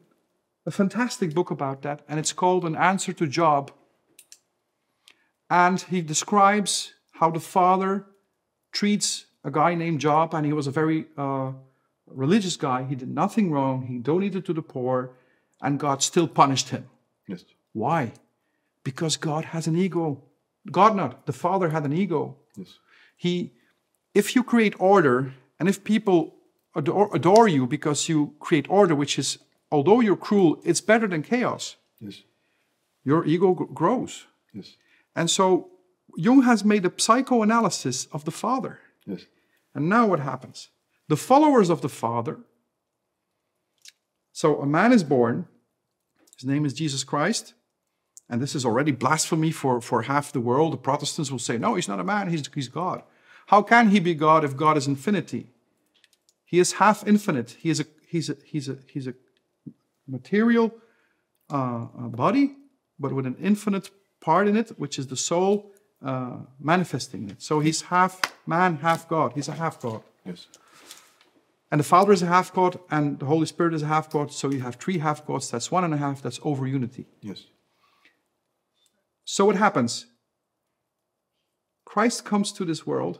a 0.65 0.71
fantastic 0.71 1.33
book 1.33 1.49
about 1.49 1.81
that, 1.81 2.01
and 2.07 2.19
it's 2.19 2.33
called 2.33 2.65
An 2.65 2.75
Answer 2.75 3.13
to 3.13 3.25
Job. 3.25 3.71
And 5.49 5.81
he 5.81 6.01
describes 6.01 6.93
how 7.13 7.31
the 7.31 7.39
Father 7.39 8.05
treats 8.71 9.25
a 9.43 9.49
guy 9.49 9.73
named 9.73 10.01
Job, 10.01 10.35
and 10.35 10.45
he 10.45 10.53
was 10.53 10.67
a 10.67 10.71
very 10.71 11.05
uh, 11.17 11.53
religious 12.07 12.57
guy. 12.57 12.83
He 12.83 12.95
did 12.95 13.09
nothing 13.09 13.51
wrong, 13.51 13.87
he 13.87 13.97
donated 13.97 14.45
to 14.45 14.53
the 14.53 14.61
poor, 14.61 15.11
and 15.61 15.79
God 15.79 16.01
still 16.01 16.27
punished 16.27 16.69
him. 16.69 16.87
Yes. 17.27 17.43
Why? 17.73 18.13
Because 18.83 19.17
God 19.17 19.45
has 19.45 19.67
an 19.67 19.75
ego. 19.75 20.21
God 20.71 20.95
not, 20.95 21.25
the 21.25 21.33
Father 21.33 21.69
had 21.69 21.85
an 21.85 21.93
ego. 21.93 22.37
Yes. 22.55 22.79
He, 23.15 23.53
if 24.13 24.35
you 24.35 24.43
create 24.43 24.75
order, 24.79 25.33
and 25.59 25.69
if 25.69 25.83
people 25.83 26.35
adore, 26.75 27.09
adore 27.13 27.47
you 27.47 27.65
because 27.65 28.09
you 28.09 28.33
create 28.39 28.69
order, 28.69 28.95
which 28.95 29.17
is, 29.17 29.39
although 29.71 30.01
you're 30.01 30.15
cruel, 30.15 30.61
it's 30.63 30.81
better 30.81 31.07
than 31.07 31.23
chaos. 31.23 31.75
Yes. 31.99 32.21
Your 33.03 33.25
ego 33.25 33.53
grows. 33.53 34.25
Yes. 34.53 34.75
And 35.15 35.29
so 35.29 35.69
Jung 36.17 36.43
has 36.43 36.63
made 36.63 36.85
a 36.85 36.91
psychoanalysis 36.97 38.07
of 38.11 38.25
the 38.25 38.31
Father. 38.31 38.79
Yes. 39.05 39.25
And 39.73 39.89
now 39.89 40.07
what 40.07 40.19
happens? 40.19 40.69
The 41.07 41.17
followers 41.17 41.69
of 41.69 41.81
the 41.81 41.89
Father. 41.89 42.39
So 44.31 44.59
a 44.61 44.65
man 44.65 44.91
is 44.91 45.03
born, 45.03 45.47
his 46.35 46.45
name 46.45 46.65
is 46.65 46.73
Jesus 46.73 47.03
Christ. 47.03 47.53
And 48.29 48.41
this 48.41 48.55
is 48.55 48.65
already 48.65 48.91
blasphemy 48.91 49.51
for, 49.51 49.79
for 49.79 50.01
half 50.03 50.31
the 50.31 50.39
world. 50.39 50.73
The 50.73 50.77
Protestants 50.77 51.31
will 51.31 51.39
say, 51.39 51.57
no, 51.57 51.75
he's 51.75 51.87
not 51.87 51.99
a 51.99 52.03
man, 52.03 52.29
he's, 52.29 52.49
he's 52.53 52.67
God. 52.67 53.03
How 53.47 53.61
can 53.61 53.89
he 53.89 53.99
be 53.99 54.15
God 54.15 54.43
if 54.43 54.57
God 54.57 54.77
is 54.77 54.87
infinity? 54.87 55.47
He 56.43 56.59
is 56.59 56.73
half 56.73 57.07
infinite. 57.07 57.57
He 57.59 57.69
is 57.69 57.79
a, 57.79 57.85
he's 58.07 58.29
a, 58.29 58.37
he's 58.43 58.67
a, 58.67 58.77
he's 58.87 59.07
a 59.07 59.13
material 60.07 60.73
uh, 61.51 61.83
uh, 61.83 62.07
body, 62.07 62.55
but 62.99 63.13
with 63.13 63.27
an 63.27 63.35
infinite 63.39 63.91
part 64.21 64.47
in 64.47 64.57
it, 64.57 64.69
which 64.79 64.97
is 64.97 65.07
the 65.07 65.15
soul 65.15 65.71
uh, 66.03 66.37
manifesting 66.59 67.29
it. 67.29 67.41
So 67.41 67.59
he's 67.59 67.83
half 67.83 68.19
man, 68.47 68.77
half 68.77 69.07
God. 69.07 69.33
He's 69.33 69.47
a 69.47 69.53
half 69.53 69.79
God. 69.79 70.01
Yes. 70.25 70.47
And 71.75 71.81
the 71.81 71.89
Father 71.89 72.13
is 72.13 72.21
a 72.21 72.27
half 72.27 72.53
God, 72.53 72.79
and 72.89 73.19
the 73.19 73.25
Holy 73.25 73.45
Spirit 73.45 73.73
is 73.73 73.83
a 73.83 73.87
half 73.87 74.09
God. 74.09 74.31
So 74.31 74.49
you 74.49 74.61
have 74.61 74.75
three 74.75 74.99
half 74.99 75.25
gods. 75.25 75.51
That's 75.51 75.69
one 75.69 75.83
and 75.83 75.93
a 75.93 75.97
half. 75.97 76.21
That's 76.21 76.39
over 76.41 76.65
unity. 76.65 77.05
Yes. 77.19 77.47
So 79.25 79.43
what 79.43 79.57
happens? 79.57 80.05
Christ 81.83 82.23
comes 82.23 82.53
to 82.53 82.63
this 82.63 82.87
world, 82.87 83.19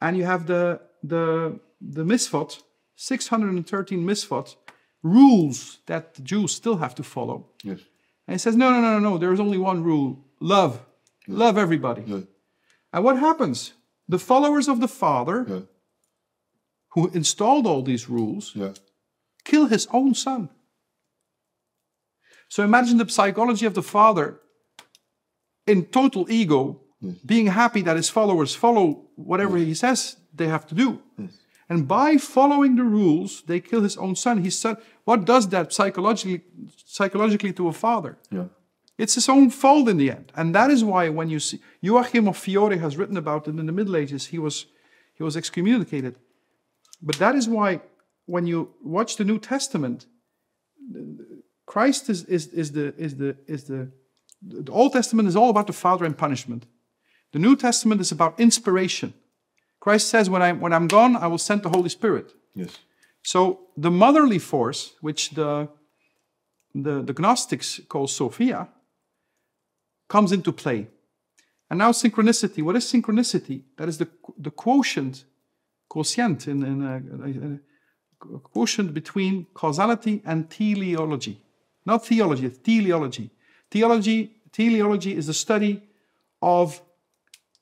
and 0.00 0.16
you 0.16 0.24
have 0.24 0.46
the 0.46 0.80
the 1.02 1.60
the 1.78 2.04
mitzvot, 2.04 2.62
613 2.94 4.00
mitzvot 4.00 4.56
rules 5.02 5.80
that 5.88 6.14
the 6.14 6.22
Jews 6.22 6.52
still 6.52 6.78
have 6.78 6.94
to 6.94 7.02
follow. 7.02 7.50
Yes. 7.62 7.80
And 8.26 8.36
he 8.36 8.38
says, 8.38 8.56
no, 8.56 8.70
no, 8.70 8.80
no, 8.80 8.98
no, 8.98 9.10
no. 9.10 9.18
There 9.18 9.34
is 9.34 9.40
only 9.40 9.58
one 9.58 9.84
rule: 9.84 10.24
love, 10.40 10.80
love 11.28 11.58
everybody. 11.58 12.02
Yeah. 12.06 12.20
And 12.94 13.04
what 13.04 13.18
happens? 13.18 13.74
The 14.08 14.18
followers 14.18 14.68
of 14.68 14.80
the 14.80 14.88
Father. 14.88 15.66
Who 16.96 17.08
installed 17.12 17.66
all 17.66 17.82
these 17.82 18.08
rules, 18.08 18.52
Yeah. 18.56 18.72
kill 19.44 19.66
his 19.66 19.86
own 19.92 20.14
son. 20.14 20.48
So 22.48 22.64
imagine 22.64 22.96
the 22.98 23.08
psychology 23.08 23.66
of 23.66 23.74
the 23.74 23.82
father 23.82 24.40
in 25.66 25.84
total 25.84 26.24
ego, 26.30 26.80
being 27.24 27.48
happy 27.48 27.82
that 27.82 27.96
his 27.96 28.08
followers 28.08 28.54
follow 28.54 28.84
whatever 29.16 29.58
he 29.58 29.74
says 29.74 30.16
they 30.34 30.48
have 30.48 30.66
to 30.68 30.74
do. 30.74 30.88
And 31.68 31.86
by 31.86 32.16
following 32.16 32.76
the 32.76 32.84
rules, 32.84 33.42
they 33.42 33.60
kill 33.60 33.82
his 33.82 33.96
own 33.96 34.14
son. 34.16 34.42
His 34.44 34.58
son. 34.58 34.76
What 35.04 35.24
does 35.24 35.48
that 35.48 35.72
psychologically, 35.72 36.40
psychologically 36.86 37.52
to 37.54 37.68
a 37.68 37.72
father? 37.72 38.16
Yeah. 38.30 38.48
It's 38.96 39.14
his 39.16 39.28
own 39.28 39.50
fault 39.50 39.88
in 39.88 39.96
the 39.98 40.10
end. 40.10 40.32
And 40.34 40.54
that 40.54 40.70
is 40.70 40.82
why 40.82 41.08
when 41.10 41.28
you 41.28 41.40
see 41.40 41.58
Joachim 41.82 42.28
of 42.28 42.36
Fiore 42.36 42.78
has 42.78 42.96
written 42.96 43.16
about 43.16 43.48
it 43.48 43.58
in 43.60 43.66
the 43.66 43.72
Middle 43.72 43.96
Ages, 43.96 44.26
he 44.26 44.38
was 44.38 44.66
he 45.18 45.22
was 45.24 45.36
excommunicated. 45.36 46.14
But 47.00 47.16
that 47.18 47.34
is 47.34 47.48
why 47.48 47.80
when 48.26 48.46
you 48.46 48.74
watch 48.82 49.16
the 49.16 49.24
New 49.24 49.38
Testament, 49.38 50.06
Christ 51.66 52.08
is, 52.08 52.24
is, 52.24 52.48
is 52.48 52.72
the 52.72 52.94
is 52.96 53.16
the 53.16 53.36
is 53.46 53.64
the 53.64 53.92
the 54.42 54.72
Old 54.72 54.92
Testament 54.92 55.28
is 55.28 55.36
all 55.36 55.50
about 55.50 55.66
the 55.66 55.72
Father 55.72 56.04
and 56.04 56.16
punishment. 56.16 56.66
The 57.32 57.38
New 57.38 57.56
Testament 57.56 58.00
is 58.00 58.12
about 58.12 58.38
inspiration. 58.38 59.14
Christ 59.80 60.08
says, 60.08 60.28
when, 60.28 60.42
I, 60.42 60.52
when 60.52 60.72
I'm 60.72 60.88
gone, 60.88 61.16
I 61.16 61.26
will 61.26 61.38
send 61.38 61.62
the 61.62 61.68
Holy 61.68 61.88
Spirit. 61.88 62.32
Yes. 62.54 62.78
So 63.22 63.60
the 63.76 63.90
motherly 63.90 64.38
force, 64.38 64.94
which 65.00 65.30
the, 65.30 65.68
the, 66.74 67.02
the 67.02 67.14
Gnostics 67.18 67.80
call 67.88 68.06
Sophia, 68.06 68.68
comes 70.08 70.32
into 70.32 70.52
play. 70.52 70.88
And 71.68 71.78
now 71.78 71.90
synchronicity. 71.90 72.62
What 72.62 72.76
is 72.76 72.84
synchronicity? 72.84 73.62
That 73.76 73.88
is 73.88 73.98
the, 73.98 74.08
the 74.38 74.50
quotient, 74.50 75.24
quotient 75.88 76.48
in, 76.48 76.62
in 76.62 76.82
a, 76.82 78.34
a 78.34 78.38
quotient 78.38 78.94
between 78.94 79.46
causality 79.54 80.22
and 80.24 80.50
teleology. 80.50 81.40
Not 81.84 82.04
theology, 82.04 82.50
teleology. 82.50 83.30
Theology, 83.70 84.32
teleology 84.52 85.16
is 85.16 85.26
the 85.26 85.34
study 85.34 85.82
of 86.42 86.80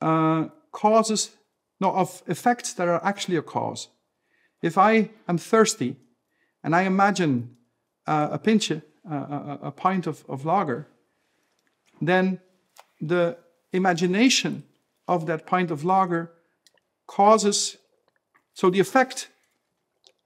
uh, 0.00 0.46
causes, 0.72 1.30
no, 1.80 1.92
of 1.92 2.22
effects 2.26 2.72
that 2.74 2.88
are 2.88 3.04
actually 3.04 3.36
a 3.36 3.42
cause. 3.42 3.88
If 4.62 4.78
I 4.78 5.10
am 5.28 5.38
thirsty 5.38 5.96
and 6.62 6.74
I 6.74 6.82
imagine 6.82 7.56
uh, 8.06 8.28
a 8.32 8.38
pinch, 8.38 8.70
uh, 8.70 8.78
a, 9.10 9.58
a, 9.64 9.70
pint 9.70 10.06
of, 10.06 10.24
of 10.28 10.44
lager, 10.44 10.88
then 12.00 12.40
the 13.00 13.36
imagination 13.72 14.64
of 15.06 15.26
that 15.26 15.46
pint 15.46 15.70
of 15.70 15.84
lager 15.84 16.30
causes, 17.06 17.76
so 18.54 18.70
the 18.70 18.80
effect 18.80 19.28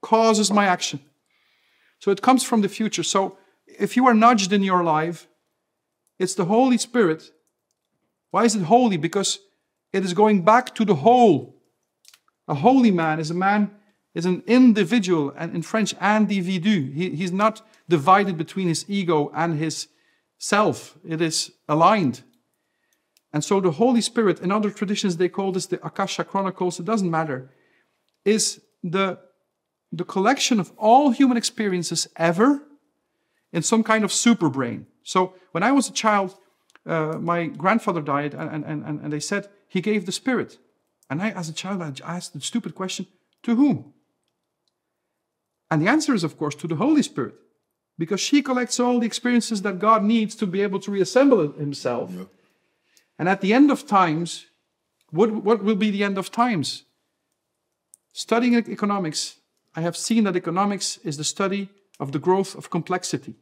causes 0.01 0.51
my 0.51 0.65
action. 0.65 0.99
So 1.99 2.11
it 2.11 2.21
comes 2.21 2.43
from 2.43 2.61
the 2.61 2.69
future. 2.69 3.03
So 3.03 3.37
if 3.67 3.97
you 3.97 4.07
are 4.07 4.13
nudged 4.13 4.53
in 4.53 4.63
your 4.63 4.83
life, 4.83 5.27
it's 6.17 6.35
the 6.35 6.45
Holy 6.45 6.77
Spirit. 6.77 7.31
Why 8.31 8.45
is 8.45 8.55
it 8.55 8.63
holy? 8.63 8.97
Because 8.97 9.39
it 9.91 10.05
is 10.05 10.13
going 10.13 10.43
back 10.43 10.75
to 10.75 10.85
the 10.85 10.95
whole. 10.95 11.55
A 12.47 12.55
holy 12.55 12.91
man 12.91 13.19
is 13.19 13.31
a 13.31 13.33
man, 13.33 13.71
is 14.13 14.25
an 14.25 14.43
individual, 14.47 15.33
and 15.35 15.55
in 15.55 15.61
French, 15.61 15.95
individu. 15.97 16.93
He, 16.93 17.09
he's 17.11 17.31
not 17.31 17.61
divided 17.87 18.37
between 18.37 18.67
his 18.67 18.85
ego 18.87 19.31
and 19.35 19.57
his 19.57 19.87
self. 20.37 20.97
It 21.07 21.21
is 21.21 21.51
aligned. 21.67 22.23
And 23.33 23.43
so 23.43 23.59
the 23.59 23.71
Holy 23.71 24.01
Spirit, 24.01 24.39
in 24.39 24.51
other 24.51 24.71
traditions, 24.71 25.17
they 25.17 25.29
call 25.29 25.51
this 25.51 25.67
the 25.67 25.83
Akasha 25.85 26.23
Chronicles, 26.23 26.79
it 26.79 26.85
doesn't 26.85 27.09
matter, 27.09 27.51
is 28.29 28.61
the, 28.83 29.05
the 29.99 30.05
collection 30.05 30.59
of 30.59 30.71
all 30.77 31.11
human 31.11 31.37
experiences 31.37 32.07
ever 32.15 32.49
in 33.51 33.63
some 33.63 33.83
kind 33.83 34.03
of 34.03 34.11
super 34.11 34.49
brain. 34.49 34.85
So 35.03 35.33
when 35.53 35.63
I 35.63 35.71
was 35.71 35.89
a 35.89 35.93
child, 35.93 36.35
uh, 36.85 37.17
my 37.31 37.47
grandfather 37.47 38.01
died, 38.01 38.33
and, 38.33 38.65
and, 38.65 38.83
and, 38.87 39.01
and 39.01 39.11
they 39.13 39.19
said 39.19 39.49
he 39.67 39.81
gave 39.81 40.05
the 40.05 40.11
Spirit. 40.11 40.59
And 41.09 41.21
I, 41.21 41.29
as 41.31 41.49
a 41.49 41.53
child, 41.53 41.81
I 41.81 41.91
asked 42.15 42.33
the 42.33 42.41
stupid 42.41 42.73
question 42.75 43.05
to 43.43 43.55
whom? 43.55 43.93
And 45.69 45.81
the 45.81 45.89
answer 45.89 46.13
is, 46.13 46.23
of 46.23 46.37
course, 46.37 46.55
to 46.55 46.67
the 46.67 46.75
Holy 46.75 47.03
Spirit, 47.03 47.35
because 47.97 48.21
she 48.21 48.41
collects 48.41 48.79
all 48.79 48.99
the 48.99 49.05
experiences 49.05 49.61
that 49.61 49.79
God 49.79 50.03
needs 50.03 50.35
to 50.35 50.47
be 50.47 50.61
able 50.61 50.79
to 50.79 50.91
reassemble 50.91 51.51
himself. 51.53 52.11
Yeah. 52.11 52.25
And 53.17 53.29
at 53.29 53.41
the 53.41 53.53
end 53.53 53.71
of 53.71 53.85
times, 53.85 54.45
what, 55.11 55.29
what 55.31 55.63
will 55.63 55.75
be 55.75 55.91
the 55.91 56.03
end 56.03 56.17
of 56.17 56.31
times? 56.31 56.85
Studying 58.13 58.55
economics, 58.55 59.37
I 59.75 59.81
have 59.81 59.95
seen 59.95 60.23
that 60.23 60.35
economics 60.35 60.97
is 61.03 61.17
the 61.17 61.23
study 61.23 61.69
of 61.99 62.11
the 62.11 62.19
growth 62.19 62.55
of 62.55 62.69
complexity. 62.69 63.35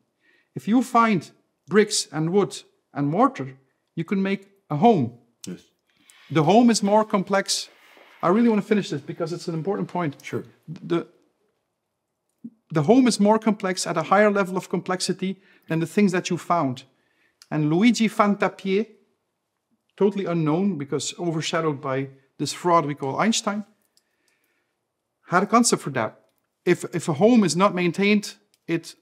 If 0.56 0.68
you 0.68 0.82
find 0.84 1.30
bricks 1.68 2.08
and 2.12 2.32
wood 2.32 2.64
and 2.94 3.08
mortar, 3.08 3.58
you 3.96 4.04
can 4.04 4.22
make 4.22 4.48
a 4.70 4.78
home. 4.78 5.14
Yes. 5.46 5.62
The 6.32 6.44
home 6.44 6.70
is 6.70 6.84
more 6.84 7.06
complex. 7.06 7.70
I 8.22 8.30
really 8.30 8.50
want 8.50 8.62
to 8.62 8.68
finish 8.68 8.90
this 8.90 9.02
because 9.02 9.32
it's 9.32 9.48
an 9.48 9.54
important 9.54 9.88
point. 9.88 10.18
Sure. 10.22 10.44
The, 10.68 11.08
the 12.72 12.84
home 12.84 13.08
is 13.08 13.20
more 13.20 13.40
complex 13.40 13.88
at 13.88 13.98
a 13.98 14.04
higher 14.04 14.32
level 14.32 14.58
of 14.58 14.70
complexity 14.70 15.38
than 15.68 15.80
the 15.80 15.88
things 15.88 16.12
that 16.12 16.30
you 16.30 16.38
found. 16.38 16.84
And 17.50 17.70
Luigi 17.70 18.10
Fantappiè, 18.10 18.88
totally 19.96 20.26
unknown 20.26 20.78
because 20.78 21.14
overshadowed 21.18 21.82
by 21.82 22.10
this 22.38 22.54
fraud 22.54 22.86
we 22.86 22.96
call 22.96 23.20
Einstein, 23.20 23.64
had 25.28 25.44
a 25.44 25.48
concept 25.48 25.82
for 25.82 25.90
that. 25.92 26.20
If, 26.66 26.84
if 26.94 27.08
a 27.08 27.14
home 27.14 27.44
is 27.44 27.56
not 27.56 27.76
maintained, 27.76 28.36
it 28.68 28.96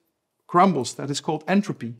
crumbles. 0.47 0.93
That 0.95 1.09
is 1.09 1.21
called 1.21 1.43
entropy. 1.47 1.95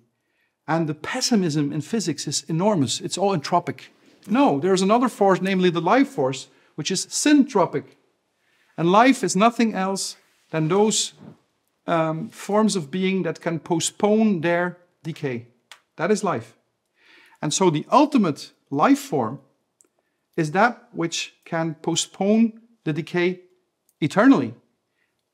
And 0.67 0.87
the 0.87 0.95
pessimism 0.95 1.71
in 1.71 1.81
physics 1.81 2.27
is 2.27 2.43
enormous. 2.47 3.01
It's 3.01 3.17
all 3.17 3.37
entropic. 3.37 3.89
No, 4.27 4.59
there's 4.59 4.81
another 4.81 5.09
force, 5.09 5.41
namely 5.41 5.69
the 5.69 5.81
life 5.81 6.09
force, 6.09 6.47
which 6.75 6.91
is 6.91 7.05
syntropic. 7.05 7.83
And 8.77 8.91
life 8.91 9.23
is 9.23 9.35
nothing 9.35 9.73
else 9.73 10.17
than 10.49 10.67
those 10.67 11.13
um, 11.87 12.29
forms 12.29 12.75
of 12.75 12.89
being 12.89 13.23
that 13.23 13.41
can 13.41 13.59
postpone 13.59 14.41
their 14.41 14.77
decay. 15.03 15.47
That 15.97 16.11
is 16.11 16.23
life. 16.23 16.57
And 17.41 17.53
so 17.53 17.69
the 17.69 17.85
ultimate 17.91 18.51
life 18.71 18.99
form 18.99 19.39
is 20.35 20.51
that 20.51 20.89
which 20.91 21.35
can 21.45 21.75
postpone 21.75 22.59
the 22.83 22.93
decay 22.93 23.41
eternally. 24.01 24.53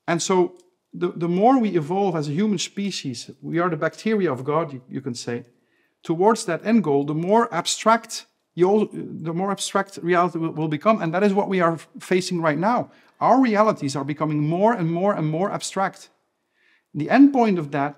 And 0.07 0.21
so 0.21 0.57
the, 0.93 1.11
the 1.11 1.27
more 1.27 1.57
we 1.57 1.77
evolve 1.77 2.15
as 2.15 2.27
a 2.27 2.31
human 2.31 2.57
species, 2.57 3.29
we 3.41 3.59
are 3.59 3.69
the 3.69 3.77
bacteria 3.77 4.31
of 4.31 4.43
God, 4.43 4.73
you, 4.73 4.81
you 4.89 5.01
can 5.01 5.15
say, 5.15 5.45
towards 6.03 6.45
that 6.45 6.65
end 6.65 6.83
goal, 6.83 7.03
the 7.05 7.13
more 7.13 7.53
abstract 7.53 8.25
the 8.53 9.33
more 9.33 9.51
abstract 9.51 9.97
reality 10.01 10.37
will, 10.37 10.51
will 10.51 10.67
become. 10.67 11.01
And 11.01 11.13
that 11.13 11.23
is 11.23 11.33
what 11.33 11.47
we 11.47 11.61
are 11.61 11.77
facing 11.99 12.41
right 12.41 12.57
now. 12.57 12.91
Our 13.19 13.39
realities 13.39 13.95
are 13.95 14.03
becoming 14.03 14.45
more 14.45 14.73
and 14.73 14.91
more 14.91 15.13
and 15.13 15.27
more 15.27 15.51
abstract. 15.51 16.09
The 16.93 17.09
end 17.09 17.31
point 17.31 17.59
of 17.59 17.71
that 17.71 17.95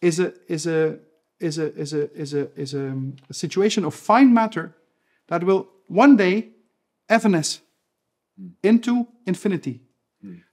is 0.00 0.18
a, 0.20 0.32
is 0.48 0.66
a, 0.66 0.98
is 1.38 1.58
a, 1.58 1.74
is 1.74 1.92
a, 1.92 2.12
is 2.12 2.34
a, 2.34 2.50
is 2.58 2.74
a, 2.74 2.88
um, 2.88 3.16
a 3.28 3.34
situation 3.34 3.84
of 3.84 3.94
fine 3.94 4.32
matter 4.32 4.74
that 5.28 5.44
will 5.44 5.68
one 5.88 6.16
day 6.16 6.50
evanesce 7.10 7.60
into 8.62 9.06
infinity. 9.26 9.82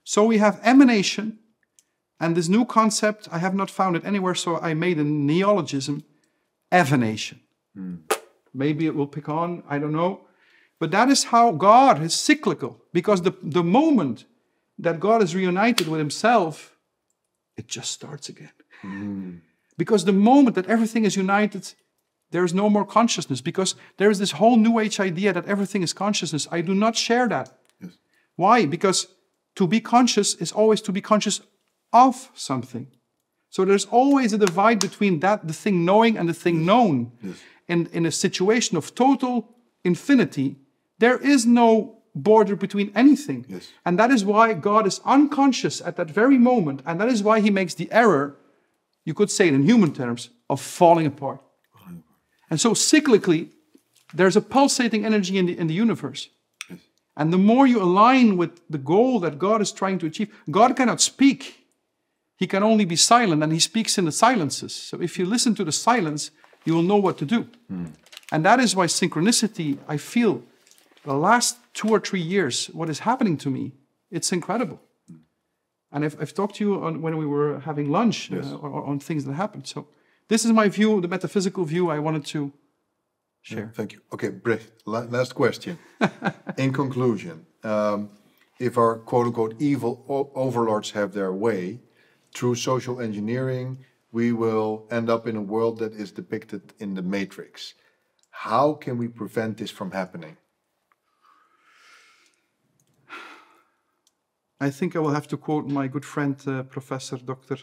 So 0.04 0.24
we 0.24 0.38
have 0.38 0.60
emanation, 0.62 1.38
and 2.18 2.36
this 2.36 2.48
new 2.48 2.64
concept, 2.64 3.28
I 3.32 3.38
have 3.38 3.54
not 3.54 3.70
found 3.70 3.96
it 3.96 4.04
anywhere, 4.04 4.34
so 4.34 4.58
I 4.58 4.74
made 4.74 4.98
a 4.98 5.04
neologism, 5.04 6.04
evanation. 6.72 7.40
Mm. 7.76 8.02
Maybe 8.52 8.86
it 8.86 8.94
will 8.94 9.06
pick 9.06 9.28
on, 9.28 9.62
I 9.68 9.78
don't 9.78 9.92
know. 9.92 10.20
But 10.78 10.90
that 10.90 11.08
is 11.08 11.24
how 11.24 11.52
God 11.52 12.02
is 12.02 12.14
cyclical, 12.14 12.80
because 12.92 13.22
the, 13.22 13.34
the 13.42 13.62
moment 13.62 14.26
that 14.78 15.00
God 15.00 15.22
is 15.22 15.34
reunited 15.34 15.88
with 15.88 16.00
Himself, 16.00 16.76
it 17.56 17.66
just 17.68 17.90
starts 17.90 18.28
again. 18.28 18.52
Mm. 18.82 19.40
Because 19.78 20.04
the 20.04 20.12
moment 20.12 20.54
that 20.56 20.66
everything 20.66 21.04
is 21.04 21.16
united, 21.16 21.74
there 22.30 22.44
is 22.44 22.52
no 22.52 22.68
more 22.68 22.84
consciousness, 22.84 23.40
because 23.40 23.74
there 23.96 24.10
is 24.10 24.18
this 24.18 24.32
whole 24.32 24.56
New 24.56 24.78
Age 24.78 25.00
idea 25.00 25.32
that 25.32 25.46
everything 25.46 25.82
is 25.82 25.92
consciousness. 25.92 26.48
I 26.50 26.60
do 26.60 26.74
not 26.74 26.96
share 26.96 27.28
that. 27.28 27.52
Yes. 27.80 27.98
Why? 28.36 28.66
Because 28.66 29.06
to 29.56 29.66
be 29.66 29.80
conscious 29.80 30.34
is 30.34 30.52
always 30.52 30.80
to 30.82 30.92
be 30.92 31.00
conscious 31.00 31.40
of 31.92 32.30
something. 32.34 32.86
So 33.50 33.64
there's 33.64 33.84
always 33.86 34.32
a 34.32 34.38
divide 34.38 34.80
between 34.80 35.20
that, 35.20 35.46
the 35.46 35.52
thing 35.52 35.84
knowing, 35.84 36.16
and 36.16 36.28
the 36.28 36.34
thing 36.34 36.64
known. 36.64 37.12
Yes. 37.22 37.36
And 37.68 37.88
in 37.88 38.06
a 38.06 38.10
situation 38.10 38.76
of 38.76 38.94
total 38.94 39.56
infinity, 39.84 40.56
there 40.98 41.18
is 41.18 41.44
no 41.44 41.98
border 42.14 42.56
between 42.56 42.92
anything. 42.94 43.44
Yes. 43.48 43.70
And 43.84 43.98
that 43.98 44.10
is 44.10 44.24
why 44.24 44.54
God 44.54 44.86
is 44.86 45.00
unconscious 45.04 45.80
at 45.80 45.96
that 45.96 46.10
very 46.10 46.38
moment. 46.38 46.82
And 46.86 47.00
that 47.00 47.08
is 47.08 47.22
why 47.22 47.40
he 47.40 47.50
makes 47.50 47.74
the 47.74 47.90
error, 47.92 48.36
you 49.04 49.14
could 49.14 49.30
say 49.30 49.48
it 49.48 49.54
in 49.54 49.64
human 49.64 49.92
terms, 49.92 50.30
of 50.48 50.60
falling 50.60 51.06
apart. 51.06 51.40
And 52.50 52.60
so 52.60 52.72
cyclically, 52.72 53.48
there's 54.12 54.36
a 54.36 54.42
pulsating 54.42 55.06
energy 55.06 55.38
in 55.38 55.46
the, 55.46 55.58
in 55.58 55.66
the 55.68 55.74
universe. 55.74 56.28
And 57.16 57.32
the 57.32 57.38
more 57.38 57.66
you 57.66 57.82
align 57.82 58.36
with 58.36 58.60
the 58.70 58.78
goal 58.78 59.20
that 59.20 59.38
God 59.38 59.60
is 59.60 59.72
trying 59.72 59.98
to 59.98 60.06
achieve, 60.06 60.34
God 60.50 60.76
cannot 60.76 61.00
speak 61.00 61.62
he 62.42 62.48
can 62.48 62.64
only 62.64 62.84
be 62.84 62.96
silent 62.96 63.40
and 63.44 63.52
he 63.52 63.60
speaks 63.60 63.98
in 63.98 64.04
the 64.04 64.10
silences. 64.10 64.74
So 64.74 65.00
if 65.00 65.16
you 65.16 65.24
listen 65.24 65.54
to 65.54 65.62
the 65.62 65.70
silence, 65.70 66.32
you 66.64 66.74
will 66.74 66.82
know 66.82 66.96
what 66.96 67.16
to 67.18 67.24
do. 67.24 67.46
Mm. 67.72 67.92
And 68.32 68.44
that 68.44 68.58
is 68.58 68.74
why 68.74 68.86
synchronicity, 68.86 69.78
I 69.86 69.96
feel, 69.96 70.42
the 71.04 71.14
last 71.14 71.56
two 71.72 71.90
or 71.90 72.00
three 72.00 72.20
years, 72.20 72.66
what 72.66 72.88
is 72.88 72.98
happening 72.98 73.36
to 73.44 73.48
me, 73.48 73.70
it's 74.10 74.32
incredible. 74.32 74.80
And 75.92 76.04
I've, 76.04 76.16
I've 76.20 76.34
talked 76.34 76.56
to 76.56 76.64
you 76.64 76.82
on, 76.82 77.00
when 77.00 77.16
we 77.16 77.26
were 77.26 77.60
having 77.60 77.92
lunch 77.92 78.32
uh, 78.32 78.36
yes. 78.36 78.46
uh, 78.46 78.56
on, 78.56 78.82
on 78.90 78.98
things 78.98 79.24
that 79.24 79.34
happened. 79.34 79.68
So 79.68 79.86
this 80.26 80.44
is 80.44 80.50
my 80.50 80.68
view, 80.68 81.00
the 81.00 81.06
metaphysical 81.06 81.64
view 81.64 81.90
I 81.90 82.00
wanted 82.00 82.24
to 82.34 82.52
share. 83.42 83.72
Thank 83.74 83.92
you. 83.92 84.00
Okay, 84.12 84.30
Brecht, 84.30 84.70
last 84.86 85.34
question. 85.34 85.78
In 86.56 86.72
conclusion, 86.72 87.46
um, 87.62 88.10
if 88.58 88.78
our 88.78 88.98
quote 88.98 89.26
unquote 89.26 89.54
evil 89.60 90.04
overlords 90.34 90.92
have 90.92 91.12
their 91.12 91.32
way, 91.32 91.80
through 92.34 92.54
social 92.54 93.00
engineering, 93.00 93.84
we 94.10 94.32
will 94.32 94.86
end 94.90 95.08
up 95.08 95.26
in 95.26 95.36
a 95.36 95.42
world 95.42 95.78
that 95.78 95.92
is 95.92 96.10
depicted 96.10 96.74
in 96.78 96.94
the 96.94 97.02
Matrix. 97.02 97.74
How 98.30 98.74
can 98.74 98.98
we 98.98 99.08
prevent 99.08 99.58
this 99.58 99.70
from 99.70 99.90
happening? 99.90 100.36
I 104.60 104.70
think 104.70 104.94
I 104.94 105.00
will 105.00 105.10
have 105.12 105.28
to 105.28 105.36
quote 105.36 105.66
my 105.66 105.88
good 105.88 106.04
friend, 106.04 106.36
uh, 106.46 106.62
Professor 106.62 107.16
Dr. 107.16 107.58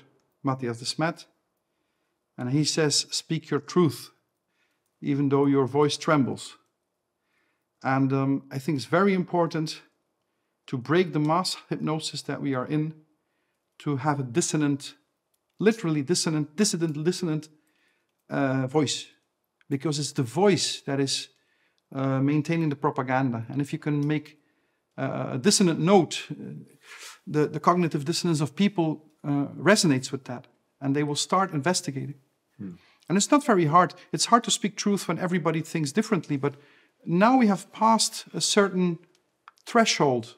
Mattias 0.45 0.81
Desmet. 0.81 1.26
And 2.38 2.51
he 2.51 2.64
says, 2.64 3.06
Speak 3.10 3.49
your 3.49 3.61
truth, 3.61 4.11
even 5.01 5.30
though 5.30 5.45
your 5.45 5.67
voice 5.67 5.97
trembles. 5.97 6.57
And 7.81 8.11
um, 8.11 8.43
I 8.51 8.59
think 8.59 8.77
it's 8.77 8.85
very 8.85 9.13
important 9.13 9.81
to 10.67 10.77
break 10.77 11.13
the 11.13 11.19
mass 11.19 11.57
hypnosis 11.69 12.21
that 12.23 12.41
we 12.41 12.53
are 12.53 12.65
in, 12.67 12.93
to 13.80 13.97
have 13.97 14.19
a 14.19 14.23
dissonant, 14.23 14.95
literally 15.59 16.03
dissonant, 16.03 16.55
dissident, 16.55 17.03
dissonant 17.03 17.49
uh, 18.30 18.67
voice, 18.67 19.07
because 19.69 19.99
it's 19.99 20.11
the 20.11 20.23
voice 20.23 20.81
that 20.81 20.99
is 20.99 21.30
uh, 21.95 22.19
maintaining 22.19 22.69
the 22.69 22.76
propaganda. 22.76 23.45
And 23.49 23.61
if 23.61 23.73
you 23.73 23.80
can 23.80 24.05
make 24.05 24.38
uh, 24.97 25.30
a 25.34 25.38
dissonant 25.38 25.80
note, 25.80 26.27
uh, 26.30 26.35
the, 27.26 27.47
the 27.47 27.59
cognitive 27.59 28.03
dissonance 28.03 28.41
of 28.41 28.55
people 28.55 29.05
uh, 29.23 29.47
resonates 29.57 30.11
with 30.11 30.26
that, 30.26 30.47
and 30.81 30.95
they 30.95 31.03
will 31.03 31.15
start 31.15 31.53
investigating. 31.53 32.15
And 33.10 33.18
it's 33.18 33.31
not 33.31 33.44
very 33.44 33.65
hard. 33.65 33.95
It's 34.14 34.26
hard 34.26 34.44
to 34.44 34.52
speak 34.52 34.76
truth 34.76 35.07
when 35.07 35.18
everybody 35.18 35.61
thinks 35.61 35.91
differently, 35.91 36.38
but 36.38 36.53
now 37.06 37.38
we 37.38 37.48
have 37.48 37.72
passed 37.73 38.26
a 38.34 38.40
certain 38.40 38.99
threshold. 39.65 40.36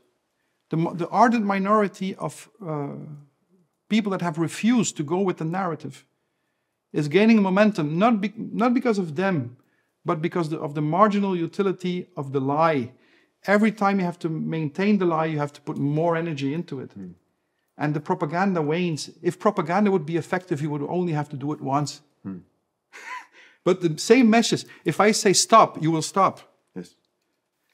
The, 0.70 0.78
the 0.94 1.10
ardent 1.10 1.46
minority 1.46 2.16
of 2.16 2.50
uh, 2.66 2.94
people 3.90 4.12
that 4.14 4.22
have 4.22 4.38
refused 4.38 4.96
to 4.98 5.04
go 5.04 5.20
with 5.20 5.38
the 5.38 5.46
narrative 5.46 6.06
is 6.94 7.10
gaining 7.10 7.42
momentum, 7.42 8.00
not, 8.00 8.22
be, 8.22 8.34
not 8.38 8.74
because 8.74 8.98
of 8.98 9.16
them, 9.16 9.58
but 10.06 10.22
because 10.22 10.50
the, 10.50 10.60
of 10.60 10.74
the 10.74 10.82
marginal 10.82 11.36
utility 11.36 12.08
of 12.16 12.32
the 12.32 12.40
lie. 12.40 12.92
Every 13.46 13.72
time 13.72 14.00
you 14.00 14.06
have 14.06 14.20
to 14.20 14.30
maintain 14.30 14.98
the 14.98 15.06
lie, 15.06 15.26
you 15.26 15.40
have 15.40 15.54
to 15.54 15.62
put 15.62 15.78
more 15.78 16.16
energy 16.16 16.54
into 16.54 16.80
it. 16.80 16.92
And 17.78 17.94
the 17.94 18.00
propaganda 18.00 18.62
wanes. 18.62 19.10
If 19.22 19.40
propaganda 19.40 19.92
would 19.92 20.06
be 20.06 20.16
effective, 20.16 20.62
you 20.62 20.70
would 20.70 20.84
only 20.84 21.14
have 21.14 21.28
to 21.30 21.36
do 21.36 21.52
it 21.52 21.60
once. 21.60 22.02
But 23.64 23.82
the 23.82 23.98
same 23.98 24.30
message, 24.30 24.66
if 24.86 25.00
I 25.00 25.12
say 25.12 25.34
stop, 25.34 25.82
you 25.82 25.92
will 25.92 26.02
stop. 26.02 26.40
Yes. 26.76 26.96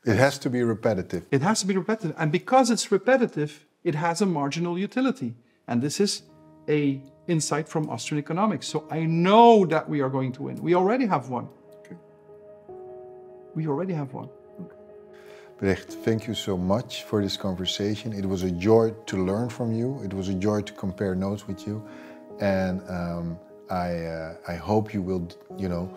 It 0.06 0.18
has 0.18 0.38
to 0.40 0.50
be 0.50 0.62
repetitive. 0.64 1.26
It 1.32 1.42
has 1.42 1.62
to 1.62 1.68
be 1.68 1.78
repetitive. 1.78 2.16
And 2.18 2.32
because 2.32 2.70
it's 2.70 2.92
repetitive, 2.92 3.66
it 3.84 3.96
has 3.96 4.22
a 4.22 4.26
marginal 4.26 4.78
utility. 4.78 5.36
And 5.68 5.82
this 5.82 6.00
is 6.00 6.24
a 6.68 7.02
insight 7.28 7.68
from 7.70 7.90
Austrian 7.90 8.20
economics. 8.20 8.68
So 8.68 8.86
I 8.90 9.06
know 9.06 9.66
that 9.66 9.88
we 9.90 10.02
are 10.02 10.10
going 10.10 10.32
to 10.34 10.44
win. 10.44 10.62
We 10.62 10.76
already 10.76 11.06
have 11.06 11.30
won. 11.30 11.48
Okay. 11.80 11.96
We 13.56 13.68
already 13.68 13.94
have 13.94 14.14
won. 14.14 14.30
Brecht, 15.58 15.92
thank 16.06 16.28
you 16.28 16.36
so 16.36 16.56
much 16.56 17.04
for 17.04 17.22
this 17.22 17.36
conversation. 17.36 18.14
It 18.14 18.26
was 18.26 18.44
a 18.44 18.52
joy 18.52 18.92
to 19.08 19.26
learn 19.26 19.50
from 19.50 19.74
you. 19.74 20.00
It 20.04 20.14
was 20.14 20.30
a 20.30 20.34
joy 20.34 20.62
to 20.62 20.74
compare 20.74 21.16
notes 21.16 21.48
with 21.48 21.66
you, 21.66 21.84
and 22.40 22.80
um, 22.88 23.40
I 23.70 24.06
uh, 24.06 24.36
I 24.48 24.56
hope 24.56 24.94
you 24.94 25.02
will, 25.02 25.28
you 25.58 25.70
know, 25.70 25.94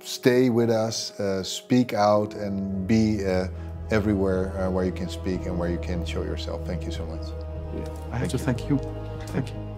stay 0.00 0.50
with 0.50 0.70
us, 0.70 1.18
uh, 1.20 1.42
speak 1.42 1.92
out, 1.92 2.34
and 2.34 2.86
be 2.86 3.24
uh, 3.24 3.48
everywhere 3.90 4.56
uh, 4.58 4.70
where 4.70 4.84
you 4.84 4.92
can 4.92 5.08
speak 5.08 5.46
and 5.46 5.58
where 5.58 5.70
you 5.70 5.78
can 5.78 6.04
show 6.04 6.22
yourself. 6.22 6.66
Thank 6.66 6.84
you 6.84 6.90
so 6.90 7.06
much. 7.06 7.22
I 8.10 8.18
have 8.18 8.28
to 8.28 8.38
thank 8.38 8.68
you. 8.68 8.78
Thank 9.28 9.48
you. 9.48 9.71